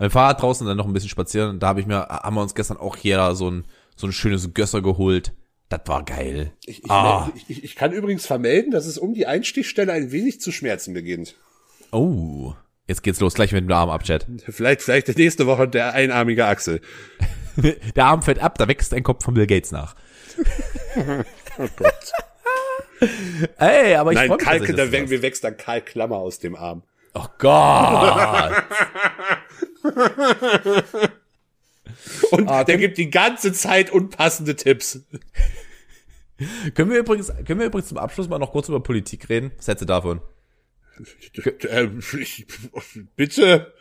Mit 0.00 0.10
dem 0.10 0.12
Fahrrad 0.12 0.40
draußen 0.40 0.66
dann 0.66 0.76
noch 0.76 0.86
ein 0.86 0.92
bisschen 0.92 1.08
spazieren. 1.10 1.50
Und 1.50 1.62
da 1.62 1.68
habe 1.68 1.80
ich 1.80 1.86
mir, 1.86 2.06
haben 2.08 2.34
wir 2.36 2.42
uns 2.42 2.54
gestern 2.54 2.76
auch 2.76 2.96
jeder 2.96 3.34
so 3.34 3.50
ein, 3.50 3.64
so 3.96 4.06
ein 4.06 4.12
schönes 4.12 4.54
Gösser 4.54 4.80
geholt. 4.80 5.32
Das 5.68 5.80
war 5.86 6.04
geil. 6.04 6.52
Ich, 6.64 6.84
ich, 6.84 6.90
Ah. 6.90 7.30
ich, 7.48 7.62
ich, 7.64 7.74
kann 7.76 7.92
übrigens 7.92 8.24
vermelden, 8.24 8.70
dass 8.70 8.86
es 8.86 8.96
um 8.96 9.12
die 9.12 9.26
Einstichstelle 9.26 9.92
ein 9.92 10.12
wenig 10.12 10.40
zu 10.40 10.52
schmerzen 10.52 10.94
beginnt. 10.94 11.34
Oh. 11.92 12.54
Jetzt 12.86 13.02
geht's 13.02 13.20
los, 13.20 13.34
gleich 13.34 13.52
mit 13.52 13.64
dem 13.64 13.72
Arm 13.72 13.90
ab, 13.90 14.04
Chat. 14.04 14.26
Vielleicht, 14.48 14.80
vielleicht 14.82 15.14
nächste 15.18 15.46
Woche 15.46 15.68
der 15.68 15.92
einarmige 15.92 16.46
Axel. 16.46 16.80
Der 17.96 18.04
Arm 18.04 18.22
fällt 18.22 18.38
ab, 18.40 18.56
da 18.58 18.68
wächst 18.68 18.94
ein 18.94 19.02
Kopf 19.02 19.24
von 19.24 19.34
Bill 19.34 19.46
Gates 19.46 19.72
nach. 19.72 19.94
Oh 21.58 21.66
Gott. 21.76 22.12
Ey, 23.58 23.94
aber 23.94 24.12
ich 24.12 24.16
Nein, 24.18 24.28
freu 24.28 24.58
mich, 24.60 24.68
ich 24.70 24.76
da 24.76 24.90
wär- 24.92 25.10
wir 25.10 25.22
wächst 25.22 25.44
dann 25.44 25.56
Karl 25.56 25.80
Klammer 25.82 26.16
aus 26.16 26.38
dem 26.38 26.56
Arm. 26.56 26.82
Oh 27.14 27.26
Gott. 27.38 28.52
Und 32.30 32.48
Ah, 32.48 32.64
der 32.64 32.76
gibt 32.78 32.98
die 32.98 33.10
ganze 33.10 33.52
Zeit 33.52 33.90
unpassende 33.90 34.54
Tipps. 34.56 35.00
können 36.74 36.90
wir 36.90 36.98
übrigens, 36.98 37.28
können 37.46 37.58
wir 37.60 37.66
übrigens 37.66 37.88
zum 37.88 37.98
Abschluss 37.98 38.28
mal 38.28 38.38
noch 38.38 38.52
kurz 38.52 38.68
über 38.68 38.80
Politik 38.82 39.28
reden? 39.28 39.52
Was 39.56 39.66
hältst 39.68 39.82
du 39.82 39.86
davon? 39.86 40.20
Äh, 41.68 41.88
Bitte. 43.16 43.72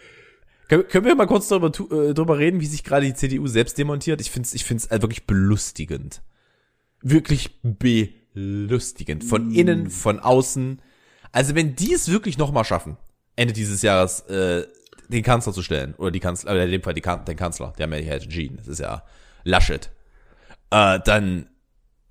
Können, 0.68 0.88
können 0.88 1.06
wir 1.06 1.16
mal 1.16 1.28
kurz 1.28 1.48
darüber, 1.48 1.68
äh, 1.68 2.14
darüber 2.14 2.38
reden, 2.38 2.60
wie 2.60 2.66
sich 2.66 2.84
gerade 2.84 3.06
die 3.06 3.14
CDU 3.14 3.48
selbst 3.48 3.78
demontiert? 3.78 4.20
Ich 4.22 4.32
finde 4.32 4.48
es 4.48 4.54
ich 4.54 4.66
find's 4.66 4.90
halt 4.90 5.02
wirklich 5.02 5.26
belustigend. 5.26 6.22
Wirklich 7.02 7.62
belustigend. 7.62 9.24
Von 9.24 9.54
innen, 9.54 9.90
von 9.90 10.20
außen. 10.20 10.82
Also 11.32 11.56
wenn 11.56 11.76
die 11.76 11.94
es 11.94 12.12
wirklich 12.12 12.38
noch 12.38 12.52
mal 12.52 12.64
schaffen, 12.64 12.98
Ende 13.36 13.54
dieses 13.54 13.82
Jahres 13.82 14.22
äh, 14.22 14.66
den 15.08 15.24
Kanzler 15.24 15.54
zu 15.54 15.62
stellen, 15.62 15.94
oder 15.98 16.12
die 16.12 16.20
Kanzler, 16.20 16.52
äh, 16.54 16.66
in 16.66 16.72
dem 16.72 16.84
Fall 16.84 16.94
die 16.94 17.02
kan 17.02 17.24
den 17.24 17.38
Kanzler, 17.38 17.74
der 17.78 17.84
haben 17.84 17.94
ja 17.94 18.00
jetzt 18.00 18.24
entschieden, 18.24 18.58
das 18.58 18.68
ist 18.68 18.80
ja 18.80 19.04
Laschet, 19.44 19.90
äh, 20.72 21.00
dann, 21.06 21.48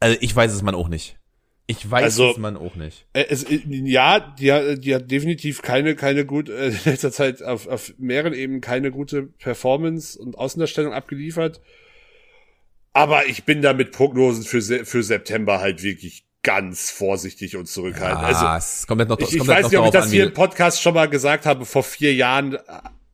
also 0.01 0.17
ich 0.21 0.35
weiß 0.35 0.53
es 0.53 0.63
man 0.63 0.75
auch 0.75 0.89
nicht. 0.89 1.19
Ich 1.69 1.91
weiß 1.91 2.05
Also- 2.05 2.31
es 2.31 2.37
man 2.39 2.57
auch 2.57 2.77
nicht. 2.77 3.07
Äh, 3.13 3.25
Es, 3.29 3.43
äh, 3.45 3.61
ja, 3.67 4.21
die, 4.21 4.53
hat- 4.53 4.85
die 4.85 4.95
hat 4.95 5.11
definitiv 5.11 5.63
keine, 5.63 5.97
keine 5.97 6.25
gut, 6.25 6.49
äh, 6.49 6.69
in 6.69 6.79
letzter 6.85 7.11
Zeit 7.13 7.43
auf, 7.43 7.67
auf 7.67 7.93
mehreren 7.99 8.35
Ebenen 8.35 8.61
keine 8.61 8.91
gute 8.93 9.23
Performance 9.25 10.19
und 10.19 10.39
Außendarstellung 10.39 10.93
abgeliefert. 10.93 11.61
Aber 12.93 13.27
ich 13.27 13.45
bin 13.45 13.63
da 13.63 13.73
mit 13.73 13.93
Prognosen 13.93 14.45
für, 14.45 14.63
für 14.85 15.03
September 15.03 15.61
halt 15.61 15.83
wirklich 15.83 16.25
ganz 16.43 16.91
vorsichtig 16.91 17.57
und 17.57 17.67
zurückhaltend. 17.67 18.23
Ah, 18.23 18.55
also, 18.55 18.67
es 18.67 18.87
kommt 18.87 19.01
jetzt 19.01 19.09
noch, 19.09 19.19
es 19.21 19.31
ich, 19.31 19.37
ich 19.43 19.47
weiß 19.47 19.65
noch 19.65 19.71
nicht, 19.71 19.79
ob 19.81 19.87
ich 19.87 19.91
das 19.93 20.05
an, 20.07 20.11
hier 20.13 20.25
im 20.25 20.33
Podcast 20.33 20.81
schon 20.81 20.95
mal 20.95 21.07
gesagt 21.09 21.45
habe. 21.45 21.65
Vor 21.67 21.83
vier 21.83 22.15
Jahren, 22.15 22.57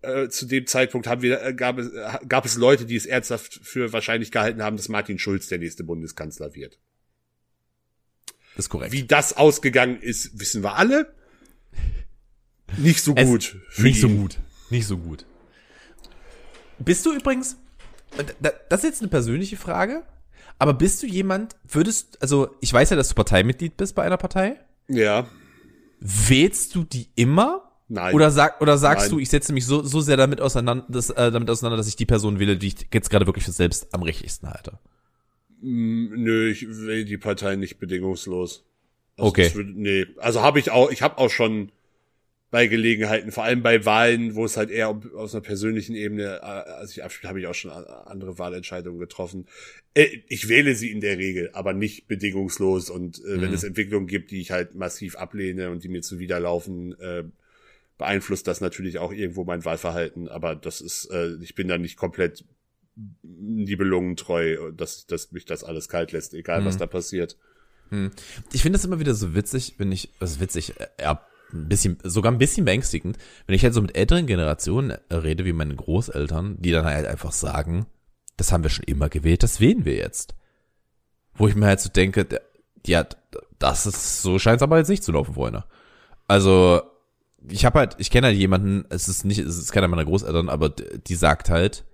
äh, 0.02 0.28
zu 0.28 0.46
dem 0.46 0.66
Zeitpunkt 0.66 1.06
haben 1.06 1.22
wir, 1.22 1.42
äh, 1.42 1.54
gab, 1.54 1.78
es, 1.78 1.88
äh, 1.90 2.18
gab 2.28 2.44
es 2.44 2.56
Leute, 2.56 2.84
die 2.84 2.96
es 2.96 3.06
ernsthaft 3.06 3.58
für 3.62 3.92
wahrscheinlich 3.92 4.30
gehalten 4.30 4.62
haben, 4.62 4.76
dass 4.76 4.88
Martin 4.90 5.18
Schulz 5.18 5.48
der 5.48 5.58
nächste 5.58 5.82
Bundeskanzler 5.82 6.54
wird. 6.54 6.78
Das 8.56 8.66
ist 8.66 8.68
korrekt. 8.68 8.92
Wie 8.92 9.04
das 9.04 9.36
ausgegangen 9.36 10.00
ist, 10.00 10.38
wissen 10.38 10.62
wir 10.62 10.76
alle. 10.76 11.12
Nicht 12.76 13.02
so 13.02 13.14
gut. 13.14 13.56
für 13.70 13.82
Nicht 13.82 14.00
so 14.00 14.08
ihn. 14.08 14.16
gut. 14.20 14.38
Nicht 14.70 14.86
so 14.86 14.96
gut. 14.98 15.24
Bist 16.78 17.04
du 17.06 17.12
übrigens, 17.14 17.56
da- 18.40 18.52
das 18.68 18.80
ist 18.80 18.90
jetzt 18.90 19.00
eine 19.02 19.08
persönliche 19.08 19.56
Frage, 19.56 20.02
aber 20.58 20.74
bist 20.74 21.02
du 21.02 21.06
jemand, 21.06 21.56
würdest, 21.68 22.20
also 22.22 22.54
ich 22.60 22.72
weiß 22.72 22.90
ja, 22.90 22.96
dass 22.96 23.08
du 23.08 23.14
Parteimitglied 23.14 23.76
bist 23.76 23.94
bei 23.94 24.02
einer 24.04 24.16
Partei. 24.16 24.58
Ja. 24.88 25.26
Wählst 26.00 26.74
du 26.74 26.84
die 26.84 27.08
immer? 27.14 27.70
Nein. 27.88 28.14
Oder, 28.14 28.30
sag, 28.30 28.60
oder 28.60 28.78
sagst 28.78 29.04
Nein. 29.06 29.10
du, 29.12 29.18
ich 29.18 29.28
setze 29.28 29.52
mich 29.52 29.66
so, 29.66 29.82
so 29.82 30.00
sehr 30.00 30.16
damit 30.16 30.40
auseinander, 30.40 30.86
dass, 30.88 31.10
äh, 31.10 31.30
damit 31.30 31.50
auseinander, 31.50 31.76
dass 31.76 31.88
ich 31.88 31.96
die 31.96 32.06
Person 32.06 32.38
wähle, 32.38 32.56
die 32.56 32.68
ich 32.68 32.86
jetzt 32.92 33.10
gerade 33.10 33.26
wirklich 33.26 33.44
für 33.44 33.52
selbst 33.52 33.92
am 33.94 34.02
richtigsten 34.02 34.48
halte? 34.48 34.78
Mm, 35.62 36.22
Nö, 36.22 36.50
ich 36.50 36.66
will 36.68 37.04
die 37.04 37.18
Partei 37.18 37.56
nicht 37.56 37.78
bedingungslos. 37.78 38.64
Also 39.16 39.28
Okay. 39.28 39.54
Würde, 39.54 39.72
nee, 39.74 40.06
also 40.18 40.42
habe 40.42 40.58
ich 40.58 40.70
auch, 40.70 40.90
ich 40.90 41.02
habe 41.02 41.18
auch 41.18 41.30
schon 41.30 41.70
bei 42.50 42.66
Gelegenheiten, 42.66 43.32
vor 43.32 43.44
allem 43.44 43.62
bei 43.62 43.84
Wahlen, 43.86 44.34
wo 44.34 44.44
es 44.44 44.58
halt 44.58 44.70
eher 44.70 44.88
aus 45.14 45.34
einer 45.34 45.40
persönlichen 45.42 45.94
Ebene, 45.96 46.40
äh, 46.42 46.44
also 46.44 46.90
ich 46.92 47.02
abspiele, 47.04 47.28
habe 47.30 47.40
ich 47.40 47.46
auch 47.46 47.54
schon 47.54 47.70
andere 47.70 48.38
Wahlentscheidungen 48.38 48.98
getroffen. 49.00 49.46
Äh, 49.94 50.08
Ich 50.28 50.48
wähle 50.48 50.74
sie 50.74 50.90
in 50.90 51.00
der 51.00 51.16
Regel, 51.18 51.50
aber 51.54 51.72
nicht 51.72 52.08
bedingungslos. 52.08 52.90
Und 52.90 53.20
äh, 53.20 53.40
wenn 53.40 53.48
Mhm. 53.50 53.54
es 53.54 53.64
Entwicklungen 53.64 54.06
gibt, 54.06 54.30
die 54.32 54.40
ich 54.40 54.50
halt 54.50 54.74
massiv 54.74 55.16
ablehne 55.16 55.70
und 55.70 55.84
die 55.84 55.88
mir 55.88 56.02
zuwiderlaufen, 56.02 56.98
äh, 57.00 57.24
beeinflusst 57.98 58.46
das 58.48 58.60
natürlich 58.60 58.98
auch 58.98 59.12
irgendwo 59.12 59.44
mein 59.44 59.64
Wahlverhalten. 59.64 60.28
Aber 60.28 60.54
das 60.56 60.80
ist, 60.82 61.06
äh, 61.10 61.36
ich 61.42 61.54
bin 61.54 61.68
da 61.68 61.78
nicht 61.78 61.96
komplett 61.96 62.44
nibelungentreu, 63.22 64.72
dass, 64.72 65.06
dass 65.06 65.32
mich 65.32 65.44
das 65.44 65.64
alles 65.64 65.88
kalt 65.88 66.12
lässt, 66.12 66.34
egal 66.34 66.64
was 66.64 66.74
Mhm. 66.76 66.78
da 66.80 66.86
passiert. 66.86 67.36
Ich 68.52 68.62
finde 68.62 68.78
das 68.78 68.84
immer 68.86 69.00
wieder 69.00 69.14
so 69.14 69.34
witzig, 69.34 69.74
wenn 69.76 69.92
ich, 69.92 70.10
also 70.18 70.40
witzig, 70.40 70.80
äh, 70.80 70.86
ja, 71.00 71.20
ein 71.52 71.68
bisschen, 71.68 71.98
sogar 72.02 72.32
ein 72.32 72.38
bisschen 72.38 72.64
beängstigend, 72.64 73.18
wenn 73.46 73.54
ich 73.54 73.62
halt 73.62 73.74
so 73.74 73.82
mit 73.82 73.94
älteren 73.94 74.26
Generationen 74.26 74.96
rede, 75.10 75.44
wie 75.44 75.52
meine 75.52 75.76
Großeltern, 75.76 76.56
die 76.58 76.70
dann 76.70 76.86
halt 76.86 77.06
einfach 77.06 77.32
sagen, 77.32 77.84
das 78.38 78.50
haben 78.50 78.62
wir 78.62 78.70
schon 78.70 78.86
immer 78.86 79.10
gewählt, 79.10 79.42
das 79.42 79.60
wählen 79.60 79.84
wir 79.84 79.94
jetzt. 79.96 80.34
Wo 81.34 81.48
ich 81.48 81.54
mir 81.54 81.66
halt 81.66 81.80
so 81.80 81.90
denke, 81.90 82.26
ja, 82.86 83.06
das 83.58 83.84
ist, 83.86 84.22
so 84.22 84.38
scheint 84.38 84.56
es 84.56 84.62
aber 84.62 84.78
jetzt 84.78 84.88
nicht 84.88 85.04
zu 85.04 85.12
laufen, 85.12 85.34
Freunde. 85.34 85.64
Also, 86.26 86.80
ich 87.46 87.66
habe 87.66 87.78
halt, 87.80 87.96
ich 87.98 88.10
kenne 88.10 88.28
halt 88.28 88.38
jemanden, 88.38 88.86
es 88.88 89.08
ist 89.08 89.24
nicht, 89.26 89.38
es 89.38 89.58
ist 89.58 89.72
keiner 89.72 89.88
meiner 89.88 90.06
Großeltern, 90.06 90.48
aber 90.48 90.70
die 90.70 91.14
sagt 91.14 91.50
halt, 91.50 91.84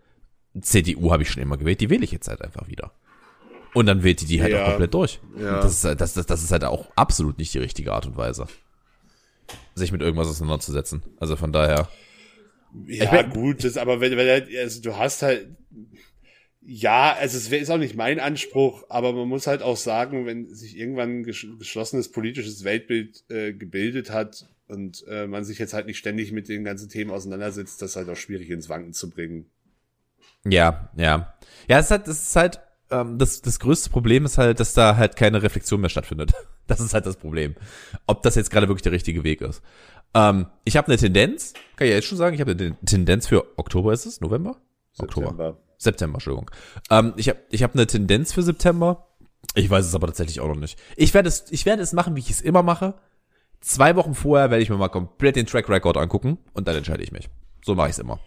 CDU 0.60 1.12
habe 1.12 1.22
ich 1.22 1.30
schon 1.30 1.42
immer 1.42 1.56
gewählt, 1.56 1.80
die 1.80 1.90
wähle 1.90 2.04
ich 2.04 2.12
jetzt 2.12 2.28
halt 2.28 2.42
einfach 2.42 2.68
wieder. 2.68 2.92
Und 3.74 3.86
dann 3.86 4.02
wählt 4.02 4.20
die 4.20 4.26
die 4.26 4.40
halt 4.42 4.52
Ja. 4.52 4.62
auch 4.64 4.68
komplett 4.70 4.94
durch. 4.94 5.20
Ja. 5.38 5.60
Das, 5.60 5.72
ist, 5.72 5.84
halt- 5.84 6.00
das, 6.00 6.14
das, 6.14 6.26
das 6.26 6.42
ist 6.42 6.50
halt 6.50 6.64
auch 6.64 6.90
absolut 6.96 7.38
nicht 7.38 7.52
die 7.54 7.58
richtige 7.58 7.92
Art 7.92 8.06
und 8.06 8.16
Weise, 8.16 8.46
sich 9.74 9.92
mit 9.92 10.00
irgendwas 10.00 10.28
auseinanderzusetzen. 10.28 11.02
Also 11.20 11.36
von 11.36 11.52
daher. 11.52 11.88
Ja, 12.86 13.22
bin- 13.22 13.30
gut, 13.30 13.64
das, 13.64 13.76
aber 13.76 14.00
wenn, 14.00 14.16
wenn 14.16 14.56
also 14.58 14.80
du 14.82 14.96
hast 14.96 15.22
halt, 15.22 15.48
ja, 16.62 17.14
also 17.14 17.36
es 17.38 17.50
ist 17.50 17.70
auch 17.70 17.78
nicht 17.78 17.94
mein 17.96 18.20
Anspruch, 18.20 18.84
aber 18.88 19.12
man 19.12 19.28
muss 19.28 19.46
halt 19.46 19.62
auch 19.62 19.76
sagen, 19.76 20.26
wenn 20.26 20.52
sich 20.54 20.76
irgendwann 20.76 21.20
ein 21.20 21.24
gesch- 21.24 21.56
geschlossenes 21.58 22.10
politisches 22.10 22.64
Weltbild 22.64 23.24
äh, 23.30 23.52
gebildet 23.54 24.10
hat 24.10 24.46
und 24.66 25.02
äh, 25.08 25.26
man 25.26 25.44
sich 25.44 25.58
jetzt 25.58 25.72
halt 25.72 25.86
nicht 25.86 25.96
ständig 25.98 26.30
mit 26.32 26.48
den 26.48 26.64
ganzen 26.64 26.90
Themen 26.90 27.10
auseinandersetzt, 27.10 27.80
das 27.80 27.90
ist 27.90 27.96
halt 27.96 28.08
auch 28.10 28.16
schwierig 28.16 28.50
ins 28.50 28.68
Wanken 28.68 28.92
zu 28.92 29.08
bringen. 29.08 29.46
Ja, 30.50 30.90
ja. 30.96 31.34
Ja, 31.68 31.78
es 31.78 31.86
ist 31.86 31.90
halt, 31.90 32.08
es 32.08 32.22
ist 32.22 32.36
halt, 32.36 32.60
ähm, 32.90 33.18
das, 33.18 33.42
das 33.42 33.60
größte 33.60 33.90
Problem 33.90 34.24
ist 34.24 34.38
halt, 34.38 34.60
dass 34.60 34.74
da 34.74 34.96
halt 34.96 35.16
keine 35.16 35.42
Reflexion 35.42 35.80
mehr 35.80 35.90
stattfindet. 35.90 36.32
Das 36.68 36.80
ist 36.80 36.92
halt 36.92 37.06
das 37.06 37.16
Problem. 37.16 37.54
Ob 38.06 38.22
das 38.22 38.34
jetzt 38.34 38.50
gerade 38.50 38.68
wirklich 38.68 38.82
der 38.82 38.92
richtige 38.92 39.24
Weg 39.24 39.40
ist. 39.40 39.62
Ähm, 40.12 40.48
ich 40.64 40.76
habe 40.76 40.88
eine 40.88 40.98
Tendenz, 40.98 41.54
kann 41.76 41.86
ich 41.86 41.94
jetzt 41.94 42.06
schon 42.06 42.18
sagen, 42.18 42.34
ich 42.34 42.42
habe 42.42 42.50
eine 42.50 42.76
Tendenz 42.84 43.26
für 43.26 43.58
Oktober 43.58 43.94
ist 43.94 44.04
es? 44.04 44.20
November? 44.20 44.58
Oktober. 44.98 45.28
September. 45.28 45.56
September, 45.78 46.16
Entschuldigung. 46.16 46.50
Ähm, 46.90 47.14
ich 47.16 47.30
habe 47.30 47.38
ich 47.48 47.62
hab 47.62 47.72
eine 47.72 47.86
Tendenz 47.86 48.34
für 48.34 48.42
September. 48.42 49.06
Ich 49.54 49.70
weiß 49.70 49.86
es 49.86 49.94
aber 49.94 50.08
tatsächlich 50.08 50.40
auch 50.40 50.48
noch 50.48 50.56
nicht. 50.56 50.78
Ich 50.96 51.14
werde 51.14 51.28
es, 51.28 51.46
ich 51.48 51.64
werde 51.64 51.82
es 51.82 51.94
machen, 51.94 52.16
wie 52.16 52.20
ich 52.20 52.28
es 52.28 52.42
immer 52.42 52.62
mache. 52.62 52.94
Zwei 53.60 53.96
Wochen 53.96 54.14
vorher 54.14 54.50
werde 54.50 54.62
ich 54.62 54.68
mir 54.68 54.76
mal 54.76 54.88
komplett 54.88 55.36
den 55.36 55.46
Track 55.46 55.70
Record 55.70 55.96
angucken 55.96 56.36
und 56.52 56.68
dann 56.68 56.76
entscheide 56.76 57.02
ich 57.02 57.12
mich. 57.12 57.30
So 57.64 57.74
mache 57.74 57.88
ich 57.88 57.92
es 57.92 57.98
immer. 57.98 58.20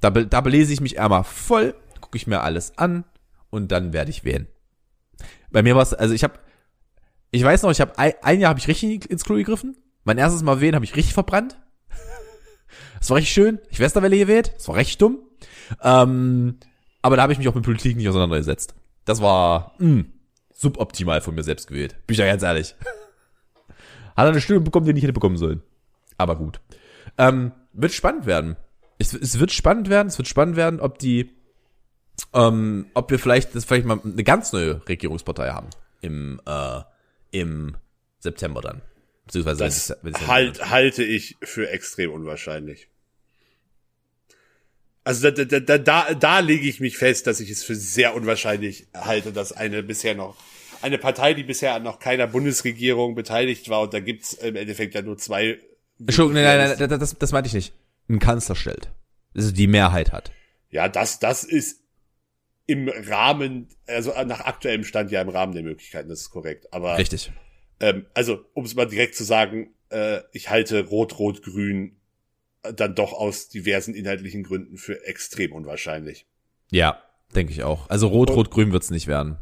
Da, 0.00 0.10
be- 0.10 0.26
da 0.26 0.40
belese 0.40 0.72
ich 0.72 0.80
mich 0.80 1.00
einmal 1.00 1.24
voll, 1.24 1.74
gucke 2.00 2.16
ich 2.16 2.26
mir 2.26 2.42
alles 2.42 2.76
an 2.78 3.04
und 3.50 3.72
dann 3.72 3.92
werde 3.92 4.10
ich 4.10 4.24
wählen. 4.24 4.46
Bei 5.50 5.62
mir 5.62 5.74
war 5.74 5.82
es, 5.82 5.94
also 5.94 6.14
ich 6.14 6.22
habe, 6.24 6.34
ich 7.30 7.42
weiß 7.42 7.62
noch, 7.62 7.70
ich 7.70 7.80
habe 7.80 7.98
ein, 7.98 8.12
ein 8.22 8.40
Jahr 8.40 8.50
habe 8.50 8.60
ich 8.60 8.68
richtig 8.68 9.10
ins 9.10 9.24
Klo 9.24 9.36
gegriffen. 9.36 9.76
Mein 10.04 10.18
erstes 10.18 10.42
Mal 10.42 10.60
wählen 10.60 10.74
habe 10.74 10.84
ich 10.84 10.96
richtig 10.96 11.14
verbrannt. 11.14 11.58
Das 13.00 13.10
war 13.10 13.16
richtig 13.16 13.32
schön. 13.32 13.60
Ich 13.70 13.78
Westerwelle 13.78 14.18
gewählt. 14.18 14.52
Das 14.56 14.66
war 14.66 14.74
recht 14.74 15.00
dumm. 15.00 15.20
Ähm, 15.82 16.58
aber 17.00 17.14
da 17.14 17.22
habe 17.22 17.32
ich 17.32 17.38
mich 17.38 17.46
auch 17.48 17.54
mit 17.54 17.62
Politik 17.64 17.96
nicht 17.96 18.08
auseinandergesetzt. 18.08 18.74
Das 19.04 19.22
war 19.22 19.74
mh, 19.78 20.04
suboptimal 20.52 21.20
von 21.20 21.36
mir 21.36 21.44
selbst 21.44 21.68
gewählt. 21.68 21.94
Bin 22.08 22.14
ich 22.14 22.18
ja 22.18 22.26
ganz 22.26 22.42
ehrlich. 22.42 22.74
Hat 24.16 24.24
er 24.26 24.30
eine 24.30 24.40
Stimme 24.40 24.60
bekommen, 24.60 24.84
die 24.84 24.92
nicht 24.92 25.04
hätte 25.04 25.12
bekommen 25.12 25.36
sollen. 25.36 25.62
Aber 26.16 26.34
gut. 26.34 26.60
Ähm, 27.18 27.52
wird 27.72 27.92
spannend 27.92 28.26
werden. 28.26 28.56
Es, 28.98 29.14
es 29.14 29.38
wird 29.38 29.52
spannend 29.52 29.88
werden. 29.88 30.08
Es 30.08 30.18
wird 30.18 30.28
spannend 30.28 30.56
werden, 30.56 30.80
ob 30.80 30.98
die, 30.98 31.30
ähm, 32.34 32.86
ob 32.94 33.10
wir 33.10 33.18
vielleicht, 33.18 33.54
das 33.54 33.64
vielleicht 33.64 33.86
mal 33.86 34.00
eine 34.02 34.24
ganz 34.24 34.52
neue 34.52 34.86
Regierungspartei 34.88 35.50
haben 35.50 35.68
im, 36.00 36.40
äh, 36.46 36.80
im 37.30 37.76
September 38.18 38.60
dann. 38.60 38.82
Beziehungsweise 39.26 39.60
wenn 39.60 39.66
Das 39.68 39.90
es- 39.90 39.96
wenn 40.02 40.14
es- 40.14 40.26
halt, 40.26 40.70
halte 40.70 41.04
ich 41.04 41.36
für 41.42 41.68
extrem 41.70 42.10
unwahrscheinlich. 42.12 42.88
Also 45.04 45.30
da, 45.30 45.44
da, 45.44 45.60
da, 45.60 45.78
da, 45.78 46.14
da 46.14 46.38
lege 46.40 46.68
ich 46.68 46.80
mich 46.80 46.98
fest, 46.98 47.26
dass 47.26 47.40
ich 47.40 47.50
es 47.50 47.62
für 47.64 47.74
sehr 47.74 48.14
unwahrscheinlich 48.14 48.88
halte, 48.94 49.32
dass 49.32 49.52
eine 49.52 49.82
bisher 49.82 50.14
noch, 50.14 50.36
eine 50.82 50.98
Partei, 50.98 51.32
die 51.34 51.44
bisher 51.44 51.74
an 51.74 51.82
noch 51.82 51.98
keiner 51.98 52.26
Bundesregierung 52.26 53.14
beteiligt 53.14 53.68
war, 53.70 53.82
und 53.82 53.94
da 53.94 54.00
gibt's 54.00 54.34
im 54.34 54.54
Endeffekt 54.56 54.94
ja 54.94 55.00
nur 55.02 55.16
zwei. 55.16 55.58
Entschuldigung, 55.98 56.42
nein, 56.42 56.76
nein, 56.78 56.88
nein, 56.90 57.00
das, 57.00 57.16
das 57.18 57.32
meinte 57.32 57.48
ich 57.48 57.54
nicht. 57.54 57.72
Ein 58.08 58.18
Kanzler 58.18 58.54
stellt. 58.54 58.92
Also 59.34 59.52
die 59.52 59.66
Mehrheit 59.66 60.12
hat. 60.12 60.32
Ja, 60.70 60.88
das, 60.88 61.18
das 61.18 61.44
ist 61.44 61.82
im 62.66 62.88
Rahmen, 62.88 63.68
also 63.86 64.12
nach 64.24 64.40
aktuellem 64.40 64.84
Stand 64.84 65.10
ja 65.10 65.22
im 65.22 65.28
Rahmen 65.28 65.54
der 65.54 65.62
Möglichkeiten, 65.62 66.08
das 66.08 66.20
ist 66.20 66.30
korrekt. 66.30 66.72
Aber 66.72 66.98
Richtig. 66.98 67.32
Ähm, 67.80 68.06
also, 68.14 68.44
um 68.54 68.64
es 68.64 68.74
mal 68.74 68.86
direkt 68.86 69.14
zu 69.14 69.24
sagen, 69.24 69.74
äh, 69.90 70.20
ich 70.32 70.50
halte 70.50 70.86
Rot-Rot-Grün 70.86 71.96
dann 72.62 72.94
doch 72.94 73.12
aus 73.12 73.48
diversen 73.48 73.94
inhaltlichen 73.94 74.42
Gründen 74.42 74.76
für 74.76 75.06
extrem 75.06 75.52
unwahrscheinlich. 75.52 76.26
Ja, 76.70 77.02
denke 77.34 77.52
ich 77.52 77.62
auch. 77.62 77.88
Also 77.88 78.08
rot, 78.08 78.30
rot, 78.30 78.50
grün 78.50 78.72
wird's 78.72 78.90
nicht 78.90 79.06
werden. 79.06 79.38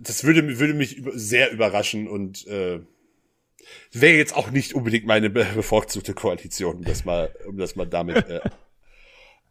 Das 0.00 0.24
würde, 0.24 0.58
würde 0.58 0.74
mich 0.74 1.02
sehr 1.12 1.52
überraschen 1.52 2.08
und 2.08 2.46
äh, 2.46 2.80
wäre 3.92 4.16
jetzt 4.16 4.36
auch 4.36 4.50
nicht 4.50 4.74
unbedingt 4.74 5.06
meine 5.06 5.30
be 5.30 5.46
bevorzugte 5.54 6.14
Koalition, 6.14 6.76
um 6.76 6.84
das 6.84 7.04
mal, 7.04 7.30
um 7.46 7.56
das 7.56 7.76
mal 7.76 7.86
damit 7.86 8.16
äh, 8.28 8.40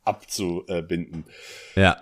abzubinden. 0.03 1.26
Ja. 1.76 1.97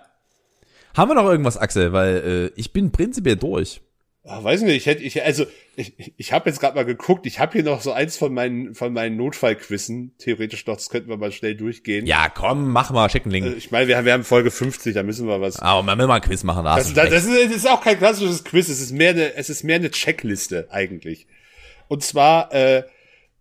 Haben 0.96 1.10
wir 1.10 1.14
noch 1.14 1.30
irgendwas, 1.30 1.56
Axel? 1.56 1.92
Weil 1.92 2.50
äh, 2.56 2.60
ich 2.60 2.72
bin 2.72 2.90
prinzipiell 2.90 3.36
durch. 3.36 3.80
Ah, 4.24 4.44
weiß 4.44 4.60
nicht, 4.62 4.76
ich 4.76 4.84
hätte, 4.84 5.02
ich, 5.02 5.22
also 5.24 5.46
ich, 5.74 6.12
ich 6.18 6.32
habe 6.32 6.50
jetzt 6.50 6.60
gerade 6.60 6.74
mal 6.74 6.84
geguckt, 6.84 7.24
ich 7.24 7.38
habe 7.38 7.52
hier 7.52 7.62
noch 7.62 7.80
so 7.80 7.92
eins 7.92 8.18
von 8.18 8.34
meinen 8.34 8.74
von 8.74 8.92
meinen 8.92 9.16
Notfallquissen, 9.16 10.12
theoretisch 10.18 10.66
noch, 10.66 10.74
das 10.74 10.90
könnten 10.90 11.08
wir 11.08 11.16
mal 11.16 11.32
schnell 11.32 11.54
durchgehen. 11.54 12.04
Ja, 12.04 12.28
komm, 12.28 12.70
mach 12.70 12.90
mal, 12.90 13.08
schick 13.08 13.24
einen 13.24 13.34
Äh, 13.34 13.38
Link. 13.38 13.56
Ich 13.56 13.70
meine, 13.70 13.88
wir 13.88 13.96
haben, 13.96 14.04
wir 14.04 14.12
haben 14.12 14.24
Folge 14.24 14.50
50, 14.50 14.92
da 14.92 15.02
müssen 15.02 15.26
wir 15.28 15.40
was. 15.40 15.60
Aber 15.60 15.82
man 15.82 15.98
will 15.98 16.06
mal 16.06 16.16
ein 16.16 16.20
Quiz 16.20 16.44
machen. 16.44 16.64
Da 16.64 16.76
Das, 16.76 16.92
das, 16.92 17.08
das, 17.08 17.24
ist, 17.24 17.44
das 17.46 17.56
ist 17.56 17.70
auch 17.70 17.82
kein 17.82 17.96
klassisches 17.96 18.44
Quiz, 18.44 18.68
es 18.68 18.80
ist 18.82 18.92
mehr 18.92 19.10
eine, 19.10 19.34
es 19.34 19.48
ist 19.48 19.64
mehr 19.64 19.76
eine 19.76 19.90
Checkliste 19.90 20.66
eigentlich. 20.70 21.26
Und 21.88 22.02
zwar, 22.02 22.52
äh, 22.52 22.84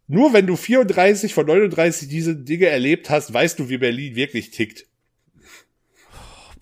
nur 0.07 0.33
wenn 0.33 0.47
du 0.47 0.55
34 0.55 1.33
von 1.33 1.45
39 1.45 2.07
diese 2.07 2.35
Dinge 2.35 2.67
erlebt 2.67 3.09
hast, 3.09 3.33
weißt 3.33 3.59
du, 3.59 3.69
wie 3.69 3.77
Berlin 3.77 4.15
wirklich 4.15 4.51
tickt. 4.51 4.85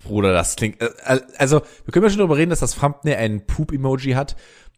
Bruder, 0.04 0.34
das 0.34 0.56
klingt. 0.56 0.82
Äh, 0.82 0.90
äh, 1.06 1.20
also, 1.38 1.62
wir 1.86 1.92
können 1.92 2.06
ja 2.06 2.10
schon 2.10 2.20
darüber 2.20 2.38
reden, 2.38 2.50
dass 2.52 2.60
das 2.60 2.76
Thumbnail 2.76 3.16
ein 3.16 3.46
Poop-Emoji 3.46 4.12
hat. 4.14 4.36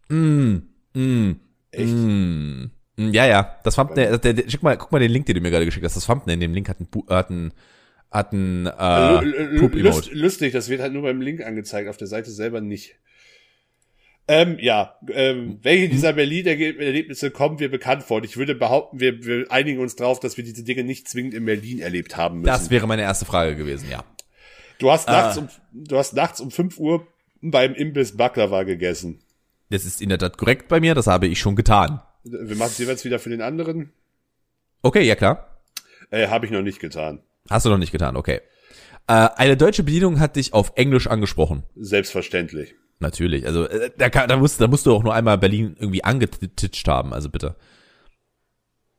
Mm, 0.10 0.58
mm, 0.94 1.32
Echt? 1.72 1.88
mm. 1.94 2.72
Mm, 2.96 3.12
Ja, 3.14 3.26
ja. 3.26 3.58
Das 3.64 3.76
Thumbnail, 3.76 4.14
äh, 4.14 4.20
der, 4.20 4.34
der, 4.34 4.50
schick 4.50 4.64
mal, 4.64 4.78
guck 4.78 4.92
mal 4.92 5.00
den 5.00 5.12
Link, 5.12 5.26
den 5.26 5.36
du 5.36 5.42
mir 5.42 5.52
gerade 5.52 5.66
geschickt 5.66 5.86
hast. 5.86 5.96
Das 5.98 6.06
Thumbnail 6.06 6.36
in 6.36 6.40
dem 6.40 6.54
Link 6.54 6.70
hat 6.70 6.80
ein, 6.80 6.88
hat 7.10 7.30
ein, 7.30 7.52
hat 8.10 8.32
ein 8.34 8.68
äh, 8.68 9.26
lust, 9.26 9.60
Poop-Emoji. 9.60 10.14
lustig, 10.14 10.54
das 10.54 10.70
wird 10.70 10.82
halt 10.82 10.94
nur 10.94 11.02
beim 11.04 11.20
Link 11.22 11.42
angezeigt, 11.46 11.90
auf 11.90 11.98
der 11.98 12.08
Seite 12.08 12.32
selber 12.32 12.62
nicht. 12.62 12.96
Ähm, 14.30 14.58
ja, 14.60 14.96
ähm, 15.10 15.60
welche 15.62 15.88
dieser 15.90 16.14
Berlin-Erlebnisse 16.14 17.32
kommen 17.32 17.60
wir 17.60 17.72
bekannt 17.72 18.04
vor? 18.04 18.18
Und 18.18 18.26
ich 18.26 18.36
würde 18.36 18.56
behaupten, 18.56 19.00
wir, 19.00 19.24
wir 19.26 19.50
einigen 19.52 19.80
uns 19.80 19.96
drauf, 19.96 20.20
dass 20.20 20.36
wir 20.36 20.44
diese 20.44 20.64
Dinge 20.64 20.84
nicht 20.84 21.08
zwingend 21.08 21.34
in 21.34 21.46
Berlin 21.46 21.80
erlebt 21.80 22.18
haben 22.18 22.40
müssen. 22.42 22.48
Das 22.48 22.70
wäre 22.70 22.88
meine 22.88 23.04
erste 23.04 23.26
Frage 23.26 23.56
gewesen, 23.56 23.90
ja. 23.90 24.04
Du 24.80 24.92
hast 24.92 25.08
nachts 25.08 25.38
Ah. 25.38 25.42
um, 25.42 25.50
du 25.74 25.98
hast 25.98 26.14
nachts 26.14 26.42
um 26.42 26.52
5 26.52 26.78
Uhr 26.78 27.08
beim 27.42 27.74
Imbiss 27.74 28.18
Baklava 28.18 28.64
gegessen. 28.64 29.22
Das 29.70 29.86
ist 29.86 30.02
in 30.02 30.10
der 30.10 30.18
Tat 30.18 30.38
korrekt 30.38 30.68
bei 30.68 30.80
mir, 30.80 30.94
das 30.94 31.08
habe 31.08 31.28
ich 31.28 31.40
schon 31.40 31.56
getan. 31.56 32.02
Wir 32.24 32.56
machen 32.58 32.72
es 32.72 32.78
jeweils 32.78 33.06
wieder 33.06 33.20
für 33.20 33.30
den 33.30 33.42
anderen. 33.42 33.92
Okay, 34.82 35.04
ja 35.04 35.16
klar. 35.16 35.62
Äh, 36.10 36.28
habe 36.28 36.46
ich 36.46 36.52
noch 36.52 36.62
nicht 36.62 36.80
getan. 36.80 37.22
Hast 37.50 37.66
du 37.66 37.70
noch 37.70 37.78
nicht 37.78 37.92
getan, 37.94 38.18
okay. 38.18 38.42
Äh, 39.08 39.30
eine 39.36 39.56
deutsche 39.56 39.84
Bedienung 39.84 40.20
hat 40.20 40.36
dich 40.36 40.54
auf 40.54 40.74
Englisch 40.76 41.08
angesprochen. 41.08 41.64
Selbstverständlich. 41.76 42.76
Natürlich. 43.00 43.46
Also 43.46 43.66
äh, 43.68 43.92
da, 43.98 44.10
kann, 44.10 44.28
da, 44.28 44.38
musst, 44.38 44.60
da 44.60 44.68
musst 44.68 44.86
du 44.86 44.94
auch 44.94 45.04
nur 45.04 45.14
einmal 45.14 45.38
Berlin 45.38 45.76
irgendwie 45.80 46.04
angetitscht 46.04 46.88
haben, 46.88 47.14
also 47.14 47.30
bitte. 47.30 47.56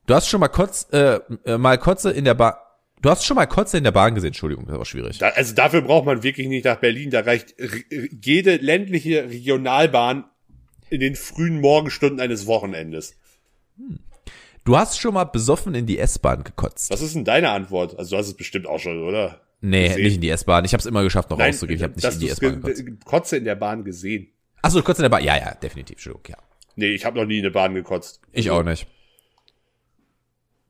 Du 0.07 0.15
hast 0.15 0.29
schon 0.29 0.41
mal 0.41 0.49
kurz, 0.49 0.87
äh, 0.93 1.21
äh, 1.45 1.59
mal 1.59 1.79
Kotze 1.79 2.11
in 2.11 2.25
der 2.25 2.35
Bahn. 2.35 2.55
Du 3.03 3.11
hast 3.11 3.25
schon 3.25 3.37
mal 3.37 3.47
Kotze 3.47 3.79
in 3.79 3.85
der 3.85 3.93
Bahn 3.93 4.15
gesehen, 4.15 4.29
Entschuldigung, 4.29 4.67
das 4.67 4.77
war 4.79 4.85
schwierig. 4.85 5.19
Da, 5.19 5.29
also 5.29 5.55
dafür 5.55 5.83
braucht 5.83 6.07
man 6.07 6.23
wirklich 6.23 6.49
nicht 6.49 6.65
nach 6.65 6.81
Berlin. 6.81 7.11
Da 7.11 7.21
reicht 7.21 7.55
re- 7.59 8.09
jede 8.23 8.57
ländliche 8.57 9.29
Regionalbahn 9.29 10.25
in 10.91 11.01
den 11.01 11.15
frühen 11.15 11.61
Morgenstunden 11.61 12.21
eines 12.21 12.47
Wochenendes. 12.47 13.17
Du 14.65 14.77
hast 14.77 14.99
schon 14.99 15.15
mal 15.15 15.25
besoffen 15.25 15.75
in 15.75 15.87
die 15.87 15.99
S-Bahn 15.99 16.45
gekotzt. 16.45 16.91
Was 16.91 17.01
ist 17.01 17.15
denn 17.15 17.25
deine 17.25 17.51
Antwort? 17.51 17.99
Also 17.99 18.13
du 18.13 18.17
hast 18.19 18.27
es 18.29 18.37
bestimmt 18.37 18.67
auch 18.67 18.79
schon, 18.79 19.03
oder? 19.03 19.41
Nee, 19.61 19.89
gesehen? 19.89 20.03
nicht 20.05 20.15
in 20.17 20.21
die 20.21 20.29
S-Bahn. 20.31 20.65
Ich 20.65 20.73
habe 20.73 20.81
es 20.81 20.87
immer 20.87 21.03
geschafft, 21.03 21.31
noch 21.31 21.39
rauszugehen. 21.41 21.79
Ich 21.79 21.83
habe 21.83 21.95
nicht 21.95 22.05
in 22.15 22.21
die 22.21 22.29
S-Bahn 22.29 22.63
ge- 22.63 22.75
gekotzt. 22.75 23.05
Kotze 23.05 23.37
in 23.37 23.45
der 23.45 23.57
Bahn 23.57 23.85
gesehen. 23.85 24.29
Achso, 24.63 24.83
Kotze 24.83 25.01
in 25.03 25.05
der 25.05 25.09
Bahn. 25.11 25.25
Ja, 25.25 25.37
ja, 25.37 25.55
definitiv. 25.55 25.97
Entschuldigung, 25.97 26.25
ja. 26.29 26.37
Nee, 26.77 26.93
ich 26.95 27.05
habe 27.05 27.19
noch 27.19 27.27
nie 27.27 27.39
in 27.39 27.45
eine 27.45 27.51
Bahn 27.51 27.75
gekotzt. 27.75 28.21
Ich 28.33 28.51
auch 28.51 28.63
nicht. 28.63 28.87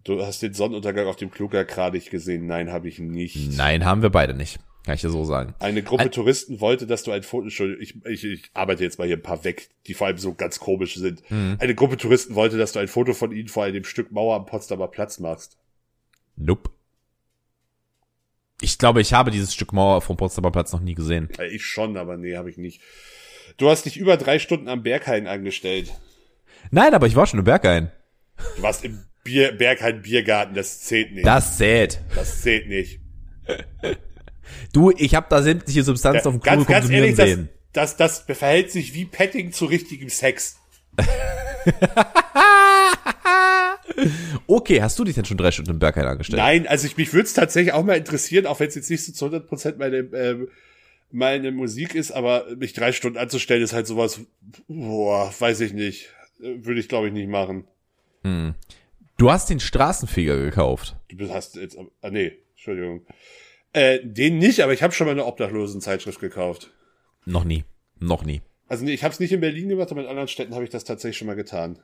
Du 0.04 0.24
hast 0.24 0.40
den 0.42 0.54
Sonnenuntergang 0.54 1.06
auf 1.06 1.16
dem 1.16 1.30
Klugerkranich 1.30 2.08
gesehen. 2.08 2.46
Nein, 2.46 2.72
habe 2.72 2.88
ich 2.88 2.98
nicht. 2.98 3.56
Nein, 3.56 3.84
haben 3.84 4.00
wir 4.00 4.10
beide 4.10 4.32
nicht. 4.32 4.58
Kann 4.84 4.94
ich 4.94 5.02
dir 5.02 5.10
so 5.10 5.24
sagen. 5.24 5.54
Eine 5.58 5.82
Gruppe 5.82 6.04
Ein- 6.04 6.10
Touristen 6.10 6.60
wollte, 6.62 6.86
dass 6.86 7.02
du 7.02 7.10
ein 7.10 7.22
Foto, 7.22 7.42
Entschuldigung, 7.44 7.82
ich, 7.82 7.94
ich, 8.06 8.24
ich 8.24 8.50
arbeite 8.54 8.84
jetzt 8.84 8.98
mal 8.98 9.06
hier 9.06 9.16
ein 9.18 9.22
paar 9.22 9.44
weg, 9.44 9.68
die 9.86 9.92
vor 9.92 10.06
allem 10.06 10.16
so 10.16 10.32
ganz 10.32 10.60
komisch 10.60 10.94
sind. 10.94 11.22
Mhm. 11.30 11.56
Eine 11.58 11.74
Gruppe 11.74 11.98
Touristen 11.98 12.34
wollte, 12.36 12.56
dass 12.56 12.72
du 12.72 12.78
ein 12.78 12.88
Foto 12.88 13.12
von 13.12 13.32
ihnen 13.32 13.48
vor 13.48 13.64
einem 13.64 13.84
Stück 13.84 14.12
Mauer 14.12 14.36
am 14.36 14.46
Potsdamer 14.46 14.88
Platz 14.88 15.18
machst. 15.18 15.58
Nope. 16.36 16.70
Ich 18.60 18.78
glaube, 18.78 19.00
ich 19.00 19.12
habe 19.12 19.30
dieses 19.30 19.54
Stück 19.54 19.72
Mauer 19.72 20.00
vom 20.02 20.16
Potsdamer 20.16 20.50
Platz 20.50 20.72
noch 20.72 20.80
nie 20.80 20.94
gesehen. 20.94 21.28
Ja, 21.38 21.44
ich 21.44 21.64
schon, 21.64 21.96
aber 21.96 22.16
nee, 22.16 22.36
habe 22.36 22.50
ich 22.50 22.58
nicht. 22.58 22.80
Du 23.56 23.70
hast 23.70 23.84
dich 23.84 23.96
über 23.96 24.16
drei 24.16 24.38
Stunden 24.38 24.68
am 24.68 24.82
Berghain 24.82 25.26
angestellt. 25.26 25.92
Nein, 26.70 26.94
aber 26.94 27.06
ich 27.06 27.16
war 27.16 27.26
schon 27.26 27.38
im 27.38 27.44
Berghain. 27.44 27.92
Du 28.56 28.62
warst 28.62 28.84
im 28.84 29.04
Bier, 29.24 29.52
Berghain 29.52 30.02
Biergarten, 30.02 30.54
das 30.54 30.80
zählt 30.80 31.12
nicht. 31.12 31.26
Das 31.26 31.56
zählt. 31.56 32.00
Das 32.14 32.42
zählt 32.42 32.68
nicht. 32.68 33.00
Du, 34.72 34.90
ich 34.90 35.14
habe 35.14 35.26
da 35.28 35.42
sämtliche 35.42 35.82
Substanzen 35.82 36.26
auf 36.26 36.34
dem 36.34 36.40
Klo 36.40 36.52
ganz, 36.52 36.66
ganz 36.66 36.90
ehrlich, 36.90 37.16
das, 37.16 37.28
sehen. 37.28 37.48
das, 37.72 37.96
das 37.96 38.20
verhält 38.20 38.70
sich 38.70 38.94
wie 38.94 39.04
Petting 39.04 39.52
zu 39.52 39.66
richtigem 39.66 40.08
Sex. 40.08 40.56
Okay, 44.46 44.80
hast 44.80 44.98
du 44.98 45.04
dich 45.04 45.14
denn 45.14 45.24
schon 45.24 45.36
drei 45.36 45.50
Stunden 45.50 45.72
im 45.72 45.78
Berghain 45.78 46.06
angestellt? 46.06 46.38
Nein, 46.38 46.66
also 46.66 46.86
ich, 46.86 46.96
mich 46.96 47.12
würde 47.12 47.26
es 47.26 47.34
tatsächlich 47.34 47.74
auch 47.74 47.84
mal 47.84 47.96
interessieren, 47.96 48.46
auch 48.46 48.60
wenn 48.60 48.68
es 48.68 48.74
jetzt 48.74 48.90
nicht 48.90 49.04
so 49.04 49.12
zu 49.12 49.26
100% 49.26 49.76
meine, 49.76 49.96
ähm, 49.98 50.48
meine 51.10 51.52
Musik 51.52 51.94
ist, 51.94 52.12
aber 52.12 52.46
mich 52.56 52.72
drei 52.72 52.92
Stunden 52.92 53.18
anzustellen 53.18 53.62
ist 53.62 53.72
halt 53.72 53.86
sowas, 53.86 54.20
boah, 54.68 55.32
weiß 55.38 55.60
ich 55.60 55.72
nicht. 55.72 56.10
Würde 56.38 56.80
ich, 56.80 56.88
glaube 56.88 57.08
ich, 57.08 57.12
nicht 57.12 57.28
machen. 57.28 57.64
Du 59.18 59.30
hast 59.30 59.50
den 59.50 59.60
Straßenfeger 59.60 60.36
gekauft. 60.36 60.96
Du 61.08 61.28
hast 61.30 61.56
jetzt, 61.56 61.76
ah 62.02 62.10
nee, 62.10 62.38
Entschuldigung. 62.52 63.04
Äh, 63.72 63.98
den 64.02 64.38
nicht, 64.38 64.60
aber 64.60 64.72
ich 64.72 64.82
habe 64.82 64.92
schon 64.92 65.06
mal 65.06 65.12
eine 65.12 65.24
Obdachlosenzeitschrift 65.24 66.20
gekauft. 66.20 66.70
Noch 67.24 67.44
nie. 67.44 67.64
Noch 67.98 68.24
nie. 68.24 68.42
Also 68.68 68.84
nee, 68.84 68.92
ich 68.92 69.02
habe 69.02 69.12
es 69.12 69.20
nicht 69.20 69.32
in 69.32 69.40
Berlin 69.40 69.68
gemacht, 69.68 69.90
aber 69.90 70.02
in 70.02 70.06
anderen 70.06 70.28
Städten 70.28 70.54
habe 70.54 70.64
ich 70.64 70.70
das 70.70 70.84
tatsächlich 70.84 71.18
schon 71.18 71.26
mal 71.26 71.34
getan. 71.34 71.80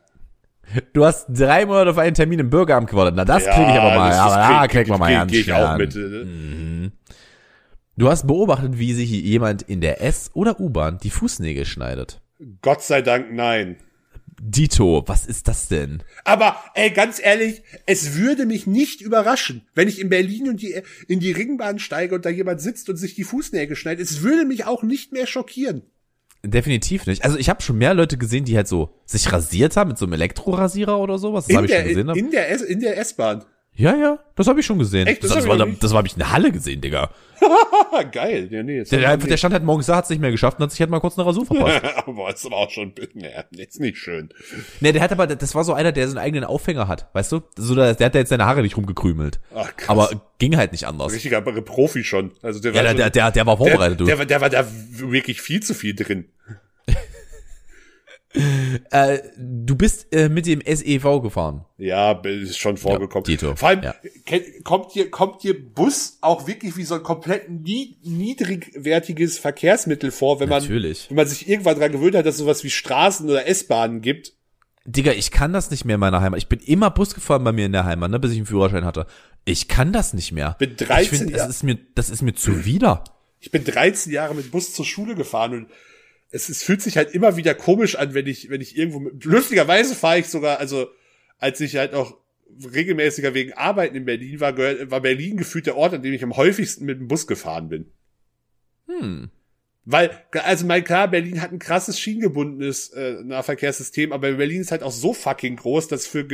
Du 0.92 1.04
hast 1.04 1.26
drei 1.28 1.66
Monate 1.66 1.90
auf 1.90 1.98
einen 1.98 2.14
Termin 2.14 2.38
im 2.40 2.50
Bürgeramt 2.50 2.88
gewartet. 2.90 3.14
Na, 3.16 3.24
das 3.24 3.44
kriege 3.44 3.70
ich 3.70 3.78
aber 3.78 3.94
mal. 3.94 4.12
aber 4.12 4.34
das 4.36 4.48
da 4.48 4.58
krieg- 4.66 4.70
kriegt 4.70 4.88
man 4.90 4.98
mal 5.00 5.06
krieg- 5.06 5.16
ganz 5.18 5.32
Geh 5.32 5.40
ich 5.40 5.52
auch 5.52 5.68
an. 5.68 5.78
mit. 5.78 5.94
äh, 5.96 6.90
Du 7.96 8.08
hast 8.08 8.26
beobachtet, 8.26 8.78
wie 8.78 8.92
sich 8.92 9.08
jemand 9.10 9.62
in 9.62 9.80
der 9.80 10.02
S- 10.02 10.30
oder 10.34 10.58
U-Bahn 10.58 10.98
die 11.02 11.10
Fußnägel 11.10 11.64
schneidet. 11.64 12.20
Gott 12.60 12.82
sei 12.82 13.02
Dank 13.02 13.32
nein. 13.32 13.76
Dito, 14.40 15.04
was 15.06 15.26
ist 15.26 15.46
das 15.46 15.68
denn? 15.68 16.02
Aber 16.24 16.56
ey, 16.74 16.90
ganz 16.90 17.20
ehrlich, 17.22 17.62
es 17.86 18.16
würde 18.16 18.46
mich 18.46 18.66
nicht 18.66 19.00
überraschen, 19.00 19.62
wenn 19.76 19.86
ich 19.86 20.00
in 20.00 20.08
Berlin 20.08 20.48
und 20.48 20.60
die, 20.60 20.82
in 21.06 21.20
die 21.20 21.30
Ringbahn 21.30 21.78
steige 21.78 22.16
und 22.16 22.24
da 22.26 22.30
jemand 22.30 22.60
sitzt 22.60 22.90
und 22.90 22.96
sich 22.96 23.14
die 23.14 23.22
Fußnägel 23.22 23.76
schneidet. 23.76 24.04
Es 24.04 24.22
würde 24.22 24.44
mich 24.44 24.66
auch 24.66 24.82
nicht 24.82 25.12
mehr 25.12 25.28
schockieren. 25.28 25.82
Definitiv 26.44 27.06
nicht. 27.06 27.24
Also 27.24 27.38
ich 27.38 27.48
habe 27.48 27.62
schon 27.62 27.78
mehr 27.78 27.94
Leute 27.94 28.18
gesehen, 28.18 28.44
die 28.44 28.56
halt 28.56 28.68
so 28.68 28.90
sich 29.06 29.32
rasiert 29.32 29.76
haben 29.76 29.88
mit 29.88 29.98
so 29.98 30.04
einem 30.04 30.12
Elektrorasierer 30.12 30.98
oder 30.98 31.18
sowas. 31.18 31.46
Das 31.46 31.56
habe 31.56 31.66
ich 31.66 31.72
der, 31.72 31.80
schon 31.80 31.88
gesehen. 31.88 32.08
in, 32.10 32.16
in 32.26 32.30
der 32.30 32.50
S- 32.50 32.62
in 32.62 32.80
der 32.80 32.98
S-Bahn. 32.98 33.44
ja, 33.76 33.96
ja, 33.96 34.18
das 34.36 34.46
habe 34.46 34.60
ich 34.60 34.66
schon 34.66 34.78
gesehen. 34.78 35.06
Echt? 35.06 35.22
Das 35.24 35.30
Das, 35.30 35.44
das, 35.44 35.48
hab 35.50 35.58
war, 35.58 35.66
das 35.66 35.94
habe 35.94 36.06
ich 36.06 36.12
in 36.14 36.18
der 36.20 36.32
Halle 36.32 36.52
gesehen, 36.52 36.80
Digga. 36.80 37.10
Geil. 38.12 38.48
Ja, 38.50 38.62
nee, 38.62 38.82
Der, 38.84 39.08
hab 39.10 39.20
der, 39.20 39.28
der 39.28 39.36
stand 39.36 39.52
halt 39.54 39.64
morgens 39.64 39.86
da, 39.86 39.96
hat 39.96 40.04
es 40.04 40.10
nicht 40.10 40.20
mehr 40.20 40.30
geschafft 40.30 40.58
und 40.58 40.62
hat 40.64 40.70
sich 40.70 40.80
halt 40.80 40.90
mal 40.90 41.00
kurz 41.00 41.18
eine 41.18 41.26
Rasur 41.26 41.44
verpasst. 41.46 41.82
aber 42.06 42.32
ist 42.32 42.46
aber 42.46 42.56
auch 42.56 42.70
schon, 42.70 42.92
nee, 43.14 43.28
jetzt 43.50 43.80
nicht 43.80 43.98
schön. 43.98 44.28
nee, 44.80 44.92
der 44.92 45.02
hat 45.02 45.12
aber, 45.12 45.26
das 45.26 45.54
war 45.54 45.64
so 45.64 45.72
einer, 45.74 45.92
der 45.92 46.06
so 46.08 46.12
einen 46.16 46.24
eigenen 46.24 46.44
Aufhänger 46.44 46.88
hat, 46.88 47.08
weißt 47.12 47.32
du? 47.32 47.42
So, 47.56 47.74
der, 47.74 47.94
der 47.94 48.06
hat 48.06 48.14
da 48.14 48.18
jetzt 48.20 48.28
seine 48.30 48.46
Haare 48.46 48.62
nicht 48.62 48.76
rumgekrümelt. 48.76 49.40
Ach, 49.54 49.76
krass. 49.76 49.88
Aber 49.88 50.10
ging 50.38 50.56
halt 50.56 50.72
nicht 50.72 50.86
anders. 50.86 51.12
Richtiger 51.12 51.40
Profi 51.42 52.04
schon. 52.04 52.32
Also 52.42 52.60
der 52.60 52.72
Ja, 52.72 52.76
war 52.76 52.82
der, 52.84 52.92
so- 52.92 52.96
der, 52.98 53.10
der, 53.10 53.30
der 53.32 53.46
war 53.46 53.56
der, 53.56 53.66
vorbereitet, 53.66 54.00
du. 54.00 54.04
der, 54.06 54.18
war- 54.18 54.26
der 54.26 54.40
war 54.40 54.50
da 54.50 54.64
wirklich 54.90 55.40
viel 55.40 55.62
zu 55.62 55.74
viel 55.74 55.94
drin. 55.94 56.26
Äh, 58.90 59.18
du 59.36 59.76
bist 59.76 60.12
äh, 60.12 60.28
mit 60.28 60.46
dem 60.46 60.60
SEV 60.60 61.22
gefahren. 61.22 61.64
Ja, 61.78 62.12
ist 62.12 62.58
schon 62.58 62.76
vorgekommen. 62.76 63.24
Dito, 63.24 63.54
Vor 63.54 63.68
allem 63.68 63.82
ja. 63.82 63.94
kommt 64.64 64.90
hier 64.92 65.10
kommt 65.10 65.42
hier 65.42 65.54
Bus 65.72 66.18
auch 66.20 66.46
wirklich 66.46 66.76
wie 66.76 66.82
so 66.82 66.96
ein 66.96 67.02
komplett 67.02 67.48
nie, 67.48 67.96
niedrigwertiges 68.02 69.38
Verkehrsmittel 69.38 70.10
vor, 70.10 70.40
wenn 70.40 70.48
man 70.48 70.68
wenn 70.68 71.16
man 71.16 71.26
sich 71.26 71.48
irgendwann 71.48 71.78
dran 71.78 71.92
gewöhnt 71.92 72.16
hat, 72.16 72.26
dass 72.26 72.34
es 72.34 72.40
sowas 72.40 72.64
wie 72.64 72.70
Straßen 72.70 73.28
oder 73.28 73.46
S-Bahnen 73.46 74.00
gibt. 74.00 74.32
Digga, 74.86 75.12
ich 75.12 75.30
kann 75.30 75.52
das 75.52 75.70
nicht 75.70 75.84
mehr 75.84 75.94
in 75.94 76.00
meiner 76.00 76.20
Heimat. 76.20 76.38
Ich 76.38 76.48
bin 76.48 76.58
immer 76.58 76.90
Bus 76.90 77.14
gefahren 77.14 77.44
bei 77.44 77.52
mir 77.52 77.66
in 77.66 77.72
der 77.72 77.84
Heimat, 77.84 78.10
ne, 78.10 78.18
bis 78.18 78.32
ich 78.32 78.38
einen 78.38 78.46
Führerschein 78.46 78.84
hatte. 78.84 79.06
Ich 79.44 79.68
kann 79.68 79.92
das 79.92 80.12
nicht 80.12 80.32
mehr. 80.32 80.56
Mit 80.60 80.80
13 80.80 81.02
ich 81.02 81.08
find, 81.08 81.34
das 81.34 81.48
ist 81.48 81.62
mir, 81.62 81.78
das 81.94 82.10
ist 82.10 82.22
mir 82.22 82.34
zuwider. 82.34 83.04
Ich 83.40 83.50
bin 83.50 83.64
13 83.64 84.12
Jahre 84.12 84.34
mit 84.34 84.50
Bus 84.50 84.74
zur 84.74 84.84
Schule 84.84 85.14
gefahren 85.14 85.54
und 85.54 85.66
es, 86.34 86.48
es 86.48 86.64
fühlt 86.64 86.82
sich 86.82 86.96
halt 86.96 87.14
immer 87.14 87.36
wieder 87.36 87.54
komisch 87.54 87.94
an, 87.94 88.12
wenn 88.12 88.26
ich 88.26 88.50
wenn 88.50 88.60
ich 88.60 88.76
irgendwo 88.76 88.98
mit, 88.98 89.24
lustigerweise 89.24 89.94
fahre 89.94 90.18
ich 90.18 90.26
sogar, 90.26 90.58
also 90.58 90.88
als 91.38 91.60
ich 91.60 91.76
halt 91.76 91.94
auch 91.94 92.18
regelmäßiger 92.72 93.34
wegen 93.34 93.52
Arbeiten 93.52 93.96
in 93.96 94.04
Berlin 94.04 94.40
war, 94.40 94.52
gehört, 94.52 94.90
war 94.90 95.00
Berlin 95.00 95.36
gefühlt 95.36 95.66
der 95.66 95.76
Ort, 95.76 95.94
an 95.94 96.02
dem 96.02 96.12
ich 96.12 96.24
am 96.24 96.36
häufigsten 96.36 96.84
mit 96.84 96.98
dem 96.98 97.08
Bus 97.08 97.26
gefahren 97.26 97.68
bin. 97.68 97.92
Hm. 98.86 99.30
Weil, 99.84 100.10
also 100.32 100.66
mal 100.66 100.82
klar, 100.82 101.08
Berlin 101.08 101.40
hat 101.40 101.52
ein 101.52 101.58
krasses 101.58 102.00
schienengebundenes 102.00 102.88
äh, 102.90 103.22
Nahverkehrssystem, 103.22 104.12
aber 104.12 104.32
Berlin 104.32 104.62
ist 104.62 104.72
halt 104.72 104.82
auch 104.82 104.92
so 104.92 105.12
fucking 105.12 105.56
groß, 105.56 105.88
dass 105.88 106.06
für, 106.06 106.26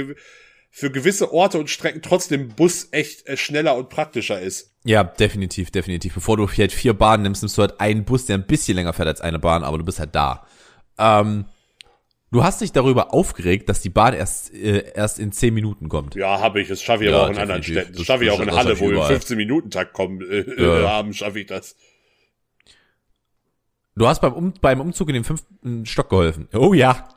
für 0.72 0.90
gewisse 0.90 1.32
Orte 1.32 1.58
und 1.58 1.68
Strecken 1.68 2.00
trotzdem 2.00 2.48
Bus 2.48 2.88
echt 2.92 3.26
äh, 3.28 3.36
schneller 3.36 3.76
und 3.76 3.88
praktischer 3.88 4.40
ist. 4.40 4.72
Ja, 4.84 5.02
definitiv, 5.04 5.70
definitiv. 5.70 6.14
Bevor 6.14 6.36
du 6.36 6.46
vielleicht 6.46 6.72
vier 6.72 6.94
Bahnen 6.94 7.24
nimmst, 7.24 7.42
nimmst 7.42 7.58
du 7.58 7.62
halt 7.62 7.80
einen 7.80 8.04
Bus, 8.04 8.26
der 8.26 8.38
ein 8.38 8.46
bisschen 8.46 8.76
länger 8.76 8.92
fährt 8.92 9.08
als 9.08 9.20
eine 9.20 9.38
Bahn, 9.38 9.64
aber 9.64 9.78
du 9.78 9.84
bist 9.84 9.98
halt 9.98 10.14
da. 10.14 10.46
Ähm, 10.96 11.44
du 12.30 12.44
hast 12.44 12.60
dich 12.60 12.70
darüber 12.72 13.12
aufgeregt, 13.12 13.68
dass 13.68 13.82
die 13.82 13.90
Bahn 13.90 14.14
erst, 14.14 14.54
äh, 14.54 14.92
erst 14.94 15.18
in 15.18 15.32
zehn 15.32 15.52
Minuten 15.52 15.88
kommt. 15.88 16.14
Ja, 16.14 16.40
habe 16.40 16.60
ich. 16.60 16.68
Das 16.68 16.80
schaffe 16.80 17.04
ich 17.04 17.10
Ja, 17.10 17.16
aber 17.16 17.26
auch 17.26 17.30
in 17.30 17.38
anderen. 17.38 17.62
Städten. 17.64 17.92
Das 17.94 18.06
schaffe 18.06 18.24
ich 18.24 18.30
auch 18.30 18.40
in 18.40 18.52
Halle, 18.52 18.78
wo 18.78 18.84
wir 18.84 18.90
im 18.90 18.94
überall. 18.96 19.16
15-Minuten-Takt 19.16 19.92
kommen 19.92 20.20
äh, 20.22 20.62
Ja. 20.82 20.88
haben, 20.88 21.12
schaffe 21.12 21.40
ich 21.40 21.46
das. 21.46 21.74
Du 23.96 24.06
hast 24.06 24.20
beim, 24.20 24.32
um, 24.32 24.54
beim 24.60 24.80
Umzug 24.80 25.08
in 25.08 25.14
den 25.14 25.24
fünften 25.24 25.84
Stock 25.84 26.08
geholfen. 26.08 26.48
Oh 26.54 26.72
ja. 26.72 27.08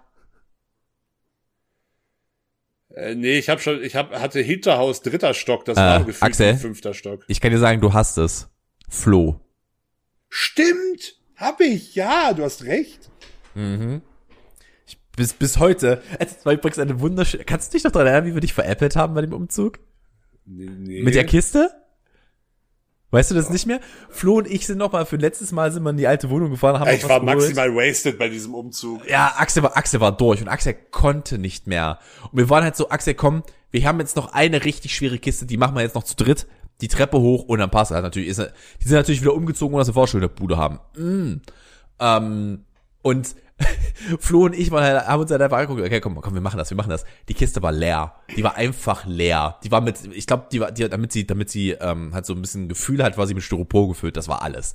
Äh, 2.96 3.16
nee, 3.16 3.38
ich 3.40 3.50
habe 3.50 3.60
schon, 3.60 3.84
ich 3.84 3.96
hab, 3.96 4.12
hatte 4.14 4.40
Hinterhaus 4.40 5.02
dritter 5.02 5.34
Stock, 5.34 5.66
das 5.66 5.78
Äh, 5.78 5.82
war 5.82 6.00
gefühlt 6.04 6.24
Axel? 6.24 6.56
fünfter 6.56 6.94
Stock. 6.94 7.24
Ich 7.28 7.42
kann 7.42 7.52
dir 7.52 7.58
sagen, 7.60 7.82
du 7.82 7.94
hast 7.94 8.18
es. 8.18 8.50
Flo. 8.90 9.40
Stimmt, 10.30 11.18
hab 11.36 11.60
ich, 11.62 11.96
ja, 11.96 12.34
du 12.34 12.44
hast 12.44 12.64
recht. 12.66 13.10
Bis, 15.16 15.34
bis 15.34 15.60
heute. 15.60 16.02
Es 16.20 16.44
war 16.46 16.54
übrigens 16.54 16.80
eine 16.80 17.00
wunderschöne. 17.00 17.44
Kannst 17.44 17.72
du 17.74 17.78
dich 17.78 17.84
noch 17.84 17.92
daran 17.92 18.08
erinnern, 18.08 18.30
wie 18.30 18.34
wir 18.34 18.42
dich 18.42 18.54
veräppelt 18.54 18.96
haben 18.96 19.14
bei 19.14 19.22
dem 19.22 19.34
Umzug? 19.34 19.80
Nee, 20.46 20.70
nee. 20.70 21.04
Mit 21.04 21.14
der 21.16 21.26
Kiste? 21.26 21.70
Weißt 23.14 23.30
du 23.30 23.36
das 23.36 23.52
nicht 23.52 23.68
mehr? 23.68 23.80
Flo 24.10 24.40
und 24.40 24.48
ich 24.48 24.66
sind 24.66 24.80
noch 24.80 24.92
mal 24.92 25.06
für 25.06 25.18
letztes 25.18 25.52
Mal 25.52 25.72
sind 25.72 25.84
wir 25.84 25.92
in 25.92 25.98
die 25.98 26.08
alte 26.08 26.32
Wohnung 26.32 26.50
gefahren, 26.50 26.80
haben 26.80 26.90
ich 26.90 27.04
noch 27.04 27.10
war 27.10 27.20
geholt. 27.20 27.42
maximal 27.42 27.76
wasted 27.76 28.18
bei 28.18 28.28
diesem 28.28 28.56
Umzug. 28.56 29.08
Ja, 29.08 29.36
Axel 29.38 29.62
war, 29.62 29.78
Axel 29.78 30.00
war 30.00 30.18
durch 30.18 30.42
und 30.42 30.48
Axel 30.48 30.74
konnte 30.90 31.38
nicht 31.38 31.68
mehr. 31.68 32.00
Und 32.32 32.40
wir 32.40 32.50
waren 32.50 32.64
halt 32.64 32.76
so, 32.76 32.90
Axel, 32.90 33.14
komm, 33.14 33.44
wir 33.70 33.86
haben 33.86 34.00
jetzt 34.00 34.16
noch 34.16 34.34
eine 34.34 34.66
richtig 34.66 34.96
schwere 34.96 35.20
Kiste, 35.20 35.46
die 35.46 35.58
machen 35.58 35.76
wir 35.76 35.84
jetzt 35.84 35.94
noch 35.94 36.06
zu 36.06 36.16
dritt, 36.16 36.48
die 36.82 36.88
Treppe 36.88 37.20
hoch 37.20 37.44
und 37.44 37.60
dann 37.60 37.70
passt 37.70 37.92
er. 37.92 38.02
Natürlich 38.02 38.30
ist 38.30 38.40
die 38.82 38.88
sind 38.88 38.98
natürlich 38.98 39.22
wieder 39.22 39.36
umgezogen, 39.36 39.76
ohne 39.76 39.82
dass 39.82 39.90
wir 39.90 39.94
vorher 39.94 40.08
schon 40.08 40.24
in 40.24 40.28
der 40.28 40.36
Bude 40.36 40.58
haben. 40.58 40.80
Mm. 40.98 41.42
Ähm, 42.00 42.66
und 43.04 43.36
Flo 44.20 44.46
und 44.46 44.56
ich 44.56 44.72
waren 44.72 44.84
halt, 44.84 45.08
haben 45.08 45.22
uns 45.22 45.32
halt 45.32 45.42
einfach 45.42 45.58
angeguckt, 45.58 45.82
okay, 45.86 46.02
komm, 46.02 46.20
komm, 46.20 46.34
wir 46.34 46.42
machen 46.42 46.58
das, 46.58 46.70
wir 46.70 46.78
machen 46.78 46.90
das. 46.90 47.06
Die 47.30 47.34
Kiste 47.34 47.62
war 47.62 47.72
leer. 47.72 48.16
Die 48.36 48.44
war 48.44 48.56
einfach 48.56 49.06
leer. 49.06 49.58
Die 49.64 49.72
war 49.72 49.82
mit, 49.82 49.98
ich 50.12 50.28
glaube, 50.28 50.48
die 50.52 50.60
war, 50.60 50.72
die, 50.72 50.90
damit 50.90 51.12
sie, 51.12 51.28
damit 51.28 51.50
sie 51.50 51.72
ähm, 51.72 52.14
halt 52.14 52.26
so 52.26 52.34
ein 52.34 52.42
bisschen 52.42 52.68
Gefühl 52.68 53.04
hat, 53.04 53.18
war 53.18 53.28
sie 53.28 53.34
mit 53.34 53.44
Styropor 53.44 53.90
gefüllt, 53.90 54.18
das 54.18 54.28
war 54.28 54.42
alles. 54.42 54.74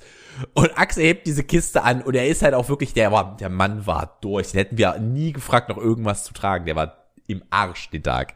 Und 0.53 0.77
Axel 0.77 1.03
hebt 1.03 1.27
diese 1.27 1.43
Kiste 1.43 1.83
an 1.83 2.01
und 2.01 2.15
er 2.15 2.27
ist 2.27 2.41
halt 2.41 2.53
auch 2.53 2.69
wirklich, 2.69 2.93
der 2.93 3.11
war, 3.11 3.37
der 3.37 3.49
Mann 3.49 3.85
war 3.85 4.17
durch. 4.21 4.51
Den 4.51 4.59
hätten 4.59 4.77
wir 4.77 4.97
nie 4.99 5.33
gefragt, 5.33 5.69
noch 5.69 5.77
irgendwas 5.77 6.23
zu 6.23 6.33
tragen. 6.33 6.65
Der 6.65 6.75
war 6.75 6.95
im 7.27 7.43
Arsch 7.49 7.89
den 7.91 8.03
Tag. 8.03 8.33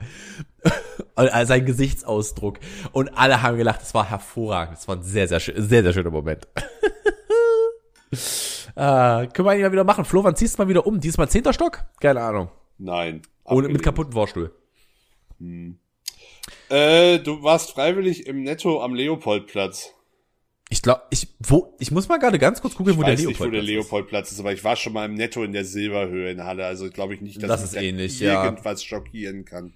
äh, 1.15 1.45
sein 1.45 1.65
Gesichtsausdruck. 1.65 2.59
Und 2.91 3.17
alle 3.17 3.41
haben 3.41 3.57
gelacht, 3.57 3.81
das 3.81 3.93
war 3.93 4.09
hervorragend. 4.09 4.77
Das 4.77 4.87
war 4.87 4.97
ein 4.97 5.03
sehr, 5.03 5.27
sehr, 5.27 5.39
sehr, 5.39 5.83
sehr 5.83 5.93
schöner 5.93 6.11
Moment. 6.11 6.47
äh, 8.75 9.27
können 9.27 9.47
wir 9.47 9.51
eigentlich 9.51 9.63
mal 9.63 9.71
wieder 9.71 9.83
machen. 9.83 10.05
Flo, 10.05 10.23
wann 10.23 10.35
ziehst 10.35 10.57
du 10.57 10.63
mal 10.63 10.69
wieder 10.69 10.85
um? 10.85 10.99
Diesmal 10.99 11.29
zehnter 11.29 11.53
Stock? 11.53 11.85
Keine 11.99 12.21
Ahnung. 12.21 12.49
Nein. 12.77 13.21
Ohne, 13.45 13.67
mit 13.69 13.83
kaputten 13.83 14.13
Vorstuhl. 14.13 14.51
Äh, 16.69 17.19
du 17.19 17.43
warst 17.43 17.71
freiwillig 17.71 18.27
im 18.27 18.43
Netto 18.43 18.81
am 18.81 18.93
Leopoldplatz. 18.93 19.93
Ich 20.69 20.81
glaube, 20.81 21.03
ich, 21.11 21.27
wo, 21.39 21.75
ich 21.79 21.91
muss 21.91 22.07
mal 22.07 22.17
gerade 22.17 22.39
ganz 22.39 22.61
kurz 22.61 22.75
gucken, 22.75 22.93
Ich 22.93 22.97
wo 22.99 23.03
der 23.03 23.13
weiß 23.13 23.25
nicht, 23.25 23.39
wo 23.39 23.43
der 23.45 23.61
Leopold 23.61 23.63
ist. 23.63 23.69
Leopoldplatz 23.69 24.31
ist, 24.31 24.39
aber 24.39 24.53
ich 24.53 24.63
war 24.63 24.75
schon 24.75 24.93
mal 24.93 25.05
im 25.05 25.13
Netto 25.13 25.43
in 25.43 25.51
der 25.51 25.65
Silberhöhe 25.65 26.31
in 26.31 26.43
Halle, 26.43 26.65
also 26.65 26.89
glaube 26.89 27.13
ich 27.13 27.21
nicht, 27.21 27.41
dass 27.43 27.47
Das 27.47 27.61
mich 27.61 27.71
ist 27.71 27.87
ähnlich, 27.87 28.19
ja. 28.19 28.45
irgendwas 28.45 28.83
schockieren 28.83 29.45
kann. 29.45 29.73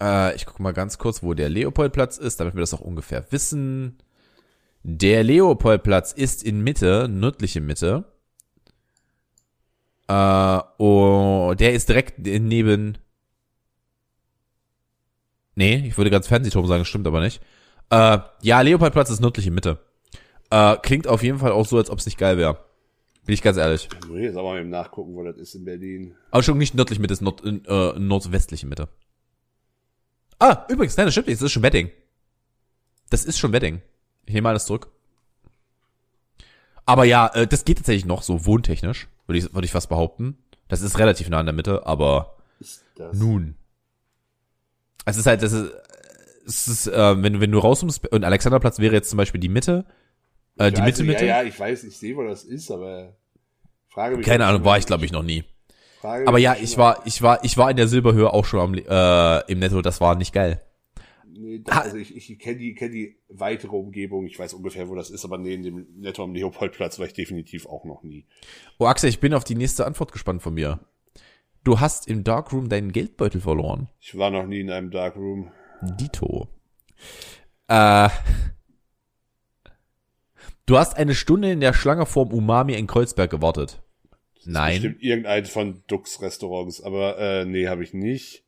Äh, 0.00 0.34
ich 0.36 0.46
gucke 0.46 0.62
mal 0.62 0.72
ganz 0.72 0.98
kurz, 0.98 1.22
wo 1.22 1.34
der 1.34 1.48
Leopoldplatz 1.48 2.16
ist, 2.16 2.40
damit 2.40 2.54
wir 2.54 2.60
das 2.60 2.72
auch 2.72 2.80
ungefähr 2.80 3.26
wissen. 3.30 3.98
Der 4.82 5.22
Leopoldplatz 5.24 6.12
ist 6.12 6.42
in 6.42 6.60
Mitte, 6.62 7.08
nördliche 7.08 7.60
Mitte. 7.60 8.04
Äh, 10.08 10.60
oh, 10.78 11.54
der 11.58 11.74
ist 11.74 11.88
direkt 11.88 12.18
neben. 12.20 12.98
Nee, 15.54 15.84
ich 15.86 15.96
würde 15.98 16.10
ganz 16.10 16.28
Fernsehturm 16.28 16.66
sagen, 16.66 16.84
stimmt 16.84 17.06
aber 17.06 17.20
nicht. 17.20 17.42
Äh, 17.90 18.18
ja, 18.42 18.60
Leopoldplatz 18.60 19.10
ist 19.10 19.20
nördliche 19.20 19.50
Mitte. 19.50 19.78
Äh, 20.50 20.76
klingt 20.82 21.06
auf 21.06 21.22
jeden 21.22 21.38
Fall 21.38 21.52
auch 21.52 21.66
so, 21.66 21.76
als 21.76 21.90
ob 21.90 21.98
es 21.98 22.06
nicht 22.06 22.18
geil 22.18 22.38
wäre. 22.38 22.64
Bin 23.26 23.34
ich 23.34 23.42
ganz 23.42 23.58
ehrlich. 23.58 23.88
Ich 24.00 24.08
muss 24.08 24.20
jetzt 24.20 24.36
aber 24.36 24.50
mal 24.50 24.60
eben 24.60 24.70
nachgucken, 24.70 25.14
wo 25.14 25.22
das 25.22 25.36
ist 25.36 25.54
in 25.54 25.64
Berlin. 25.64 26.14
Aber 26.30 26.42
schon 26.42 26.56
nicht 26.56 26.74
nördliche 26.74 27.00
Mitte, 27.02 27.12
ist 27.12 27.20
nord, 27.20 27.44
äh, 27.44 27.98
nordwestliche 27.98 28.66
Mitte. 28.66 28.88
Ah, 30.38 30.64
übrigens, 30.70 30.96
nein, 30.96 31.06
das 31.06 31.14
stimmt 31.14 31.26
nicht, 31.26 31.40
das 31.40 31.46
ist 31.46 31.52
schon 31.52 31.62
Wedding. 31.62 31.90
Das 33.10 33.24
ist 33.24 33.38
schon 33.38 33.52
Wedding. 33.52 33.82
Ich 34.28 34.34
nehme 34.34 34.50
alles 34.50 34.66
zurück. 34.66 34.90
Aber 36.84 37.04
ja, 37.04 37.28
äh, 37.28 37.46
das 37.46 37.64
geht 37.64 37.78
tatsächlich 37.78 38.04
noch 38.04 38.22
so 38.22 38.44
wohntechnisch, 38.44 39.08
würde 39.26 39.38
ich, 39.38 39.54
würde 39.54 39.64
ich 39.64 39.72
fast 39.72 39.88
behaupten. 39.88 40.36
Das 40.68 40.82
ist 40.82 40.98
relativ 40.98 41.30
nah 41.30 41.40
in 41.40 41.46
der 41.46 41.54
Mitte, 41.54 41.86
aber 41.86 42.36
nun. 43.12 43.56
Es 45.06 45.16
ist 45.16 45.24
halt, 45.24 45.42
das 45.42 45.52
ist, 45.52 45.72
es 46.46 46.68
ist, 46.68 46.86
äh, 46.88 47.22
wenn, 47.22 47.32
du 47.32 47.40
wenn 47.40 47.50
du 47.50 47.58
rauskommst, 47.58 48.06
und 48.08 48.22
Alexanderplatz 48.22 48.78
wäre 48.80 48.94
jetzt 48.94 49.08
zum 49.08 49.16
Beispiel 49.16 49.40
die 49.40 49.48
Mitte, 49.48 49.86
äh, 50.58 50.70
die 50.70 50.82
also, 50.82 50.82
Mitte, 50.82 51.04
Mitte. 51.04 51.24
Ja, 51.24 51.40
ja, 51.40 51.48
ich 51.48 51.58
weiß, 51.58 51.84
ich 51.84 51.96
sehe, 51.96 52.14
wo 52.14 52.22
das 52.22 52.44
ist, 52.44 52.70
aber 52.70 53.16
frage 53.88 54.18
mich. 54.18 54.26
Keine 54.26 54.44
Ahnung, 54.44 54.62
war 54.62 54.76
ich 54.76 54.84
glaube 54.84 55.06
ich 55.06 55.12
noch 55.12 55.22
nie. 55.22 55.44
frage 56.02 56.28
Aber 56.28 56.36
ja, 56.36 56.54
ich 56.60 56.76
war, 56.76 57.00
ich 57.06 57.22
war, 57.22 57.42
ich 57.44 57.56
war 57.56 57.70
in 57.70 57.78
der 57.78 57.88
Silberhöhe 57.88 58.30
auch 58.30 58.44
schon 58.44 58.60
am, 58.60 58.74
äh, 58.74 59.50
im 59.50 59.58
Netto, 59.58 59.80
das 59.80 60.02
war 60.02 60.16
nicht 60.16 60.34
geil. 60.34 60.60
Nee, 61.40 61.60
das, 61.60 61.76
also 61.76 61.96
ich, 61.96 62.16
ich 62.16 62.36
kenne 62.40 62.58
die, 62.58 62.74
kenn 62.74 62.90
die 62.90 63.16
weitere 63.28 63.76
Umgebung, 63.76 64.26
ich 64.26 64.36
weiß 64.36 64.54
ungefähr, 64.54 64.88
wo 64.88 64.96
das 64.96 65.08
ist, 65.08 65.24
aber 65.24 65.38
neben 65.38 65.62
dem 65.62 65.86
Netto 65.96 66.24
am 66.24 66.34
Leopoldplatz 66.34 66.98
war 66.98 67.06
ich 67.06 67.12
definitiv 67.12 67.66
auch 67.66 67.84
noch 67.84 68.02
nie. 68.02 68.26
Oh, 68.78 68.86
Axel, 68.86 69.08
ich 69.08 69.20
bin 69.20 69.32
auf 69.32 69.44
die 69.44 69.54
nächste 69.54 69.86
Antwort 69.86 70.10
gespannt 70.10 70.42
von 70.42 70.54
mir. 70.54 70.80
Du 71.62 71.78
hast 71.78 72.08
im 72.08 72.24
Darkroom 72.24 72.68
deinen 72.68 72.90
Geldbeutel 72.90 73.40
verloren. 73.40 73.88
Ich 74.00 74.18
war 74.18 74.32
noch 74.32 74.46
nie 74.46 74.58
in 74.58 74.70
einem 74.70 74.90
Darkroom. 74.90 75.52
Dito. 75.80 76.48
Äh, 77.68 78.08
du 80.66 80.76
hast 80.76 80.96
eine 80.96 81.14
Stunde 81.14 81.52
in 81.52 81.60
der 81.60 81.72
Schlange 81.72 82.04
vorm 82.04 82.32
Umami 82.32 82.74
in 82.74 82.88
Kreuzberg 82.88 83.30
gewartet. 83.30 83.80
Nein. 84.44 84.82
Bestimmt 84.82 85.02
irgendein 85.02 85.44
von 85.44 85.84
Dux 85.86 86.20
Restaurants, 86.20 86.82
aber 86.82 87.16
äh, 87.18 87.44
nee, 87.44 87.68
habe 87.68 87.84
ich 87.84 87.94
nicht. 87.94 88.42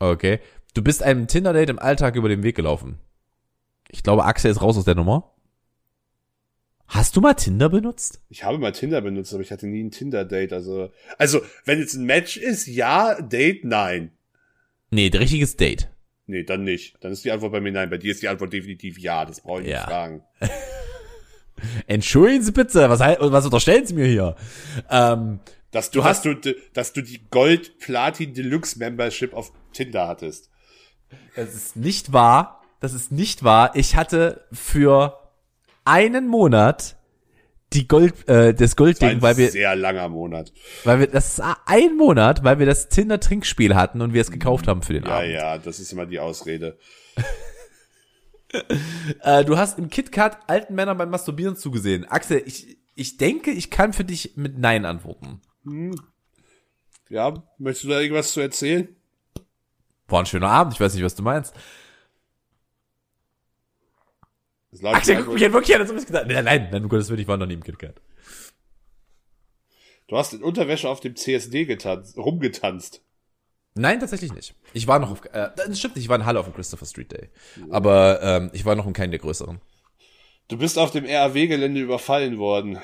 Okay. 0.00 0.40
Du 0.74 0.82
bist 0.82 1.02
einem 1.02 1.26
Tinder-Date 1.26 1.70
im 1.70 1.78
Alltag 1.78 2.16
über 2.16 2.28
den 2.28 2.42
Weg 2.42 2.56
gelaufen. 2.56 2.98
Ich 3.90 4.02
glaube, 4.02 4.24
Axel 4.24 4.50
ist 4.50 4.62
raus 4.62 4.76
aus 4.78 4.84
der 4.84 4.94
Nummer. 4.94 5.30
Hast 6.86 7.16
du 7.16 7.20
mal 7.20 7.34
Tinder 7.34 7.68
benutzt? 7.68 8.20
Ich 8.28 8.44
habe 8.44 8.58
mal 8.58 8.72
Tinder 8.72 9.00
benutzt, 9.00 9.32
aber 9.32 9.42
ich 9.42 9.50
hatte 9.50 9.66
nie 9.66 9.82
ein 9.82 9.90
Tinder-Date. 9.90 10.52
Also, 10.52 10.90
also, 11.18 11.40
wenn 11.64 11.78
jetzt 11.78 11.94
ein 11.94 12.04
Match 12.04 12.36
ist, 12.36 12.66
ja, 12.66 13.20
Date, 13.20 13.64
nein. 13.64 14.12
Nee, 14.90 15.06
ein 15.10 15.16
richtiges 15.18 15.56
Date. 15.56 15.88
Nee, 16.26 16.44
dann 16.44 16.64
nicht. 16.64 16.96
Dann 17.00 17.12
ist 17.12 17.24
die 17.24 17.32
Antwort 17.32 17.52
bei 17.52 17.60
mir 17.60 17.72
nein. 17.72 17.90
Bei 17.90 17.98
dir 17.98 18.12
ist 18.12 18.22
die 18.22 18.28
Antwort 18.28 18.52
definitiv 18.52 18.98
ja. 18.98 19.24
Das 19.24 19.40
brauche 19.40 19.62
ich 19.62 19.68
Ja. 19.68 19.78
nicht 19.78 19.86
fragen. 19.88 20.22
Entschuldigen 21.86 22.42
Sie 22.42 22.52
bitte, 22.52 22.88
was, 22.88 23.00
was 23.00 23.44
unterstellen 23.44 23.86
Sie 23.86 23.94
mir 23.94 24.06
hier? 24.06 24.36
Ähm, 24.90 25.40
Dass 25.70 25.90
du, 25.90 26.00
Du 26.00 26.04
hast- 26.04 26.24
dass 26.24 26.40
du, 26.40 26.54
dass 26.72 26.92
du 26.92 27.02
die 27.02 27.20
Gold 27.30 27.78
Platin 27.78 28.34
Deluxe 28.34 28.78
Membership 28.78 29.32
auf 29.34 29.52
Tinder 29.72 30.08
hattest. 30.08 30.50
Das 31.36 31.54
ist 31.54 31.76
nicht 31.76 32.12
wahr. 32.12 32.62
Das 32.80 32.94
ist 32.94 33.12
nicht 33.12 33.44
wahr. 33.44 33.72
Ich 33.74 33.96
hatte 33.96 34.46
für 34.52 35.18
einen 35.84 36.26
Monat 36.28 36.96
die 37.72 37.88
Gold, 37.88 38.28
äh, 38.28 38.52
das 38.52 38.72
war 38.72 38.84
Goldding, 38.84 39.22
weil 39.22 39.36
wir, 39.38 39.50
sehr 39.50 39.74
langer 39.74 40.08
Monat. 40.10 40.52
weil 40.84 41.00
wir, 41.00 41.06
das 41.06 41.38
ist 41.38 41.42
ein 41.66 41.96
Monat, 41.96 42.44
weil 42.44 42.58
wir 42.58 42.66
das 42.66 42.88
Tinder 42.90 43.18
Trinkspiel 43.18 43.74
hatten 43.74 44.02
und 44.02 44.12
wir 44.12 44.20
es 44.20 44.30
gekauft 44.30 44.68
haben 44.68 44.82
für 44.82 44.92
den 44.92 45.04
Ja, 45.04 45.18
Abend. 45.18 45.30
ja, 45.32 45.58
das 45.58 45.80
ist 45.80 45.90
immer 45.92 46.06
die 46.06 46.20
Ausrede. 46.20 46.78
Äh, 49.22 49.46
du 49.46 49.56
hast 49.56 49.78
im 49.78 49.88
KitKat 49.88 50.38
alten 50.46 50.74
Männern 50.74 50.98
beim 50.98 51.08
Masturbieren 51.08 51.56
zugesehen. 51.56 52.04
Axel, 52.04 52.42
ich, 52.44 52.76
ich 52.94 53.16
denke, 53.16 53.50
ich 53.50 53.70
kann 53.70 53.94
für 53.94 54.04
dich 54.04 54.36
mit 54.36 54.58
Nein 54.58 54.84
antworten. 54.84 55.40
Ja, 57.08 57.42
möchtest 57.56 57.84
du 57.84 57.88
da 57.88 58.00
irgendwas 58.00 58.32
zu 58.32 58.40
erzählen? 58.42 58.94
War 60.12 60.20
ein 60.20 60.26
schöner 60.26 60.50
Abend, 60.50 60.74
ich 60.74 60.80
weiß 60.80 60.94
nicht, 60.94 61.02
was 61.02 61.14
du 61.16 61.22
meinst. 61.22 61.54
Das 64.70 64.80
lautet 64.82 64.98
Axel, 64.98 65.16
die 65.16 65.22
guck 65.22 65.32
Antwort- 65.34 65.34
mich 65.40 65.44
an, 65.46 65.52
wirklich 65.52 65.74
an, 65.74 65.80
als 65.82 65.90
ob 65.90 65.96
ich 65.98 66.06
gesagt 66.06 66.28
Nein, 66.28 66.44
nein, 66.44 66.68
nein, 66.70 66.82
um 66.84 66.88
Gottes 66.88 67.08
Willen, 67.08 67.20
ich 67.20 67.28
war 67.28 67.36
noch 67.36 67.46
nie 67.46 67.54
im 67.54 67.62
KitKat. 67.64 68.00
Du 70.08 70.16
hast 70.16 70.32
in 70.34 70.42
Unterwäsche 70.42 70.88
auf 70.88 71.00
dem 71.00 71.16
CSD 71.16 71.64
getanzt, 71.64 72.16
rumgetanzt. 72.16 73.02
Nein, 73.74 74.00
tatsächlich 74.00 74.32
nicht. 74.34 74.54
Ich 74.74 74.86
war 74.86 74.98
noch 74.98 75.10
auf, 75.10 75.24
äh, 75.32 75.50
das 75.56 75.78
stimmt 75.78 75.96
nicht, 75.96 76.04
ich 76.04 76.08
war 76.10 76.16
in 76.16 76.26
Halle 76.26 76.38
auf 76.40 76.46
dem 76.46 76.54
Christopher 76.54 76.84
Street 76.86 77.10
Day. 77.12 77.30
Aber 77.70 78.20
ähm, 78.22 78.50
ich 78.52 78.64
war 78.66 78.74
noch 78.74 78.86
in 78.86 78.92
keinem 78.92 79.10
der 79.12 79.20
größeren. 79.20 79.60
Du 80.48 80.58
bist 80.58 80.78
auf 80.78 80.90
dem 80.90 81.06
RAW-Gelände 81.06 81.80
überfallen 81.80 82.36
worden. 82.38 82.78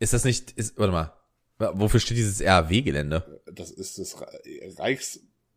Ist 0.00 0.12
das 0.12 0.24
nicht, 0.24 0.50
ist, 0.52 0.76
warte 0.78 0.92
mal, 0.92 1.12
wofür 1.74 2.00
steht 2.00 2.16
dieses 2.16 2.44
RAW-Gelände? 2.44 3.40
Das 3.52 3.70
ist 3.70 3.98
das 3.98 4.20
Re- 4.20 4.40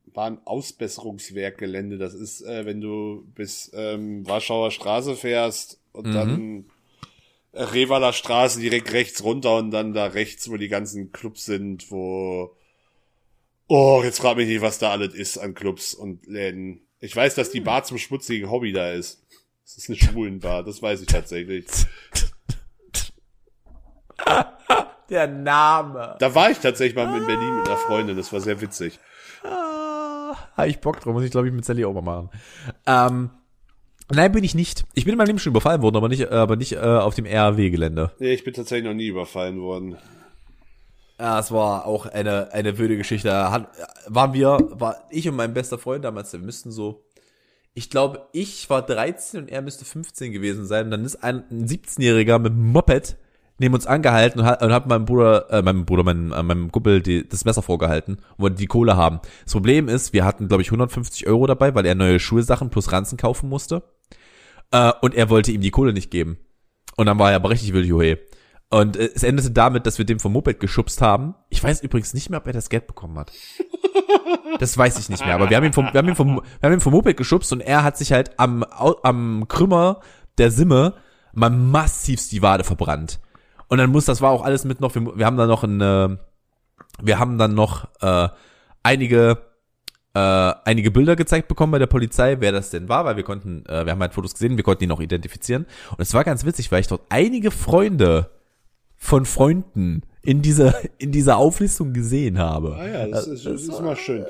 Reichsbahn-Ausbesserungswerk-Gelände. 0.07 1.97
Das 1.97 2.13
ist, 2.13 2.41
äh, 2.41 2.65
wenn 2.65 2.81
du 2.81 3.25
bis 3.35 3.71
ähm, 3.73 4.27
Warschauer 4.27 4.71
Straße 4.71 5.15
fährst 5.15 5.79
und 5.91 6.07
Mhm. 6.07 6.13
dann 6.13 6.65
äh, 7.53 7.63
Revaler 7.63 8.13
Straße 8.13 8.59
direkt 8.59 8.91
rechts 8.93 9.23
runter 9.23 9.57
und 9.57 9.71
dann 9.71 9.93
da 9.93 10.05
rechts, 10.07 10.49
wo 10.49 10.57
die 10.57 10.69
ganzen 10.69 11.11
Clubs 11.11 11.45
sind, 11.45 11.91
wo 11.91 12.55
Oh, 13.67 14.01
jetzt 14.03 14.19
frag 14.19 14.35
mich 14.35 14.49
nicht, 14.49 14.61
was 14.61 14.79
da 14.79 14.91
alles 14.91 15.13
ist 15.13 15.37
an 15.37 15.53
Clubs 15.53 15.93
und 15.93 16.27
Läden. 16.27 16.81
Ich 16.99 17.15
weiß, 17.15 17.35
dass 17.35 17.51
die 17.51 17.61
Bar 17.61 17.85
zum 17.85 17.97
schmutzigen 17.97 18.51
Hobby 18.51 18.73
da 18.73 18.91
ist. 18.91 19.23
Das 19.63 19.77
ist 19.77 19.87
eine 19.89 19.97
Schwulenbar, 19.97 20.63
das 20.63 20.81
weiß 20.81 20.99
ich 20.99 21.07
tatsächlich. 21.07 21.65
Der 25.09 25.27
Name. 25.27 26.17
Da 26.19 26.35
war 26.35 26.51
ich 26.51 26.57
tatsächlich 26.59 26.95
mal 26.95 27.17
in 27.17 27.25
Berlin 27.25 27.57
mit 27.57 27.67
einer 27.67 27.77
Freundin, 27.77 28.17
das 28.17 28.31
war 28.33 28.41
sehr 28.41 28.59
witzig. 28.61 28.99
Ah, 30.31 30.37
hab 30.57 30.67
ich 30.67 30.79
Bock 30.79 30.99
drauf, 30.99 31.13
muss 31.13 31.23
ich 31.23 31.31
glaube 31.31 31.47
ich 31.47 31.53
mit 31.53 31.65
Sally 31.65 31.85
auch 31.85 31.93
mal 31.93 32.01
machen. 32.01 32.29
Ähm, 32.85 33.29
nein, 34.11 34.31
bin 34.31 34.43
ich 34.43 34.55
nicht. 34.55 34.83
Ich 34.93 35.05
bin 35.05 35.13
in 35.13 35.17
meinem 35.17 35.27
Leben 35.27 35.39
schon 35.39 35.51
überfallen 35.51 35.81
worden, 35.81 35.97
aber 35.97 36.09
nicht, 36.09 36.29
aber 36.29 36.55
nicht 36.55 36.73
äh, 36.73 36.79
auf 36.79 37.15
dem 37.15 37.25
RAW-Gelände. 37.25 38.11
Nee, 38.19 38.33
ich 38.33 38.43
bin 38.43 38.53
tatsächlich 38.53 38.85
noch 38.85 38.93
nie 38.93 39.07
überfallen 39.07 39.61
worden. 39.61 39.97
Ja, 41.19 41.39
es 41.39 41.51
war 41.51 41.85
auch 41.85 42.07
eine, 42.07 42.51
eine 42.51 42.79
wilde 42.79 42.97
Geschichte. 42.97 43.31
Hat, 43.51 43.69
waren 44.07 44.33
wir, 44.33 44.57
war 44.71 45.07
ich 45.11 45.29
und 45.29 45.35
mein 45.35 45.53
bester 45.53 45.77
Freund 45.77 46.03
damals, 46.03 46.33
wir 46.33 46.39
müssten 46.39 46.71
so, 46.71 47.05
ich 47.73 47.89
glaube, 47.89 48.27
ich 48.33 48.69
war 48.69 48.81
13 48.81 49.43
und 49.43 49.49
er 49.49 49.61
müsste 49.61 49.85
15 49.85 50.31
gewesen 50.31 50.65
sein. 50.65 50.85
Und 50.85 50.91
dann 50.91 51.05
ist 51.05 51.23
ein, 51.23 51.43
ein 51.51 51.67
17-Jähriger 51.67 52.39
mit 52.39 52.55
Moped 52.55 53.17
neben 53.61 53.75
uns 53.75 53.85
angehalten 53.85 54.41
und 54.41 54.45
hat, 54.47 54.61
und 54.63 54.73
hat 54.73 54.87
meinem 54.87 55.05
Bruder, 55.05 55.49
äh, 55.51 55.61
meinem 55.61 55.85
Bruder, 55.85 56.03
meinem, 56.03 56.33
äh, 56.33 56.43
meinem 56.43 56.71
Kumpel 56.71 57.01
die, 57.01 57.27
das 57.27 57.45
Messer 57.45 57.61
vorgehalten 57.61 58.15
und 58.15 58.39
wollte 58.39 58.55
die 58.57 58.65
Kohle 58.65 58.97
haben. 58.97 59.19
Das 59.43 59.53
Problem 59.53 59.87
ist, 59.87 60.13
wir 60.13 60.25
hatten, 60.25 60.47
glaube 60.47 60.63
ich, 60.63 60.69
150 60.69 61.27
Euro 61.27 61.45
dabei, 61.45 61.73
weil 61.75 61.85
er 61.85 61.95
neue 61.95 62.19
Schulsachen 62.19 62.71
plus 62.71 62.91
Ranzen 62.91 63.17
kaufen 63.17 63.49
musste. 63.49 63.83
Äh, 64.71 64.91
und 65.01 65.13
er 65.13 65.29
wollte 65.29 65.51
ihm 65.51 65.61
die 65.61 65.71
Kohle 65.71 65.93
nicht 65.93 66.09
geben. 66.11 66.37
Und 66.97 67.05
dann 67.05 67.19
war 67.19 67.29
er 67.29 67.35
aber 67.35 67.51
richtig 67.51 67.71
wild, 67.73 67.85
Juhe. 67.85 68.17
Und 68.71 68.97
äh, 68.97 69.11
es 69.13 69.21
endete 69.21 69.51
damit, 69.51 69.85
dass 69.85 69.99
wir 69.99 70.05
dem 70.05 70.19
vom 70.19 70.33
Moped 70.33 70.59
geschubst 70.59 71.01
haben. 71.01 71.35
Ich 71.49 71.63
weiß 71.63 71.81
übrigens 71.83 72.15
nicht 72.15 72.29
mehr, 72.31 72.39
ob 72.39 72.47
er 72.47 72.53
das 72.53 72.69
Geld 72.69 72.87
bekommen 72.87 73.17
hat. 73.19 73.31
Das 74.59 74.77
weiß 74.77 74.99
ich 74.99 75.09
nicht 75.09 75.25
mehr, 75.25 75.35
aber 75.35 75.49
wir 75.49 75.57
haben 75.57 75.63
ihn 75.63 75.73
vom, 75.73 75.85
wir 75.85 75.97
haben 75.97 76.09
ihn 76.09 76.15
vom, 76.15 76.35
wir 76.35 76.43
haben 76.61 76.73
ihn 76.73 76.81
vom 76.81 76.93
Moped 76.93 77.15
geschubst 77.15 77.53
und 77.53 77.61
er 77.61 77.83
hat 77.83 77.97
sich 77.97 78.11
halt 78.11 78.37
am, 78.37 78.63
am 78.63 79.47
Krümmer 79.47 80.01
der 80.37 80.51
Simme 80.51 80.95
mal 81.33 81.49
massivst 81.49 82.31
die 82.31 82.41
Wade 82.41 82.63
verbrannt. 82.63 83.19
Und 83.71 83.77
dann 83.77 83.89
muss, 83.89 84.03
das 84.03 84.19
war 84.19 84.31
auch 84.31 84.43
alles 84.43 84.65
mit 84.65 84.81
noch, 84.81 84.95
wir, 84.95 85.17
wir 85.17 85.25
haben 85.25 85.37
dann 85.37 85.47
noch 85.47 85.63
ein, 85.63 85.79
äh, 85.79 86.17
wir 87.01 87.19
haben 87.19 87.37
dann 87.37 87.55
noch 87.55 87.87
äh, 88.01 88.27
einige 88.83 89.37
äh, 90.13 90.19
einige 90.19 90.91
Bilder 90.91 91.15
gezeigt 91.15 91.47
bekommen 91.47 91.71
bei 91.71 91.79
der 91.79 91.87
Polizei, 91.87 92.35
wer 92.41 92.51
das 92.51 92.69
denn 92.69 92.89
war, 92.89 93.05
weil 93.05 93.15
wir 93.15 93.23
konnten, 93.23 93.65
äh, 93.67 93.85
wir 93.85 93.93
haben 93.93 94.01
halt 94.01 94.13
Fotos 94.13 94.33
gesehen, 94.33 94.57
wir 94.57 94.65
konnten 94.65 94.83
ihn 94.83 94.91
auch 94.91 94.99
identifizieren. 94.99 95.65
Und 95.91 96.01
es 96.01 96.13
war 96.13 96.25
ganz 96.25 96.43
witzig, 96.43 96.69
weil 96.69 96.81
ich 96.81 96.87
dort 96.87 97.03
einige 97.07 97.49
Freunde 97.49 98.29
von 98.97 99.25
Freunden 99.25 100.01
in 100.21 100.41
dieser, 100.41 100.75
in 100.97 101.13
dieser 101.13 101.37
Auflistung 101.37 101.93
gesehen 101.93 102.39
habe. 102.39 102.75
Ah 102.75 102.87
ja, 102.89 103.07
das, 103.07 103.25
ist, 103.25 103.45
das 103.45 103.61
ist 103.61 103.79
immer 103.79 103.95
schön. 103.95 104.25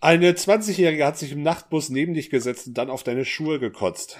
Eine 0.00 0.32
20-Jährige 0.32 1.06
hat 1.06 1.18
sich 1.18 1.30
im 1.30 1.44
Nachtbus 1.44 1.88
neben 1.88 2.14
dich 2.14 2.30
gesetzt 2.30 2.66
und 2.66 2.74
dann 2.76 2.90
auf 2.90 3.04
deine 3.04 3.24
Schuhe 3.24 3.60
gekotzt. 3.60 4.18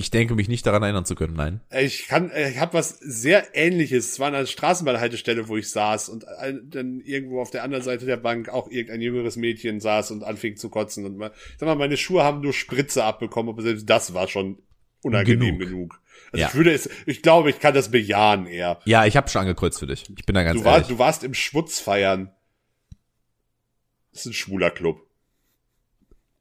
Ich 0.00 0.10
denke 0.10 0.34
mich 0.34 0.48
nicht 0.48 0.66
daran 0.66 0.82
erinnern 0.82 1.04
zu 1.04 1.14
können, 1.14 1.34
nein. 1.34 1.60
Ich 1.70 2.08
kann, 2.08 2.30
ich 2.34 2.58
habe 2.58 2.74
was 2.74 2.98
sehr 3.00 3.54
ähnliches. 3.54 4.12
Es 4.12 4.18
war 4.18 4.28
eine 4.28 4.46
Straßenbahnhaltestelle, 4.46 5.46
wo 5.48 5.56
ich 5.56 5.70
saß 5.70 6.08
und 6.08 6.24
dann 6.64 7.00
irgendwo 7.00 7.40
auf 7.40 7.50
der 7.50 7.62
anderen 7.62 7.84
Seite 7.84 8.06
der 8.06 8.16
Bank 8.16 8.48
auch 8.48 8.70
irgendein 8.70 9.00
jüngeres 9.02 9.36
Mädchen 9.36 9.78
saß 9.80 10.10
und 10.10 10.24
anfing 10.24 10.56
zu 10.56 10.70
kotzen. 10.70 11.04
Und 11.06 11.16
mal, 11.18 11.32
sag 11.58 11.66
mal, 11.66 11.76
meine 11.76 11.96
Schuhe 11.96 12.24
haben 12.24 12.40
nur 12.40 12.52
Spritze 12.52 13.04
abbekommen, 13.04 13.52
aber 13.52 13.62
selbst 13.62 13.88
das 13.88 14.14
war 14.14 14.26
schon 14.26 14.58
unangenehm 15.02 15.58
genug. 15.58 15.70
genug. 15.70 16.00
Also 16.32 16.40
Ja. 16.42 16.48
ich 16.48 16.54
würde 16.54 16.72
es, 16.72 16.88
ich 17.06 17.22
glaube, 17.22 17.50
ich 17.50 17.60
kann 17.60 17.74
das 17.74 17.90
bejahen 17.90 18.46
eher. 18.46 18.80
Ja, 18.84 19.04
ich 19.06 19.16
habe 19.16 19.28
schon 19.28 19.42
angekreuzt 19.42 19.78
für 19.78 19.86
dich. 19.86 20.04
Ich 20.16 20.24
bin 20.26 20.34
da 20.34 20.42
ganz 20.42 20.58
Du, 20.58 20.64
war, 20.64 20.74
ehrlich. 20.74 20.88
du 20.88 20.98
warst 20.98 21.24
im 21.24 21.34
Schwutz 21.34 21.80
feiern. 21.80 22.30
Das 24.12 24.22
ist 24.22 24.26
ein 24.26 24.32
schwuler 24.32 24.70
Club. 24.70 25.00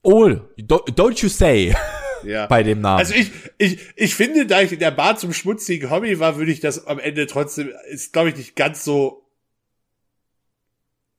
oh, 0.02 0.30
don't 0.58 1.22
you 1.22 1.30
say 1.30 1.76
Ja. 2.24 2.48
bei 2.48 2.64
dem 2.64 2.82
Namen. 2.82 3.00
Also 3.00 3.14
ich, 3.14 3.32
ich, 3.58 3.80
ich 3.96 4.16
finde, 4.16 4.46
da 4.46 4.62
ich 4.62 4.72
in 4.72 4.80
der 4.80 4.92
Bar 4.92 5.18
zum 5.18 5.34
schmutzigen 5.34 5.90
Hobby 5.90 6.20
war, 6.20 6.38
würde 6.38 6.52
ich 6.52 6.60
das 6.60 6.86
am 6.86 7.00
Ende 7.00 7.28
trotzdem, 7.28 7.72
ist 7.90 8.14
glaube 8.14 8.30
ich 8.30 8.36
nicht 8.36 8.56
ganz 8.56 8.84
so. 8.84 9.26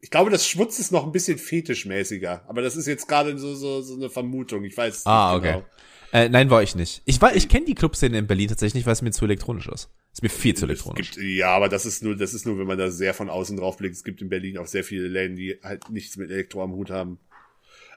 Ich 0.02 0.10
glaube, 0.10 0.30
das 0.30 0.48
Schmutz 0.48 0.78
ist 0.78 0.92
noch 0.92 1.04
ein 1.04 1.12
bisschen 1.12 1.36
fetischmäßiger, 1.36 2.44
aber 2.48 2.62
das 2.62 2.74
ist 2.74 2.86
jetzt 2.86 3.06
gerade 3.06 3.36
so, 3.36 3.54
so, 3.54 3.82
so 3.82 3.94
eine 3.94 4.08
Vermutung. 4.08 4.64
Ich 4.64 4.74
weiß 4.74 5.04
ah, 5.04 5.34
nicht 5.34 5.38
okay. 5.38 5.52
genau. 5.52 5.66
Äh, 6.12 6.28
nein, 6.28 6.50
war 6.50 6.62
ich 6.62 6.74
nicht. 6.74 7.02
Ich 7.04 7.20
war, 7.20 7.36
ich 7.36 7.48
kenne 7.48 7.66
die 7.66 7.74
Clubszene 7.74 8.18
in 8.18 8.26
Berlin 8.26 8.48
tatsächlich 8.48 8.74
nicht, 8.74 8.86
weil 8.86 8.94
es 8.94 9.02
mir 9.02 9.12
zu 9.12 9.26
elektronisch 9.26 9.68
ist. 9.68 9.90
Ist 10.12 10.22
mir 10.22 10.28
viel 10.28 10.54
zu 10.54 10.64
elektronisch. 10.64 11.12
gibt, 11.12 11.24
ja, 11.24 11.50
aber 11.50 11.68
das 11.68 11.86
ist 11.86 12.02
nur, 12.02 12.16
das 12.16 12.34
ist 12.34 12.46
nur, 12.46 12.58
wenn 12.58 12.66
man 12.66 12.78
da 12.78 12.90
sehr 12.90 13.14
von 13.14 13.30
außen 13.30 13.56
drauf 13.56 13.76
blickt. 13.76 13.94
Es 13.94 14.02
gibt 14.02 14.20
in 14.20 14.28
Berlin 14.28 14.58
auch 14.58 14.66
sehr 14.66 14.82
viele 14.82 15.06
Läden, 15.06 15.36
die 15.36 15.58
halt 15.62 15.88
nichts 15.90 16.16
mit 16.16 16.30
Elektro 16.30 16.64
am 16.64 16.72
Hut 16.72 16.90
haben. 16.90 17.20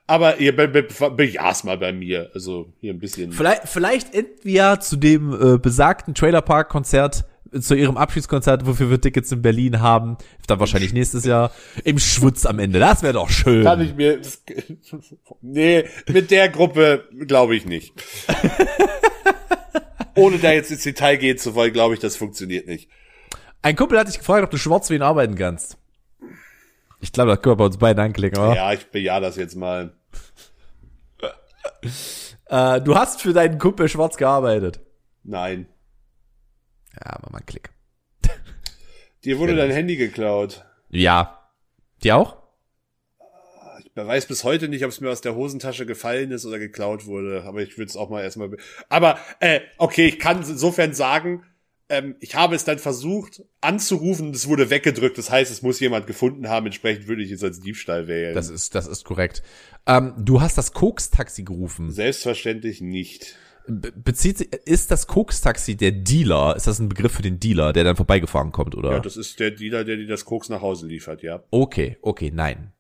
Aber 0.05 0.39
ihr 0.39 0.55
be, 0.55 0.67
be, 0.67 0.83
bejah's 1.11 1.63
mal 1.63 1.77
bei 1.77 1.93
mir. 1.93 2.29
Also 2.33 2.73
hier 2.81 2.93
ein 2.93 2.99
bisschen. 2.99 3.31
Vielleicht, 3.31 3.67
vielleicht 3.67 4.13
enden 4.13 4.37
wir 4.43 4.53
ja 4.53 4.79
zu 4.79 4.97
dem 4.97 5.33
äh, 5.33 5.57
besagten 5.57 6.13
Trailerpark-Konzert, 6.13 7.23
äh, 7.53 7.59
zu 7.61 7.75
ihrem 7.75 7.95
Abschiedskonzert, 7.95 8.65
wofür 8.65 8.89
wir 8.89 8.99
Tickets 8.99 9.31
in 9.31 9.41
Berlin 9.41 9.79
haben. 9.79 10.17
Dann 10.47 10.59
wahrscheinlich 10.59 10.91
nächstes 10.91 11.23
Jahr. 11.23 11.51
Im 11.85 11.99
Schwutz 11.99 12.45
am 12.45 12.59
Ende. 12.59 12.79
Das 12.79 13.01
wäre 13.01 13.13
doch 13.13 13.29
schön. 13.29 13.63
Kann 13.63 13.79
ich 13.79 13.95
mir. 13.95 14.19
Nee, 15.41 15.85
mit 16.11 16.31
der 16.31 16.49
Gruppe 16.49 17.07
glaube 17.25 17.55
ich 17.55 17.65
nicht. 17.65 17.93
Ohne 20.15 20.37
da 20.37 20.51
jetzt 20.51 20.69
ins 20.69 20.83
Detail 20.83 21.15
gehen 21.15 21.37
zu 21.37 21.55
wollen, 21.55 21.73
glaube 21.73 21.93
ich, 21.93 21.99
das 21.99 22.17
funktioniert 22.17 22.67
nicht. 22.67 22.89
Ein 23.61 23.77
Kumpel 23.77 23.97
hat 23.97 24.09
dich 24.09 24.19
gefragt, 24.19 24.43
ob 24.43 24.51
du 24.51 24.57
schwarz 24.57 24.89
für 24.89 24.95
ihn 24.95 25.01
arbeiten 25.01 25.35
kannst. 25.35 25.77
Ich 27.03 27.11
glaube, 27.11 27.31
das 27.31 27.41
können 27.41 27.51
wir 27.53 27.57
bei 27.57 27.65
uns 27.65 27.77
beiden 27.77 28.01
anklicken, 28.01 28.39
oder? 28.41 28.55
Ja, 28.55 28.71
ich 28.73 28.89
bejahe 28.89 29.19
das 29.21 29.35
jetzt 29.35 29.55
mal. 29.55 29.93
Äh, 32.47 32.81
du 32.81 32.95
hast 32.95 33.21
für 33.21 33.33
deinen 33.33 33.57
Kumpel 33.57 33.87
schwarz 33.89 34.15
gearbeitet. 34.17 34.79
Nein. 35.23 35.67
Ja, 36.93 37.17
mach 37.21 37.31
mal 37.31 37.37
einen 37.39 37.45
Klick. 37.45 37.69
Dir 39.23 39.39
wurde 39.39 39.55
dein 39.55 39.71
Handy 39.71 39.95
geklaut. 39.95 40.63
Ja. 40.89 41.49
Die 42.03 42.11
auch? 42.11 42.37
Ich 43.79 43.91
weiß 43.95 44.27
bis 44.27 44.43
heute 44.43 44.67
nicht, 44.69 44.83
ob 44.83 44.91
es 44.91 45.01
mir 45.01 45.09
aus 45.09 45.21
der 45.21 45.35
Hosentasche 45.35 45.85
gefallen 45.85 46.31
ist 46.31 46.45
oder 46.45 46.59
geklaut 46.59 47.05
wurde. 47.05 47.43
Aber 47.45 47.61
ich 47.61 47.77
würde 47.77 47.89
es 47.89 47.95
auch 47.97 48.09
mal 48.09 48.21
erstmal. 48.23 48.49
be- 48.49 48.57
Aber 48.89 49.17
äh, 49.39 49.61
okay, 49.77 50.07
ich 50.07 50.19
kann 50.19 50.37
insofern 50.39 50.93
sagen, 50.93 51.43
ähm, 51.89 52.15
ich 52.19 52.35
habe 52.35 52.55
es 52.55 52.63
dann 52.63 52.79
versucht 52.79 53.43
anzurufen 53.61 54.31
es 54.31 54.47
wurde 54.47 54.69
weggedrückt. 54.69 55.17
Das 55.17 55.29
heißt, 55.29 55.51
es 55.51 55.61
muss 55.61 55.79
jemand 55.79 56.07
gefunden 56.07 56.49
haben. 56.49 56.65
Entsprechend 56.65 57.07
würde 57.07 57.23
ich 57.23 57.31
es 57.31 57.43
als 57.43 57.59
Diebstahl 57.59 58.07
wählen. 58.07 58.35
Das 58.35 58.49
ist, 58.49 58.75
das 58.75 58.87
ist 58.87 59.03
korrekt. 59.03 59.43
Ähm, 59.85 60.13
du 60.17 60.41
hast 60.41 60.57
das 60.57 60.73
Koks-Taxi 60.73 61.43
gerufen. 61.43 61.91
Selbstverständlich 61.91 62.81
nicht. 62.81 63.35
Be 63.67 63.93
bezieht 63.95 64.37
sich, 64.39 64.53
ist 64.65 64.91
das 64.91 65.07
Koks-Taxi 65.07 65.75
der 65.75 65.91
Dealer? 65.91 66.55
Ist 66.55 66.67
das 66.67 66.79
ein 66.79 66.89
Begriff 66.89 67.13
für 67.13 67.21
den 67.21 67.39
Dealer, 67.39 67.71
der 67.73 67.83
dann 67.83 67.95
vorbeigefahren 67.95 68.51
kommt, 68.51 68.75
oder? 68.75 68.91
Ja, 68.91 68.99
das 68.99 69.15
ist 69.15 69.39
der 69.39 69.51
Dealer, 69.51 69.83
der 69.83 69.95
dir 69.95 70.07
das 70.07 70.25
Koks 70.25 70.49
nach 70.49 70.61
Hause 70.61 70.87
liefert, 70.87 71.21
ja. 71.23 71.43
okay, 71.51 71.97
okay, 72.01 72.31
nein. 72.33 72.73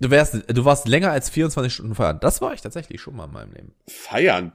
Du 0.00 0.10
wärst, 0.10 0.44
du 0.48 0.64
warst 0.64 0.88
länger 0.88 1.10
als 1.10 1.28
24 1.28 1.74
Stunden 1.74 1.94
feiern. 1.94 2.18
Das 2.20 2.40
war 2.40 2.54
ich 2.54 2.62
tatsächlich 2.62 3.02
schon 3.02 3.16
mal 3.16 3.26
in 3.26 3.32
meinem 3.32 3.52
Leben. 3.52 3.74
Feiern. 3.86 4.52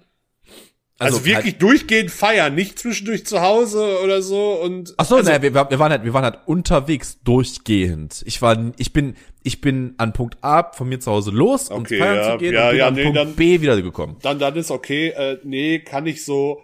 Also, 0.98 1.18
halt- 1.18 1.26
wirklich 1.26 1.58
durchgehend 1.58 2.10
feiern, 2.10 2.56
nicht 2.56 2.80
zwischendurch 2.80 3.26
zu 3.26 3.42
Hause 3.42 4.00
oder 4.02 4.22
so 4.22 4.54
und. 4.62 4.94
Ach 4.96 5.06
so, 5.06 5.18
also, 5.18 5.30
nein, 5.30 5.42
wir, 5.42 5.54
wir 5.54 5.80
waren 5.80 5.92
halt, 5.92 6.06
wir 6.06 6.14
waren 6.14 6.24
halt 6.24 6.40
unterwegs 6.46 7.20
durchgehend. 7.24 8.24
Ich 8.26 8.42
war, 8.42 8.72
ich 8.78 8.94
bin, 8.94 9.16
ich 9.44 9.60
bin 9.60 9.96
an 9.98 10.14
Punkt 10.14 10.38
A 10.42 10.72
von 10.72 10.88
mir 10.88 11.00
zu 11.02 11.12
Hause 11.12 11.32
los, 11.32 11.70
um 11.70 11.82
Okay, 11.82 11.98
feiern 12.00 12.16
ja, 12.16 12.32
zu 12.32 12.38
gehen, 12.38 12.54
ja, 12.54 12.66
und 12.68 12.72
bin 12.72 12.80
ja, 12.80 12.88
an 12.88 12.94
nee, 12.94 13.04
Punkt 13.04 13.18
dann- 13.18 13.36
B 13.36 13.60
wiedergekommen. 13.62 14.16
Dann, 14.22 14.40
dann 14.40 14.56
ist 14.56 14.72
okay, 14.72 15.10
äh, 15.10 15.38
nee, 15.44 15.80
kann 15.80 16.06
ich 16.08 16.24
so, 16.24 16.62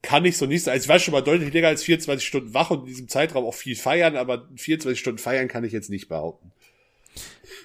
kann 0.00 0.24
ich 0.24 0.38
so 0.38 0.46
nicht 0.46 0.62
sein. 0.64 0.72
Also 0.72 0.84
ich 0.84 0.88
war 0.88 0.98
schon 0.98 1.12
mal 1.12 1.20
deutlich 1.20 1.52
länger 1.52 1.68
als 1.68 1.82
24 1.82 2.26
Stunden 2.26 2.54
wach 2.54 2.70
und 2.70 2.80
in 2.80 2.86
diesem 2.86 3.08
Zeitraum 3.08 3.44
auch 3.44 3.54
viel 3.54 3.76
feiern, 3.76 4.16
aber 4.16 4.48
24 4.56 4.98
Stunden 4.98 5.18
feiern 5.18 5.48
kann 5.48 5.64
ich 5.64 5.72
jetzt 5.72 5.90
nicht 5.90 6.08
behaupten. 6.08 6.50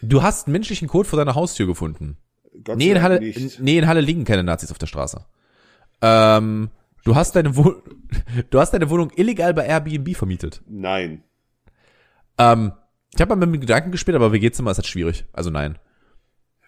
Du 0.01 0.23
hast 0.23 0.47
einen 0.47 0.53
menschlichen 0.53 0.87
Code 0.89 1.07
vor 1.07 1.17
deiner 1.17 1.35
Haustür 1.35 1.67
gefunden. 1.67 2.17
Gott 2.65 2.77
Nee, 2.77 2.85
sei 2.85 2.89
in 2.89 2.93
Dank 2.95 3.03
Halle, 3.05 3.19
nicht. 3.21 3.59
nee, 3.61 3.77
in 3.77 3.87
Halle 3.87 4.01
liegen 4.01 4.25
keine 4.25 4.43
Nazis 4.43 4.71
auf 4.71 4.77
der 4.77 4.87
Straße. 4.87 5.25
Ähm, 6.01 6.69
du 7.03 7.15
hast 7.15 7.35
deine 7.35 7.55
Wohnung, 7.55 7.81
du 8.49 8.59
hast 8.59 8.71
deine 8.71 8.89
Wohnung 8.89 9.11
illegal 9.15 9.53
bei 9.53 9.65
Airbnb 9.65 10.15
vermietet. 10.15 10.61
Nein. 10.67 11.23
Ähm, 12.37 12.73
ich 13.13 13.21
habe 13.21 13.35
mal 13.35 13.45
mit 13.45 13.55
dem 13.55 13.61
Gedanken 13.61 13.91
gespielt, 13.91 14.15
aber 14.15 14.31
WG-Zimmer 14.31 14.71
ist 14.71 14.77
halt 14.77 14.87
schwierig. 14.87 15.25
Also 15.33 15.49
nein. 15.49 15.77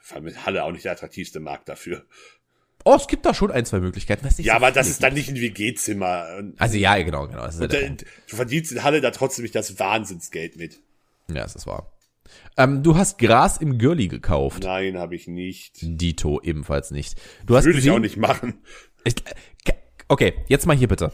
Vor 0.01 0.17
allem 0.17 0.27
ist 0.27 0.45
Halle 0.45 0.63
auch 0.63 0.71
nicht 0.71 0.83
der 0.85 0.91
attraktivste 0.91 1.39
Markt 1.39 1.69
dafür. 1.69 2.03
Oh, 2.85 2.95
es 2.95 3.07
gibt 3.07 3.25
da 3.25 3.33
schon 3.33 3.49
ein, 3.49 3.65
zwei 3.65 3.79
Möglichkeiten. 3.79 4.25
was 4.25 4.37
Ja, 4.39 4.53
so 4.53 4.57
aber 4.57 4.71
das 4.71 4.89
ist 4.89 5.01
dann 5.01 5.13
nicht 5.13 5.29
ein 5.29 5.37
WG-Zimmer. 5.37 6.43
Also 6.57 6.77
ja, 6.77 7.01
genau, 7.01 7.27
genau. 7.27 7.45
Ja, 7.45 7.67
da- 7.67 7.77
Punkt. 7.79 8.05
du 8.29 8.35
verdienst 8.35 8.73
in 8.73 8.83
Halle 8.83 8.99
da 8.99 9.11
trotzdem 9.11 9.43
nicht 9.43 9.55
das 9.55 9.79
Wahnsinnsgeld 9.79 10.57
mit. 10.57 10.81
ja, 11.29 11.43
das 11.43 11.55
ist 11.55 11.65
wahr. 11.65 11.89
Ähm, 12.57 12.83
du 12.83 12.97
hast 12.97 13.19
Gras 13.19 13.57
im 13.57 13.77
Girlie 13.77 14.09
gekauft. 14.09 14.63
Nein, 14.63 14.97
habe 14.97 15.15
ich 15.15 15.27
nicht. 15.27 15.77
Dito 15.81 16.41
ebenfalls 16.41 16.91
nicht. 16.91 17.15
Du 17.45 17.55
hast 17.55 17.63
Würde 17.63 17.77
ich 17.77 17.85
gesehen, 17.85 17.93
auch 17.95 17.99
nicht 17.99 18.17
machen. 18.17 18.55
Ich, 19.05 19.15
Ka- 19.65 19.73
okay, 20.07 20.33
jetzt 20.47 20.65
mal 20.65 20.75
hier 20.75 20.87
bitte. 20.87 21.11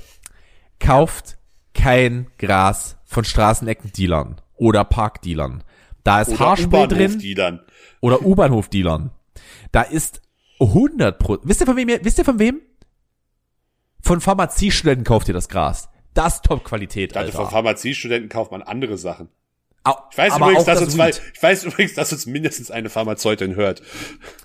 Kauft 0.80 1.38
kein 1.74 2.28
Gras 2.38 2.98
von 3.06 3.24
Straßenecken-Dealern 3.24 4.42
oder 4.56 4.84
Parkdealern. 4.84 5.64
Da 6.04 6.22
ist 6.22 6.30
Oder 6.30 6.40
Haarspray 6.40 6.88
drin 6.88 7.60
oder 8.02 8.22
U-Bahnhof-Dealern. 8.22 9.12
Da 9.72 9.82
ist 9.82 10.22
100 10.60 11.20
Pro. 11.20 11.38
Wisst 11.44 11.62
ihr 11.62 11.66
von 11.68 11.76
wem? 11.78 11.88
Wisst 12.02 12.18
ihr 12.18 12.26
von 12.26 12.40
wem? 12.40 12.62
Von 14.02 14.22
Pharmaziestudenten 14.22 15.04
kauft 15.06 15.28
ihr 15.28 15.34
das 15.34 15.50
Gras. 15.50 15.90
Das 16.14 16.36
ist 16.36 16.46
Top-Qualität, 16.46 17.14
Gerade 17.14 17.32
von 17.32 17.42
Alter. 17.42 17.52
Pharmaziestudenten 17.52 18.30
kauft 18.30 18.52
man 18.52 18.62
andere 18.62 18.98
Sachen. 18.98 19.30
Ich 20.12 20.18
weiß 20.18 20.38
übrigens, 20.38 20.66
dass 20.66 20.80
das 20.80 20.94
uns 20.94 20.98
Weed. 20.98 21.22
ich 21.34 21.42
weiß 21.44 21.64
übrigens, 21.66 21.94
dass 21.96 22.12
uns 22.14 22.26
mindestens 22.26 22.70
eine 22.72 22.90
Pharmazeutin 22.90 23.56
hört. 23.56 23.82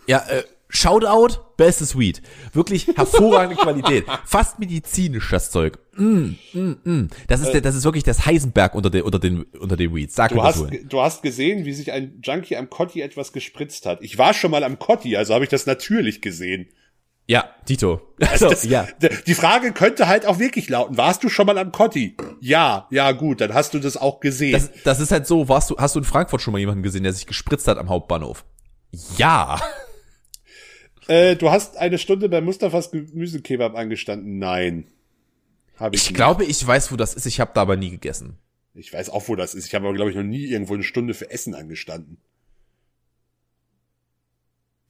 Ja, 0.06 0.18
äh, 0.28 0.42
Shoutout, 0.76 1.38
bestes 1.56 1.96
Weed. 1.96 2.20
Wirklich 2.52 2.88
hervorragende 2.88 3.54
Qualität. 3.62 4.04
Fast 4.24 4.58
medizinisch 4.58 5.30
das 5.30 5.52
Zeug. 5.52 5.78
Mm, 5.96 6.30
mm, 6.52 6.76
mm. 6.84 7.08
Das 7.28 7.40
ist 7.40 7.52
der, 7.52 7.60
das 7.60 7.76
ist 7.76 7.84
wirklich 7.84 8.02
das 8.02 8.26
Heisenberg 8.26 8.74
unter 8.74 8.90
den 8.90 9.02
unter 9.02 9.20
den 9.20 9.44
unter 9.60 9.76
den 9.76 9.94
Weeds. 9.94 10.16
Sag 10.16 10.32
Du 10.32 10.42
hast, 10.42 10.66
du 10.84 11.00
hast 11.00 11.22
gesehen, 11.22 11.64
wie 11.64 11.72
sich 11.72 11.92
ein 11.92 12.20
Junkie 12.22 12.56
am 12.56 12.68
Kotti 12.70 13.02
etwas 13.02 13.32
gespritzt 13.32 13.86
hat. 13.86 14.02
Ich 14.02 14.18
war 14.18 14.34
schon 14.34 14.50
mal 14.50 14.64
am 14.64 14.80
Kotti, 14.80 15.16
also 15.16 15.32
habe 15.32 15.44
ich 15.44 15.50
das 15.50 15.66
natürlich 15.66 16.20
gesehen. 16.20 16.68
Ja, 17.26 17.48
Tito. 17.64 18.00
Also, 18.20 18.48
Das, 18.48 18.64
ja. 18.64 18.86
Die 19.26 19.34
Frage 19.34 19.72
könnte 19.72 20.08
halt 20.08 20.26
auch 20.26 20.38
wirklich 20.38 20.68
lauten, 20.68 20.96
warst 20.96 21.22
du 21.22 21.28
schon 21.28 21.46
mal 21.46 21.56
am 21.58 21.72
Kotti? 21.72 22.16
Ja, 22.40 22.86
ja 22.90 23.12
gut, 23.12 23.40
dann 23.40 23.54
hast 23.54 23.74
du 23.74 23.78
das 23.78 23.96
auch 23.96 24.20
gesehen. 24.20 24.52
Das, 24.52 24.70
das 24.82 25.00
ist 25.00 25.12
halt 25.12 25.26
so, 25.26 25.48
warst 25.48 25.70
du, 25.70 25.76
hast 25.78 25.94
du 25.94 26.00
in 26.00 26.04
Frankfurt 26.04 26.42
schon 26.42 26.52
mal 26.52 26.58
jemanden 26.58 26.82
gesehen, 26.82 27.04
der 27.04 27.12
sich 27.12 27.26
gespritzt 27.26 27.68
hat 27.68 27.78
am 27.78 27.88
Hauptbahnhof? 27.88 28.44
Ja. 29.16 29.60
Äh, 31.08 31.36
du 31.36 31.50
hast 31.50 31.76
eine 31.76 31.98
Stunde 31.98 32.28
bei 32.28 32.40
Mustafas 32.40 32.90
Gemüsekebab 32.90 33.74
angestanden. 33.76 34.38
Nein. 34.38 34.86
Habe 35.76 35.94
ich, 35.96 36.02
Ich 36.02 36.08
nicht. 36.10 36.16
glaube, 36.16 36.44
ich 36.44 36.64
weiß, 36.66 36.92
wo 36.92 36.96
das 36.96 37.14
ist. 37.14 37.26
Ich 37.26 37.40
habe 37.40 37.50
da 37.54 37.62
aber 37.62 37.76
nie 37.76 37.90
gegessen. 37.90 38.38
Ich 38.74 38.92
weiß 38.92 39.10
auch, 39.10 39.28
wo 39.28 39.36
das 39.36 39.54
ist. 39.54 39.66
Ich 39.66 39.74
habe 39.74 39.86
aber, 39.86 39.94
glaube 39.94 40.10
ich, 40.10 40.16
noch 40.16 40.22
nie 40.22 40.44
irgendwo 40.46 40.74
eine 40.74 40.82
Stunde 40.82 41.14
für 41.14 41.30
Essen 41.30 41.54
angestanden. 41.54 42.18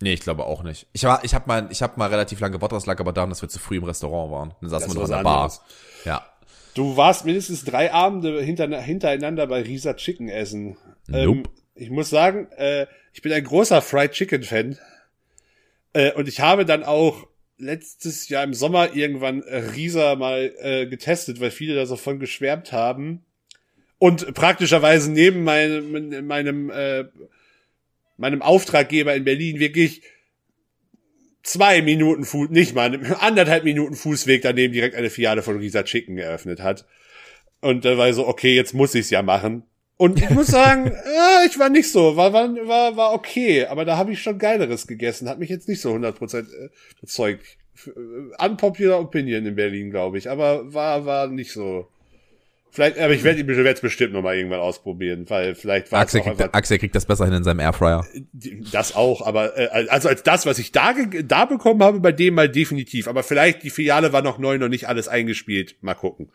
Nee, 0.02 0.12
ich 0.14 0.20
glaube 0.20 0.44
auch 0.44 0.62
nicht. 0.62 0.86
Ich 0.92 1.04
war, 1.04 1.24
ich 1.24 1.34
habe 1.34 1.46
mal, 1.46 1.68
ich 1.70 1.80
habe 1.82 1.94
mal 1.98 2.08
relativ 2.10 2.40
lange 2.40 2.56
gewartet, 2.56 2.76
das 2.76 2.86
lag 2.86 2.98
aber 3.00 3.12
daran, 3.12 3.30
dass 3.30 3.42
wir 3.42 3.48
zu 3.48 3.58
früh 3.58 3.76
im 3.78 3.84
Restaurant 3.84 4.30
waren. 4.32 4.54
Dann 4.60 4.70
saßen 4.70 4.90
wir 4.90 4.94
noch 4.94 5.04
in 5.04 5.10
der 5.10 5.22
Bar. 5.22 5.36
anderes. 5.44 5.60
Ja. 6.04 6.26
Du 6.74 6.96
warst 6.96 7.24
mindestens 7.24 7.64
drei 7.64 7.92
Abende 7.92 8.42
hinter, 8.42 8.68
hintereinander 8.80 9.46
bei 9.46 9.62
Risa 9.62 9.94
Chicken 9.94 10.28
essen. 10.28 10.76
Ähm, 11.10 11.24
Nope. 11.38 11.50
ich 11.76 11.90
muss 11.90 12.10
sagen, 12.10 12.48
äh, 12.56 12.86
ich 13.12 13.22
bin 13.22 13.32
ein 13.32 13.44
großer 13.44 13.80
Fried 13.80 14.10
Chicken 14.12 14.42
Fan. 14.42 14.78
Äh, 15.94 16.12
und 16.12 16.28
ich 16.28 16.40
habe 16.40 16.66
dann 16.66 16.84
auch 16.84 17.26
letztes 17.56 18.28
Jahr 18.28 18.44
im 18.44 18.52
Sommer 18.52 18.94
irgendwann 18.94 19.42
äh, 19.42 19.56
Risa 19.56 20.16
mal 20.16 20.52
äh, 20.58 20.86
getestet, 20.86 21.40
weil 21.40 21.50
viele 21.50 21.74
da 21.74 21.86
so 21.86 21.96
von 21.96 22.18
geschwärmt 22.18 22.72
haben. 22.72 23.24
Und 23.98 24.34
praktischerweise 24.34 25.10
neben 25.10 25.44
meinem, 25.44 26.26
meinem, 26.26 26.70
äh, 26.70 27.04
meinem 28.18 28.42
Auftraggeber 28.42 29.14
in 29.14 29.24
Berlin 29.24 29.60
wirklich 29.60 30.02
zwei 31.42 31.80
Minuten 31.80 32.24
Fuß, 32.24 32.50
nicht 32.50 32.74
mal, 32.74 33.00
anderthalb 33.20 33.64
Minuten 33.64 33.94
Fußweg 33.94 34.42
daneben 34.42 34.74
direkt 34.74 34.96
eine 34.96 35.10
Filiale 35.10 35.42
von 35.42 35.58
Risa 35.58 35.84
Chicken 35.84 36.18
eröffnet 36.18 36.60
hat. 36.60 36.86
Und 37.60 37.84
da 37.84 37.96
war 37.96 38.08
ich 38.08 38.16
so, 38.16 38.26
okay, 38.26 38.54
jetzt 38.54 38.74
muss 38.74 38.94
ich's 38.94 39.10
ja 39.10 39.22
machen. 39.22 39.62
Und 39.96 40.20
ich 40.20 40.30
muss 40.30 40.46
sagen, 40.48 40.86
äh, 40.88 41.46
ich 41.46 41.58
war 41.58 41.68
nicht 41.68 41.90
so, 41.90 42.16
war, 42.16 42.32
war, 42.32 42.48
war, 42.66 42.96
war 42.96 43.12
okay, 43.12 43.66
aber 43.66 43.84
da 43.84 43.96
habe 43.96 44.12
ich 44.12 44.22
schon 44.22 44.38
Geileres 44.38 44.86
gegessen, 44.86 45.28
hat 45.28 45.38
mich 45.38 45.50
jetzt 45.50 45.68
nicht 45.68 45.80
so 45.80 45.92
100% 45.92 46.38
äh, 46.38 46.70
überzeugt. 46.98 47.46
Äh, 47.86 48.44
unpopular 48.44 49.00
Opinion 49.00 49.46
in 49.46 49.54
Berlin, 49.54 49.90
glaube 49.90 50.18
ich, 50.18 50.28
aber 50.28 50.72
war, 50.72 51.06
war 51.06 51.28
nicht 51.28 51.52
so. 51.52 51.88
Vielleicht, 52.70 52.98
aber 52.98 53.14
ich 53.14 53.22
werde 53.22 53.40
es 53.70 53.80
bestimmt 53.80 54.14
noch 54.14 54.22
mal 54.22 54.34
irgendwann 54.34 54.58
ausprobieren, 54.58 55.26
weil 55.30 55.54
vielleicht 55.54 55.92
war 55.92 56.00
Axel 56.00 56.22
kriegt, 56.22 56.40
einfach, 56.40 56.52
Axel 56.54 56.78
kriegt 56.78 56.96
das 56.96 57.06
besser 57.06 57.24
hin 57.24 57.34
in 57.34 57.44
seinem 57.44 57.60
Airfryer. 57.60 58.04
das 58.72 58.96
auch, 58.96 59.24
aber 59.24 59.56
äh, 59.56 59.86
also 59.88 60.08
als 60.08 60.24
das, 60.24 60.44
was 60.44 60.58
ich 60.58 60.72
da 60.72 60.92
da 60.92 61.44
bekommen 61.44 61.84
habe, 61.84 62.00
bei 62.00 62.10
dem 62.10 62.34
mal 62.34 62.48
definitiv. 62.48 63.06
Aber 63.06 63.22
vielleicht 63.22 63.62
die 63.62 63.70
Filiale 63.70 64.12
war 64.12 64.22
noch 64.22 64.38
neu, 64.38 64.58
noch 64.58 64.66
nicht 64.66 64.88
alles 64.88 65.06
eingespielt. 65.06 65.76
Mal 65.82 65.94
gucken. 65.94 66.30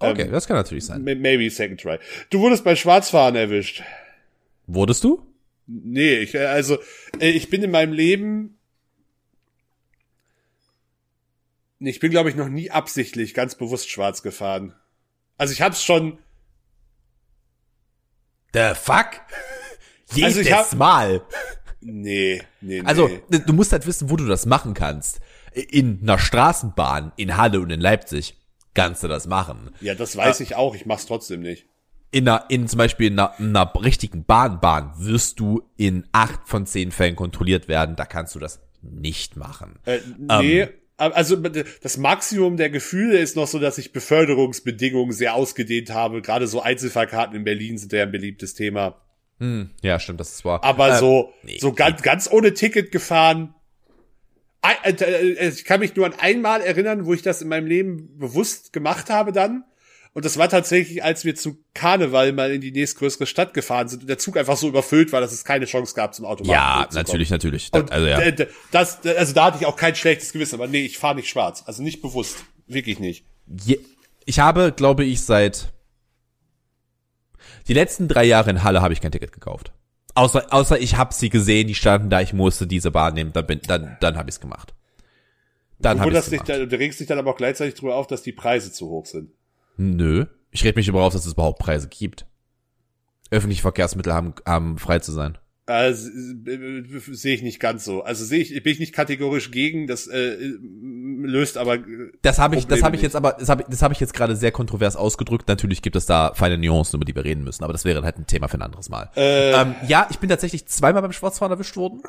Okay, 0.00 0.28
das 0.30 0.46
kann 0.46 0.56
natürlich 0.56 0.86
sein. 0.86 1.02
Maybe 1.04 1.50
second 1.50 1.80
try. 1.80 1.98
Du 2.30 2.40
wurdest 2.40 2.64
bei 2.64 2.74
Schwarzfahren 2.74 3.36
erwischt. 3.36 3.82
Wurdest 4.66 5.04
du? 5.04 5.24
Nee, 5.66 6.16
ich, 6.18 6.34
äh, 6.34 6.46
also 6.46 6.78
äh, 7.20 7.28
ich 7.30 7.50
bin 7.50 7.62
in 7.62 7.70
meinem 7.70 7.92
Leben. 7.92 8.56
Nee, 11.78 11.90
ich 11.90 12.00
bin, 12.00 12.10
glaube 12.10 12.28
ich, 12.30 12.36
noch 12.36 12.48
nie 12.48 12.70
absichtlich 12.70 13.34
ganz 13.34 13.54
bewusst 13.54 13.88
schwarz 13.90 14.22
gefahren. 14.22 14.74
Also 15.38 15.52
ich 15.52 15.62
hab's 15.62 15.82
schon. 15.82 16.18
The 18.52 18.72
fuck? 18.74 19.06
Jedes 20.12 20.24
Also 20.36 20.40
ich 20.40 20.52
hab- 20.52 20.72
Mal. 20.74 21.22
Nee, 21.82 22.42
nee, 22.60 22.80
nee. 22.80 22.86
Also, 22.86 23.08
du 23.30 23.52
musst 23.54 23.72
halt 23.72 23.86
wissen, 23.86 24.10
wo 24.10 24.16
du 24.16 24.26
das 24.26 24.44
machen 24.44 24.74
kannst. 24.74 25.20
In 25.54 26.00
einer 26.02 26.18
Straßenbahn 26.18 27.12
in 27.16 27.36
Halle 27.38 27.60
und 27.60 27.70
in 27.70 27.80
Leipzig 27.80 28.36
kannst 28.74 29.02
du 29.02 29.08
das 29.08 29.26
machen. 29.26 29.70
ja, 29.80 29.94
das 29.94 30.16
weiß 30.16 30.40
ich 30.40 30.56
auch. 30.56 30.74
Ich 30.74 30.86
mach's 30.86 31.06
trotzdem 31.06 31.40
nicht. 31.40 31.66
In 32.12 32.28
einer, 32.28 32.44
in 32.48 32.66
zum 32.66 32.78
Beispiel 32.78 33.06
in 33.08 33.18
einer, 33.18 33.34
in 33.38 33.56
einer 33.56 33.72
richtigen 33.82 34.24
Bahnbahn 34.24 34.92
wirst 34.96 35.38
du 35.38 35.62
in 35.76 36.08
acht 36.12 36.40
von 36.48 36.66
zehn 36.66 36.90
Fällen 36.90 37.14
kontrolliert 37.14 37.68
werden. 37.68 37.94
Da 37.94 38.04
kannst 38.04 38.34
du 38.34 38.40
das 38.40 38.60
nicht 38.82 39.36
machen. 39.36 39.78
Äh, 39.86 40.00
nee. 40.40 40.68
Also 40.96 41.36
das 41.36 41.96
Maximum 41.96 42.56
der 42.58 42.68
Gefühle 42.68 43.18
ist 43.18 43.34
noch 43.36 43.46
so, 43.46 43.58
dass 43.58 43.78
ich 43.78 43.92
Beförderungsbedingungen 43.92 45.12
sehr 45.12 45.34
ausgedehnt 45.34 45.90
habe. 45.90 46.20
Gerade 46.20 46.46
so 46.46 46.60
Einzelfahrkarten 46.60 47.34
in 47.36 47.44
Berlin 47.44 47.78
sind 47.78 47.92
ja 47.92 48.02
ein 48.02 48.12
beliebtes 48.12 48.54
Thema. 48.54 49.00
Hm, 49.38 49.70
ja, 49.80 49.98
stimmt, 49.98 50.20
das 50.20 50.32
ist 50.32 50.44
wahr. 50.44 50.62
Aber 50.62 50.96
Äh, 50.96 50.98
so, 50.98 51.32
nee, 51.42 51.58
so 51.58 51.72
ganz, 51.72 52.02
ganz 52.02 52.30
ohne 52.30 52.52
Ticket 52.52 52.92
gefahren. 52.92 53.54
Ein- 54.62 54.98
äh, 54.98 55.04
äh, 55.04 55.48
Ich 55.48 55.64
kann 55.64 55.80
mich 55.80 55.96
nur 55.96 56.06
an 56.06 56.14
einmal 56.18 56.60
erinnern, 56.60 57.06
wo 57.06 57.14
ich 57.14 57.22
das 57.22 57.42
in 57.42 57.48
meinem 57.48 57.66
Leben 57.66 58.18
bewusst 58.18 58.72
gemacht 58.72 59.10
habe 59.10 59.32
dann. 59.32 59.64
Und 60.12 60.24
das 60.24 60.36
war 60.38 60.48
tatsächlich, 60.48 61.04
als 61.04 61.24
wir 61.24 61.36
zu 61.36 61.62
Karneval 61.72 62.32
mal 62.32 62.50
in 62.50 62.60
die 62.60 62.72
nächstgrößere 62.72 63.26
Stadt 63.26 63.54
gefahren 63.54 63.86
sind 63.88 64.02
und 64.02 64.08
der 64.08 64.18
Zug 64.18 64.36
einfach 64.36 64.56
so 64.56 64.66
überfüllt 64.68 65.12
war, 65.12 65.20
dass 65.20 65.32
es 65.32 65.44
keine 65.44 65.66
Chance 65.66 65.94
gab, 65.94 66.14
zum 66.16 66.24
Automaten 66.24 66.52
ja, 66.52 66.88
natürlich, 66.92 67.30
natürlich. 67.30 67.70
Da, 67.70 67.78
Und 67.78 67.92
also 67.92 68.06
ja. 68.08 68.20
das, 68.72 69.06
also 69.06 69.32
da 69.32 69.44
hatte 69.46 69.58
ich 69.60 69.66
auch 69.66 69.76
kein 69.76 69.94
schlechtes 69.94 70.32
Gewissen, 70.32 70.56
aber 70.56 70.66
nee, 70.66 70.84
ich 70.84 70.98
fahre 70.98 71.14
nicht 71.14 71.28
schwarz. 71.28 71.62
Also 71.66 71.84
nicht 71.84 72.02
bewusst. 72.02 72.44
Wirklich 72.66 72.98
nicht. 72.98 73.24
Je, 73.64 73.78
ich 74.26 74.40
habe, 74.40 74.72
glaube 74.72 75.04
ich, 75.04 75.20
seit 75.20 75.72
die 77.68 77.74
letzten 77.74 78.08
drei 78.08 78.24
Jahre 78.24 78.50
in 78.50 78.64
Halle 78.64 78.82
habe 78.82 78.92
ich 78.92 79.00
kein 79.00 79.12
Ticket 79.12 79.32
gekauft. 79.32 79.72
Außer, 80.14 80.52
außer 80.52 80.80
ich 80.80 80.96
habe 80.96 81.14
sie 81.14 81.28
gesehen, 81.28 81.68
die 81.68 81.74
standen 81.74 82.10
da, 82.10 82.20
ich 82.20 82.32
musste 82.32 82.66
diese 82.66 82.90
Bahn 82.90 83.14
nehmen, 83.14 83.32
dann 83.32 83.46
bin, 83.46 83.60
dann, 83.66 83.96
dann 84.00 84.16
habe 84.16 84.28
ich 84.28 84.36
es 84.36 84.40
gemacht. 84.40 84.74
Dann 85.78 85.96
Du 85.98 86.04
habe 86.04 86.18
ich 86.18 86.30
gemacht. 86.30 86.48
du 86.48 86.78
regst 86.78 87.00
dich 87.00 87.06
dann 87.06 87.18
aber 87.18 87.30
auch 87.30 87.36
gleichzeitig 87.36 87.74
drüber 87.74 87.96
auf, 87.96 88.06
dass 88.06 88.22
die 88.22 88.32
Preise 88.32 88.72
zu 88.72 88.88
hoch 88.88 89.06
sind. 89.06 89.30
Nö, 89.76 90.26
ich 90.50 90.64
rede 90.64 90.78
mich 90.78 90.88
über 90.88 91.02
auf, 91.02 91.12
dass 91.12 91.24
es 91.24 91.32
überhaupt 91.32 91.58
Preise 91.58 91.88
gibt. 91.88 92.26
Öffentliche 93.30 93.62
Verkehrsmittel 93.62 94.12
haben, 94.12 94.34
haben 94.44 94.76
frei 94.78 94.98
zu 94.98 95.12
sein. 95.12 95.38
Also, 95.66 96.08
äh, 96.46 96.82
sehe 97.12 97.34
ich 97.34 97.42
nicht 97.42 97.60
ganz 97.60 97.84
so. 97.84 98.02
Also 98.02 98.24
sehe 98.24 98.40
ich, 98.40 98.62
bin 98.62 98.72
ich 98.72 98.80
nicht 98.80 98.92
kategorisch 98.92 99.50
gegen, 99.52 99.86
das 99.86 100.08
äh, 100.08 100.36
löst 100.40 101.56
aber 101.56 101.76
äh, 101.76 102.10
Das 102.22 102.38
habe 102.38 102.56
ich, 102.56 102.66
das 102.66 102.82
habe 102.82 102.96
ich 102.96 103.02
jetzt 103.02 103.14
aber, 103.14 103.34
das 103.38 103.48
habe 103.48 103.64
das 103.68 103.80
habe 103.82 103.94
ich 103.94 104.00
jetzt 104.00 104.12
gerade 104.14 104.34
sehr 104.34 104.50
kontrovers 104.50 104.96
ausgedrückt. 104.96 105.46
Natürlich 105.46 105.80
gibt 105.82 105.94
es 105.94 106.06
da 106.06 106.32
feine 106.34 106.58
Nuancen, 106.58 106.96
über 106.96 107.04
die 107.04 107.14
wir 107.14 107.24
reden 107.24 107.44
müssen, 107.44 107.62
aber 107.62 107.72
das 107.72 107.84
wäre 107.84 108.02
halt 108.02 108.16
ein 108.18 108.26
Thema 108.26 108.48
für 108.48 108.58
ein 108.58 108.62
anderes 108.62 108.88
Mal. 108.88 109.10
Äh, 109.16 109.52
Ähm, 109.52 109.74
ja, 109.86 110.08
ich 110.10 110.18
bin 110.18 110.28
tatsächlich 110.28 110.66
zweimal 110.66 111.02
beim 111.02 111.12
Schwarzfahren 111.12 111.52
erwischt 111.52 111.76
worden. 111.76 112.02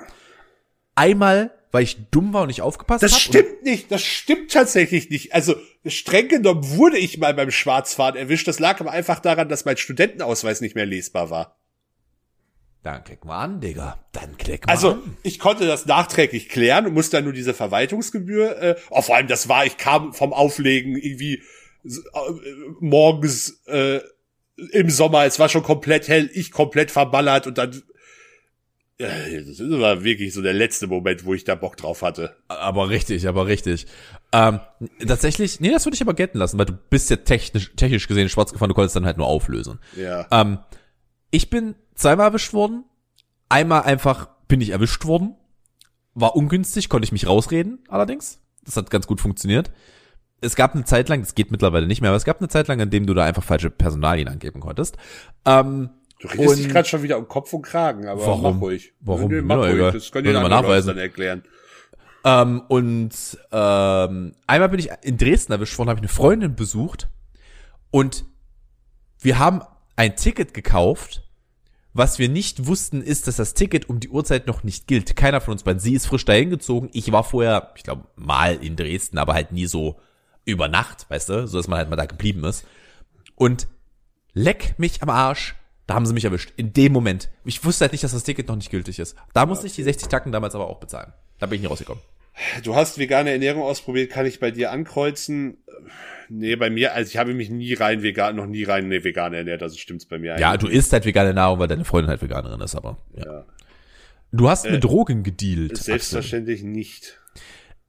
Einmal, 0.96 1.52
weil 1.72 1.84
ich 1.84 1.98
dumm 2.12 2.34
war 2.34 2.42
und 2.42 2.48
nicht 2.48 2.62
aufgepasst 2.62 3.04
Das 3.04 3.12
habe. 3.14 3.22
stimmt 3.22 3.64
nicht, 3.64 3.92
das 3.92 4.02
stimmt 4.04 4.52
tatsächlich 4.52 5.10
nicht. 5.10 5.34
Also 5.34 5.56
streng 5.86 6.28
genommen 6.28 6.68
wurde 6.78 6.98
ich 6.98 7.18
mal 7.18 7.34
beim 7.34 7.50
Schwarzfahren 7.52 8.16
erwischt. 8.16 8.48
Das 8.48 8.60
lag 8.60 8.80
aber 8.82 8.92
einfach 8.92 9.20
daran, 9.20 9.50
dass 9.50 9.66
mein 9.66 9.78
Studentenausweis 9.78 10.62
nicht 10.62 10.76
mehr 10.76 10.86
lesbar 10.86 11.30
war. 11.30 11.58
Dann 12.84 13.04
klick 13.04 13.26
mal 13.26 13.40
an, 13.44 13.62
Digga. 13.62 14.00
Dann 14.12 14.38
klick 14.38 14.66
mal 14.66 14.74
Also 14.74 14.94
an. 14.94 15.18
ich 15.22 15.38
konnte 15.38 15.68
das 15.68 15.86
nachträglich 15.86 16.50
klären 16.50 16.88
und 16.88 16.94
musste 16.94 17.18
dann 17.18 17.26
nur 17.26 17.34
diese 17.34 17.54
Verwaltungsgebühr. 17.54 18.62
Äh, 18.62 18.76
oh, 18.90 19.02
vor 19.02 19.16
allem 19.16 19.28
das 19.28 19.48
war, 19.48 19.66
ich 19.66 19.78
kam 19.78 20.14
vom 20.14 20.34
Auflegen 20.34 20.96
irgendwie 20.98 21.44
äh, 21.86 21.90
morgens 22.80 23.62
äh, 23.68 24.00
im 24.72 24.90
Sommer. 24.90 25.26
Es 25.26 25.38
war 25.38 25.50
schon 25.50 25.64
komplett 25.64 26.08
hell, 26.08 26.30
ich 26.34 26.52
komplett 26.52 26.90
verballert 26.90 27.46
und 27.46 27.58
dann. 27.60 27.84
Äh, 28.98 29.44
das 29.46 29.60
war 29.60 30.04
wirklich 30.04 30.34
so 30.34 30.42
der 30.42 30.54
letzte 30.54 30.88
Moment, 30.88 31.24
wo 31.26 31.36
ich 31.36 31.44
da 31.44 31.54
Bock 31.54 31.78
drauf 31.78 32.02
hatte. 32.02 32.36
Aber 32.48 32.90
richtig, 32.90 33.28
aber 33.28 33.46
richtig. 33.46 33.86
Ähm, 34.34 34.60
tatsächlich, 35.06 35.60
nee, 35.60 35.70
das 35.70 35.86
würde 35.86 35.96
ich 35.96 36.02
aber 36.02 36.14
gelten 36.16 36.38
lassen, 36.40 36.58
weil 36.58 36.66
du 36.66 36.74
bist 36.90 37.10
ja 37.12 37.18
technisch, 37.18 37.74
technisch 37.76 38.08
gesehen 38.08 38.30
schwarz 38.30 38.52
gefahren, 38.52 38.70
du 38.70 38.76
konntest 38.76 38.96
dann 38.96 39.06
halt 39.06 39.18
nur 39.18 39.28
auflösen. 39.28 39.80
Ja. 39.96 40.28
Ähm, 40.32 40.60
ich 41.32 41.50
bin 41.50 41.76
zweimal 42.02 42.28
erwischt 42.28 42.54
worden. 42.54 42.86
Einmal 43.50 43.84
einfach 43.84 44.30
bin 44.48 44.62
ich 44.62 44.70
erwischt 44.70 45.06
worden. 45.06 45.36
War 46.14 46.36
ungünstig, 46.36 46.90
konnte 46.90 47.06
ich 47.06 47.12
mich 47.12 47.28
rausreden, 47.28 47.80
allerdings. 47.88 48.42
Das 48.66 48.76
hat 48.76 48.90
ganz 48.90 49.08
gut 49.08 49.22
funktioniert. 49.22 49.72
Es 50.42 50.56
gab 50.56 50.74
eine 50.76 50.84
Zeit 50.84 51.08
lang, 51.08 51.22
das 51.22 51.36
geht 51.36 51.52
mittlerweile 51.52 51.88
nicht 51.88 52.02
mehr, 52.02 52.10
aber 52.10 52.18
es 52.18 52.26
gab 52.26 52.40
eine 52.40 52.50
Zeit 52.50 52.68
lang, 52.68 52.80
in 52.80 52.90
dem 52.90 53.06
du 53.06 53.14
da 53.14 53.24
einfach 53.24 53.44
falsche 53.44 53.70
Personalien 53.70 54.28
angeben 54.28 54.60
konntest. 54.60 54.98
Ähm, 55.46 55.90
Du 56.20 56.28
redest 56.28 56.60
dich 56.60 56.70
gerade 56.70 56.88
schon 56.88 57.02
wieder 57.02 57.18
um 57.18 57.28
Kopf 57.28 57.52
und 57.52 57.64
Kragen, 57.64 58.08
aber 58.08 58.24
Warum? 58.26 58.56
mach 58.56 58.62
ruhig. 58.62 58.94
Warum? 59.00 59.32
Nee, 59.32 59.42
mach 59.42 59.58
ruhig. 59.58 59.74
egal. 59.74 59.92
Das 59.92 60.12
können 60.12 60.32
nachweisen. 60.32 60.50
nachweisen. 60.50 60.88
dann 60.90 60.98
erklären. 61.00 61.44
Ähm, 62.24 62.62
und 62.68 63.12
ähm, 63.52 64.36
einmal 64.46 64.70
bin 64.70 64.80
ich 64.80 64.90
in 65.02 65.18
Dresden 65.18 65.52
erwischt 65.52 65.78
worden, 65.80 65.90
habe 65.90 65.98
ich 65.98 66.04
eine 66.04 66.10
Freundin 66.10 66.56
besucht 66.56 67.10
und 67.90 68.26
wir 69.20 69.40
haben 69.40 69.62
ein 69.96 70.16
Ticket 70.16 70.54
gekauft. 70.54 71.24
Was 71.94 72.20
wir 72.20 72.30
nicht 72.30 72.68
wussten, 72.68 73.02
ist, 73.02 73.28
dass 73.28 73.36
das 73.36 73.54
Ticket 73.54 73.90
um 73.90 74.00
die 74.00 74.10
Uhrzeit 74.10 74.48
noch 74.48 74.64
nicht 74.64 74.88
gilt. 74.88 75.16
Keiner 75.16 75.42
von 75.42 75.54
uns 75.54 75.64
beiden. 75.64 75.80
Sie 75.80 75.94
ist 75.94 76.08
frisch 76.08 76.24
dahin 76.24 76.50
gezogen. 76.50 76.90
Ich 76.94 77.12
war 77.12 77.24
vorher, 77.24 77.74
ich 77.76 77.84
glaube, 77.84 78.08
mal 78.16 78.56
in 78.56 78.76
Dresden, 78.78 79.18
aber 79.18 79.34
halt 79.34 79.52
nie 79.52 79.66
so 79.66 80.00
über 80.46 80.68
Nacht, 80.68 81.10
weißt 81.10 81.30
du, 81.30 81.48
so 81.48 81.58
dass 81.58 81.68
man 81.68 81.80
halt 81.80 81.90
mal 81.90 81.98
da 81.98 82.06
geblieben 82.06 82.44
ist. 82.46 82.66
Und 83.36 83.68
leck 84.34 84.76
mich 84.78 85.04
am 85.04 85.10
Arsch. 85.10 85.56
Da 85.88 85.96
haben 85.96 86.06
sie 86.06 86.14
mich 86.14 86.24
erwischt. 86.24 86.54
In 86.56 86.72
dem 86.72 86.94
Moment. 86.94 87.30
Ich 87.44 87.66
wusste 87.66 87.84
halt 87.84 87.92
nicht, 87.92 88.04
dass 88.04 88.14
das 88.14 88.24
Ticket 88.24 88.48
noch 88.48 88.56
nicht 88.56 88.72
gültig 88.72 89.00
ist. 89.00 89.16
Da 89.34 89.46
musste 89.46 89.68
ich 89.68 89.76
die 89.76 89.84
60 89.84 90.08
Tacken 90.08 90.32
damals 90.32 90.56
aber 90.56 90.68
auch 90.68 90.80
bezahlen. 90.80 91.12
Da 91.40 91.48
bin 91.48 91.58
ich 91.58 91.62
nicht 91.62 91.72
rausgekommen. 91.72 92.02
Du 92.64 92.76
hast 92.76 92.98
vegane 92.98 93.32
Ernährung 93.32 93.64
ausprobiert, 93.64 94.12
kann 94.12 94.26
ich 94.26 94.40
bei 94.40 94.52
dir 94.52 94.72
ankreuzen? 94.72 95.58
Nee, 96.30 96.56
bei 96.56 96.70
mir, 96.70 96.94
also 96.94 97.10
ich 97.10 97.18
habe 97.18 97.34
mich 97.34 97.50
nie 97.50 97.74
rein 97.74 98.04
vegan, 98.04 98.38
noch 98.38 98.46
nie 98.46 98.64
rein 98.64 98.88
nee, 98.88 99.04
vegan 99.04 99.34
ernährt, 99.34 99.62
also 99.62 99.78
stimmt's 99.78 100.06
bei 100.06 100.18
mir 100.18 100.40
Ja, 100.40 100.52
eigentlich. 100.52 100.72
du 100.72 100.78
isst 100.78 100.94
halt 100.94 101.06
vegane 101.06 101.34
Nahrung, 101.34 101.60
weil 101.60 101.68
deine 101.68 101.84
Freundin 101.84 102.10
halt 102.10 102.22
Veganerin 102.22 102.62
ist, 102.62 102.76
aber 102.76 102.98
ja. 103.16 103.26
Ja. 103.26 103.46
Du 104.32 104.50
hast 104.50 104.70
mit 104.70 104.82
Drogen 104.82 105.24
gedealt. 105.24 105.72
Axel. 105.72 105.84
Selbstverständlich 105.84 106.64
nicht. 106.64 107.20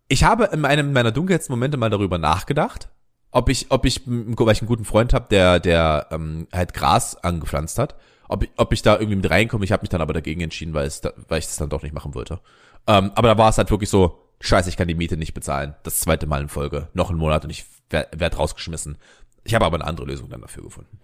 Ich 0.09 0.25
habe 0.25 0.51
in 0.53 0.65
einem 0.65 0.93
meiner 0.93 1.13
dunkelsten 1.13 1.53
Momente 1.53 1.77
mal 1.77 1.89
darüber 1.89 2.19
nachgedacht, 2.19 2.89
ob 3.31 3.49
ich, 3.49 3.67
ob 3.71 3.87
ich, 3.87 4.03
weil 4.07 4.53
ich 4.53 4.61
einen 4.61 4.69
guten 4.69 4.85
Freund 4.85 5.15
habe, 5.15 5.29
der, 5.31 5.61
der 5.61 6.09
ähm, 6.11 6.49
halt 6.53 6.75
Gras 6.75 7.15
angepflanzt 7.17 7.79
hat, 7.79 7.95
ob 8.29 8.43
ich, 8.43 8.51
ob 8.57 8.73
ich 8.73 8.83
da 8.83 8.95
irgendwie 8.95 9.17
mit 9.17 9.31
reinkomme. 9.31 9.65
Ich 9.65 9.71
habe 9.71 9.83
mich 9.83 9.91
dann 9.91 10.01
aber 10.01 10.13
dagegen 10.13 10.41
entschieden, 10.41 10.75
weil 10.75 10.87
es, 10.87 11.01
da, 11.01 11.13
weil 11.29 11.39
ich 11.39 11.47
das 11.47 11.57
dann 11.57 11.71
doch 11.71 11.83
nicht 11.83 11.95
machen 11.95 12.15
wollte. 12.15 12.41
Ähm, 12.89 13.13
aber 13.15 13.29
da 13.29 13.39
war 13.39 13.49
es 13.49 13.59
halt 13.59 13.71
wirklich 13.71 13.89
so, 13.89 14.22
scheiße, 14.43 14.69
ich 14.69 14.77
kann 14.77 14.89
die 14.89 14.95
Miete 14.95 15.17
nicht 15.17 15.35
bezahlen. 15.35 15.75
Das 15.83 16.01
zweite 16.01 16.27
Mal 16.27 16.43
in 16.43 16.49
Folge, 16.49 16.89
noch 16.95 17.11
einen 17.11 17.19
Monat 17.19 17.45
und 17.45 17.51
ich 17.51 17.65
werde 17.91 18.19
werd 18.19 18.39
rausgeschmissen. 18.39 18.99
Ich 19.45 19.55
habe 19.55 19.65
aber 19.65 19.77
eine 19.77 19.87
andere 19.87 20.07
Lösung 20.07 20.29
dann 20.29 20.41
dafür 20.41 20.63
gefunden. 20.63 20.99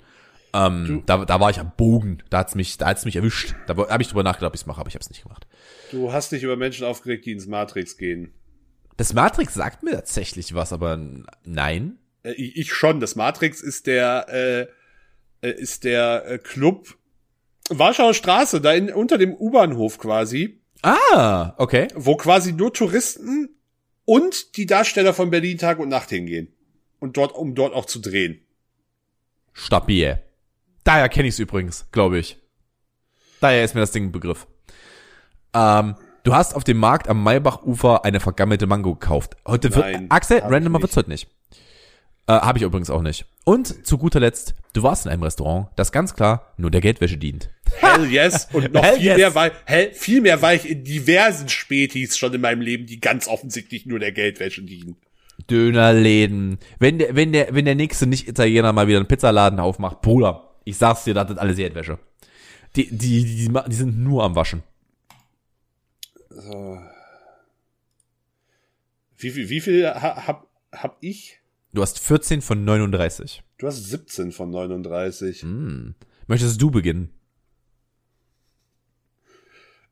Ähm, 0.55 1.03
da, 1.07 1.25
da 1.25 1.41
war 1.41 1.51
ich 1.51 1.61
am 1.61 1.73
Bogen. 1.77 2.23
Da 2.31 2.39
hat's 2.39 2.55
mich, 2.55 2.79
da 2.79 2.87
hat's 2.87 3.05
mich 3.05 3.17
erwischt. 3.17 3.55
Da 3.67 3.77
habe 3.77 4.03
ich 4.03 4.09
drüber 4.09 4.23
nachgedacht, 4.23 4.49
ob 4.49 4.55
ich's 4.55 4.67
mache, 4.67 4.81
aber 4.81 4.89
ich 4.89 4.95
habe 4.95 5.03
es 5.03 5.11
nicht 5.11 5.23
gemacht. 5.23 5.47
Du 5.91 6.13
hast 6.13 6.33
dich 6.33 6.43
über 6.43 6.57
Menschen 6.57 6.87
aufgeregt, 6.87 7.27
die 7.27 7.33
ins 7.33 7.47
Matrix 7.47 7.97
gehen. 7.97 8.33
Das 8.97 9.13
Matrix 9.13 9.55
sagt 9.55 9.83
mir 9.83 9.93
tatsächlich 9.93 10.55
was, 10.55 10.73
aber 10.73 10.99
nein. 11.45 11.99
Äh, 12.23 12.33
ich 12.33 12.57
ich 12.57 12.73
schon. 12.73 13.01
Das 13.01 13.15
Matrix 13.15 13.61
ist 13.61 13.87
der, 13.87 14.27
äh, 14.29 15.47
äh, 15.47 15.53
ist 15.53 15.85
der 15.85 16.25
äh, 16.27 16.39
Club 16.39 16.97
Warschauer 17.71 18.15
Straße, 18.15 18.61
da 18.61 18.73
in, 18.73 18.91
unter 18.93 19.19
dem 19.19 19.35
U-Bahnhof 19.35 19.99
quasi, 19.99 20.63
Ah, 20.83 21.55
okay. 21.59 21.89
wo 21.95 22.17
quasi 22.17 22.53
nur 22.53 22.73
Touristen 22.73 23.51
und 24.05 24.57
die 24.57 24.67
Darsteller 24.67 25.13
von 25.13 25.31
Berlin 25.31 25.59
Tag 25.59 25.79
und 25.79 25.89
Nacht 25.89 26.11
hingehen. 26.11 26.55
Und 27.01 27.17
dort, 27.17 27.33
um 27.35 27.55
dort 27.55 27.75
auch 27.75 27.85
zu 27.85 28.01
drehen. 28.01 28.41
Stabil. 29.53 30.19
Daher 30.85 31.09
kenne 31.09 31.29
ich's 31.29 31.39
übrigens, 31.39 31.87
glaube 31.93 32.19
ich. 32.19 32.39
Daher 33.41 33.65
ist 33.65 33.75
mir 33.75 33.81
das 33.81 33.93
Ding 33.93 34.07
ein 34.07 34.13
Begriff. 34.13 34.47
Ähm, 35.55 35.97
du 36.23 36.35
hast 36.35 36.55
auf 36.55 36.65
dem 36.65 36.79
Markt 36.79 37.09
am 37.09 37.23
Maybachufer 37.23 38.05
eine 38.05 38.21
vergammelte 38.21 38.67
Mango 38.67 38.95
gekauft. 38.95 39.37
Heute 39.47 39.75
wird, 39.75 39.85
Nein, 39.85 40.11
Axel, 40.11 40.39
ich 40.39 40.45
randomer 40.45 40.81
wird's 40.81 40.97
heute 40.97 41.11
nicht. 41.11 41.29
Äh, 42.29 42.33
Habe 42.33 42.59
ich 42.59 42.65
übrigens 42.65 42.91
auch 42.91 43.01
nicht. 43.01 43.25
Und 43.45 43.87
zu 43.87 43.97
guter 43.97 44.21
Letzt, 44.21 44.55
du 44.75 44.83
warst 44.83 45.07
in 45.07 45.13
einem 45.13 45.23
Restaurant, 45.23 45.69
das 45.77 45.93
ganz 45.93 46.15
klar 46.15 46.53
nur 46.59 46.71
der 46.71 46.83
Geldwäsche 46.83 47.17
dient. 47.17 47.49
Hell 47.81 48.05
yes. 48.05 48.49
Und 48.53 48.75
noch 48.75 48.83
Hell 48.83 48.97
viel 48.97 49.07
yes. 49.07 49.17
mehr 49.17 49.35
war, 49.35 49.51
hell, 49.65 49.93
viel 49.95 50.21
mehr 50.21 50.43
war 50.43 50.53
ich 50.53 50.69
in 50.69 50.85
diversen 50.85 51.49
Spätis 51.49 52.19
schon 52.19 52.35
in 52.35 52.43
meinem 52.43 52.61
Leben, 52.61 52.85
die 52.85 53.01
ganz 53.01 53.29
offensichtlich 53.29 53.87
nur 53.87 53.99
der 53.99 54.13
Geldwäsche 54.13 54.63
dienen. 54.63 54.97
Dönerläden. 55.49 56.59
Wenn 56.79 56.99
der, 56.99 57.15
wenn 57.15 57.33
der, 57.33 57.55
wenn 57.55 57.65
der 57.65 57.75
nächste 57.75 58.07
Nicht-Italiener 58.07 58.75
mal 58.75 58.89
wieder 58.89 58.99
einen 58.99 59.09
Pizzaladen 59.09 59.59
aufmacht, 59.59 60.03
Bruder, 60.03 60.51
ich 60.65 60.77
sag's 60.77 61.05
dir, 61.05 61.15
das 61.15 61.31
ist 61.31 61.39
alles 61.39 61.57
Geldwäsche. 61.57 61.99
Die, 62.77 62.91
die, 62.91 63.25
die, 63.25 63.49
die, 63.49 63.75
sind 63.75 63.99
nur 63.99 64.25
am 64.25 64.37
Waschen. 64.37 64.63
Wie 69.17 69.31
viel, 69.31 69.49
wie 69.49 69.61
viel 69.61 69.87
ha, 69.89 70.27
hab, 70.27 70.47
hab 70.73 70.99
ich? 71.01 71.38
Du 71.75 71.83
hast 71.83 71.99
14 71.99 72.41
von 72.41 72.65
39. 72.65 73.43
Du 73.59 73.67
hast 73.67 73.85
17 73.85 74.33
von 74.33 74.51
39. 74.51 75.43
Hm. 75.43 75.95
Möchtest 76.27 76.61
du 76.61 76.71
beginnen? 76.71 77.11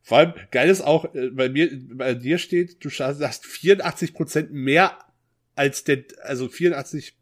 Vor 0.03 0.19
allem, 0.19 0.35
geil 0.53 0.71
ist 0.71 0.83
auch, 0.83 1.13
äh, 1.15 1.31
bei 1.31 1.49
mir, 1.49 1.69
bei 1.95 2.15
dir 2.15 2.39
steht, 2.39 2.85
du 2.85 2.91
hast 2.91 3.45
84 3.45 4.15
Prozent 4.15 4.53
mehr 4.53 4.97
als 5.57 5.83
der, 5.85 6.05
also 6.23 6.49
84, 6.49 7.19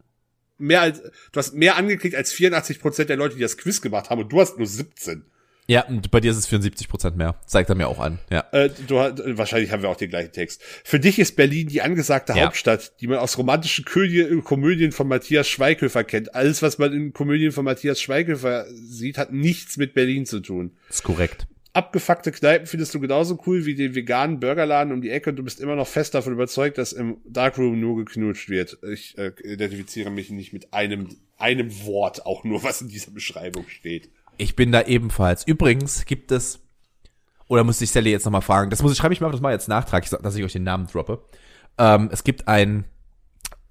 mehr 0.58 0.82
als, 0.82 1.00
du 1.00 1.38
hast 1.38 1.54
mehr 1.54 1.76
angeklickt 1.76 2.14
als 2.14 2.32
84 2.32 2.80
Prozent 2.80 3.08
der 3.08 3.16
Leute, 3.16 3.36
die 3.36 3.40
das 3.40 3.56
Quiz 3.56 3.80
gemacht 3.80 4.10
haben 4.10 4.20
und 4.20 4.30
du 4.30 4.40
hast 4.40 4.58
nur 4.58 4.66
17. 4.66 5.24
Ja, 5.66 5.86
und 5.86 6.10
bei 6.10 6.20
dir 6.20 6.30
ist 6.30 6.36
es 6.36 6.46
74 6.46 6.88
Prozent 6.88 7.16
mehr. 7.16 7.36
Zeigt 7.46 7.70
er 7.70 7.74
mir 7.74 7.88
auch 7.88 7.98
an. 7.98 8.18
Ja. 8.30 8.44
Äh, 8.52 8.70
du, 8.86 8.96
äh, 8.96 9.38
wahrscheinlich 9.38 9.70
haben 9.72 9.82
wir 9.82 9.88
auch 9.88 9.96
den 9.96 10.10
gleichen 10.10 10.32
Text. 10.32 10.62
Für 10.62 11.00
dich 11.00 11.18
ist 11.18 11.36
Berlin 11.36 11.68
die 11.68 11.80
angesagte 11.80 12.34
Ja. 12.34 12.46
Hauptstadt, 12.46 13.00
die 13.00 13.06
man 13.06 13.18
aus 13.18 13.38
romantischen 13.38 13.84
Kö 13.84 14.42
Komödien 14.42 14.92
von 14.92 15.08
Matthias 15.08 15.48
Schweighöfer 15.48 16.04
kennt. 16.04 16.34
Alles, 16.34 16.60
was 16.60 16.78
man 16.78 16.92
in 16.92 17.12
Komödien 17.14 17.52
von 17.52 17.64
Matthias 17.64 18.00
Schweighöfer 18.00 18.66
sieht, 18.70 19.16
hat 19.16 19.32
nichts 19.32 19.78
mit 19.78 19.94
Berlin 19.94 20.26
zu 20.26 20.40
tun. 20.40 20.72
Ist 20.90 21.02
korrekt. 21.02 21.46
Abgefuckte 21.72 22.30
Kneipen 22.30 22.66
findest 22.68 22.94
du 22.94 23.00
genauso 23.00 23.42
cool 23.46 23.64
wie 23.66 23.74
den 23.74 23.96
veganen 23.96 24.38
Burgerladen 24.38 24.92
um 24.92 25.00
die 25.00 25.10
Ecke 25.10 25.30
und 25.30 25.36
du 25.36 25.42
bist 25.42 25.58
immer 25.60 25.74
noch 25.74 25.88
fest 25.88 26.14
davon 26.14 26.32
überzeugt, 26.32 26.78
dass 26.78 26.92
im 26.92 27.16
Darkroom 27.24 27.80
nur 27.80 27.96
geknutscht 27.96 28.48
wird. 28.48 28.78
Ich 28.92 29.18
äh, 29.18 29.32
identifiziere 29.42 30.10
mich 30.10 30.30
nicht 30.30 30.52
mit 30.52 30.72
einem, 30.72 31.08
einem 31.36 31.84
Wort, 31.84 32.26
auch 32.26 32.44
nur 32.44 32.62
was 32.62 32.80
in 32.80 32.88
dieser 32.88 33.10
Beschreibung 33.10 33.64
steht. 33.68 34.08
Ich 34.38 34.56
bin 34.56 34.72
da 34.72 34.82
ebenfalls. 34.82 35.46
Übrigens 35.46 36.04
gibt 36.06 36.32
es, 36.32 36.60
oder 37.48 37.64
muss 37.64 37.80
ich 37.80 37.90
Sally 37.90 38.10
jetzt 38.10 38.24
nochmal 38.24 38.42
fragen, 38.42 38.70
das 38.70 38.82
muss 38.82 38.92
ich, 38.92 38.98
schreibe 38.98 39.14
ich 39.14 39.20
mir 39.20 39.26
auf, 39.26 39.32
das 39.32 39.40
mal 39.40 39.52
jetzt 39.52 39.68
Nachtrag, 39.68 40.08
dass 40.08 40.36
ich 40.36 40.44
euch 40.44 40.52
den 40.52 40.64
Namen 40.64 40.86
droppe. 40.86 41.24
Ähm, 41.78 42.08
es 42.12 42.24
gibt 42.24 42.48
ein 42.48 42.84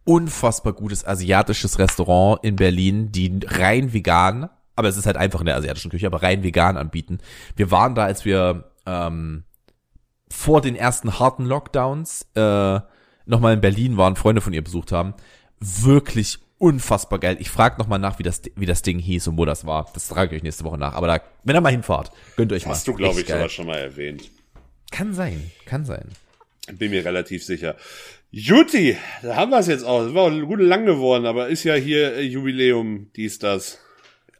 unfassbar 0.05 0.73
gutes 0.73 1.05
asiatisches 1.05 1.79
Restaurant 1.79 2.43
in 2.43 2.55
Berlin, 2.55 3.11
die 3.11 3.39
rein 3.45 3.93
vegan, 3.93 4.49
aber 4.75 4.89
es 4.89 4.97
ist 4.97 5.05
halt 5.05 5.17
einfach 5.17 5.39
in 5.39 5.45
der 5.45 5.55
asiatischen 5.55 5.91
Küche, 5.91 6.07
aber 6.07 6.23
rein 6.23 6.43
vegan 6.43 6.77
anbieten. 6.77 7.19
Wir 7.55 7.71
waren 7.71 7.95
da, 7.95 8.03
als 8.05 8.25
wir 8.25 8.71
ähm, 8.85 9.43
vor 10.29 10.61
den 10.61 10.75
ersten 10.75 11.19
harten 11.19 11.45
Lockdowns 11.45 12.27
äh, 12.35 12.79
nochmal 13.25 13.53
in 13.53 13.61
Berlin 13.61 13.97
waren, 13.97 14.15
Freunde 14.15 14.41
von 14.41 14.53
ihr 14.53 14.63
besucht 14.63 14.91
haben. 14.91 15.13
Wirklich 15.59 16.39
unfassbar 16.57 17.19
geil. 17.19 17.37
Ich 17.39 17.49
frage 17.49 17.77
nochmal 17.77 17.99
nach, 17.99 18.19
wie 18.19 18.23
das, 18.23 18.41
wie 18.55 18.65
das 18.65 18.81
Ding 18.81 18.99
hieß 18.99 19.27
und 19.27 19.37
wo 19.37 19.45
das 19.45 19.65
war. 19.65 19.89
Das 19.93 20.07
trage 20.07 20.35
ich 20.35 20.39
euch 20.39 20.43
nächste 20.43 20.63
Woche 20.63 20.77
nach. 20.77 20.93
Aber 20.93 21.07
da, 21.07 21.21
wenn 21.43 21.55
ihr 21.55 21.61
mal 21.61 21.71
hinfahrt, 21.71 22.11
gönnt 22.35 22.51
euch 22.51 22.65
mal. 22.65 22.71
Hast 22.71 22.87
du, 22.87 22.93
glaube 22.93 23.19
ich, 23.21 23.27
sogar 23.27 23.49
schon 23.49 23.67
mal 23.67 23.77
erwähnt. 23.77 24.31
Kann 24.91 25.13
sein, 25.13 25.51
kann 25.65 25.85
sein. 25.85 26.09
Bin 26.71 26.91
mir 26.91 27.03
relativ 27.03 27.43
sicher. 27.43 27.75
Juti, 28.31 28.97
da 29.21 29.35
haben 29.35 29.51
wir 29.51 29.59
es 29.59 29.67
jetzt 29.67 29.83
auch. 29.83 30.05
Das 30.05 30.13
war 30.13 30.23
auch 30.23 30.47
gut 30.47 30.59
lang 30.59 30.85
geworden, 30.85 31.25
aber 31.25 31.49
ist 31.49 31.63
ja 31.63 31.75
hier 31.75 32.15
äh, 32.15 32.21
Jubiläum, 32.21 33.11
dies, 33.15 33.39
das. 33.39 33.79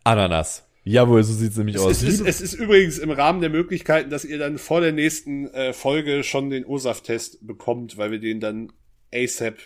Ananas. 0.03 0.63
Jawohl, 0.85 1.23
so 1.23 1.33
sieht's 1.33 1.57
nämlich 1.57 1.79
aus. 1.79 2.01
Es 2.01 2.03
ist, 2.03 2.21
es 2.21 2.41
ist 2.41 2.53
übrigens 2.53 2.97
im 2.97 3.11
Rahmen 3.11 3.39
der 3.39 3.49
Möglichkeiten, 3.49 4.09
dass 4.09 4.25
ihr 4.25 4.37
dann 4.37 4.57
vor 4.57 4.81
der 4.81 4.91
nächsten 4.91 5.47
äh, 5.53 5.73
Folge 5.73 6.23
schon 6.23 6.49
den 6.49 6.65
OSAF-Test 6.65 7.45
bekommt, 7.45 7.97
weil 7.97 8.11
wir 8.11 8.19
den 8.19 8.39
dann 8.39 8.73
ASAP 9.13 9.59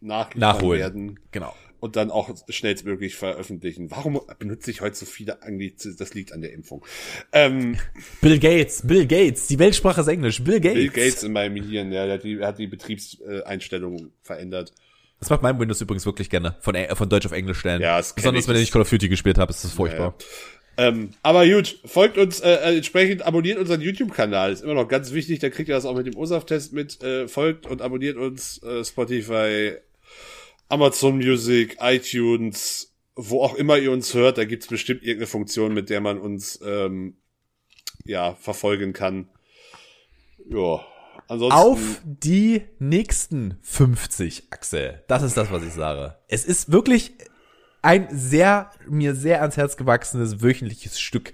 nachliefern 0.00 0.40
Nachholen. 0.40 0.80
werden 0.80 1.20
genau. 1.30 1.54
Und 1.80 1.96
dann 1.96 2.10
auch 2.10 2.30
schnellstmöglich 2.48 3.16
veröffentlichen. 3.16 3.90
Warum 3.90 4.20
benutze 4.38 4.70
ich 4.70 4.80
heute 4.80 4.96
so 4.96 5.06
viele 5.06 5.42
Anglizismen? 5.42 5.96
Das 5.98 6.14
liegt 6.14 6.32
an 6.32 6.40
der 6.40 6.52
Impfung. 6.52 6.84
Ähm, 7.32 7.76
Bill 8.20 8.38
Gates, 8.38 8.86
Bill 8.86 9.06
Gates. 9.06 9.46
Die 9.46 9.58
Weltsprache 9.58 10.00
ist 10.00 10.08
Englisch. 10.08 10.42
Bill 10.42 10.60
Gates. 10.60 10.74
Bill 10.74 10.90
Gates 10.90 11.22
in 11.22 11.32
meinem 11.32 11.62
Hirn, 11.62 11.92
ja, 11.92 12.06
der 12.06 12.14
hat 12.14 12.24
die, 12.24 12.40
hat 12.40 12.58
die 12.58 12.66
Betriebseinstellungen 12.66 14.12
verändert. 14.22 14.72
Das 15.18 15.30
macht 15.30 15.42
mein 15.42 15.58
Windows 15.58 15.80
übrigens 15.80 16.04
wirklich 16.04 16.28
gerne. 16.28 16.56
Von, 16.60 16.76
von 16.94 17.08
Deutsch 17.08 17.26
auf 17.26 17.32
Englisch 17.32 17.58
stellen. 17.58 17.80
Ja, 17.80 17.96
das 17.96 18.14
Besonders 18.14 18.44
ich. 18.44 18.48
wenn 18.48 18.56
ich 18.56 18.70
Call 18.70 18.82
of 18.82 18.90
Duty 18.90 19.08
gespielt 19.08 19.38
habe, 19.38 19.50
ist 19.50 19.64
das 19.64 19.72
furchtbar. 19.72 20.14
Ähm, 20.78 21.10
aber 21.22 21.46
gut, 21.46 21.78
folgt 21.86 22.18
uns 22.18 22.40
äh, 22.40 22.50
äh, 22.50 22.76
entsprechend, 22.76 23.22
abonniert 23.22 23.58
unseren 23.58 23.80
YouTube-Kanal. 23.80 24.52
Ist 24.52 24.62
immer 24.62 24.74
noch 24.74 24.88
ganz 24.88 25.12
wichtig, 25.12 25.38
da 25.38 25.48
kriegt 25.48 25.68
ihr 25.68 25.74
das 25.74 25.86
auch 25.86 25.96
mit 25.96 26.06
dem 26.06 26.16
OSAF-Test 26.16 26.72
mit. 26.74 27.02
Äh, 27.02 27.28
folgt 27.28 27.66
und 27.66 27.80
abonniert 27.80 28.18
uns 28.18 28.62
äh, 28.62 28.84
Spotify, 28.84 29.76
Amazon 30.68 31.16
Music, 31.16 31.76
iTunes, 31.80 32.94
wo 33.14 33.42
auch 33.42 33.54
immer 33.54 33.78
ihr 33.78 33.92
uns 33.92 34.14
hört. 34.14 34.38
Da 34.38 34.44
gibt's 34.44 34.66
bestimmt 34.66 35.02
irgendeine 35.02 35.26
Funktion, 35.26 35.74
mit 35.74 35.90
der 35.90 36.00
man 36.00 36.18
uns 36.18 36.60
ähm, 36.64 37.16
ja 38.04 38.34
verfolgen 38.34 38.92
kann. 38.92 39.28
Ja, 40.48 40.84
ansonsten 41.28 41.58
Auf 41.58 42.00
die 42.04 42.62
nächsten 42.78 43.58
50, 43.62 44.44
Axel. 44.50 45.02
Das 45.08 45.22
ist 45.22 45.36
das, 45.36 45.50
was 45.50 45.64
ich 45.64 45.72
sage. 45.72 46.16
Es 46.28 46.44
ist 46.44 46.70
wirklich 46.70 47.12
ein 47.82 48.08
sehr, 48.10 48.70
mir 48.88 49.14
sehr 49.14 49.40
ans 49.40 49.56
Herz 49.56 49.76
gewachsenes 49.76 50.42
wöchentliches 50.42 50.98
Stück 51.00 51.32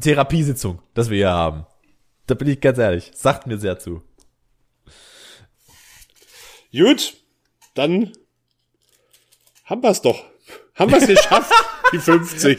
Therapiesitzung, 0.00 0.82
das 0.94 1.10
wir 1.10 1.16
hier 1.16 1.30
haben. 1.30 1.66
Da 2.26 2.34
bin 2.34 2.48
ich 2.48 2.60
ganz 2.60 2.78
ehrlich. 2.78 3.10
Sagt 3.14 3.46
mir 3.46 3.58
sehr 3.58 3.78
zu. 3.78 4.02
gut, 6.70 7.16
dann 7.74 8.12
haben 9.68 9.82
wir's 9.82 10.00
doch. 10.02 10.24
Haben 10.74 10.92
wir's 10.92 11.06
geschafft, 11.06 11.52
die 11.92 11.98
50. 11.98 12.58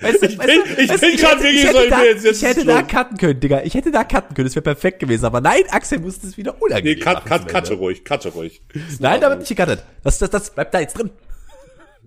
Weißt 0.00 0.22
du, 0.22 0.26
Ich 0.26 0.38
bin- 0.38 0.48
ich 0.78 1.00
bin 1.00 1.16
grad 1.16 1.32
hätte- 1.34 1.42
wirklich 1.42 1.64
ich 1.64 1.70
so, 1.70 1.80
ich 1.82 1.90
da, 1.90 1.96
bin 1.96 2.04
jetzt- 2.06 2.24
jetzt 2.24 2.42
ich 2.42 2.48
hätte 2.48 2.64
da 2.64 2.82
cutten 2.82 3.16
können, 3.18 3.40
Digga. 3.40 3.60
Ich 3.62 3.74
hätte 3.74 3.90
da 3.90 4.04
cutten 4.04 4.34
können. 4.34 4.46
Das 4.46 4.54
wäre 4.54 4.62
perfekt 4.62 5.00
gewesen. 5.00 5.24
Aber 5.26 5.40
nein, 5.40 5.62
Axel 5.70 5.98
musste 5.98 6.26
es 6.26 6.36
wieder 6.36 6.52
Nee, 6.52 6.58
unangenehm 6.66 7.00
cut, 7.00 7.14
machen 7.14 7.28
cut, 7.46 7.48
cutte 7.52 7.74
ruhig, 7.74 8.04
cutte 8.04 8.28
ruhig. 8.30 8.60
Nein, 9.00 9.20
da 9.20 9.28
wird 9.30 9.40
nicht 9.40 9.48
gecuttet. 9.54 9.82
Das, 10.02 10.18
das, 10.18 10.30
das 10.30 10.50
bleibt 10.50 10.72
da 10.72 10.80
jetzt 10.80 10.96
drin. 10.96 11.10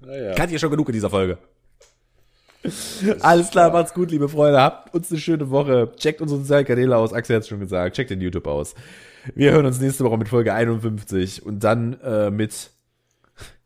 Naja. 0.02 0.34
Kann 0.34 0.50
hier 0.50 0.60
schon 0.60 0.72
genug 0.72 0.88
in 0.90 0.94
dieser 0.94 1.10
Folge. 1.10 1.38
Alles 3.20 3.50
klar, 3.52 3.72
macht's 3.72 3.94
gut, 3.94 4.10
liebe 4.12 4.30
Freunde. 4.30 4.62
Habt 4.62 4.94
uns 4.94 5.12
eine 5.12 5.20
schöne 5.20 5.50
Woche. 5.50 5.92
Checkt 5.98 6.22
unsere 6.22 6.40
sozialen 6.40 6.66
Kanäle 6.66 6.96
aus. 6.96 7.12
Axel 7.12 7.36
hat's 7.36 7.48
schon 7.50 7.60
gesagt. 7.60 7.96
Checkt 7.96 8.10
den 8.10 8.22
YouTube 8.22 8.48
aus. 8.48 8.74
Wir 9.36 9.52
hören 9.52 9.66
uns 9.66 9.80
nächste 9.82 10.04
Woche 10.06 10.18
mit 10.18 10.30
Folge 10.30 10.54
51 10.54 11.46
und 11.46 11.64
dann 11.64 12.00
äh, 12.02 12.30
mit, 12.32 12.70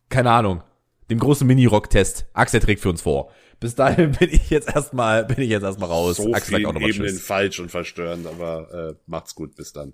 keine 0.10 0.32
Ahnung, 0.32 0.64
dem 1.10 1.20
großen 1.20 1.46
Mini-Rock-Test. 1.48 2.26
Axel 2.34 2.60
trägt 2.60 2.82
für 2.82 2.90
uns 2.90 3.02
vor. 3.02 3.32
Bis 3.60 3.76
dahin 3.76 4.12
bin 4.20 4.30
ich 4.32 4.50
jetzt 4.50 4.74
erstmal, 4.74 5.26
bin 5.26 5.40
ich 5.40 5.50
jetzt 5.50 5.64
erstmal 5.64 5.90
raus. 5.90 6.18
So 6.18 6.34
Axel 6.34 6.54
sagt 6.54 6.66
auch 6.66 6.74
nochmal 6.74 6.90
Ebenen 6.90 7.10
Tschüss. 7.10 7.26
falsch 7.26 7.60
und 7.60 7.70
verstörend, 7.70 8.28
aber 8.28 8.92
äh, 8.92 8.96
macht's 9.06 9.36
gut, 9.36 9.56
bis 9.56 9.74
dann. 9.74 9.94